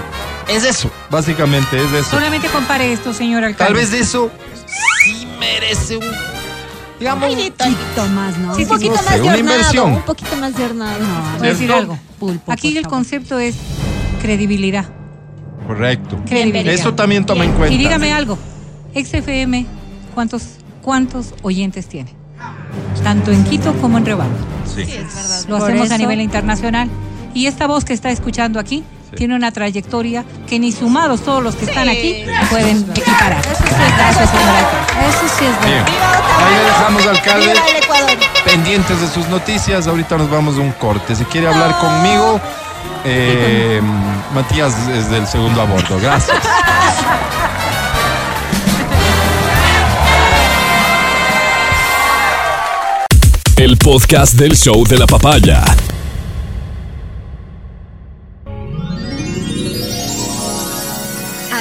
es 0.48 0.64
eso, 0.64 0.90
básicamente 1.10 1.77
es 1.82 1.93
eso. 1.93 2.10
Solamente 2.10 2.48
compare 2.48 2.93
esto, 2.93 3.12
señor 3.12 3.44
alcalde. 3.44 3.64
Tal 3.64 3.74
vez 3.74 3.93
eso 3.93 4.31
sí 5.05 5.27
merece 5.39 5.97
un, 5.97 6.05
digamos, 6.98 7.31
Un 7.31 7.36
poquito 7.52 8.06
más, 8.14 8.39
¿no? 8.39 8.55
Sí, 8.55 8.62
un 8.62 8.68
poquito 8.68 8.94
no 8.94 9.02
más 9.02 9.05
sé, 9.06 9.14
de 9.14 9.23
una 9.23 9.32
hornado. 9.35 9.39
inversión. 9.55 9.93
Un 9.94 10.02
poquito 10.02 10.36
más 10.36 10.56
de 10.56 10.64
hornado. 10.64 10.98
No, 11.01 11.39
Voy 11.39 11.48
a 11.48 11.51
decir 11.52 11.73
algo. 11.73 11.98
Pulpo, 12.18 12.52
Aquí 12.52 12.77
el 12.77 12.86
concepto 12.86 13.39
es 13.39 13.56
credibilidad. 14.23 14.86
correcto. 15.66 16.18
credibilidad. 16.27 16.73
Eso 16.74 16.94
también 16.94 17.27
toma 17.27 17.44
en 17.44 17.52
cuenta. 17.52 17.74
Y 17.74 17.78
dígame 17.78 18.12
algo. 18.12 18.39
XFM, 18.94 19.66
¿cuántos, 20.14 20.43
¿cuántos 20.82 21.35
oyentes 21.43 21.86
tiene? 21.89 22.14
Tanto 23.02 23.31
en 23.32 23.44
Quito 23.44 23.73
como 23.74 23.98
en 23.98 24.06
Riobamba. 24.06 24.36
Sí. 24.74 24.85
Lo 25.48 25.59
Por 25.59 25.70
hacemos 25.70 25.90
a 25.90 25.98
nivel 25.98 26.20
internacional. 26.20 26.89
Y 27.35 27.47
esta 27.47 27.66
voz 27.66 27.85
que 27.85 27.93
está 27.93 28.10
escuchando 28.10 28.59
aquí 28.59 28.82
tiene 29.15 29.35
una 29.35 29.53
trayectoria 29.53 30.24
que 30.49 30.59
ni 30.59 30.73
sumados 30.73 31.23
todos 31.23 31.43
los 31.43 31.55
que 31.57 31.66
están 31.66 31.89
aquí 31.89 32.24
pueden 32.51 32.87
equiparar. 32.91 33.41
Eso 33.41 33.55
sí 33.57 33.65
es 33.65 33.97
Gracias, 33.97 34.33
verdad. 34.33 34.66
Eso 35.09 35.35
sí 35.39 35.45
es 35.45 35.61
verdad. 35.61 35.87
Ahí 36.39 36.55
le 36.55 36.65
dejamos, 36.65 37.07
alcalde. 37.07 37.55
Pendientes 38.45 39.01
de 39.01 39.09
sus 39.09 39.28
noticias. 39.28 39.87
Ahorita 39.87 40.16
nos 40.16 40.31
vamos 40.31 40.57
a 40.57 40.61
un 40.61 40.73
corte. 40.73 41.15
Si 41.15 41.24
quiere 41.24 41.49
hablar 41.49 41.78
conmigo. 41.78 42.41
Eh, 43.05 43.81
Matías 44.35 44.74
es 44.89 45.09
del 45.11 45.27
segundo 45.27 45.62
a 45.62 45.65
bordo. 45.65 45.99
Gracias. 46.01 46.39
El 53.57 53.77
podcast 53.78 54.35
del 54.35 54.55
show 54.55 54.85
de 54.85 54.99
la 54.99 55.07
papaya 55.07 55.65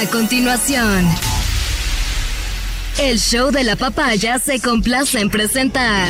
A 0.06 0.08
continuación, 0.08 1.04
el 3.00 3.18
show 3.18 3.50
de 3.50 3.64
la 3.64 3.74
papaya 3.74 4.38
se 4.38 4.60
complace 4.60 5.18
en 5.18 5.30
presentar 5.30 6.08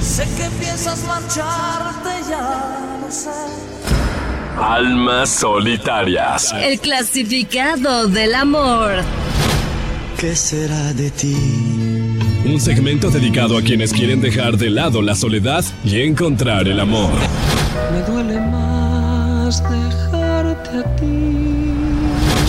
Sé 0.00 0.22
que 0.36 0.48
piensas 0.60 1.02
marcharte, 1.04 2.10
ya 2.30 3.10
sé. 3.10 3.30
Almas 4.56 5.30
solitarias. 5.30 6.54
el 6.56 6.78
clasificado 6.78 8.06
del 8.06 8.36
amor. 8.36 8.92
¿Qué 10.20 10.36
será 10.36 10.92
de 10.92 11.10
ti? 11.10 11.34
Un 12.44 12.60
segmento 12.60 13.10
dedicado 13.10 13.58
a 13.58 13.62
quienes 13.62 13.92
quieren 13.92 14.20
dejar 14.20 14.56
de 14.56 14.70
lado 14.70 15.02
la 15.02 15.16
soledad 15.16 15.64
y 15.84 16.02
encontrar 16.02 16.68
el 16.68 16.78
amor. 16.78 17.10
Me 17.90 18.00
duele 18.02 18.40
más 18.40 19.60
dejarte 19.68 20.78
a 20.78 20.96
ti. 20.96 21.11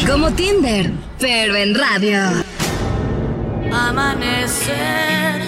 Como 0.07 0.31
Tinder, 0.31 0.91
pero 1.19 1.55
en 1.55 1.73
radio. 1.75 2.19
Amanecer 3.71 5.41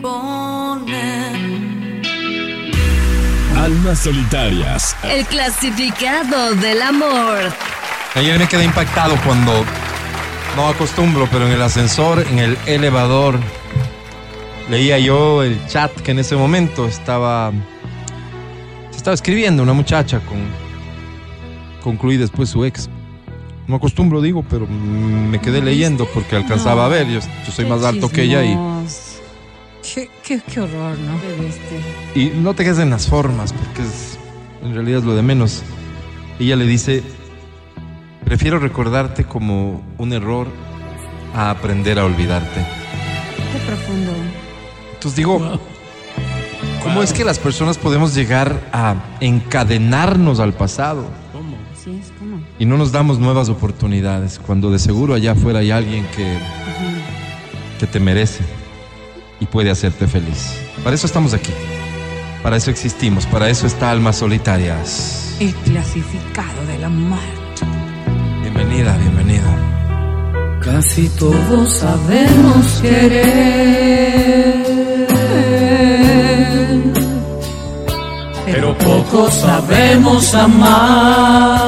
con 0.00 0.88
él. 0.88 2.02
Almas 3.58 3.98
solitarias. 3.98 4.96
El 5.02 5.26
clasificado 5.26 6.54
del 6.54 6.82
amor. 6.82 7.52
Ayer 8.14 8.38
me 8.38 8.46
quedé 8.46 8.64
impactado 8.64 9.16
cuando 9.24 9.64
no 10.56 10.68
acostumbro, 10.68 11.28
pero 11.30 11.46
en 11.46 11.52
el 11.52 11.62
ascensor, 11.62 12.24
en 12.30 12.38
el 12.38 12.58
elevador, 12.66 13.40
leía 14.70 14.98
yo 14.98 15.42
el 15.42 15.66
chat 15.66 15.90
que 16.00 16.12
en 16.12 16.20
ese 16.20 16.36
momento 16.36 16.86
estaba 16.86 17.52
se 18.90 18.98
estaba 18.98 19.14
escribiendo 19.14 19.62
una 19.62 19.72
muchacha 19.72 20.20
con 20.20 20.61
concluí 21.82 22.16
después 22.16 22.48
su 22.48 22.64
ex. 22.64 22.88
No 23.66 23.76
acostumbro, 23.76 24.20
digo, 24.20 24.44
pero 24.48 24.66
me 24.66 25.40
quedé 25.40 25.60
leyendo 25.62 26.06
porque 26.12 26.36
alcanzaba 26.36 26.86
a 26.86 26.88
ver. 26.88 27.06
Yo, 27.08 27.20
yo 27.20 27.52
soy 27.52 27.66
más 27.66 27.84
alto 27.84 28.08
que 28.08 28.22
ella 28.22 28.44
y, 28.44 28.56
Qué, 29.82 30.08
qué, 30.22 30.40
qué 30.40 30.60
horror, 30.60 30.96
¿no? 30.96 31.18
y 32.14 32.30
no 32.36 32.54
te 32.54 32.62
quedes 32.62 32.78
en 32.78 32.90
las 32.90 33.08
formas 33.08 33.52
porque 33.52 33.82
es, 33.82 34.16
en 34.62 34.74
realidad 34.74 35.00
es 35.00 35.04
lo 35.04 35.14
de 35.14 35.22
menos. 35.22 35.62
Ella 36.38 36.54
le 36.54 36.66
dice, 36.66 37.02
prefiero 38.24 38.60
recordarte 38.60 39.24
como 39.24 39.82
un 39.98 40.12
error 40.12 40.46
a 41.34 41.50
aprender 41.50 41.98
a 41.98 42.04
olvidarte. 42.04 42.64
Qué 43.52 43.58
profundo. 43.66 44.12
Entonces 44.94 45.16
digo, 45.16 45.58
¿cómo 46.82 47.02
es 47.02 47.12
que 47.12 47.24
las 47.24 47.40
personas 47.40 47.76
podemos 47.76 48.14
llegar 48.14 48.68
a 48.72 48.94
encadenarnos 49.20 50.38
al 50.38 50.52
pasado 50.54 51.06
Es 51.82 52.12
y 52.60 52.64
no 52.64 52.76
nos 52.76 52.92
damos 52.92 53.18
nuevas 53.18 53.48
oportunidades 53.48 54.38
cuando 54.38 54.70
de 54.70 54.78
seguro 54.78 55.14
allá 55.14 55.32
afuera 55.32 55.58
hay 55.58 55.72
alguien 55.72 56.06
que, 56.14 56.38
que 57.80 57.88
te 57.88 57.98
merece 57.98 58.44
y 59.40 59.46
puede 59.46 59.68
hacerte 59.68 60.06
feliz? 60.06 60.54
Para 60.84 60.94
eso 60.94 61.06
estamos 61.06 61.34
aquí. 61.34 61.50
Para 62.40 62.56
eso 62.56 62.70
existimos, 62.70 63.26
para 63.26 63.50
eso 63.50 63.66
está 63.66 63.90
Almas 63.90 64.16
Solitarias. 64.16 65.36
El 65.40 65.52
clasificado 65.54 66.64
del 66.68 66.84
amor. 66.84 67.18
Bienvenida, 68.42 68.96
bienvenida. 68.98 70.60
Casi 70.60 71.08
todos 71.08 71.78
sabemos 71.78 72.78
querer. 72.80 74.61
Pero 78.52 78.76
pocos 78.76 79.32
sabemos 79.32 80.34
amar. 80.34 81.62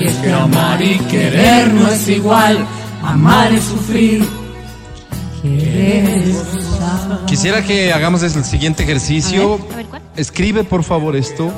Y 0.00 0.06
es 0.06 0.14
que 0.16 0.32
amar 0.32 0.82
y 0.82 0.98
querer 0.98 1.72
no 1.72 1.86
es 1.88 2.08
igual. 2.08 2.66
Amar 3.04 3.52
es 3.52 3.62
sufrir. 3.62 4.26
Querer 5.40 6.08
es 6.08 6.34
gozar. 6.34 7.26
Quisiera 7.26 7.62
que 7.62 7.92
hagamos 7.92 8.24
el 8.24 8.44
siguiente 8.44 8.82
ejercicio. 8.82 9.60
A 9.72 9.76
ver, 9.76 9.86
¿cuál? 9.86 10.02
Escribe 10.16 10.64
por 10.64 10.82
favor 10.82 11.14
esto. 11.14 11.52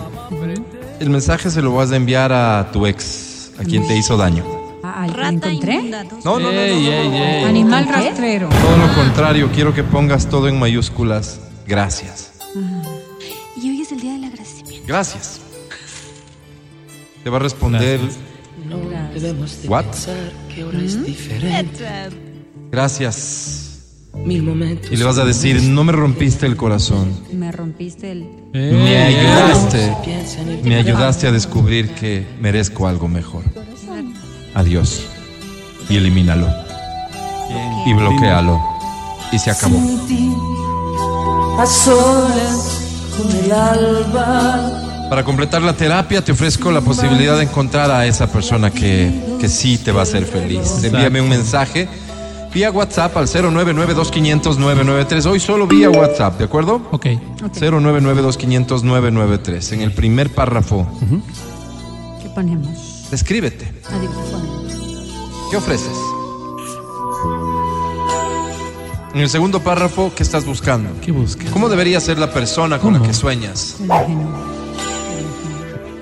El 1.00 1.08
mensaje 1.08 1.50
se 1.50 1.62
lo 1.62 1.74
vas 1.74 1.92
a 1.92 1.96
enviar 1.96 2.30
a 2.30 2.68
tu 2.72 2.86
ex, 2.86 3.52
a 3.58 3.64
quien 3.64 3.86
te 3.88 3.96
hizo 3.96 4.18
daño. 4.18 4.61
¿Al 5.04 5.10
que 5.12 5.16
Rata 5.20 5.30
encontré? 5.50 5.82
No, 6.24 6.38
no, 6.38 6.40
no, 6.40 6.40
no, 6.40 6.50
Ey, 6.50 6.84
no, 6.84 6.92
ey, 6.92 7.08
no, 7.08 7.14
ey. 7.24 7.42
no. 7.42 7.48
Animal 7.48 7.84
¿Qué? 7.86 7.92
rastrero. 7.92 8.48
Todo 8.48 8.76
lo 8.76 8.94
contrario, 8.94 9.50
quiero 9.54 9.74
que 9.74 9.82
pongas 9.84 10.28
todo 10.28 10.48
en 10.48 10.58
mayúsculas. 10.58 11.40
Gracias. 11.66 12.32
Y 13.56 13.68
hoy 13.70 13.80
es 13.82 13.92
el 13.92 14.00
día 14.00 14.12
del 14.14 14.24
agradecimiento. 14.24 14.86
Gracias. 14.88 15.40
Te 17.22 17.30
va 17.30 17.36
a 17.36 17.40
responder, 17.40 18.00
Debemos 19.14 19.62
de 19.62 19.68
What? 19.68 19.84
pensar 19.84 20.32
que 20.54 20.62
ahora 20.62 20.78
es 20.80 21.04
diferente. 21.04 21.84
gracias. 22.70 23.58
Mil 24.14 24.42
momentos. 24.42 24.90
Y 24.92 24.96
le 24.96 25.04
vas 25.04 25.18
a 25.18 25.24
decir, 25.24 25.62
no 25.62 25.84
me 25.84 25.92
rompiste 25.92 26.44
el 26.46 26.56
corazón. 26.56 27.14
Me 27.32 27.50
rompiste 27.50 28.12
el. 28.12 28.26
Me 28.52 28.98
ayudaste. 28.98 29.96
Me 30.64 30.76
ayudaste 30.76 31.28
a 31.28 31.32
descubrir 31.32 31.90
que 31.94 32.26
merezco 32.40 32.86
algo 32.86 33.08
mejor. 33.08 33.42
Adiós. 34.54 35.02
Y 35.88 35.96
elimínalo. 35.96 36.46
Y 37.86 37.94
bloquealo. 37.94 38.60
Y 39.32 39.38
se 39.38 39.50
acabó. 39.50 39.76
Sin 39.76 40.06
ti, 40.06 40.30
a 41.58 41.66
solas 41.66 42.80
con 43.16 43.30
el 43.30 43.50
alba. 43.52 45.06
Para 45.08 45.24
completar 45.24 45.62
la 45.62 45.72
terapia 45.74 46.22
te 46.24 46.30
ofrezco 46.32 46.70
la 46.70 46.80
posibilidad 46.80 47.36
de 47.36 47.42
encontrar 47.44 47.90
a 47.90 48.06
esa 48.06 48.28
persona 48.28 48.70
que, 48.70 49.36
que 49.40 49.48
sí 49.48 49.78
te 49.78 49.92
va 49.92 50.00
a 50.00 50.02
hacer 50.04 50.24
feliz. 50.24 50.84
Envíame 50.84 51.20
un 51.20 51.28
mensaje 51.28 51.88
vía 52.52 52.70
WhatsApp 52.70 53.16
al 53.16 53.26
099-2500-993. 53.26 55.26
Hoy 55.26 55.40
solo 55.40 55.66
vía 55.66 55.90
WhatsApp, 55.90 56.38
¿de 56.38 56.44
acuerdo? 56.44 56.80
Ok. 56.92 57.06
099-2500-993. 57.40 59.72
En 59.72 59.80
el 59.82 59.92
primer 59.92 60.30
párrafo, 60.30 60.86
¿Qué 62.22 62.28
ponemos? 62.30 62.91
Descríbete. 63.12 63.70
Ah, 63.90 64.00
¿qué 65.50 65.56
ofreces? 65.56 65.92
En 69.14 69.20
el 69.20 69.28
segundo 69.28 69.60
párrafo, 69.60 70.10
¿qué 70.16 70.22
estás 70.22 70.46
buscando? 70.46 70.88
¿Qué 71.02 71.12
buscas? 71.12 71.50
¿Cómo 71.50 71.68
debería 71.68 72.00
ser 72.00 72.18
la 72.18 72.32
persona 72.32 72.78
con 72.78 72.94
la 72.94 73.02
que 73.02 73.12
sueñas? 73.12 73.76
Ajeno. 73.88 74.30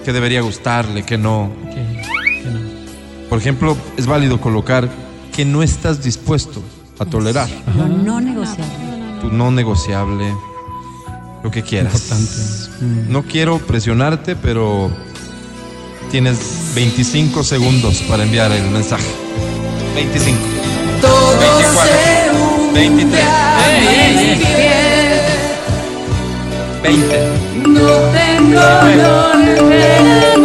¿Qué 0.05 0.13
debería 0.13 0.41
gustarle? 0.41 1.03
¿Qué 1.03 1.19
no? 1.19 1.51
¿Qué? 1.75 2.03
¿Qué 2.43 2.49
no? 2.49 3.29
Por 3.29 3.39
ejemplo, 3.39 3.77
es 3.97 4.07
válido 4.07 4.41
colocar 4.41 4.89
que 5.35 5.45
no 5.45 5.65
estás 5.65 6.05
dispuesto 6.05 6.63
a 7.01 7.05
tolerar. 7.05 7.49
Lo 7.77 7.89
no 7.89 8.21
negociable. 8.21 8.75
Tu 9.21 9.31
no 9.31 9.51
negociable, 9.51 10.33
lo 11.43 11.51
que 11.51 11.63
quieras. 11.63 11.95
Importante. 11.95 13.11
No 13.11 13.25
quiero 13.25 13.59
presionarte, 13.59 14.37
pero 14.37 14.91
tienes 16.11 16.73
25 16.75 17.45
segundos 17.45 18.03
para 18.03 18.25
enviar 18.25 18.51
el 18.53 18.69
mensaje. 18.71 19.07
25. 19.95 20.39
Todo 21.01 21.39
24, 21.39 21.87
se 21.87 22.31
hunde 22.33 22.81
23, 22.81 23.25
a 23.25 23.65
mis 24.17 24.39
pies. 24.39 24.81
20, 26.83 27.19
No 27.69 27.87
tengo 28.13 28.61
dolor 28.61 29.37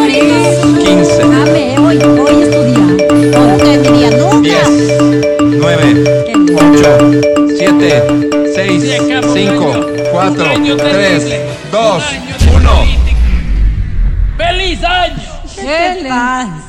en 0.07 0.77
15, 0.77 1.17
Dame, 1.19 1.79
hoy, 1.79 1.97
hoy 1.97 2.41
es 2.43 2.51
tu. 2.51 2.59
No 3.31 3.57
tendría 3.57 4.11
nunca. 4.11 4.39
10, 4.41 4.67
9, 5.39 6.03
8, 6.55 7.21
7, 7.57 8.03
6, 8.53 8.83
5, 9.33 9.85
4, 10.11 10.77
3, 10.77 11.25
2, 11.71 12.03
¿Qué 15.65 16.05
pasa? 16.07 16.61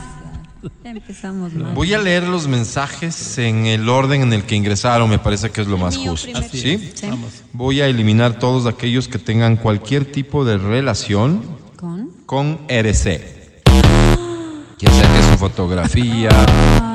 Empezamos 0.82 1.52
mal. 1.52 1.74
Voy 1.74 1.93
a 1.93 1.98
leer 1.98 2.24
los 2.24 2.48
mensajes 2.48 3.36
en 3.39 3.66
el 3.66 3.89
orden 3.89 4.23
en 4.23 4.32
el 4.32 4.44
que 4.44 4.56
ingresaron, 4.56 5.09
me 5.10 5.18
parece 5.18 5.51
que 5.51 5.60
es 5.60 5.66
lo 5.68 5.77
más 5.77 5.97
justo. 5.98 6.43
¿Sí? 6.51 6.93
Sí. 6.94 7.06
Voy 7.52 7.81
a 7.82 7.86
eliminar 7.89 8.39
todos 8.39 8.66
aquellos 8.66 9.06
que 9.06 9.18
tengan 9.18 9.56
cualquier 9.56 10.10
tipo 10.10 10.44
de 10.44 10.56
relación 10.59 11.43
¿Con? 11.77 12.10
con 12.24 12.60
RC. 12.68 13.62
Ya 14.78 14.90
sea 14.93 15.14
que 15.14 15.23
su 15.23 15.39
fotografía, 15.39 16.28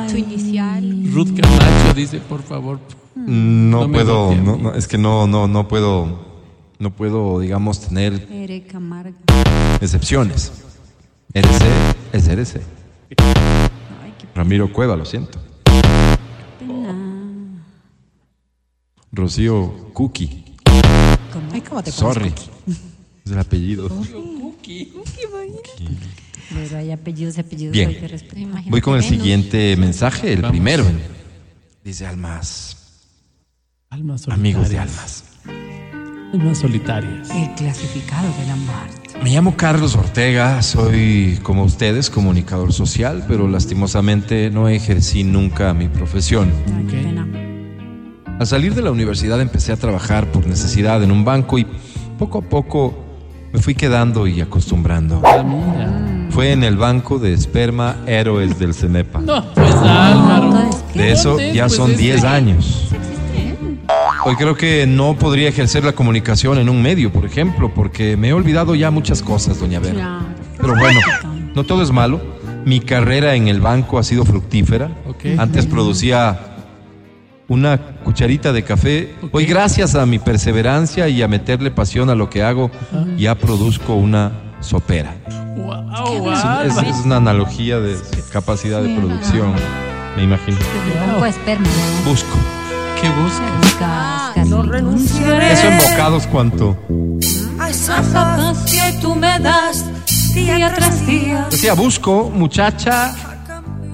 Su 0.07 0.18
inicial. 0.18 1.03
Ruth 1.14 1.30
Camacho 1.40 1.94
dice, 1.95 2.19
por 2.19 2.44
favor. 2.44 2.80
no, 3.15 3.88
No 3.88 3.91
puedo, 3.91 4.36
no, 4.36 4.56
no, 4.57 4.73
es 4.76 4.88
que 4.88 4.99
no, 4.99 5.26
no, 5.26 5.48
no 5.48 5.68
puedo, 5.68 6.19
no 6.78 6.91
puedo, 6.91 7.40
digamos, 7.40 7.80
tener 7.82 8.28
excepciones. 9.82 10.52
RC 11.33 11.63
es 12.13 12.27
RC. 12.27 12.61
Ay, 13.17 14.13
qué 14.19 14.27
Ramiro 14.35 14.71
Cueva, 14.71 14.95
lo 14.95 15.05
siento. 15.05 15.39
pena. 16.59 16.95
Rocío 19.11 19.91
Cookie. 19.93 20.45
Ay, 21.53 21.61
¿cómo 21.61 21.81
te 21.83 21.91
Sorry. 21.91 22.31
cookie? 22.31 22.49
Es 23.25 23.31
el 23.31 23.39
apellido. 23.39 23.89
Pero 26.53 26.77
hay 26.77 26.91
apellidos 26.91 27.37
y 27.37 27.39
apellidos 27.39 27.71
Bien. 27.73 27.89
hay. 28.55 28.69
Voy 28.69 28.81
con 28.81 28.97
el 28.97 29.03
siguiente 29.03 29.75
mensaje, 29.77 30.33
el 30.33 30.41
primero. 30.41 30.85
Dice 31.83 32.05
Almas. 32.05 32.77
Almas 33.89 34.27
Amigos 34.27 34.69
de 34.69 34.75
solitarias. 34.77 35.23
Almas. 36.31 36.41
Almas 36.41 36.57
solitarias. 36.57 37.29
El 37.29 37.49
clasificado 37.55 38.27
de 38.39 38.45
la 38.47 38.55
muerte. 38.55 39.01
Me 39.23 39.29
llamo 39.29 39.55
Carlos 39.55 39.95
Ortega, 39.95 40.61
soy 40.61 41.39
como 41.43 41.63
ustedes 41.63 42.09
comunicador 42.09 42.73
social, 42.73 43.23
pero 43.27 43.47
lastimosamente 43.47 44.49
no 44.49 44.67
ejercí 44.67 45.23
nunca 45.23 45.73
mi 45.73 45.87
profesión. 45.89 46.51
Ay, 46.75 46.85
qué 46.89 46.97
pena. 46.97 47.27
Al 48.39 48.47
salir 48.47 48.73
de 48.73 48.81
la 48.81 48.89
universidad 48.91 49.39
empecé 49.39 49.71
a 49.71 49.77
trabajar 49.77 50.31
por 50.31 50.47
necesidad 50.47 51.03
en 51.03 51.11
un 51.11 51.23
banco 51.23 51.59
y 51.59 51.67
poco 52.17 52.39
a 52.39 52.41
poco 52.41 52.97
me 53.53 53.59
fui 53.59 53.75
quedando 53.75 54.25
y 54.25 54.41
acostumbrando. 54.41 55.21
Ah, 55.23 55.43
mira. 55.43 56.27
Fue 56.31 56.53
en 56.53 56.63
el 56.63 56.77
banco 56.77 57.19
de 57.19 57.33
esperma 57.33 57.97
Héroes 58.07 58.57
del 58.57 58.73
Cenepa. 58.73 59.19
No, 59.19 59.53
pues 59.53 59.71
Álvaro. 59.75 60.69
De 60.95 61.11
eso 61.11 61.37
ya 61.39 61.63
Pues 61.67 61.75
son 61.75 61.91
este- 61.91 62.01
10 62.03 62.23
años. 62.23 62.87
Hoy 64.23 64.35
creo 64.35 64.56
que 64.56 64.85
no 64.85 65.15
podría 65.15 65.49
ejercer 65.49 65.84
la 65.84 65.93
comunicación 65.93 66.60
en 66.60 66.69
un 66.69 66.81
medio, 66.81 67.11
por 67.11 67.26
ejemplo, 67.26 67.73
porque 67.73 68.15
me 68.18 68.30
he 68.30 68.34
olvidado 68.34 68.76
ya 68.76 68.91
muchas 68.91 69.22
cosas, 69.23 69.60
doña 69.60 69.80
Vera. 69.80 70.19
Pero 70.57 70.76
bueno, 70.77 70.99
no 71.56 71.64
todo 71.64 71.81
es 71.81 71.91
malo. 71.91 72.22
Mi 72.64 72.80
carrera 72.81 73.34
en 73.34 73.48
el 73.48 73.60
banco 73.61 73.98
ha 73.98 74.03
sido 74.03 74.23
fructífera. 74.23 74.91
Ok. 75.07 75.26
Antes 75.39 75.65
producía 75.65 76.39
una 77.48 77.77
cucharita 78.03 78.53
de 78.53 78.64
café. 78.64 79.15
Hoy 79.31 79.45
gracias 79.45 79.95
a 79.95 80.06
mi 80.06 80.19
perseverancia 80.19 81.07
y 81.10 81.23
a 81.23 81.27
meterle 81.27 81.72
pasión 81.72 82.11
a 82.11 82.15
lo 82.15 82.30
que 82.30 82.43
hago, 82.43 82.69
ya 83.18 83.34
produzco 83.35 83.95
una 83.95 84.31
sopera. 84.60 85.15
Wow, 85.57 86.31
Es, 86.31 86.38
es- 86.39 86.45
Álvaro. 86.45 86.88
es 86.89 87.06
una 87.06 87.15
analogía 87.18 87.80
de 87.80 87.98
capacidad 88.31 88.84
de 88.84 88.95
producción, 88.95 89.53
me 90.15 90.23
imagino. 90.23 90.57
¿no? 91.14 91.19
Busco. 92.06 92.38
¿Qué 93.02 93.10
busca? 93.10 93.52
Buscas 93.61 94.48
No 94.48 94.57
casi. 94.57 94.69
renunciaré 94.69 95.53
Eso 95.53 95.68
en 95.68 95.78
bocados 95.78 96.28
cuanto. 96.28 96.78
a 97.60 97.69
esa 97.69 98.02
paz 98.14 98.65
que 98.72 98.98
tú 99.02 99.15
me 99.15 99.40
das 99.40 99.86
día 100.34 100.73
tras 100.73 101.06
día. 101.07 101.48
Decía, 101.49 101.73
busco 101.73 102.30
muchacha 102.34 103.14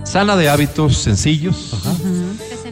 sana 0.04 0.36
de 0.36 0.50
hábitos 0.50 0.98
sencillos. 0.98 1.74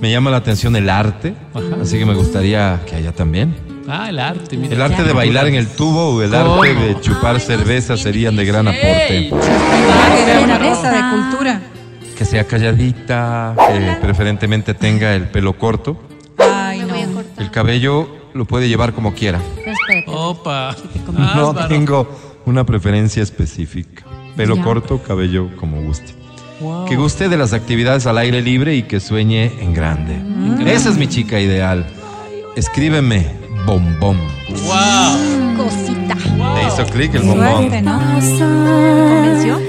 Me 0.02 0.12
llama 0.12 0.30
la 0.30 0.38
atención 0.38 0.76
el 0.76 0.90
arte, 0.90 1.36
así 1.82 1.98
que 1.98 2.06
me 2.06 2.14
gustaría 2.14 2.82
que 2.86 2.96
haya 2.96 3.12
también. 3.14 3.56
Ah, 3.88 4.10
el 4.10 4.20
arte, 4.20 4.58
mira. 4.58 4.74
El 4.76 4.82
arte 4.82 5.04
de 5.04 5.14
bailar 5.14 5.48
en 5.48 5.56
el 5.56 5.68
tubo 5.68 6.16
o 6.16 6.22
el 6.22 6.34
arte 6.34 6.74
de 6.74 7.00
chupar 7.02 7.40
cerveza 7.40 7.96
serían 7.98 8.36
de 8.36 8.46
gran 8.46 8.68
aporte. 8.68 9.30
Una 10.44 10.60
mesa 10.60 10.92
de 10.92 11.16
cultura. 11.16 11.62
Que 12.18 12.26
sea 12.26 12.46
calladita, 12.46 13.54
que 13.68 13.98
preferentemente 14.02 14.74
tenga 14.74 15.14
el 15.14 15.28
pelo 15.30 15.58
corto. 15.58 16.02
No. 17.38 17.44
El 17.44 17.52
cabello 17.52 18.08
lo 18.34 18.46
puede 18.46 18.68
llevar 18.68 18.94
como 18.94 19.14
quiera. 19.14 19.40
Opa. 20.08 20.76
No 21.12 21.50
Álvaro. 21.50 21.68
tengo 21.68 22.08
una 22.46 22.66
preferencia 22.66 23.22
específica. 23.24 24.04
Pelo 24.36 24.56
Ya. 24.58 24.64
corto, 24.64 25.02
cabello 25.02 25.50
como 25.58 25.82
guste. 25.82 26.14
Wow. 26.60 26.86
Que 26.86 26.96
guste 26.96 27.28
de 27.30 27.38
las 27.38 27.54
actividades 27.54 28.06
al 28.08 28.18
aire 28.18 28.42
libre 28.42 28.76
y 28.76 28.84
que 28.84 29.00
sueñe 29.00 29.52
en 29.62 29.74
grande. 29.74 30.16
Esa 30.72 30.90
es 30.90 30.98
mi 30.98 31.08
chica 31.08 31.40
ideal. 31.40 31.86
Escríbeme 32.56 33.28
bombón. 33.66 34.18
Wow. 34.66 35.58
Cosita. 35.58 36.16
Te 36.16 36.68
hizo 36.68 36.86
clic 36.92 37.16
el 37.16 37.24
bombón. 37.24 37.70
¿no? 37.84 39.60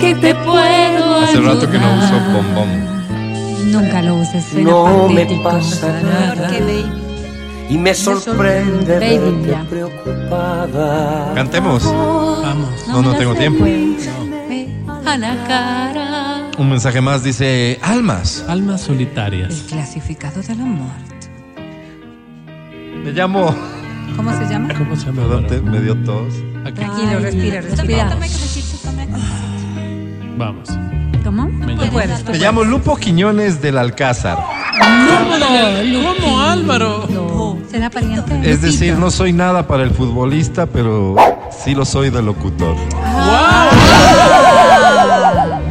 Que 0.00 0.14
te 0.20 0.34
puedo 0.34 1.20
Hace 1.20 1.40
rato 1.40 1.70
que 1.70 1.78
no 1.78 1.94
uso 1.98 2.14
bombón. 2.32 3.70
Nunca 3.70 4.02
lo 4.02 4.16
uses. 4.16 4.44
Suena 4.44 4.70
No 4.70 5.08
me 5.08 5.22
patético. 5.22 5.42
pasa 5.44 6.00
nada 6.02 6.48
y 7.72 7.78
me 7.78 7.94
sorprende 7.94 8.98
verte 8.98 9.56
preocupada. 9.70 11.32
Cantemos. 11.34 11.84
Vamos. 11.84 12.86
No, 12.88 13.02
no 13.02 13.14
tengo 13.16 13.34
tiempo. 13.34 13.64
A 15.06 15.16
la 15.16 15.34
cara. 15.46 16.50
Un 16.58 16.68
mensaje 16.68 17.00
más 17.00 17.24
dice, 17.24 17.78
almas. 17.82 18.44
Almas 18.48 18.82
El 18.82 18.86
solitarias. 18.88 19.64
clasificado 19.68 20.42
de 20.42 20.54
la 20.54 20.64
muerte. 20.64 21.30
Me 23.04 23.10
llamo... 23.12 23.54
¿Cómo 24.16 24.30
se 24.36 24.44
llama? 24.46 24.74
¿Cómo 24.76 24.94
se 24.94 25.06
llama? 25.06 25.22
Perdón, 25.22 25.46
te- 25.46 25.60
me 25.62 25.80
dio 25.80 25.96
tos. 26.04 26.34
Aquí. 26.66 26.74
Tranquilo, 26.74 27.18
respira, 27.20 27.60
respira. 27.62 28.16
Vamos. 30.36 30.68
¿Cómo? 31.24 31.48
Me 31.48 31.74
llamo. 31.74 31.90
puedes, 31.92 32.24
tú 32.24 32.32
Me 32.32 32.38
llamo 32.38 32.64
Lupo 32.64 32.96
Quiñones 32.96 33.62
del 33.62 33.78
Alcázar. 33.78 34.38
¿Cómo, 34.78 36.40
Álvaro? 36.40 37.06
Puedes. 37.72 37.90
¿Será 37.90 37.90
pariente? 37.90 38.50
Es 38.50 38.62
decir, 38.62 38.96
no 38.96 39.10
soy 39.10 39.32
nada 39.32 39.66
para 39.66 39.82
el 39.82 39.90
futbolista, 39.90 40.66
pero 40.66 41.16
sí 41.50 41.74
lo 41.74 41.84
soy 41.84 42.10
de 42.10 42.22
locutor. 42.22 42.76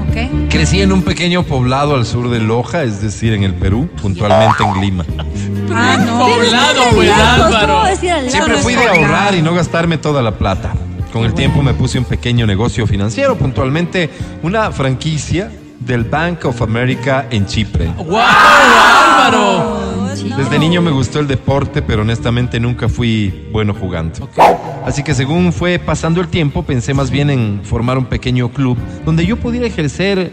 Ok. 0.09 0.49
Crecí 0.49 0.81
en 0.81 0.91
un 0.91 1.03
pequeño 1.03 1.43
poblado 1.43 1.95
al 1.95 2.05
sur 2.05 2.29
de 2.29 2.39
Loja, 2.39 2.83
es 2.83 3.01
decir, 3.01 3.33
en 3.33 3.43
el 3.43 3.53
Perú, 3.53 3.89
puntualmente 4.01 4.63
en 4.63 4.81
Lima. 4.81 5.05
Ah, 5.73 5.97
no. 6.05 6.19
Poblado, 6.19 6.81
pues, 6.93 7.11
Álvaro. 7.11 7.73
¿cómo 7.75 7.85
decir 7.87 8.11
al 8.11 8.29
Siempre 8.29 8.57
fui 8.57 8.75
de 8.75 8.87
ahorrar 8.87 9.35
y 9.35 9.41
no 9.41 9.53
gastarme 9.53 9.97
toda 9.97 10.21
la 10.21 10.33
plata. 10.33 10.73
Con 11.13 11.23
el 11.25 11.33
tiempo 11.33 11.61
me 11.61 11.73
puse 11.73 11.99
un 11.99 12.05
pequeño 12.05 12.45
negocio 12.45 12.87
financiero, 12.87 13.37
puntualmente 13.37 14.09
una 14.43 14.71
franquicia 14.71 15.51
del 15.79 16.05
Bank 16.05 16.45
of 16.45 16.61
America 16.61 17.25
en 17.29 17.45
Chipre. 17.45 17.87
¡Wow, 17.97 18.19
Álvaro! 18.19 19.80
Desde 20.11 20.59
niño 20.59 20.81
me 20.81 20.91
gustó 20.91 21.19
el 21.19 21.27
deporte, 21.27 21.81
pero 21.81 22.01
honestamente 22.01 22.59
nunca 22.59 22.89
fui 22.89 23.47
bueno 23.51 23.73
jugando. 23.73 24.27
Así 24.83 25.03
que 25.03 25.13
según 25.13 25.53
fue 25.53 25.79
pasando 25.79 26.19
el 26.19 26.27
tiempo, 26.27 26.63
pensé 26.63 26.93
más 26.93 27.09
bien 27.11 27.29
en 27.29 27.61
formar 27.63 27.97
un 27.97 28.05
pequeño 28.05 28.49
club 28.49 28.77
donde 29.05 29.25
yo 29.25 29.37
pudiera 29.37 29.67
ejercer 29.67 30.31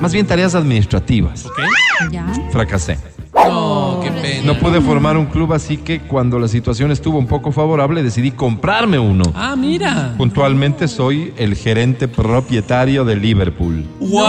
más 0.00 0.12
bien 0.12 0.26
tareas 0.26 0.54
administrativas. 0.54 1.46
¿Ok? 1.46 1.58
Ya. 2.10 2.26
Fracasé. 2.50 2.98
No, 3.34 4.00
qué 4.02 4.10
pena. 4.10 4.46
No 4.46 4.58
pude 4.58 4.80
formar 4.80 5.16
un 5.16 5.26
club, 5.26 5.52
así 5.52 5.76
que 5.76 6.00
cuando 6.00 6.38
la 6.38 6.48
situación 6.48 6.90
estuvo 6.90 7.18
un 7.18 7.26
poco 7.26 7.52
favorable, 7.52 8.02
decidí 8.02 8.30
comprarme 8.30 8.98
uno. 8.98 9.24
Ah, 9.34 9.54
mira. 9.56 10.14
Puntualmente 10.16 10.88
soy 10.88 11.32
el 11.36 11.54
gerente 11.54 12.08
propietario 12.08 13.04
de 13.04 13.16
Liverpool. 13.16 13.84
¡Wow, 14.00 14.24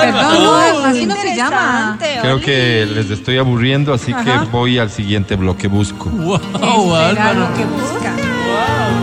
Perdón, 0.00 0.44
no, 0.44 0.84
así 0.84 1.06
no 1.06 1.16
se 1.16 1.36
llama. 1.36 1.98
Creo 2.22 2.40
que 2.40 2.86
les 2.94 3.10
estoy 3.10 3.36
aburriendo, 3.38 3.92
así 3.92 4.12
que 4.14 4.32
voy 4.52 4.78
al 4.78 4.90
siguiente 4.90 5.36
bloque. 5.36 5.66
Busco. 5.68 6.08
¡Wow, 6.08 6.38
Será 6.58 7.08
Álvaro! 7.08 7.40
lo 7.40 7.54
que 7.54 7.64
busca. 7.64 8.14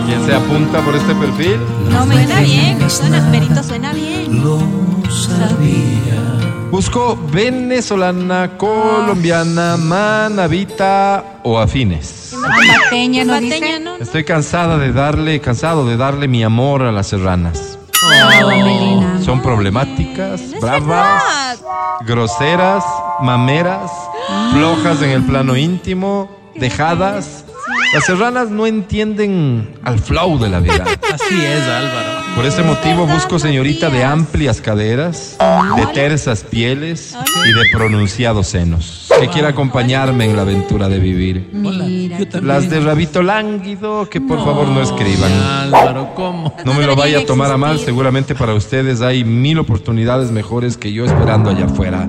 ¿Quién 0.06 0.24
se 0.24 0.34
apunta 0.34 0.80
por 0.80 0.96
este 0.96 1.14
perfil? 1.14 1.58
No, 1.90 2.06
suena 2.06 2.40
bien, 2.40 2.90
suena, 2.90 3.30
Perito, 3.30 3.62
suena 3.62 3.92
bien. 3.92 4.42
Busco 6.70 7.18
venezolana, 7.32 8.56
colombiana, 8.58 9.76
manavita 9.76 11.40
o 11.42 11.58
afines. 11.58 12.34
Ambateña, 12.34 13.24
¿no. 13.78 13.96
Estoy 13.96 14.24
cansada 14.24 14.76
de 14.76 14.92
darle, 14.92 15.40
cansado 15.40 15.86
de 15.86 15.96
darle 15.96 16.28
mi 16.28 16.44
amor 16.44 16.82
a 16.82 16.92
las 16.92 17.08
serranas. 17.08 17.78
Son 19.24 19.42
problemáticas, 19.42 20.40
bravas, 20.60 21.62
groseras, 22.06 22.84
mameras, 23.22 23.90
flojas 24.52 25.02
en 25.02 25.10
el 25.10 25.22
plano 25.24 25.56
íntimo, 25.56 26.30
dejadas. 26.54 27.44
Las 27.94 28.04
serranas 28.04 28.50
no 28.50 28.66
entienden 28.66 29.74
al 29.82 29.98
flow 29.98 30.38
de 30.38 30.48
la 30.48 30.60
vida. 30.60 30.84
Así 31.12 31.44
es, 31.44 31.62
Álvaro. 31.62 32.17
Por 32.38 32.46
ese 32.46 32.62
motivo 32.62 33.04
busco 33.04 33.40
señorita 33.40 33.90
de 33.90 34.04
amplias 34.04 34.60
caderas, 34.60 35.36
de 35.76 35.86
tersas 35.86 36.44
pieles 36.44 37.16
y 37.44 37.52
de 37.52 37.76
pronunciados 37.76 38.46
senos, 38.46 39.08
que 39.20 39.26
quiera 39.26 39.48
acompañarme 39.48 40.26
en 40.26 40.36
la 40.36 40.42
aventura 40.42 40.88
de 40.88 41.00
vivir. 41.00 41.50
Mira. 41.52 42.16
Yo 42.16 42.28
también. 42.28 42.46
Las 42.46 42.70
de 42.70 42.78
rabito 42.78 43.24
lánguido, 43.24 44.08
que 44.08 44.20
por 44.20 44.38
favor 44.44 44.68
no 44.68 44.80
escriban. 44.80 45.32
Álvaro, 45.32 46.14
¿cómo? 46.14 46.54
No 46.64 46.74
me 46.74 46.86
lo 46.86 46.94
vaya 46.94 47.18
a 47.18 47.26
tomar 47.26 47.50
a 47.50 47.56
mal, 47.56 47.80
seguramente 47.80 48.36
para 48.36 48.54
ustedes 48.54 49.00
hay 49.00 49.24
mil 49.24 49.58
oportunidades 49.58 50.30
mejores 50.30 50.76
que 50.76 50.92
yo 50.92 51.06
esperando 51.06 51.50
allá 51.50 51.64
afuera. 51.64 52.08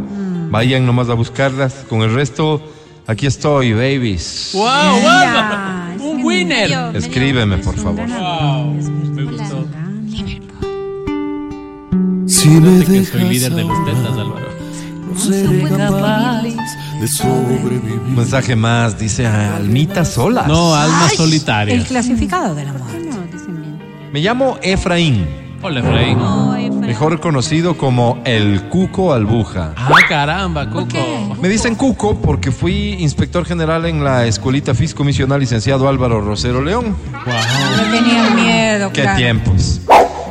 Vayan 0.51 0.85
nomás 0.85 1.09
a 1.09 1.15
buscarlas. 1.15 1.73
Con 1.89 2.03
el 2.03 2.13
resto, 2.13 2.61
aquí 3.07 3.25
estoy, 3.25 3.73
babies. 3.73 4.51
¡Wow, 4.53 4.67
Álvaro! 4.67 6.03
¡Un 6.03 6.23
winner! 6.23 6.95
Escríbeme, 6.95 7.57
por 7.57 7.75
favor. 7.75 8.07
¡Wow! 8.07 8.99
Si 12.29 12.47
me 12.49 12.85
que 12.85 13.05
soy 13.05 13.23
líder 13.23 13.53
de 13.55 13.63
los 13.63 13.85
tetas, 13.85 14.17
Álvaro. 14.17 14.47
seré 15.17 15.63
capaz 15.63 16.41
de 17.01 17.07
sobrevivir. 17.07 17.99
Un 18.05 18.15
mensaje 18.15 18.55
más, 18.55 18.99
dice 18.99 19.25
Almita 19.25 20.05
Solas. 20.05 20.47
No, 20.47 20.75
alma 20.75 21.07
El 21.11 21.17
solitaria. 21.17 21.83
clasificado 21.83 22.53
del 22.55 22.67
amor. 22.69 22.81
Me 24.13 24.21
llamo 24.21 24.57
Efraín, 24.63 25.25
Hola, 25.61 25.81
Efraín. 25.81 26.79
mejor 26.79 27.19
conocido 27.19 27.77
como 27.77 28.21
el 28.25 28.63
Cuco 28.69 29.13
Albuja. 29.13 29.73
Ah, 29.77 29.89
caramba, 30.07 30.69
Coco. 30.69 31.35
Me 31.41 31.47
dicen 31.49 31.75
Cuco 31.75 32.19
porque 32.19 32.51
fui 32.51 32.93
inspector 32.99 33.45
general 33.45 33.85
en 33.85 34.03
la 34.03 34.25
escuelita 34.25 34.73
fiscomisional 34.73 35.39
licenciado 35.39 35.87
Álvaro 35.89 36.21
Rosero 36.21 36.63
León. 36.63 36.95
Me 37.25 37.97
tenían 37.97 38.35
miedo, 38.35 38.91
Qué 38.91 39.01
claro. 39.01 39.17
tiempos. 39.17 39.81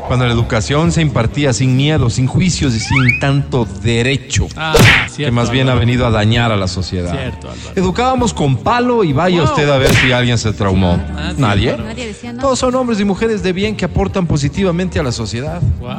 Cuando 0.09 0.27
la 0.27 0.33
educación 0.33 0.91
se 0.91 1.03
impartía 1.03 1.53
sin 1.53 1.77
miedo, 1.77 2.09
sin 2.11 2.27
juicios 2.27 2.75
y 2.75 2.81
sin 2.81 3.21
tanto 3.21 3.67
derecho, 3.83 4.49
Ah, 4.57 4.75
que 5.17 5.31
más 5.31 5.51
bien 5.51 5.69
ha 5.69 5.75
venido 5.75 6.07
a 6.07 6.11
dañar 6.11 6.51
a 6.51 6.57
la 6.57 6.67
sociedad. 6.67 7.13
Cierto. 7.13 7.49
Educábamos 7.77 8.33
con 8.33 8.57
palo 8.57 9.05
y 9.05 9.13
vaya 9.13 9.43
usted 9.43 9.69
a 9.69 9.77
ver 9.77 9.95
si 9.95 10.11
alguien 10.13 10.39
se 10.39 10.53
traumó. 10.55 10.99
Ah, 11.17 11.33
Nadie. 11.37 11.77
Nadie 11.77 12.07
decía 12.07 12.33
nada. 12.33 12.43
Todos 12.43 12.59
son 12.59 12.75
hombres 12.75 12.99
y 13.01 13.05
mujeres 13.05 13.43
de 13.43 13.53
bien 13.53 13.77
que 13.77 13.85
aportan 13.85 14.27
positivamente 14.27 14.99
a 14.99 15.03
la 15.03 15.13
sociedad. 15.13 15.61
Wow. 15.81 15.91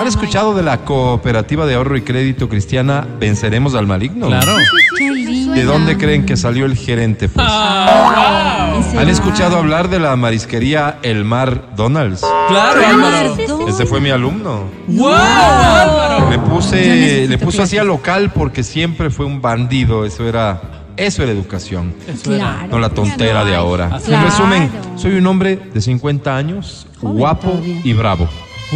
¿Han 0.00 0.06
escuchado 0.06 0.54
de 0.54 0.62
la 0.62 0.78
cooperativa 0.84 1.66
de 1.66 1.74
ahorro 1.74 1.96
y 1.96 2.02
crédito 2.02 2.48
cristiana 2.48 3.06
Venceremos 3.18 3.74
al 3.74 3.86
Maligno? 3.86 4.28
Claro. 4.28 4.56
Qué 4.96 5.04
lindo. 5.10 5.17
¿De 5.58 5.64
dónde 5.64 5.96
creen 5.98 6.24
que 6.24 6.36
salió 6.36 6.66
el 6.66 6.76
gerente? 6.76 7.28
Pues? 7.28 7.44
Ah, 7.50 8.74
wow. 8.92 9.00
¿Han 9.00 9.08
escuchado 9.08 9.56
hablar 9.56 9.88
de 9.90 9.98
la 9.98 10.14
marisquería 10.14 10.98
El 11.02 11.24
Mar 11.24 11.74
Donalds? 11.74 12.24
Claro, 12.48 12.80
Álvaro. 12.86 13.66
Ese 13.68 13.84
fue 13.84 14.00
mi 14.00 14.10
alumno. 14.10 14.70
Wow, 14.86 15.08
Álvaro. 15.12 16.30
Le 16.30 16.38
puse, 16.38 17.26
le 17.26 17.38
puso 17.38 17.64
así 17.64 17.76
a 17.76 17.82
local 17.82 18.30
porque 18.32 18.62
siempre 18.62 19.10
fue 19.10 19.26
un 19.26 19.42
bandido. 19.42 20.04
Eso 20.04 20.28
era, 20.28 20.60
eso 20.96 21.24
era 21.24 21.32
educación. 21.32 21.92
Eso 22.06 22.32
era. 22.32 22.44
Claro. 22.54 22.68
No 22.70 22.78
la 22.78 22.90
tontera 22.90 23.44
de 23.44 23.56
ahora. 23.56 23.98
En 24.06 24.14
es. 24.14 24.22
resumen, 24.22 24.70
soy 24.94 25.16
un 25.16 25.26
hombre 25.26 25.56
de 25.56 25.80
50 25.80 26.36
años, 26.36 26.86
guapo 27.02 27.48
todavía. 27.50 27.80
y 27.82 27.92
bravo. 27.94 28.28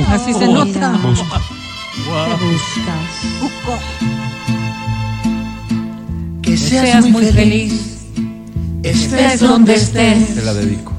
Así 0.08 0.32
se 0.32 0.48
Mira. 0.48 0.64
nota. 0.64 0.98
Wow. 0.98 2.38
buscas. 2.40 3.02
Que 6.52 6.58
Seas 6.58 7.08
muy 7.08 7.24
feliz. 7.24 8.04
estés 8.82 9.40
donde 9.40 9.74
estés. 9.74 10.34
Te 10.34 10.42
la 10.42 10.52
dedico. 10.52 10.92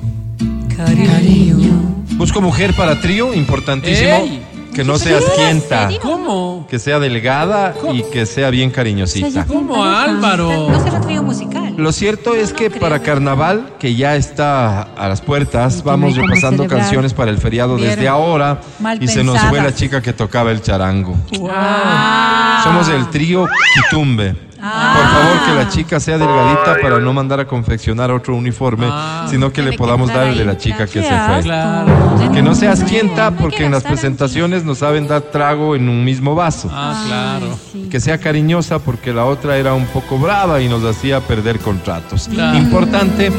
Cariño. 0.76 1.70
Busco 2.14 2.42
mujer 2.42 2.74
para 2.74 3.00
trío, 3.00 3.36
importantísimo. 3.36 4.16
Ey. 4.16 4.42
Que 4.74 4.84
no 4.84 4.98
sea 4.98 5.20
asquienta, 5.20 5.92
¿Cómo? 6.02 6.66
que 6.68 6.80
sea 6.80 6.98
delgada 6.98 7.76
y 7.94 8.02
que 8.02 8.26
sea 8.26 8.50
bien 8.50 8.72
cariñosita. 8.72 9.46
¿Cómo, 9.46 9.84
Álvaro? 9.84 10.72
No 10.72 10.84
será 10.84 11.00
trío 11.02 11.22
musical. 11.22 11.76
Lo 11.78 11.92
cierto 11.92 12.34
es 12.34 12.52
que 12.52 12.72
para 12.72 13.04
carnaval, 13.04 13.76
que 13.78 13.94
ya 13.94 14.16
está 14.16 14.82
a 14.82 15.08
las 15.08 15.22
puertas, 15.22 15.84
vamos 15.84 16.16
cómo 16.16 16.26
repasando 16.26 16.66
canciones 16.66 17.14
para 17.14 17.30
el 17.30 17.38
feriado 17.38 17.76
Vieron. 17.76 17.96
desde 17.96 18.08
ahora. 18.08 18.60
Mal 18.80 19.04
y 19.04 19.08
se 19.08 19.24
nos 19.24 19.40
fue 19.42 19.62
la 19.62 19.76
chica 19.76 20.02
que 20.02 20.14
tocaba 20.14 20.50
el 20.50 20.64
charango. 20.64 21.16
Ah. 21.52 22.62
Somos 22.64 22.88
el 22.88 23.08
trío 23.12 23.46
Quitumbe. 23.76 24.36
Por 24.64 25.06
favor, 25.08 25.46
que 25.46 25.54
la 25.56 25.68
chica 25.70 26.00
sea 26.00 26.18
delgadita 26.18 26.78
para 26.82 27.00
no 27.00 27.12
mandar 27.12 27.40
a 27.42 27.46
confeccionar 27.46 28.12
otro 28.12 28.36
uniforme, 28.36 28.88
Ah. 28.90 29.28
sino 29.30 29.52
que 29.52 29.62
le 29.62 29.74
podamos 29.74 30.08
dar 30.14 30.28
el 30.28 30.38
de 30.38 30.46
la 30.46 30.58
chica 30.58 30.86
que 30.86 31.02
se 31.04 31.10
fue. 31.10 31.42
Claro. 31.42 31.92
Que 32.34 32.42
no 32.42 32.56
seas 32.56 32.84
quienta, 32.86 33.32
porque 33.32 33.58
que 33.58 33.66
en 33.66 33.72
las 33.72 33.84
presentaciones 33.84 34.64
nos 34.64 34.78
saben 34.80 35.08
dar 35.08 35.22
trago 35.22 35.76
en 35.76 35.90
un 35.90 36.04
mismo 36.06 36.34
vaso. 36.34 36.70
Ah, 36.72 37.04
claro. 37.06 37.60
Que 37.92 38.00
sea 38.00 38.18
cariñosa 38.20 38.80
porque 38.80 39.14
la 39.14 39.26
otra 39.26 39.58
era 39.58 39.74
un 39.74 39.86
poco 39.88 40.18
brava 40.18 40.62
y 40.62 40.70
nos 40.70 40.84
hacía 40.86 41.20
perder 41.20 41.60
contratos. 41.60 42.30
Claro. 42.32 42.58
Importante 42.58 43.32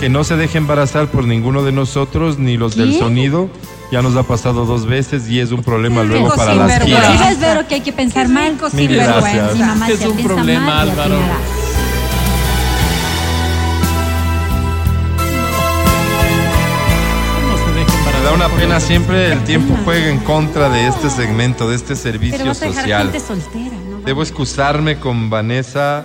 que 0.00 0.08
no 0.08 0.24
se 0.24 0.36
deje 0.36 0.58
embarazar 0.58 1.06
por 1.08 1.24
ninguno 1.24 1.62
de 1.62 1.72
nosotros 1.72 2.38
ni 2.38 2.56
los 2.56 2.76
del 2.76 2.98
sonido. 2.98 3.48
Ya 3.92 4.02
nos 4.02 4.16
ha 4.16 4.24
pasado 4.24 4.66
dos 4.66 4.84
veces 4.86 5.28
y 5.28 5.38
es 5.38 5.52
un 5.52 5.62
problema 5.62 6.02
luego 6.02 6.28
para 6.34 6.54
las 6.54 6.82
giras. 6.82 7.06
¿Sí 7.06 7.18
ves, 7.28 7.38
Vero, 7.40 7.66
que 7.68 7.76
hay 7.76 7.80
que 7.82 7.92
pensar 7.92 8.28
mal? 8.28 8.56
sinvergüenza. 8.70 9.20
gracias. 9.20 9.54
Mi 9.54 9.60
mamá 9.60 9.88
Es 9.88 10.00
un 10.04 10.16
problema, 10.22 10.66
mal 10.66 10.88
y 10.88 10.90
Álvaro. 10.90 11.14
atinarás. 11.14 11.40
No 17.48 17.56
se 17.58 17.72
dejen 17.78 18.04
Me 18.18 18.24
da 18.24 18.32
una 18.32 18.48
pena 18.48 18.80
siempre 18.80 19.32
el 19.32 19.44
tiempo 19.44 19.74
juega 19.84 20.08
en 20.08 20.18
contra 20.20 20.68
de 20.68 20.86
este 20.88 21.10
segmento, 21.10 21.68
de 21.68 21.76
este 21.76 21.88
Pero 21.94 22.00
servicio 22.02 22.44
vas 22.46 22.62
a 22.62 22.66
dejar 22.66 22.82
social. 22.82 23.02
gente 23.12 23.20
soltera, 23.20 23.76
¿no? 23.90 23.98
Debo 24.04 24.22
excusarme 24.22 24.98
con 24.98 25.30
Vanessa, 25.30 26.04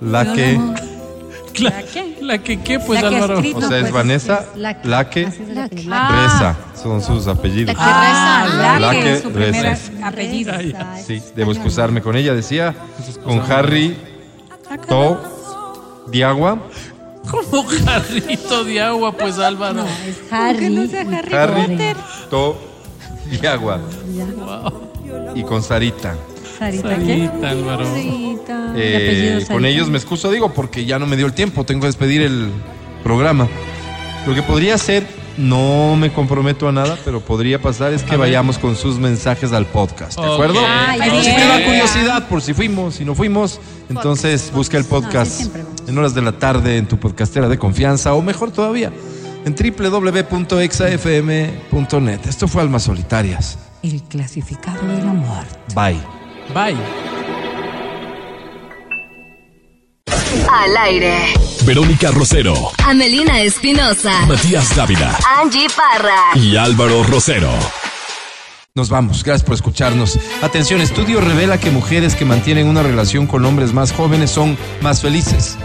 la 0.00 0.32
que, 0.32 0.58
La, 1.58 1.82
la 2.22 2.38
que 2.38 2.60
qué, 2.60 2.78
pues, 2.80 3.02
La 3.02 3.08
que 3.10 3.16
Álvaro. 3.16 3.34
escrito. 3.36 3.58
o 3.58 3.62
sea, 3.62 3.76
es 3.76 3.82
pues, 3.82 3.92
Vanessa, 3.92 4.46
la 4.56 4.80
que- 4.80 4.88
la 4.88 5.10
que 5.10 5.26
Así 5.26 5.42
es 5.42 5.54
la 5.56 5.68
que- 5.68 5.86
Ah. 5.90 6.22
reza, 6.32 6.56
son 6.82 7.02
sus 7.02 7.26
apellidos. 7.26 7.74
Ah, 7.78 8.46
la, 8.56 8.78
La 8.80 8.90
que 8.92 9.00
que 9.00 9.12
es 9.14 9.22
su 9.22 9.30
primer 9.30 9.62
reza. 9.62 9.92
apellido. 10.06 10.52
Sí, 11.06 11.22
debo 11.36 11.52
excusarme 11.52 12.00
con 12.02 12.16
ella. 12.16 12.34
Decía, 12.34 12.74
con 13.24 13.40
Harry 13.50 13.96
To 14.88 16.04
Diagua. 16.10 16.58
Como 17.30 17.64
jarrito 17.64 18.64
de 18.64 18.80
agua, 18.82 19.12
pues, 19.12 19.38
Álvaro. 19.38 19.84
Es 20.06 20.18
Harry. 20.32 20.90
Harry 21.32 21.94
To 22.30 22.58
Diagua. 23.30 23.80
Y 25.34 25.42
con 25.44 25.62
Sarita. 25.62 26.14
Sarita, 26.70 26.98
¿qué? 26.98 27.26
Sarita, 27.26 27.50
Álvaro. 27.50 27.86
Sarita. 27.86 28.72
Eh, 28.76 29.44
con 29.50 29.64
ellos 29.64 29.88
me 29.90 29.98
excuso, 29.98 30.30
digo, 30.30 30.52
porque 30.52 30.84
ya 30.84 30.98
no 30.98 31.06
me 31.06 31.16
dio 31.16 31.26
el 31.26 31.32
tiempo. 31.32 31.64
Tengo 31.64 31.80
que 31.82 31.86
despedir 31.88 32.22
el 32.22 32.50
programa. 33.02 33.48
Lo 34.26 34.34
que 34.34 34.42
podría 34.42 34.78
ser, 34.78 35.06
no 35.36 35.96
me 35.96 36.12
comprometo 36.12 36.68
a 36.68 36.72
nada, 36.72 36.98
pero 37.04 37.20
podría 37.20 37.60
pasar 37.60 37.92
es 37.92 38.02
que 38.02 38.16
vayamos 38.16 38.58
con 38.58 38.76
sus 38.76 38.98
mensajes 38.98 39.52
al 39.52 39.66
podcast. 39.66 40.18
¿De 40.18 40.26
Ok. 40.26 40.32
acuerdo? 40.34 40.60
Ay, 40.66 40.98
da 41.00 41.64
curiosidad 41.64 42.28
por 42.28 42.42
si 42.42 42.54
fuimos, 42.54 42.94
si 42.96 43.04
no 43.04 43.14
fuimos, 43.14 43.60
entonces 43.88 44.50
busca 44.54 44.76
el 44.76 44.82
No, 44.84 44.88
sí, 44.88 44.94
podcast 44.94 45.56
en 45.88 45.98
horas 45.98 46.14
de 46.14 46.22
la 46.22 46.32
tarde 46.32 46.76
en 46.76 46.86
tu 46.86 46.98
podcastera 46.98 47.48
de 47.48 47.58
confianza 47.58 48.14
o 48.14 48.22
mejor 48.22 48.52
todavía 48.52 48.92
en 49.44 49.54
www.exafm.net. 49.56 52.20
Esto 52.28 52.46
fue 52.46 52.62
Almas 52.62 52.84
Solitarias. 52.84 53.58
El 53.82 54.00
clasificado 54.04 54.86
del 54.86 55.08
amor. 55.08 55.44
Bye. 55.74 56.21
Bye. 56.54 56.76
Al 60.50 60.76
aire. 60.76 61.16
Verónica 61.64 62.10
Rosero, 62.10 62.54
Amelina 62.84 63.40
Espinosa. 63.40 64.26
Matías 64.26 64.74
Dávila 64.74 65.16
Angie 65.40 65.68
Parra. 65.74 66.32
y 66.34 66.56
Álvaro 66.56 67.02
Rosero. 67.04 67.50
Nos 68.74 68.88
vamos, 68.88 69.22
gracias 69.22 69.44
por 69.44 69.54
escucharnos. 69.54 70.18
Atención, 70.42 70.80
estudio 70.80 71.20
revela 71.20 71.58
que 71.58 71.70
mujeres 71.70 72.14
que 72.16 72.24
mantienen 72.24 72.66
una 72.66 72.82
relación 72.82 73.26
con 73.26 73.44
hombres 73.44 73.72
más 73.74 73.92
jóvenes 73.92 74.30
son 74.30 74.56
más 74.80 75.02
felices. 75.02 75.56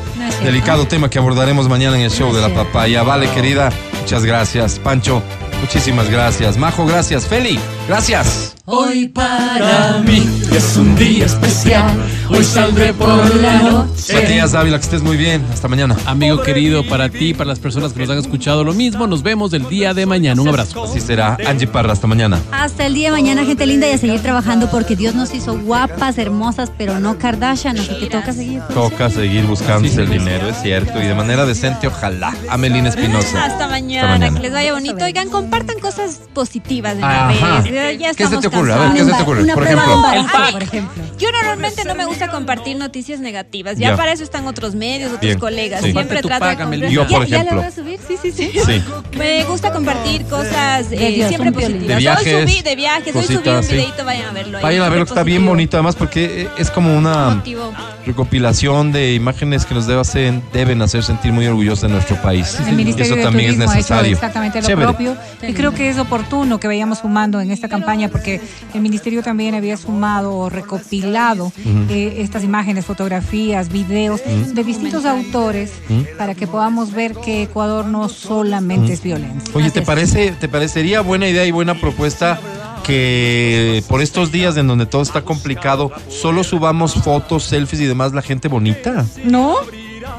Delicado 0.44 0.88
tema 0.88 1.10
que 1.10 1.18
abordaremos 1.18 1.70
mañana 1.70 1.98
en 1.98 2.04
el 2.04 2.12
show 2.12 2.34
de 2.34 2.42
la 2.42 2.54
papaya. 2.54 3.04
Vale, 3.04 3.30
querida, 3.32 3.72
muchas 4.02 4.26
gracias. 4.26 4.78
Pancho, 4.80 5.24
muchísimas 5.62 6.10
gracias. 6.10 6.58
Majo, 6.58 6.86
gracias. 6.86 7.26
Feli, 7.28 7.58
gracias. 7.88 8.54
Hoy 8.66 9.08
para 9.08 10.02
mí 10.06 10.28
es 10.52 10.76
un 10.76 10.94
día 10.98 11.26
especial. 11.26 11.90
Hoy 12.30 12.44
saldré 12.44 12.94
por 12.94 13.34
la 13.36 13.62
noche. 13.62 14.14
Matías 14.14 14.52
Dávila, 14.52 14.78
que 14.78 14.84
estés 14.84 15.02
muy 15.02 15.16
bien. 15.16 15.42
Hasta 15.54 15.70
mañana. 15.70 15.96
Amigo 16.06 16.42
querido, 16.42 16.86
para 16.86 17.08
ti, 17.08 17.34
para 17.34 17.48
las 17.48 17.60
personas 17.60 17.94
que 17.94 18.02
nos 18.02 18.10
han 18.10 18.18
escuchado 18.18 18.66
lo 18.66 18.74
mismo, 18.74 19.08
nos 19.08 19.24
vemos 19.24 19.54
el 19.54 19.70
día 19.70 19.94
de 19.94 20.06
mañana. 20.06 20.42
Un 20.42 20.50
abrazo. 20.50 20.84
Así 20.84 21.00
será. 21.00 21.38
Angie 21.48 21.68
Parra, 21.68 21.94
hasta 21.94 22.08
mañana. 22.08 22.42
Hasta 22.52 22.86
el 22.88 22.94
día 22.94 23.08
de 23.08 23.14
mañana, 23.14 23.46
gente 23.46 23.66
linda, 23.66 23.88
y 23.88 23.94
a 23.94 23.98
seguir 23.98 24.22
trabajando 24.22 24.70
porque 24.70 24.98
Dios 24.98 25.16
nos 25.16 25.34
hizo 25.34 25.58
guapas, 25.58 26.18
hermosas, 26.18 26.70
pero 26.78 27.00
no 27.00 27.18
Kardashian, 27.18 27.78
así 27.78 27.96
que 27.98 28.08
toca 28.08 28.34
seguir. 28.34 28.62
Toca 28.74 29.10
seguir 29.10 29.46
buscándose 29.46 30.02
el 30.02 30.10
dinero, 30.10 30.50
es 30.50 30.62
cierto. 30.62 31.02
Y 31.02 31.06
de 31.08 31.16
manera 31.16 31.46
decente, 31.46 31.88
ojalá. 31.88 32.36
Amelina 32.50 32.90
Espinosa. 32.90 33.46
Hasta 33.46 33.70
mañana, 33.70 34.08
Hasta 34.16 34.20
mañana. 34.20 34.36
que 34.36 34.44
les 34.44 34.52
vaya 34.52 34.74
bonito. 34.74 35.06
Oigan, 35.06 35.30
compartan 35.30 35.80
cosas 35.80 36.20
positivas 36.34 36.96
en 36.96 37.02
las 37.02 37.28
redes. 37.64 37.77
Ya 37.78 38.10
¿Qué 38.10 38.14
se 38.16 38.24
estamos 38.24 38.42
te 38.42 38.48
ocurre? 38.48 38.74
A 38.74 38.78
ver, 38.78 38.92
¿qué 38.92 39.00
se 39.00 39.06
te 39.06 39.10
cansados. 39.12 39.22
ocurre? 39.24 39.44
Una 39.44 39.54
Por 39.54 39.64
prueba 39.64 39.82
de 39.84 39.88
ejemplo. 39.92 40.16
embarazo, 40.20 40.52
por 40.52 40.64
ejemplo. 40.64 41.04
Yo 41.18 41.32
normalmente 41.32 41.84
no 41.86 41.96
me 41.96 42.06
gusta 42.06 42.28
compartir 42.30 42.78
noticias 42.78 43.20
negativas. 43.20 43.78
Ya, 43.78 43.90
Ya. 43.90 43.96
para 43.98 44.12
eso 44.12 44.24
están 44.24 44.46
otros 44.48 44.76
medios, 44.76 45.08
otros 45.10 45.22
Bien. 45.22 45.40
colegas. 45.40 45.82
Sí. 45.82 45.92
Siempre 45.92 46.22
trato 46.22 46.28
de 46.28 46.40
paga, 46.40 46.64
comprar- 46.66 46.90
Yo, 46.92 47.08
por 47.08 47.22
Ya- 47.24 47.28
ya 47.28 47.38
la 47.38 47.42
ejemplo. 47.44 47.58
voy 47.58 47.66
a 47.68 47.72
subir, 47.72 48.00
sí, 48.08 48.16
sí, 48.22 48.32
sí. 48.32 48.52
Sí. 48.66 48.84
Me 49.18 49.44
gusta 49.46 49.72
compartir 49.72 50.24
cosas 50.26 50.92
eh, 50.92 51.12
Dios, 51.16 51.28
siempre 51.30 51.52
positivas. 51.52 51.88
De 51.88 51.96
viajes, 51.96 52.34
hoy 52.34 52.42
subí 52.48 52.62
de 52.62 52.76
viajes, 52.76 53.16
hoy 53.16 53.24
subí 53.24 53.36
un 53.38 53.44
cositas, 53.44 53.66
sí. 53.66 53.72
videito, 53.76 54.06
vayan 54.06 54.26
a 54.26 54.32
verlo. 54.32 54.58
ahí, 54.58 54.64
Vayan 54.64 54.84
a 54.84 54.90
verlo, 54.90 55.06
está 55.06 55.24
bien 55.24 55.46
bonito 55.46 55.78
además 55.78 55.96
porque 55.96 56.42
eh, 56.44 56.50
es 56.58 56.70
como 56.72 56.96
una 56.98 57.30
Motivo. 57.36 57.74
Recopilación 58.08 58.92
de 58.92 59.14
imágenes 59.14 59.66
que 59.66 59.76
nos 59.76 59.86
debe 59.86 60.02
hacer- 60.02 60.42
deben 60.54 60.82
hacer 60.82 61.04
sentir 61.04 61.32
muy 61.32 61.46
orgullosos 61.46 61.82
de 61.84 61.90
nuestro 61.90 62.20
país. 62.22 62.58
El 62.68 62.76
Ministerio 62.76 63.06
Eso 63.06 63.16
de 63.18 63.24
también 63.24 63.50
es 63.52 63.56
Turismo 63.58 63.72
ha 63.72 63.74
hecho 63.74 63.78
necesario. 63.94 64.14
exactamente 64.14 64.62
lo 64.62 64.68
Chévere. 64.68 64.88
propio. 64.88 65.18
Y 65.48 65.54
creo 65.54 65.74
que 65.74 65.90
es 65.90 66.00
oportuno 66.00 66.60
que 66.60 66.68
vayamos 66.68 67.00
sumando 67.00 67.40
en 67.40 67.52
esta 67.52 67.58
esta 67.58 67.70
campaña 67.70 68.08
porque 68.10 68.40
el 68.76 68.82
ministerio 68.82 69.24
también 69.24 69.56
había 69.56 69.78
sumado 69.78 70.32
o 70.36 70.48
recopilado 70.48 71.52
eh, 71.90 72.18
estas 72.20 72.44
imágenes, 72.44 72.86
fotografías, 72.86 73.70
videos 73.70 74.22
de 74.54 74.64
distintos 74.64 75.06
autores 75.06 75.72
para 76.20 76.36
que 76.36 76.46
podamos 76.46 76.94
ver 76.94 77.14
que 77.16 77.42
Ecuador 77.42 77.88
no 77.88 78.10
solamente 78.10 78.94
es 78.94 79.02
violencia. 79.02 79.52
Oye, 79.56 79.72
¿te 79.72 79.82
parece, 79.82 80.34
te 80.40 80.48
parecería 80.48 81.02
buena 81.02 81.28
idea 81.28 81.46
y 81.46 81.52
buena 81.52 81.74
propuesta 81.74 82.40
que 82.88 83.84
por 83.88 84.02
estos 84.02 84.32
días 84.32 84.56
en 84.58 84.68
donde 84.68 84.86
todo 84.86 85.02
está 85.02 85.22
complicado, 85.22 85.92
solo 86.10 86.44
subamos 86.44 86.94
fotos, 86.96 87.44
selfies 87.44 87.82
y 87.82 87.86
demás 87.86 88.14
la 88.14 88.22
gente 88.22 88.48
bonita? 88.48 89.06
¿No? 89.26 89.58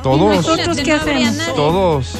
Todos. 0.03 0.37
¿Nosotros 0.37 0.77
qué 0.85 0.93
hacemos? 0.93 1.37
Todos. 1.57 2.19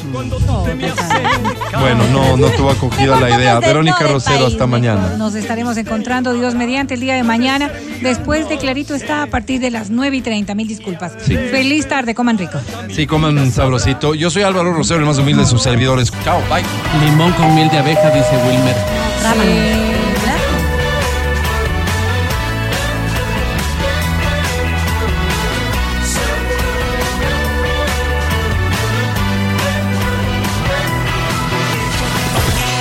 Bueno, 1.79 2.03
no, 2.11 2.35
no 2.35 2.47
tuvo 2.49 2.71
acogida 2.71 3.19
la 3.19 3.29
idea. 3.29 3.59
Verónica 3.59 4.07
Rosero, 4.07 4.47
hasta 4.47 4.67
mañana. 4.67 5.15
Nos 5.17 5.35
estaremos 5.35 5.77
encontrando, 5.77 6.33
Dios 6.33 6.55
mediante, 6.55 6.95
el 6.95 6.99
día 6.99 7.15
de 7.15 7.23
mañana. 7.23 7.71
Después 8.01 8.49
de 8.49 8.57
Clarito 8.57 8.95
está 8.95 9.23
a 9.23 9.27
partir 9.27 9.61
de 9.61 9.69
las 9.71 9.89
9 9.91 10.17
y 10.17 10.21
30. 10.21 10.55
Mil 10.55 10.67
disculpas. 10.67 11.13
Sí. 11.21 11.37
Feliz 11.37 11.87
tarde, 11.87 12.15
coman 12.15 12.37
rico. 12.37 12.59
Sí, 12.91 13.07
coman 13.07 13.51
sabrosito. 13.51 14.15
Yo 14.15 14.29
soy 14.29 14.43
Álvaro 14.43 14.73
Rosero, 14.73 14.99
el 14.99 15.05
más 15.05 15.17
humilde 15.17 15.43
de 15.43 15.47
sus 15.47 15.61
servidores. 15.61 16.11
Chao, 16.23 16.41
bye. 16.49 16.63
Limón 17.05 17.31
con 17.33 17.53
miel 17.55 17.69
de 17.69 17.77
abeja, 17.77 18.09
dice 18.09 18.35
Wilmer. 18.45 19.98